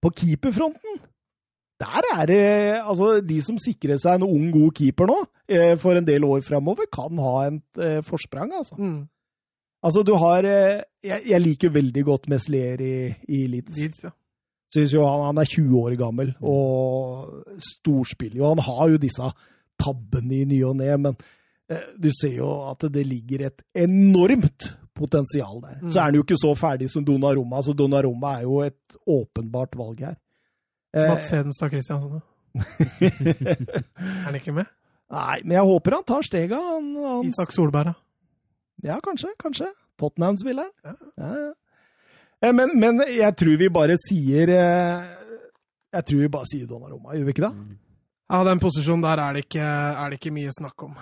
[0.00, 1.00] på keeperfronten
[1.80, 2.42] der er det
[2.80, 6.44] Altså, de som sikrer seg en ung, god keeper nå, eh, for en del år
[6.46, 8.76] framover, kan ha et eh, forsprang, altså.
[8.78, 9.08] Mm.
[9.82, 12.94] Altså, du har eh, jeg, jeg liker veldig godt Meslier i,
[13.28, 13.78] i Leeds.
[13.78, 14.14] Leeds, ja.
[14.70, 18.50] Syns jo han, han er 20 år gammel og storspiller jo.
[18.52, 19.30] Han har jo disse
[19.80, 21.16] tabbene i ny og ne, men
[21.98, 25.80] du ser jo at det ligger et enormt potensial der.
[25.80, 25.90] Mm.
[25.90, 29.74] Så er han jo ikke så ferdig som Donnarumma, så Donnarumma er jo et åpenbart
[29.80, 30.16] valg her.
[30.94, 32.20] Eh, Mats Hedenstad Christiansen, da.
[33.00, 34.66] Er han ikke med?
[35.10, 36.58] nei, men jeg håper han tar stega.
[36.70, 37.94] Han, han, Isak Solberg, da.
[38.92, 39.68] ja, kanskje, kanskje.
[40.00, 40.70] Tottenham-spilleren.
[40.86, 40.94] Ja.
[41.20, 41.52] Ja, ja.
[42.42, 45.08] Eh, Men, men jeg tror vi bare sier eh,
[45.92, 47.52] Jeg tror vi bare sier Donnarumma, gjør vi ikke det?
[48.30, 50.94] Ja, den posisjonen der er det ikke, er det ikke mye snakk om.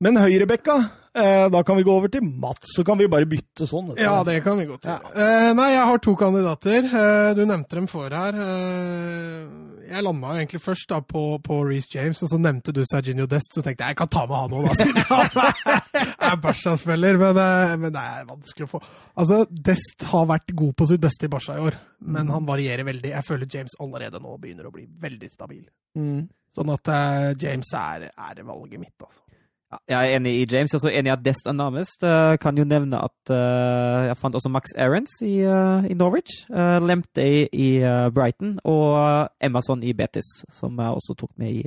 [0.00, 0.74] Men høyrebekka,
[1.12, 3.90] eh, da kan vi gå over til Mats, så kan vi bare bytte sånn.
[4.00, 5.10] Ja, det kan vi godt gjøre.
[5.12, 6.86] Eh, nei, jeg har to kandidater.
[6.88, 8.32] Eh, du nevnte dem for her.
[8.32, 9.44] Eh,
[9.90, 13.28] jeg landa jo egentlig først da på, på Reece James, og så nevnte du Serginio
[13.28, 17.20] Dest, så tenkte jeg jeg kan ta med han òg, da, siden han er Barca-spiller.
[17.20, 18.84] Men, eh, men det er vanskelig å få
[19.20, 21.76] Altså, Dest har vært god på sitt beste i Barca i år,
[22.08, 23.12] men han varierer veldig.
[23.12, 25.66] Jeg føler James allerede nå begynner å bli veldig stabil.
[25.98, 26.22] Mm.
[26.56, 29.26] Sånn at eh, James er, er valget mitt, altså.
[29.70, 30.72] Ja, jeg er enig i James.
[30.72, 32.02] Jeg er også enig i at Dest er nærmest.
[32.02, 36.40] Uh, kan jo nevne at uh, jeg fant også Max Aarons i, uh, i Norwich.
[36.50, 41.62] Uh, Lemtey i eh, Brighton og Emerson i Betis, som jeg også tok med i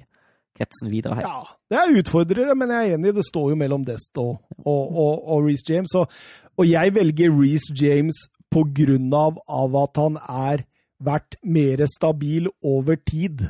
[0.57, 1.29] kretsen videre her.
[1.29, 1.39] Ja,
[1.71, 3.15] det er utfordrere, men jeg er enig.
[3.15, 4.35] Det står jo mellom Dest og,
[4.65, 5.95] og, og, og Reece James.
[5.95, 6.11] Og,
[6.57, 10.67] og jeg velger Reece James på grunn av, av at han er
[11.03, 13.47] vært mer stabil over tid.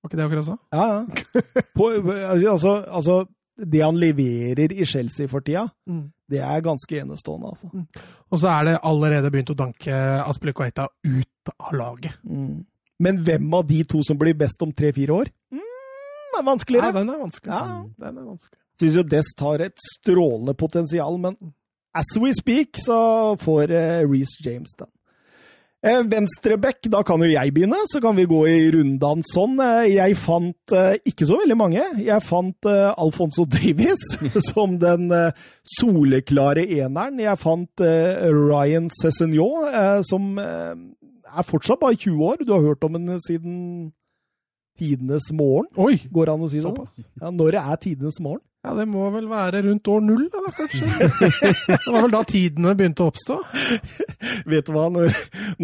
[0.00, 0.56] Var ikke det akkurat så?
[0.72, 1.00] Ja, ja.
[1.76, 3.24] På, altså, altså,
[3.66, 6.12] det han leverer i Chelsea for tida, Mm.
[6.30, 7.70] det er ganske enestående, altså.
[8.30, 9.92] Og så er det allerede begynt å danke
[10.24, 12.14] Aspilicueta ut av laget.
[12.24, 12.64] Mm.
[13.00, 15.30] Men hvem av de to som blir best om tre-fire år?
[15.52, 15.60] Mm,
[16.38, 17.52] er Nei, Ja, den er vanskelig.
[17.52, 17.84] Ja.
[17.98, 18.58] Den er vanskelig.
[18.80, 21.36] Syns jo Dest har et strålende potensial, men
[21.94, 24.88] as we speak, så får eh, Reece James den.
[25.80, 29.54] Eh, Venstreback, da kan jo jeg begynne, så kan vi gå i runddans sånn.
[29.64, 31.84] Eh, jeg fant eh, ikke så veldig mange.
[32.04, 34.02] Jeg fant Alfonso Davies
[34.50, 35.08] som den
[35.78, 37.22] soleklare eneren.
[37.24, 39.48] Jeg fant Ryan Cézinho,
[40.04, 42.44] som er fortsatt bare 20 år.
[42.44, 43.56] Du har hørt om henne siden
[44.80, 45.98] tidenes morgen, Oi!
[46.12, 46.68] går an å si det?
[46.68, 47.00] Såpass.
[47.20, 48.44] Ja, når det er tidenes morgen?
[48.60, 50.84] Ja, det må vel være rundt år null, da, kanskje?
[51.64, 53.38] Det var vel da tidene begynte å oppstå?
[54.52, 55.14] Vet du hva, når,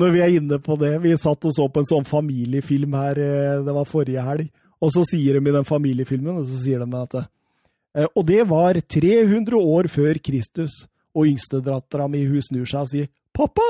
[0.00, 3.20] når vi er inne på det Vi satt og så på en sånn familiefilm her,
[3.20, 4.48] eh, det var forrige helg.
[4.80, 8.42] Og så sier de i den familiefilmen, og så sier de at eh, Og det
[8.48, 10.86] var 300 år før Kristus.
[11.16, 13.68] Og yngstedattera mi hun snur seg og sier 'Pappa!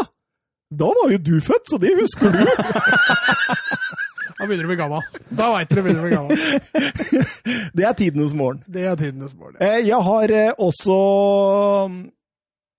[0.71, 2.47] Da var jo du født, så det husker du!'
[4.37, 5.21] Da begynner du å bli gammel.
[5.33, 6.41] Da veit du du begynner å bli gammel.
[7.79, 8.61] det er tidenes morgen.
[8.69, 9.57] Det er tidenes morgen.
[9.63, 9.79] Ja.
[9.81, 10.97] Jeg har eh, også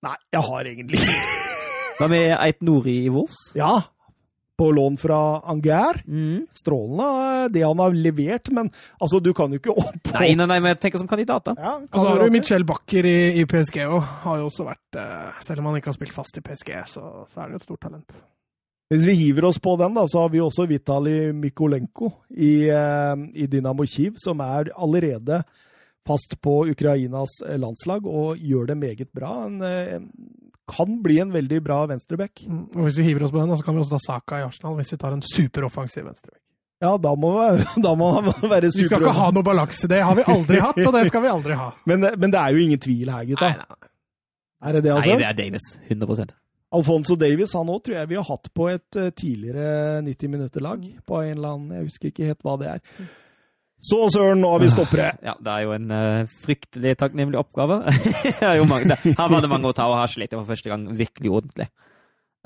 [0.06, 1.00] Nei, jeg har egentlig
[1.98, 3.48] Hva med Eit Nori i Wolfs?
[3.58, 3.72] Ja.
[4.58, 5.18] På lån fra
[5.50, 5.98] Anger.
[6.06, 6.46] Mm.
[6.54, 8.70] Strålende, eh, det han har levert, men
[9.02, 11.58] altså, du kan jo ikke opp Nei, nei, nei, men jeg tenker som kandidat, da.
[11.58, 13.98] Ja, Og så har du Michel Bakker i, i PSG òg.
[14.28, 17.08] Har jo også vært eh, Selv om han ikke har spilt fast i PSG, så,
[17.26, 18.20] så er det jo et stort talent.
[18.88, 23.24] Hvis vi hiver oss på den, da, så har vi også Vitali Mikolenko i, eh,
[23.36, 25.42] i Dynamo Kiev, som er allerede
[26.08, 29.34] fast på Ukrainas eh, landslag og gjør det meget bra.
[29.42, 30.00] Han eh,
[30.68, 32.46] kan bli en veldig bra venstreback.
[32.48, 32.64] Mm.
[32.78, 34.78] Og hvis vi hiver oss på den, så kan vi også ta Saka i Arsenal,
[34.80, 36.42] hvis vi tar en superoffensiv venstrebekk.
[36.80, 37.34] Ja, da må,
[37.86, 39.90] da må han være Vi skal ikke ha noe balanse.
[39.90, 41.72] Det har vi aldri hatt, og det skal vi aldri ha.
[41.90, 43.52] Men, men det er jo ingen tvil her, gutta.
[43.52, 43.94] Nei, nei.
[44.58, 45.12] Er det det, altså?
[45.12, 45.72] Nei, det er Davis.
[45.92, 46.38] 100
[46.74, 50.84] Alfonso Davies han òg tror jeg vi har hatt på et eh, tidligere 90 minutter-lag.
[51.08, 53.08] På en eller annen Jeg husker ikke helt hva det er.
[53.88, 55.12] Så søren, nå har vi stoppere!
[55.28, 57.78] Ja, det er jo en uh, fryktelig takknemlig oppgave.
[58.72, 60.88] Mange, det, her var det mange å ta, og her slet jeg for første gang
[60.98, 61.68] virkelig ordentlig.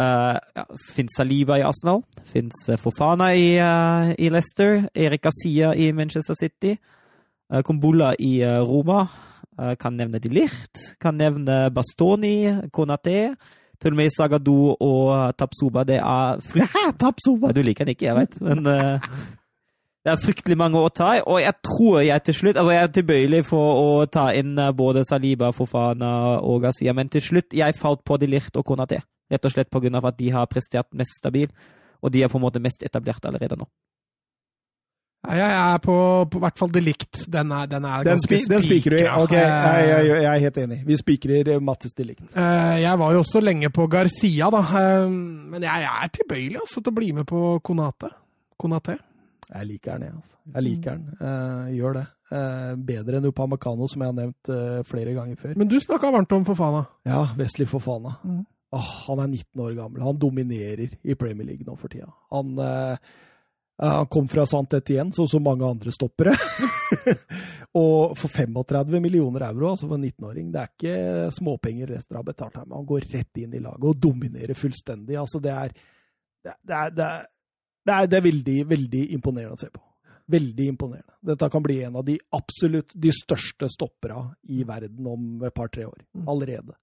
[0.01, 5.89] Uh, ja, Fins Saliba i Arsenal, fins Fofana i, uh, i Leicester, Erik Sia i
[5.97, 6.77] Manchester City,
[7.53, 9.05] uh, Kumbulla i Roma,
[9.78, 13.35] kan nevne De Licht, kan nevne Bastoni, Konaté,
[13.82, 15.84] til og med Sagado og Tapsuba.
[15.88, 17.52] Det er Tapsoba!
[17.52, 19.12] du liker den ikke, jeg vet, men uh,
[20.02, 21.22] det er fryktelig mange å ta i.
[21.22, 24.72] Og jeg tror jeg til slutt Altså, jeg er tilbøyelig for å ta inn eh,
[24.74, 28.98] både Saliba, Fofana og Gazia, men til slutt jeg falt på De Lirt og Konaté.
[29.30, 31.46] Rett og slett på grunn av at de har prestert mest stabil,
[32.02, 33.68] og de er på en måte mest etablert allerede nå.
[35.23, 35.94] Jeg er på,
[36.32, 37.20] på hvert fall delikt.
[37.31, 39.03] Den er, den er Den, ganske spi, den spikrer vi.
[39.05, 39.20] spikra.
[39.23, 40.78] Ok, jeg, jeg, jeg er helt enig.
[40.89, 42.24] Vi spikrer eh, Mattis delikt.
[42.35, 44.62] Eh, Jeg var jo også lenge på Garcia, da.
[44.81, 45.07] Eh,
[45.55, 48.11] Men jeg er tilbøyelig altså, til å bli med på Konate.
[48.59, 48.99] Konate.
[49.53, 50.19] Jeg liker den, jeg.
[50.19, 50.36] Altså.
[50.57, 51.16] Jeg liker den.
[51.23, 52.05] Jeg gjør det.
[52.89, 54.53] Bedre enn Upamecano, som jeg har nevnt
[54.89, 55.55] flere ganger før.
[55.61, 56.86] Men du snakka varmt om Fofana.
[57.07, 58.16] Ja, Wesley Fofana.
[58.24, 58.40] Mm.
[58.73, 60.03] Åh, han er 19 år gammel.
[60.07, 62.09] Han dominerer i Premier League nå for tida.
[62.32, 62.97] Han, eh,
[63.82, 66.34] han kom fra Sant Etienne, sånn som mange andre stoppere.
[67.82, 72.26] og for 35 millioner euro, altså for en 19-åring, det er ikke småpenger Leicester har
[72.26, 75.16] betalt her, men han går rett inn i laget og dominerer fullstendig.
[75.18, 75.74] Altså, det er,
[76.44, 76.76] det er, det
[77.09, 77.26] er,
[77.82, 79.82] det er, det er, veldig, veldig imponerende å se på.
[80.32, 81.16] Veldig imponerende.
[81.32, 84.22] Dette kan bli en av de absolutt de største stoppera
[84.54, 85.98] i verden om et par-tre år.
[86.30, 86.76] Allerede.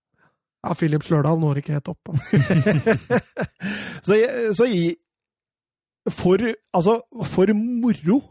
[0.60, 2.12] Ja, Philip Slørdal når ikke helt opp.
[4.06, 4.90] så, jeg- så i
[6.10, 6.38] For
[6.74, 8.22] Altså, for moro.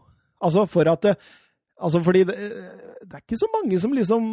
[0.41, 1.15] Altså, for at det,
[1.79, 4.23] Altså, fordi det, det er ikke så mange som liksom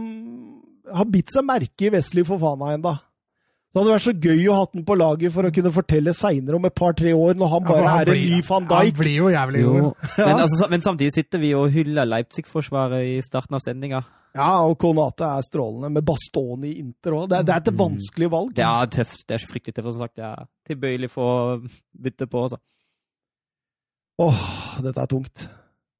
[0.96, 2.94] har bitt seg merke i Wesley Fofana ennå.
[3.70, 6.56] Det hadde vært så gøy å ha den på laget for å kunne fortelle seinere
[6.56, 8.96] om et par-tre år, når han Ja, bare han er en ny van Han Dijk.
[9.02, 10.06] blir jo jævlig god.
[10.18, 14.00] Men, altså, men samtidig sitter vi og hyller Leipzig-forsvaret i starten av sendinga.
[14.36, 17.28] Ja, og Konate er strålende, med Bastoni i Inter òg.
[17.28, 18.54] Det, er- det er et vanskelig valg.
[18.56, 19.26] Det er tøft.
[19.28, 19.92] Det er så fryktelig tøft.
[19.92, 21.60] Som sagt, jeg er tilbøyelig for å
[22.06, 22.42] bytte på.
[22.48, 22.58] Altså.
[24.22, 24.42] Åh,
[24.84, 25.48] dette er tungt.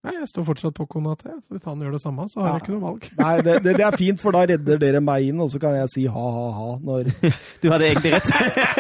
[0.07, 2.53] Nei, jeg står fortsatt på Konate, så hvis han gjør det samme, så har Ja.
[2.55, 3.07] jeg ikke noe valg.
[3.19, 5.75] Nei, det, det, det er fint, for da redder dere meg inn, og så kan
[5.75, 7.11] jeg si ha-ha-ha når
[7.63, 8.31] Du hadde egentlig rett.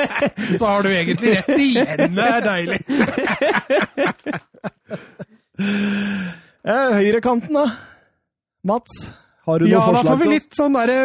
[0.60, 2.14] Så har du egentlig rett igjen!
[2.14, 2.78] Det er deilig!
[5.58, 7.66] eh, Høyrekanten, da?
[8.66, 9.08] Mats,
[9.46, 11.00] har du noe Ja, da får vi litt sånn derre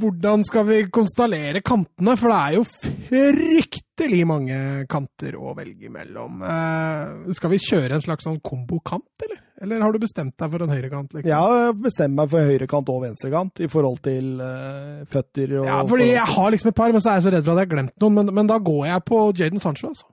[0.00, 2.16] Hvordan skal vi konstallere kantene?
[2.18, 2.64] For det er jo
[3.10, 4.58] fryktelig mange
[4.90, 6.42] kanter å velge mellom.
[6.46, 9.40] Eh, skal vi kjøre en slags sånn kombokant, eller?
[9.60, 11.10] Eller har du bestemt deg for en høyrekant?
[11.12, 11.28] Liksom?
[11.28, 15.82] Jeg har bestemt meg for høyrekant og venstrekant i forhold til eh, føtter og Ja,
[15.90, 17.68] fordi jeg har liksom et par, men så er jeg så redd for at jeg
[17.68, 18.16] har glemt noen.
[18.20, 20.08] Men, men da går jeg på Jaden Sancho, altså.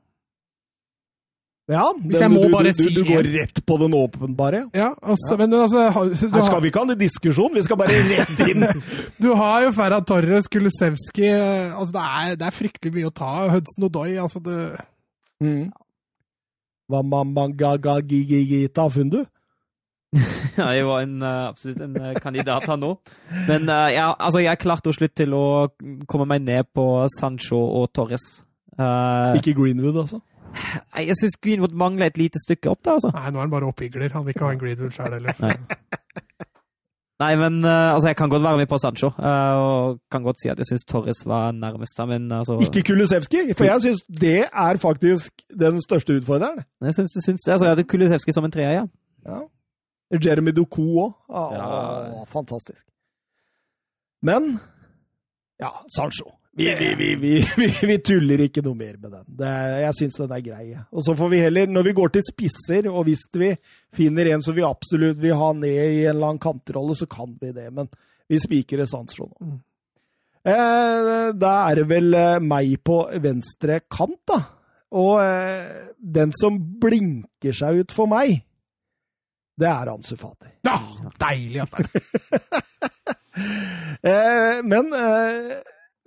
[1.68, 3.34] Ja, Hvis jeg må du, bare du, si du, går en.
[3.42, 4.62] rett på den åpenbare.
[4.76, 7.64] Ja, altså, men altså har, du, Her skal har, vi ikke ha en diskusjon, vi
[7.66, 8.64] skal bare rett inn.
[9.24, 13.16] du har jo Ferran Torres, Kulusevski eh, altså, det, er, det er fryktelig mye å
[13.20, 13.32] ta.
[13.52, 14.54] Hudson Odoi, altså du
[15.38, 15.68] Mm.
[16.90, 17.04] Hva
[18.90, 19.20] Fundu?
[20.58, 22.96] Ja, jeg var en, eh, absolutt en eh, kandidat her nå.
[23.46, 25.68] Men ja, altså, jeg klarte til slutt til å
[26.08, 26.88] komme meg ned på
[27.20, 28.26] Sancho og Torres.
[28.80, 30.24] Uh, Ikke Greenwood, altså.
[30.98, 33.12] Jeg syns Greenwood mangler et lite stykke opp der, altså.
[33.16, 34.12] Nei, nå er han bare oppigler.
[34.14, 35.40] Han vil ikke ha en Greenwood sjøl heller.
[35.44, 35.56] Nei.
[37.18, 39.08] Nei, men uh, altså, jeg kan godt være med på Sancho.
[39.18, 41.98] Uh, og kan godt si at jeg syns Torres var nærmest.
[41.98, 46.62] da, Men altså Ikke Kulisevski, for jeg syns det er faktisk den største utfordreren.
[46.82, 48.86] Jeg syns, jeg syns altså, jeg hadde Kulisevskij som en treer, ja.
[49.26, 49.40] Ja.
[50.26, 51.14] Jeremy Doku òg.
[51.34, 52.24] Ja.
[52.30, 52.86] Fantastisk.
[54.22, 54.60] Men
[55.60, 56.37] ja, Sancho.
[56.58, 57.16] Vi, vi,
[57.58, 59.26] vi, vi, tuller ikke noe mer med den.
[59.40, 59.52] Det
[59.84, 60.66] jeg syns den er grei.
[60.90, 63.52] Og så får vi heller, når vi går til spisser, og hvis vi
[63.94, 67.36] finner en som vi absolutt vil ha ned i en eller annen kantrolle, så kan
[67.38, 67.68] vi det.
[67.74, 67.92] Men
[68.28, 69.38] vi spikrer Sancho nå.
[69.38, 69.58] Mm.
[70.48, 74.42] Eh, da er det vel eh, meg på venstre kant, da.
[74.98, 78.40] Og eh, den som blinker seg ut for meg,
[79.58, 80.56] det er Ansu Fati.
[80.66, 80.78] Ja,
[81.22, 82.56] deilig at det er
[84.08, 85.58] Eh, men eh,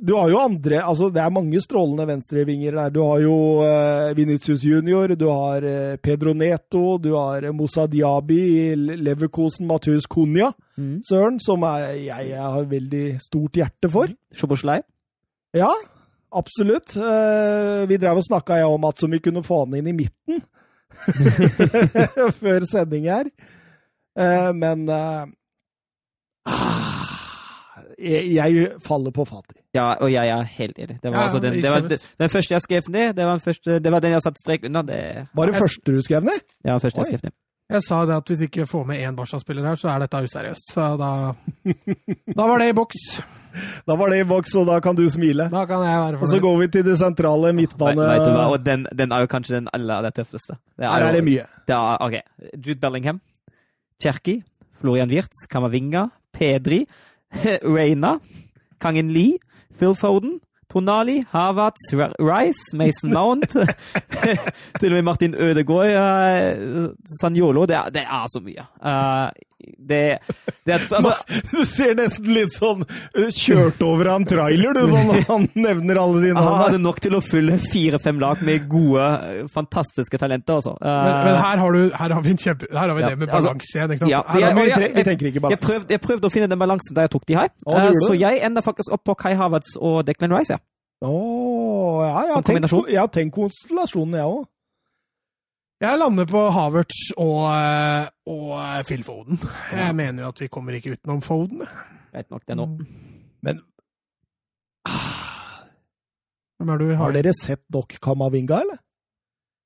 [0.01, 2.91] du har jo andre altså Det er mange strålende venstrevinger der.
[2.95, 7.85] Du har jo uh, Vinicius Junior, du har uh, Pedro Neto, du har eh, Moussa
[7.87, 11.03] Diaby i Leverkosen, Matheus Cunha, Mm.
[11.05, 14.09] søren, som er, jeg, jeg har veldig stort hjerte for.
[14.33, 14.79] Sjoboslei?
[15.53, 15.69] Ja,
[16.33, 16.95] absolutt.
[16.97, 20.41] Uh, vi drev og snakka om at som vi kunne få han inn i midten
[22.41, 23.29] før sending her.
[24.57, 25.27] Men ah,
[28.01, 29.60] jeg, jeg faller på Fati.
[29.75, 30.97] Ja, og jeg er helt enig.
[31.03, 33.13] Det var, Ja, altså den, det var den, den første jeg skrev ned.
[33.17, 34.83] Det var den, første, det var den jeg satte strek under.
[34.83, 36.41] Det, Var det Jeg- første du skrev ned?
[36.65, 37.37] ja, første første jeg skrev ned.
[37.71, 40.73] Jeg sa det at hvis ikke får med én Barca-spiller her, så er dette useriøst.
[40.75, 41.35] Så da
[42.37, 43.05] Da var det i boks.
[43.87, 45.49] Da var det i boks, og da kan du smile.
[45.51, 47.99] Da kan jeg være Og så går vi til det sentrale midtbane.
[47.99, 48.45] Vet du hva?
[48.55, 50.55] Og den, den er jo kanskje den aller, aller tøffeste.
[50.79, 51.47] Det Her er det mye.
[51.67, 52.15] Det er, ok.
[52.67, 53.21] Jude Bellingham,
[54.03, 54.43] Cherki,
[54.81, 56.87] Florian Wirtz, Kamavinga, Pedri,
[57.77, 58.19] Reina,
[58.81, 59.39] Kangen Lee,
[59.81, 60.41] Phil Foden,
[60.71, 63.57] Tonali, Havertz, Rice, Mason Mount
[64.81, 66.91] Til og med Martin Ødegaard, uh,
[67.21, 67.65] Sanjolo.
[67.67, 68.67] Det er, det er så mye.
[68.85, 69.31] Eh,
[69.79, 70.19] det,
[70.67, 71.13] det altså,
[71.53, 76.01] Du ser nesten litt sånn uh, kjørt over av en trailer, du, når han nevner
[76.03, 80.59] alle dine han hadde nok til å fylle fire-fem lag med gode, eh, fantastiske talenter.
[80.61, 80.77] Altså.
[80.81, 83.09] Eh, Men, men her, har du, her har vi, en kjempe, her har vi Ja,
[83.11, 83.91] det med altså- balanse igjen.
[83.97, 84.11] ikke sant?
[84.11, 86.95] Ja, jeg- vi, jeg, vi tenker ikke Jeg prøvde, jeg prøvde å finne den balansen
[86.97, 87.49] da jeg tok de her.
[87.67, 90.53] Å, Eh, så jeg ender faktisk opp på Kai Havertz og Declan Rice.
[90.57, 90.59] Ja.
[91.03, 94.43] Oh, ja, jeg har tenkt konstellasjonen, jeg òg.
[95.81, 99.41] Jeg lander på Havertz og, eh, og eh, Phil Foden.
[99.73, 101.65] Jeg mener jo at vi kommer ikke utenom Foden.
[102.13, 102.67] Vet nok, det nå.
[103.47, 103.63] Men
[106.61, 107.17] Hvem er det har har?
[107.17, 108.81] dere sett nok Kamavinga, eller?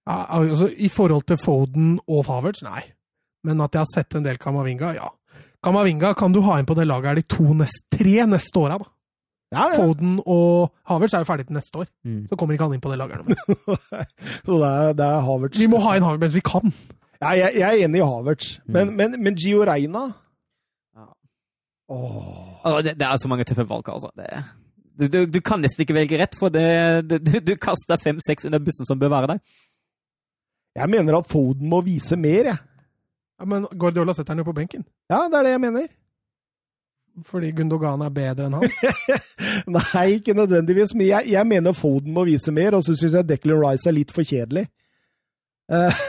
[0.07, 2.84] Ja, altså, I forhold til Foden og Havertz, nei.
[3.44, 5.10] Men at jeg har sett en del Kamavinga, ja.
[5.65, 8.78] Kamavinga kan du ha inn på det laget her de to nest, tre neste åra.
[8.78, 8.91] da.
[9.53, 9.77] Ja, ja.
[9.77, 11.87] Foden og Havertz er jo ferdig til neste år.
[12.05, 12.25] Mm.
[12.31, 13.21] Så kommer ikke han inn på det laget.
[14.47, 15.59] Så det er, det er Havertz.
[15.61, 16.73] Vi må ha inn Havertz mens vi kan.
[17.23, 18.97] Ja, jeg, jeg er enig i Havertz, men, Mm.
[18.99, 20.03] men, men Gio Reina
[20.97, 21.07] Ja.
[21.89, 22.61] Åh.
[22.65, 24.11] Altså, det, det er så mange tøffe valg, altså.
[24.17, 24.43] Det,
[24.99, 26.65] du, du, du kan nesten ikke velge rett, for det,
[27.11, 29.43] det, du, du kaster fem-seks under bussen som bør være der.
[30.75, 32.59] Jeg mener at Foden må vise mer, jeg.
[33.41, 34.85] Ja, men Guardiola setter han jo på benken.
[35.11, 35.87] Ja, det er det jeg mener.
[37.23, 38.65] Fordi Gundogan er bedre enn han.
[39.76, 43.28] Nei, ikke nødvendigvis, men jeg, jeg mener Foden må vise mer, og så syns jeg
[43.28, 44.65] Declan Rice er litt for kjedelig.
[45.70, 46.01] Eh,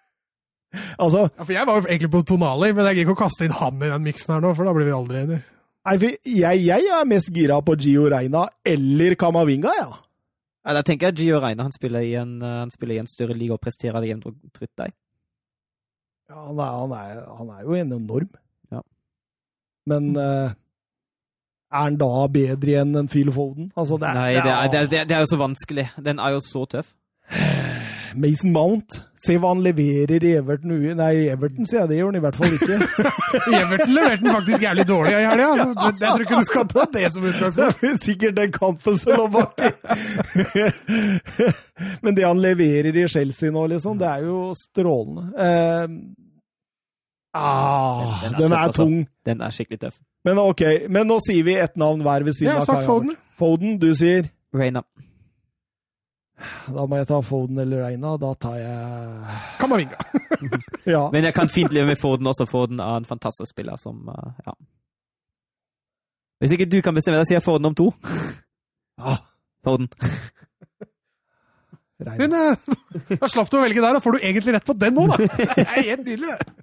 [1.04, 3.44] altså, Ja, for Jeg var jo egentlig på Tonali, men jeg gidder ikke å kaste
[3.46, 5.44] inn han i den miksen her nå, for da blir vi aldri enige.
[5.84, 9.90] nei, for jeg, jeg er mest gira på Gio Reina eller Kamavinga, ja.
[10.64, 11.66] Ja, da tenker jeg Gio Reina.
[11.66, 14.30] Han spiller i en, eh, han spiller i en større liga og presterer det jevnt
[14.30, 14.96] og trutt deg.
[16.32, 18.32] ja han, er, han, er, han er jo en enorm.
[19.90, 20.50] Men uh,
[21.74, 23.70] er han da bedre enn Phil Foden?
[23.76, 25.88] Altså, det er, Nei, det er, det, er, det er- jo så vanskelig.
[26.06, 26.94] Den er jo så tøff.
[28.14, 29.00] Mason Mount.
[29.24, 30.70] Se hva han leverer i Everton.
[31.00, 32.76] Nei, Everton sier jeg det, gjør han i hvert fall ikke.
[33.58, 35.48] Everton leverte den faktisk jævlig dårlig i helga.
[35.56, 37.86] så Jeg tror ikke du skal ta det som Det utgangspunkt.
[37.90, 39.72] er sikkert den kampen som lå baki.
[42.06, 45.26] Men det han leverer i Chelsea nå, liksom, det er jo strålende.
[47.34, 48.82] Ah, Den- den er den tøff, er altså.
[48.84, 49.08] tung.
[49.26, 49.96] Den er skikkelig tøff.
[50.24, 53.16] Men ok, men nå sier vi ett navn hver ved siden ja, av Kai Foden.
[53.38, 54.82] Foden, du sier Reina.
[56.68, 58.16] Da må jeg ta Foden eller Reina.
[58.20, 59.98] Da tar jeg Kamavinga.
[60.86, 61.08] Ja.
[61.12, 62.46] Men jeg kan fint leve med Foden også.
[62.46, 64.52] Foden er en fantastisk spiller som eh, Ja.
[66.42, 67.90] Hvis ikke du kan bestemme, da sier jeg Foden om to.
[69.00, 69.16] ja.
[69.64, 69.88] Foden.
[72.04, 72.18] Reina.
[72.18, 74.94] Men eh, da slapp du å velge der, da får du egentlig rett på den
[74.98, 75.16] nå, da.
[75.38, 76.34] Det er helt nydelig.
[76.34, 76.60] det.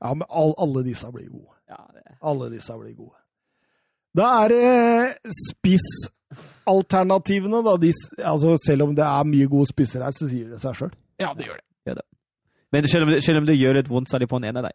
[0.00, 1.54] Ja, men all, alle disse blir gode.
[1.68, 3.16] Ja, det Alle disse blir gode.
[4.16, 4.64] Da er det
[5.36, 7.76] spissalternativene, da.
[7.80, 7.92] De,
[8.24, 10.92] altså, selv om det er mye gode spisser her, så sier det seg sjøl.
[11.20, 11.64] Ja, det gjør det.
[12.72, 14.44] Men selv om, det- selv om det gjør litt vondt, så er det på en
[14.44, 14.74] ene av deg.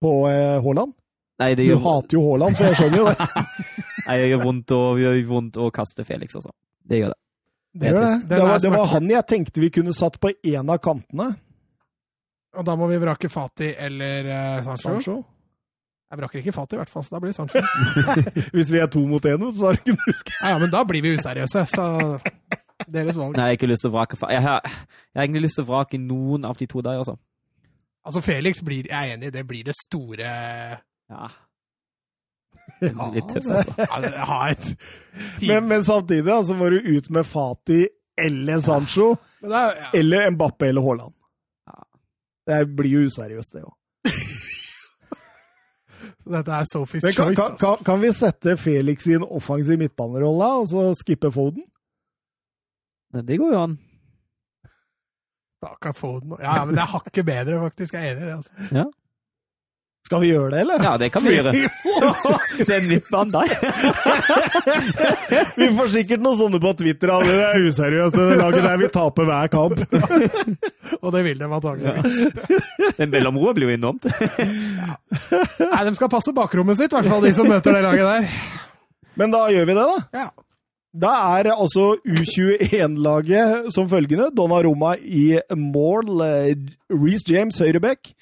[0.00, 0.92] På eh, Haaland.
[1.38, 3.16] Nei, det Du gjør, hater jo Haaland, så jeg skjønner jo det.
[4.06, 6.50] nei, det gjør vondt å, gjør vondt å kaste Felix også.
[6.88, 7.18] Det gjør det.
[7.78, 8.00] Det, det.
[8.30, 11.26] Det, var, det var han jeg tenkte vi kunne satt på en av kantene.
[12.56, 14.88] Og da må vi vrake Fati eller uh, Sancho.
[14.94, 15.16] Sancho.
[16.08, 17.60] Jeg vraker ikke Fati, i hvert fall, så da blir det Sancho.
[18.56, 20.32] Hvis vi er to mot én, så har du ikke noe huske.
[20.40, 21.88] Ja, ja, men da blir vi useriøse, så
[22.88, 23.36] deres valg.
[23.36, 24.32] Nei, jeg har ikke lyst til å vrake Fati.
[24.38, 27.18] jeg har, jeg har egentlig lyst til å vrake noen av de to der, altså.
[28.08, 30.32] Altså, Felix blir, jeg er enig, det blir det store
[31.12, 31.28] Ja.
[32.78, 33.74] Det blir litt tøff, altså.
[33.84, 37.82] ja, det- Men, men samtidig altså, var må du ut med Fati
[38.18, 39.12] eller Sancho,
[39.42, 39.90] Men det er, ja.
[40.00, 41.14] eller Mbappe eller Haaland.
[42.48, 42.58] Ja.
[42.64, 43.74] Det blir jo useriøst, det òg.
[46.28, 47.34] Dette er Sophie's Men choice.
[47.36, 47.56] kan, altså.
[47.60, 51.62] kan, kan vi sette Felix i en offensiv midtbanerolle, og så skippe Foden?
[53.12, 53.78] Men Det går jo an.
[55.58, 56.30] Stakkar Foden.
[56.38, 57.94] Ja, ja, men det er hakket bedre, faktisk.
[57.94, 58.34] Jeg er enig i det.
[58.36, 58.52] altså.
[60.08, 60.80] Skal vi gjøre det, eller?
[60.80, 61.52] Ja, det kan vi gjøre.
[62.70, 63.50] Den band der.
[65.58, 67.12] Vi får sikkert noen sånne på Twitter.
[67.12, 69.76] alle, Det er useriøst, det laget der vi taper hver kamp.
[71.04, 72.96] Og det vil de antakeligvis.
[72.98, 74.08] Den mellomroa blir jo enormt.
[74.08, 78.22] Nei, de skal passe bakrommet sitt, i hvert fall de som møter det laget der.
[79.18, 80.22] Men da gjør vi det, da.
[80.24, 80.28] Ja.
[80.98, 84.30] Da er altså U21-laget som følgende.
[84.34, 86.14] Donnarumma i mål.
[86.24, 86.54] eh,
[86.90, 88.14] Reece James høyreback.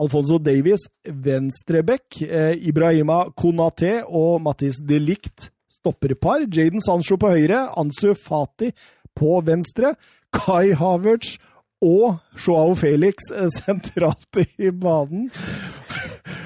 [0.00, 2.22] Alfonso Davies venstreback.
[2.22, 6.40] eh, Ibrahima Konaté og Mattis de Licht stopperpar.
[6.48, 7.68] Jaden Sancho på høyre.
[7.76, 8.72] Ansu Fati
[9.16, 9.94] på venstre.
[10.32, 11.36] Kai Havertz
[11.82, 15.30] og Joao Felix eh, sentralt i banen.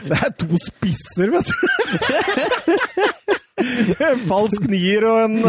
[0.04, 1.54] Det er to spisser, vet du!
[4.04, 5.40] En falsk nier og en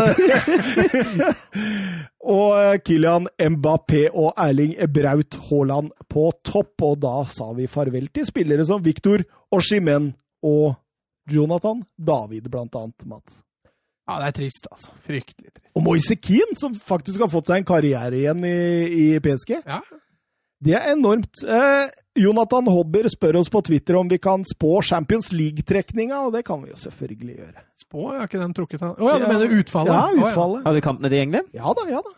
[2.26, 6.74] Og eh, Kylian Mbappé og Erling Braut Haaland på topp.
[6.88, 9.24] Og da sa vi farvel til spillere som Viktor
[9.54, 10.14] Oshimen
[10.46, 10.76] og
[11.32, 13.06] Jonathan David, blant annet.
[13.10, 13.42] Mats.
[14.06, 14.94] Ja, det er trist, altså.
[15.06, 15.72] Fryktelig trist.
[15.76, 19.58] Og Moise Keane, som faktisk har fått seg en karriere igjen i, i PSG.
[19.66, 19.80] Ja,
[20.66, 21.44] Det er enormt.
[21.46, 26.46] Eh, Jonathan Hobber spør oss på Twitter om vi kan spå Champions League-trekninga, og det
[26.48, 27.66] kan vi jo selvfølgelig gjøre.
[27.86, 29.94] Spå, er ikke den trukket av Å ja, du mener utfallet?
[29.94, 30.64] Ja, utfallet.
[30.66, 31.44] Har vi kampene til gjengelig?
[31.54, 32.16] Ja da, ja da.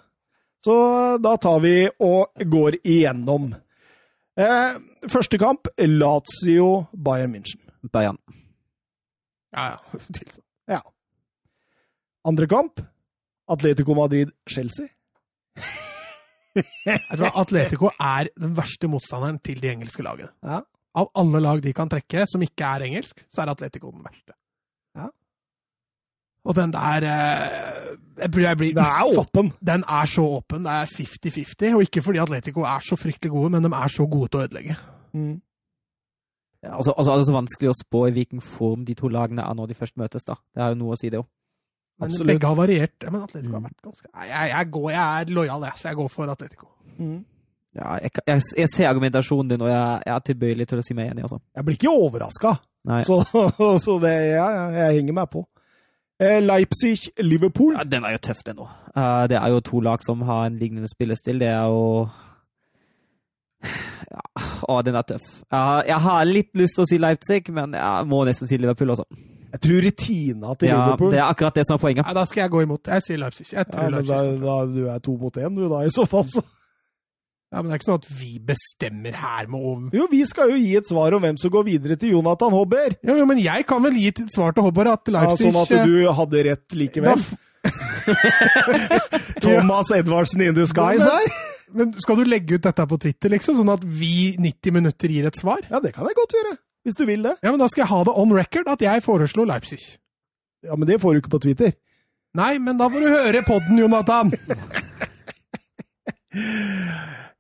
[0.68, 0.76] Så
[1.24, 3.52] da tar vi og går igjennom.
[4.38, 4.80] Eh,
[5.12, 7.64] første kamp, Lazio-Bayern München.
[7.92, 8.22] Bayern.
[9.56, 10.14] Ja, ja.
[10.78, 10.82] ja.
[12.28, 12.80] Andre kamp,
[13.50, 14.88] Atletico Madrid-Chelsea.
[17.44, 20.32] Atletico er den verste motstanderen til de engelske lagene.
[20.46, 20.64] Ja.
[20.98, 24.34] Av alle lag de kan trekke som ikke er engelsk, så er Atletico den verste.
[24.98, 25.10] Ja.
[26.48, 29.52] Og den der eh, jeg blir, jeg blir, Den er åpen.
[29.62, 30.64] Den er så åpen.
[30.66, 31.76] Det er 50-50.
[31.76, 34.48] Og ikke fordi Atletico er så fryktelig gode, men de er så gode til å
[34.48, 34.78] ødelegge.
[35.14, 35.36] Mm.
[36.64, 39.46] Ja, altså, altså, er det så vanskelig å spå i hvilken form de to lagene
[39.46, 40.40] er når de først møtes, da.
[40.56, 41.28] Det er jo noe å si, det òg.
[42.00, 42.28] Men Absolutt.
[42.30, 42.94] begge har variert.
[43.04, 43.68] Ja, Men Atletico har Mm.
[43.72, 46.68] vært ganske jeg, jeg, jeg, går, jeg er lojal, jeg, så jeg går for Atletico.
[47.00, 47.26] Mm.
[47.78, 50.94] Ja, jeg, jeg, jeg ser argumentasjonen din, og jeg, jeg er tilbøyelig til å si
[50.98, 51.40] meg enig, Også.
[51.56, 52.56] Jeg blir ikke overraska,
[53.06, 53.18] så,
[53.86, 55.44] så det, jeg henger meg på.
[56.20, 57.76] Eh, Leipzig-Liverpool.
[57.78, 58.70] Ja, den er jo tøff, den òg.
[59.30, 61.38] det er jo to lag som har en lignende spillestil.
[61.40, 62.08] Det er jo
[64.12, 64.22] ja,
[64.70, 65.28] Å, den er tøff.
[65.52, 69.06] Jeg har litt lyst til å si Leipzig, men jeg må nesten si Liverpool også.
[69.58, 72.06] Jeg tror rutina til Ja, Liverpool det er akkurat det som er poenget.
[72.06, 72.92] Ja, Da skal jeg gå imot.
[72.94, 73.48] Jeg sier Leipzig.
[73.50, 74.42] Jeg ja, tror men da, Leipzig.
[74.46, 76.28] da, Du er to mot én, du da, i så fall.
[76.30, 76.44] Så.
[77.48, 80.52] Ja, men det er ikke sånn at vi bestemmer her med om Jo, vi skal
[80.52, 82.98] jo gi et svar om hvem som går videre til Jonathan Hobber.
[83.08, 85.62] Jo, jo, men jeg kan vel gi et svar til Hobber at Leipzig Ja, sånn
[85.64, 87.24] at du hadde rett likevel.
[89.44, 91.32] Thomas Edvardsen in disguise her.
[91.74, 93.58] Men skal du legge ut dette på Twitter, liksom?
[93.60, 95.64] Sånn at vi 90 minutter gir et svar?
[95.72, 96.54] Ja, det kan jeg godt gjøre.
[96.86, 97.36] Hvis du vil det.
[97.44, 99.82] Ja, men da skal jeg ha det on record at jeg foreslo Leipzig.
[100.66, 101.76] Ja, Men det får du ikke på Twitter.
[102.38, 104.34] Nei, men da får du høre podden, Jonathan!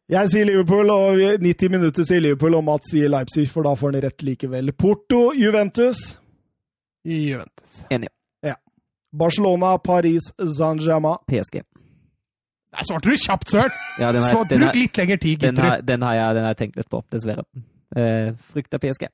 [0.08, 3.92] Jeg sier Liverpool, og 90 minutter sier Liverpool, og Mats sier Leipzig, for da får
[3.92, 4.72] han rett likevel.
[4.72, 6.00] Porto, Juventus.
[7.04, 7.82] Juventus.
[7.92, 8.08] Enig.
[8.46, 8.56] Ja.
[9.12, 11.20] Barcelona, Paris, Saint-Germain.
[11.28, 11.60] PSG.
[12.78, 13.76] Der svarte du kjapt, Søren!
[14.00, 15.70] Ja, den har, den bruk litt lengre tid, den gutter.
[15.70, 17.44] har, den har, jeg, den har jeg tenkt litt på, dessverre.
[17.92, 19.08] Uh, frykter PSG.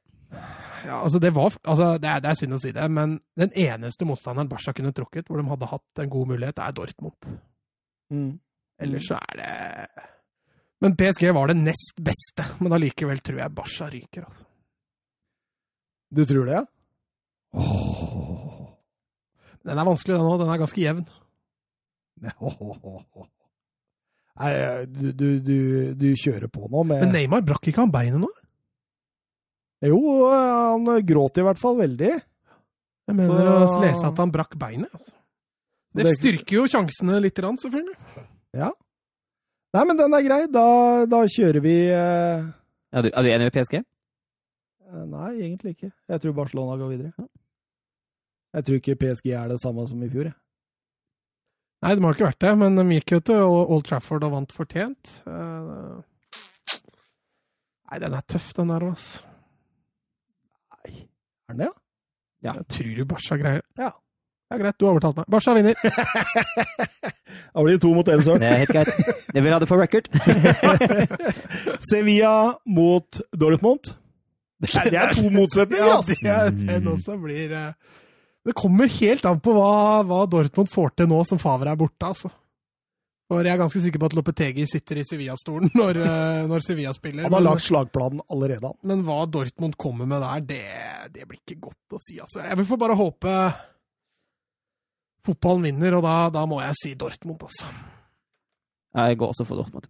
[0.83, 3.53] Ja, altså det, var, altså det, er, det er synd å si det, men den
[3.55, 7.29] eneste motstanderen Barca kunne trukket, hvor de hadde hatt en god mulighet, er Dortmund.
[8.11, 8.33] Mm.
[8.83, 9.53] Ellers så er det
[10.83, 12.43] Men PSG var det nest beste.
[12.59, 14.25] Men allikevel tror jeg Barca ryker.
[14.27, 14.45] Altså.
[16.13, 16.57] Du tror det?
[16.59, 16.65] ja?
[19.63, 20.41] Den er vanskelig, den òg.
[20.41, 21.05] Den er ganske jevn.
[24.33, 24.51] Nei,
[24.89, 25.57] du, du, du,
[25.93, 28.29] du kjører på nå med Men Neymar brakk ikke han beinet nå?
[29.83, 29.99] Jo,
[30.31, 32.11] han gråt i hvert fall veldig.
[33.07, 34.89] Jeg mener Så- å lese at han brakk beinet.
[34.93, 35.11] Altså.
[35.93, 37.95] Det Det- styrker jo sjansene litt, selvfølgelig.
[38.53, 38.71] Ja.
[39.73, 40.47] Nei, men den er grei.
[40.47, 42.45] Da, da kjører vi eh,
[42.93, 43.83] Er du, er du enig med PSG?
[44.93, 45.91] Nei, egentlig ikke.
[46.07, 47.27] Jeg tror Barcelona går videre.
[48.53, 50.25] Jeg tror ikke PSG er det samme som i fjor.
[50.25, 50.35] jeg.
[51.81, 54.53] Nei, det må ikke vært det, men de gikk jo til Old Trafford og vant
[54.53, 55.21] fortjent.
[55.27, 56.01] Eh,
[57.91, 59.23] Nei, den er tøff, den der, altså.
[61.49, 61.73] Nei, er den det, ja?
[62.43, 62.53] Ja.
[62.59, 63.91] Jeg tror du Barca greier Ja.
[64.51, 65.25] Ja, greit, du har overtalt meg.
[65.33, 65.73] Barca vinner.
[67.53, 68.41] Da blir det to mot én, Søren.
[68.43, 68.89] Det er helt greit.
[69.33, 70.05] Jeg vil ha det for record.
[71.89, 72.33] Sevilla
[72.69, 73.93] mot Dortmund.
[74.61, 76.17] Det er, det er to motsetninger, Ja, altså.
[76.21, 77.73] det er, den også blir eh,
[78.47, 79.71] Det kommer helt an på hva,
[80.07, 82.29] hva Dortmund får til nå som Favre er borte, altså.
[83.31, 86.91] For jeg er ganske sikker på at Lopetegi sitter i Sevilla-stolen når, eh, når Sevilla
[86.93, 87.23] spiller.
[87.27, 88.77] Han har lagt slagplanen allerede, han.
[88.89, 90.61] Men hva Dortmund kommer med der, det,
[91.15, 92.19] det blir ikke godt å si.
[92.21, 92.43] Altså.
[92.43, 93.33] Jeg vil få bare håpe
[95.23, 97.71] fotballen vinner, og da, da må jeg si Dortmund, altså.
[98.99, 99.87] Jeg går også for Dortmund.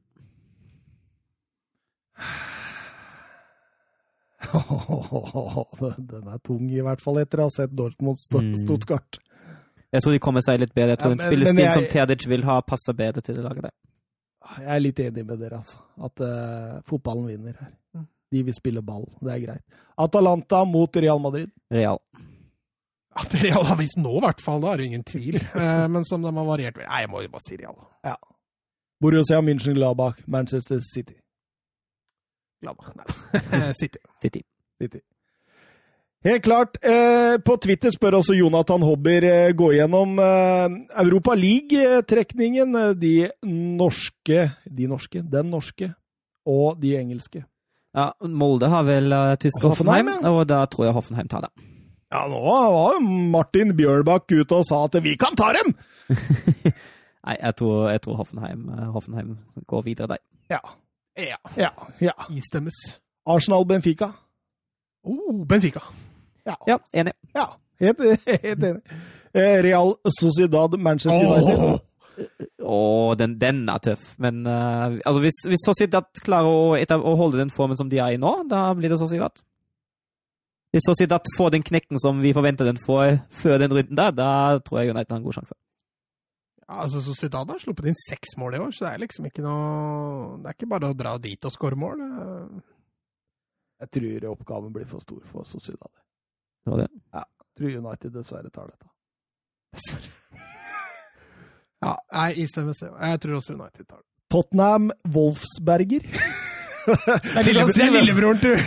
[6.14, 8.54] Den er tung, i hvert fall etter å ha sett Dortmund Sto- Mm.
[9.94, 10.96] Jeg tror de kommer seg litt bedre.
[10.96, 13.68] Jeg tror Ja, en spillestil jeg- som Tedic vil ha, passer bedre til det laget
[13.68, 13.74] der.
[14.60, 15.78] Jeg er litt enig med dere, altså.
[16.04, 17.72] At uh, fotballen vinner her.
[17.96, 18.08] Mm.
[18.34, 19.62] De vil spille ball, det er greit.
[19.98, 21.52] Atalanta mot Real Madrid.
[21.72, 22.00] Real.
[23.16, 24.60] At Real har vist nå, i hvert fall.
[24.62, 25.38] Da er det ingen tvil.
[25.56, 27.78] Eh, men som de har variert Nei, jeg må jo bare si Real.
[28.04, 28.16] Ja.
[29.02, 31.14] Borussia München Gladbach, Manchester City.
[32.64, 34.00] Gladbach, Nei, City.
[34.22, 34.42] City.
[34.82, 35.00] City.
[36.24, 36.78] Helt klart.
[36.80, 42.78] Eh, på Twitter spør også Jonathan Hobber eh, gå gjennom eh, Europa League-trekningen.
[42.96, 45.20] De norske De norske?
[45.20, 45.90] Den norske.
[46.48, 47.44] Og de engelske.
[47.94, 50.32] Ja, Molde har vel uh, tysk Hoffenheim, Hoffenheim, ja.
[50.34, 51.52] og da tror jeg Hoffenheim tar det.
[52.10, 55.76] Ja, nå var jo Martin Bjørnbakk ute og sa at vi kan ta dem!
[57.28, 59.36] Nei, jeg tror, jeg tror Hoffenheim, Hoffenheim
[59.70, 60.24] går videre der.
[60.50, 60.64] Ja.
[61.22, 61.38] Ja.
[61.60, 61.70] Ja.
[62.02, 62.16] ja.
[62.34, 62.82] Istemmes.
[63.30, 64.10] Arsenal-Benfica.
[65.06, 65.86] Oh, Benfica.
[66.50, 66.58] Ja.
[66.68, 67.14] Ja, enig.
[67.34, 67.48] ja.
[67.80, 68.00] Helt,
[68.44, 68.82] helt enig.
[69.34, 71.64] Eh, Real Sociedad, Manchester United.
[71.64, 71.80] Åh.
[72.62, 72.80] Å,
[73.18, 74.04] den, den er tøff.
[74.22, 77.98] Men uh, altså, hvis, hvis Sociedad klarer å, etab- å holde den formen som de
[78.04, 79.42] er i nå, da blir det Sociedad.
[80.74, 84.30] Hvis Sociedad får den knekken som vi forventer den får før den runden der, da
[84.66, 85.58] tror jeg United har en god sjanse.
[86.64, 89.44] Ja, altså, Sociedad har sluppet inn seks mål i år, så det er liksom ikke
[89.46, 92.06] noe Det er ikke bare å dra dit og skåre mål.
[93.84, 95.92] Jeg tror oppgaven blir for stor for Sociedad.
[96.64, 96.90] Det var det.
[97.14, 97.24] Jeg
[97.60, 98.88] tror United dessverre tar dette.
[101.84, 101.94] Ja,
[102.24, 102.90] jeg istemmer det.
[103.10, 104.08] Jeg tror også United tar det.
[104.34, 104.86] Tottenham
[105.16, 106.04] Wolfsberger.
[106.84, 108.60] Det er, lille, det er lillebroren til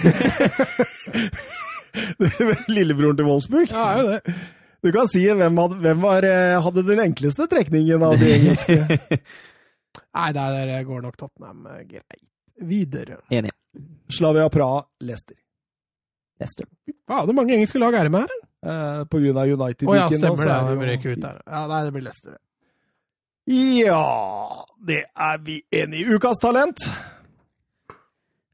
[2.78, 3.68] Lillebroren til Wolfsburg.
[3.68, 4.20] Ja, er jo det.
[4.86, 8.72] Du kan si hvem hadde, hvem var, eh, hadde den enkleste trekningen av de engelske.
[10.16, 12.24] Nei, der går nok Tottenham eh, greit.
[12.56, 13.20] Videre.
[13.28, 13.52] Enig.
[14.08, 15.36] Slavia Praha, Leicester.
[16.40, 16.68] Leicester.
[16.90, 18.40] Ja, det er mange engelske lag er det med her.
[18.66, 19.88] Eh, på grunn av United.
[19.88, 20.50] Å ja, stemmer
[20.82, 20.96] det.
[21.06, 21.38] ut der.
[21.46, 22.38] Ja, nei, det blir Leicester.
[23.46, 26.16] Ja, det er vi enige i.
[26.16, 26.82] Ukas talent.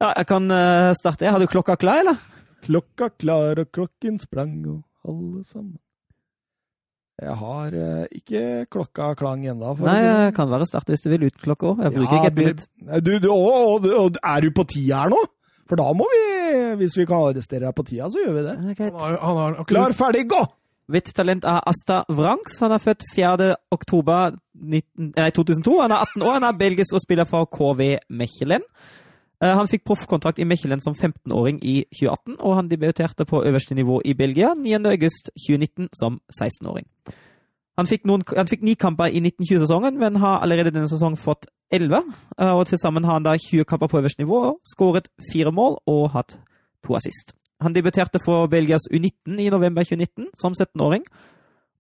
[0.02, 1.30] Ja, jeg kan uh, starte.
[1.30, 2.18] Har du klokka klar, eller?
[2.66, 5.78] Klokka klar, og klokken sprang, og alle sammen.
[7.22, 9.76] Jeg har eh, ikke klokka klang ennå.
[9.84, 11.82] Nei, jeg kan være starte hvis du vil ut klokka òg.
[11.84, 12.64] Jeg bruker Ja, ikke et minutt.
[13.04, 15.20] Du, du, å, å, å, er du på tida her nå?
[15.70, 16.22] For da må vi,
[16.80, 18.56] hvis vi kan arrestere deg på tida, så gjør vi det.
[18.72, 18.90] Okay.
[18.90, 20.42] Han har, han har Klar, ferdig, gå!
[20.92, 22.58] Hvitt talent er Asta Wrangs.
[22.60, 23.52] Han er født 4.
[23.72, 25.76] oktober 19, nei, 2002.
[25.80, 28.66] Han er 18 år, han er belgisk og spiller for KV Mechelen.
[29.42, 33.74] Eh, Han fikk proffkontrakt i Mechelen som 15-åring i 2018, og han debuterte på øverste
[33.78, 34.74] nivå i Belgia 9.
[34.90, 36.86] august 2019 som 16-åring.
[37.80, 41.46] Han fikk, noen, han fikk ni kamper i 1920-sesongen, men har allerede denne sesongen fått
[41.72, 42.02] 11.
[42.38, 45.78] eh, Og til sammen har han da 20 kamper på øverste nivå, skåret fire mål
[45.88, 46.36] og hatt
[46.84, 47.32] to assist.
[47.62, 51.04] Han debuterte for Belgias U19 i november 2019 som 17-åring,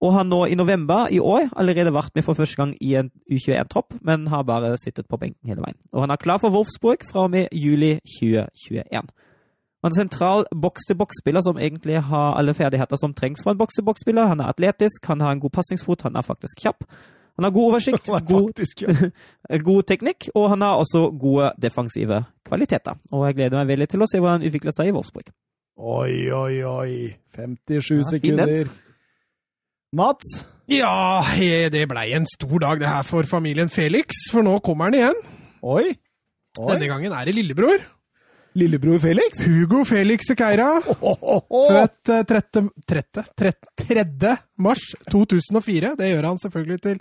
[0.02, 3.10] Og har nå i november i år allerede vært med for første gang i en
[3.30, 5.78] U21-tropp, men har bare sittet på benken hele veien.
[5.92, 9.12] Og han er klar for Wolfsburg fra og med juli 2021.
[9.82, 14.28] Han er en sentral boks-til-boks-spiller som egentlig har alle ferdigheter som trengs for en boks-til-boks-spiller.
[14.30, 16.84] Han er atletisk, han har en god pasningsfot, han er faktisk kjapp.
[17.40, 18.52] Han har god oversikt, god,
[19.70, 22.94] god teknikk, og han har også gode defensive kvaliteter.
[23.10, 25.32] Og jeg gleder meg veldig til å se hvordan han utvikler seg i Wolfsburg.
[25.82, 26.94] Oi, oi, oi.
[27.34, 28.70] 57 Ja, sekunder.
[29.98, 30.36] Mats?
[30.70, 31.24] Ja,
[31.74, 35.18] det blei en stor dag det her for familien Felix, for nå kommer han igjen.
[35.62, 35.96] Oi.
[36.60, 36.68] Oi.
[36.70, 37.82] Denne gangen er det lillebror.
[38.54, 39.40] Lillebror Felix?
[39.46, 40.80] Hugo Felix Sequeira.
[40.84, 43.52] Født eh, 30, 30, 3.
[43.82, 44.04] 3.
[44.60, 45.94] mars 2004.
[45.98, 46.96] Det gjør han selvfølgelig til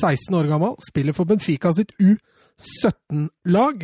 [0.00, 0.72] 16 år gammel.
[0.86, 3.76] Spiller for Benfica sitt U17-lag.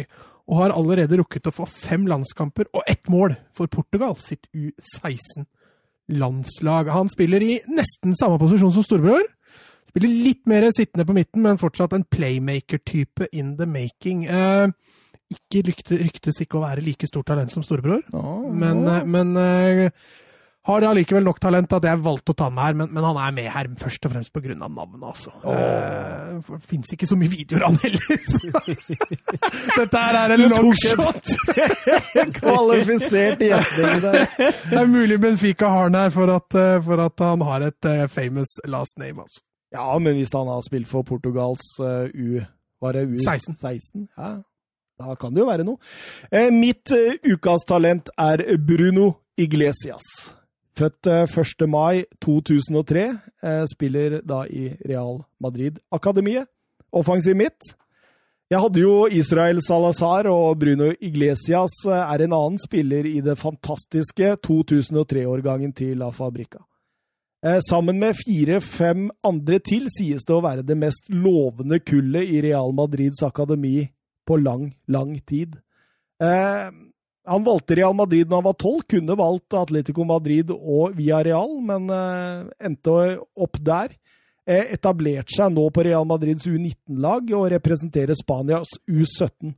[0.48, 6.84] Og har allerede rukket å få fem landskamper og ett mål for Portugal sitt U16-landslag.
[6.94, 9.24] Han spiller i nesten samme posisjon som storebror.
[9.90, 14.26] Spiller litt mer sittende på midten, men fortsatt en playmaker-type in the making.
[14.28, 14.68] Eh,
[15.34, 18.04] ikke rykte, ryktes ikke å være like stort talent som storebror.
[18.12, 19.04] Men, oh.
[19.08, 19.90] men eh,
[20.68, 22.76] har allikevel nok talent at jeg valgte å ta med her.
[22.76, 24.52] Men, men han er med her først og fremst pga.
[24.52, 25.32] navnet, altså.
[25.40, 26.42] Oh.
[26.44, 28.02] Uh, fins ikke så mye videoer av han heller.
[29.78, 31.32] Dette her er en longshot.
[32.38, 34.20] Kvalifisert gjetning der.
[34.70, 37.88] Det er mulig Benfica har den her for at, eh, for at han har et
[37.88, 39.42] uh, famous last name, altså.
[39.72, 42.44] Ja, men hvis han har spilt for Portugals uh, U...
[42.78, 43.56] Var det U 16.
[43.58, 44.04] 16?
[44.14, 44.28] Ja,
[44.98, 45.78] da kan det jo være noe.
[46.30, 50.04] Eh, mitt eh, ukas talent er Bruno Iglesias.
[50.78, 51.66] Født eh, 1.
[51.70, 53.04] mai 2003.
[53.42, 56.48] eh, spiller da i Real Madrid-akademiet.
[56.92, 57.74] Offensiv midt.
[58.48, 63.36] Jeg hadde jo Israel Salazar, og Bruno Iglesias eh, er en annen spiller i det
[63.38, 66.62] fantastiske 2003-årgangen til La Fabrica.
[67.44, 72.40] Eh, sammen med fire-fem andre til sies det å være det mest lovende kullet i
[72.42, 73.84] Real Madrids akademi
[74.28, 75.56] på lang, lang tid.
[76.22, 76.68] Eh,
[77.28, 81.58] han valgte Real Madrid når han var tolv, kunne valgt Atletico Madrid og via Real,
[81.64, 82.98] men eh, endte
[83.36, 83.96] opp der.
[84.48, 89.52] Eh, etablerte seg nå på Real Madrids U19-lag og representerer Spanias U17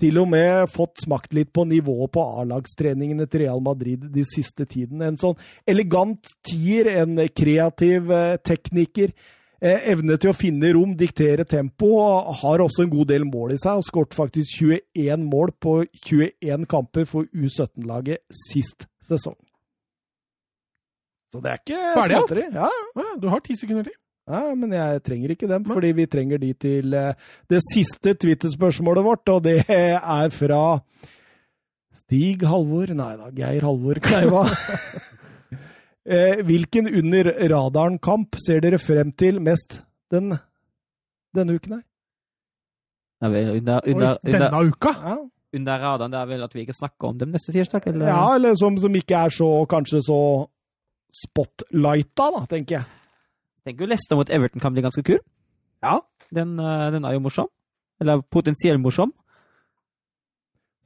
[0.00, 4.64] til og med fått smakt litt på nivået på A-lagstreningene til Real Madrid de siste
[4.64, 5.02] tiden.
[5.04, 5.36] En sånn
[5.68, 9.12] elegant tier, en kreativ eh, tekniker.
[9.60, 11.90] Eh, evne til å finne rom, diktere tempo.
[12.00, 15.74] og Har også en god del mål i seg, og skåret faktisk 21 mål på
[16.08, 19.36] 21 kamper for U17-laget sist sesong.
[21.30, 22.14] Så det er ikke alt?
[22.16, 22.46] småtteri.
[22.56, 23.92] Ja, Ja, du har ti sekunder til.
[24.30, 27.12] ja, men jeg trenger ikke dem, fordi vi trenger de til eh,
[27.50, 30.80] det siste Twitter-spørsmålet vårt, og det er fra
[32.00, 34.46] Stig Halvor Nei da, Geir Halvor Kleiva.
[36.06, 40.32] Eh, Hvilken under radaren-kamp ser dere frem til mest den,
[41.36, 41.82] denne uken her?
[43.20, 44.94] Nei, under, under, Oi, denne under, uka?
[44.96, 45.16] Ja,
[45.60, 47.84] under radaren det er vel at vi ikke snakker om dem neste tirsdag?
[47.90, 48.08] Eller?
[48.08, 50.20] ja eller som, som ikke er så kanskje så
[51.20, 52.88] spotlighta, da, tenker jeg.
[53.60, 55.20] Jeg tenker jo Leicester mot Everton kan bli ganske kul.
[55.84, 55.98] Ja.
[56.32, 57.50] Den, eh, den er jo morsom.
[58.00, 59.12] Eller potensielt morsom.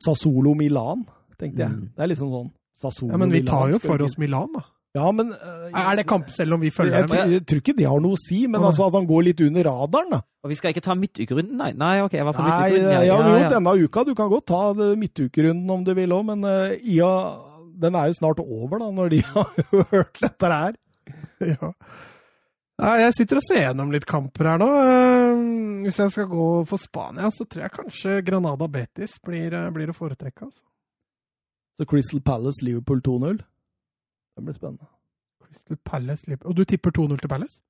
[0.02, 1.04] Sassolo Milan,
[1.38, 1.70] tenkte jeg.
[1.70, 1.90] Mm.
[1.94, 2.52] Det er liksom sånn
[2.82, 4.64] Sassuolo Ja, Men vi tar jo for oss Milan, da.
[4.94, 7.18] Ja, men uh, Er det kamp selv om vi følger jeg, dem?
[7.18, 9.40] Jeg, jeg tror ikke det har noe å si, men altså at han går litt
[9.42, 10.20] under radaren, da.
[10.46, 11.72] Og vi skal ikke ta midtukerunden, nei?
[11.74, 12.92] Nei, ok, jeg var på Nei, midtukerunden.
[12.94, 13.48] ja, ja, jo, ja.
[13.50, 14.04] denne uka.
[14.06, 14.60] Du kan godt ta
[15.00, 17.10] midtukerunden om du vil òg, men uh, IA,
[17.82, 19.50] den er jo snart over, da, når de har
[19.90, 20.76] hørt dette her.
[21.42, 21.72] Ja.
[22.74, 24.66] Jeg sitter og ser gjennom litt kamper her nå.
[24.82, 25.42] Eh,
[25.84, 29.94] Hvis jeg skal gå for Spania, så tror jeg kanskje Granada Betis blir, blir å
[29.94, 30.48] foretrekke.
[30.48, 30.62] Altså.
[31.78, 33.38] Så Crystal Palace, Liverpool 2-0.
[34.34, 34.86] Det blir spennende.
[35.44, 36.50] Crystal Palace, Liverpool.
[36.50, 37.60] Og du tipper 2-0 til Palace?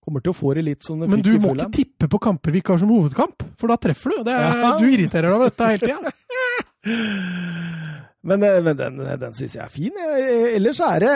[0.00, 2.54] Kommer til å få det litt som de Men du må ikke tippe på kamper
[2.54, 4.22] vi ikke har som hovedkamp, for da treffer du.
[4.24, 4.70] Det er, Ja.
[4.80, 6.14] Du irriterer deg over dette hele tida.
[8.22, 9.96] Men, eh, men den, den syns jeg er fin.
[9.96, 11.12] Ellers er det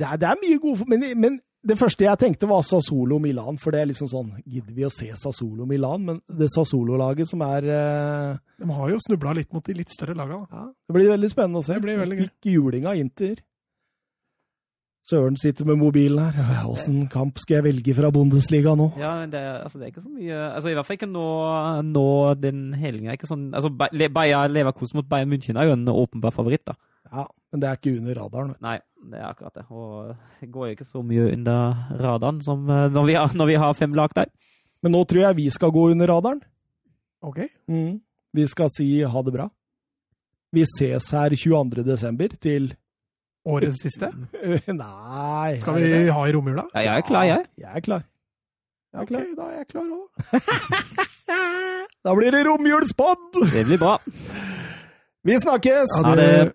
[0.00, 1.36] Det er, det er mye gode men, men
[1.66, 3.58] det første jeg tenkte, var Sassolo Milan.
[3.60, 6.04] For det er liksom sånn Gidder vi å se Sassolo Milan?
[6.06, 10.14] Men det Sassolo-laget som er eh, De har jo snubla litt mot de litt større
[10.16, 10.38] laga.
[10.50, 10.56] da.
[10.56, 11.74] ja, Det blir veldig spennende å se.
[11.76, 12.28] Det blir veldig gøy.
[12.30, 13.36] Fikk juling av Inter.
[15.10, 16.66] Søren sitter med mobilen her.
[16.68, 18.90] Åssen kamp skal jeg velge fra Bundesliga nå?
[19.00, 21.08] Ja, men det, er- altså, det er ikke så mye altså, I hvert fall ikke
[21.10, 21.24] nå,
[21.88, 22.04] nå
[22.38, 23.08] den helgen.
[23.16, 26.64] Ikke sånn, altså, Bayer Leverkosen mot Bayern München er jo en åpenbar favoritt.
[26.68, 26.76] da.
[27.10, 28.52] Ja, Men det er ikke under radaren.
[28.54, 28.60] vet.
[28.62, 28.76] Nei,
[29.10, 29.64] det er akkurat det.
[29.70, 33.46] Og det går jo ikke så mye under radaren som eh, når vi har, når
[33.50, 34.28] vi har fem lag der.
[34.82, 36.40] Men nå tror jeg vi skal gå under radaren.
[37.22, 37.42] Ok.
[37.68, 38.00] Mm.
[38.36, 39.48] Vi skal si ha det bra.
[40.52, 41.84] Vi ses her 22.
[41.86, 42.72] desember til
[43.46, 44.10] Årets siste?
[44.68, 46.66] Nei Skal vi ha i romjula?
[46.74, 47.46] Ja, jeg er klar, jeg.
[47.56, 48.02] Jeg er klar.
[48.92, 49.22] Jeg er klar.
[49.22, 51.06] Ok, da er jeg klar òg.
[52.00, 53.36] Da blir det romjulspod!
[53.52, 53.98] Det blir bra.
[55.28, 55.92] Vi snakkes!
[56.00, 56.28] Ha Ha det.
[56.32, 56.54] det.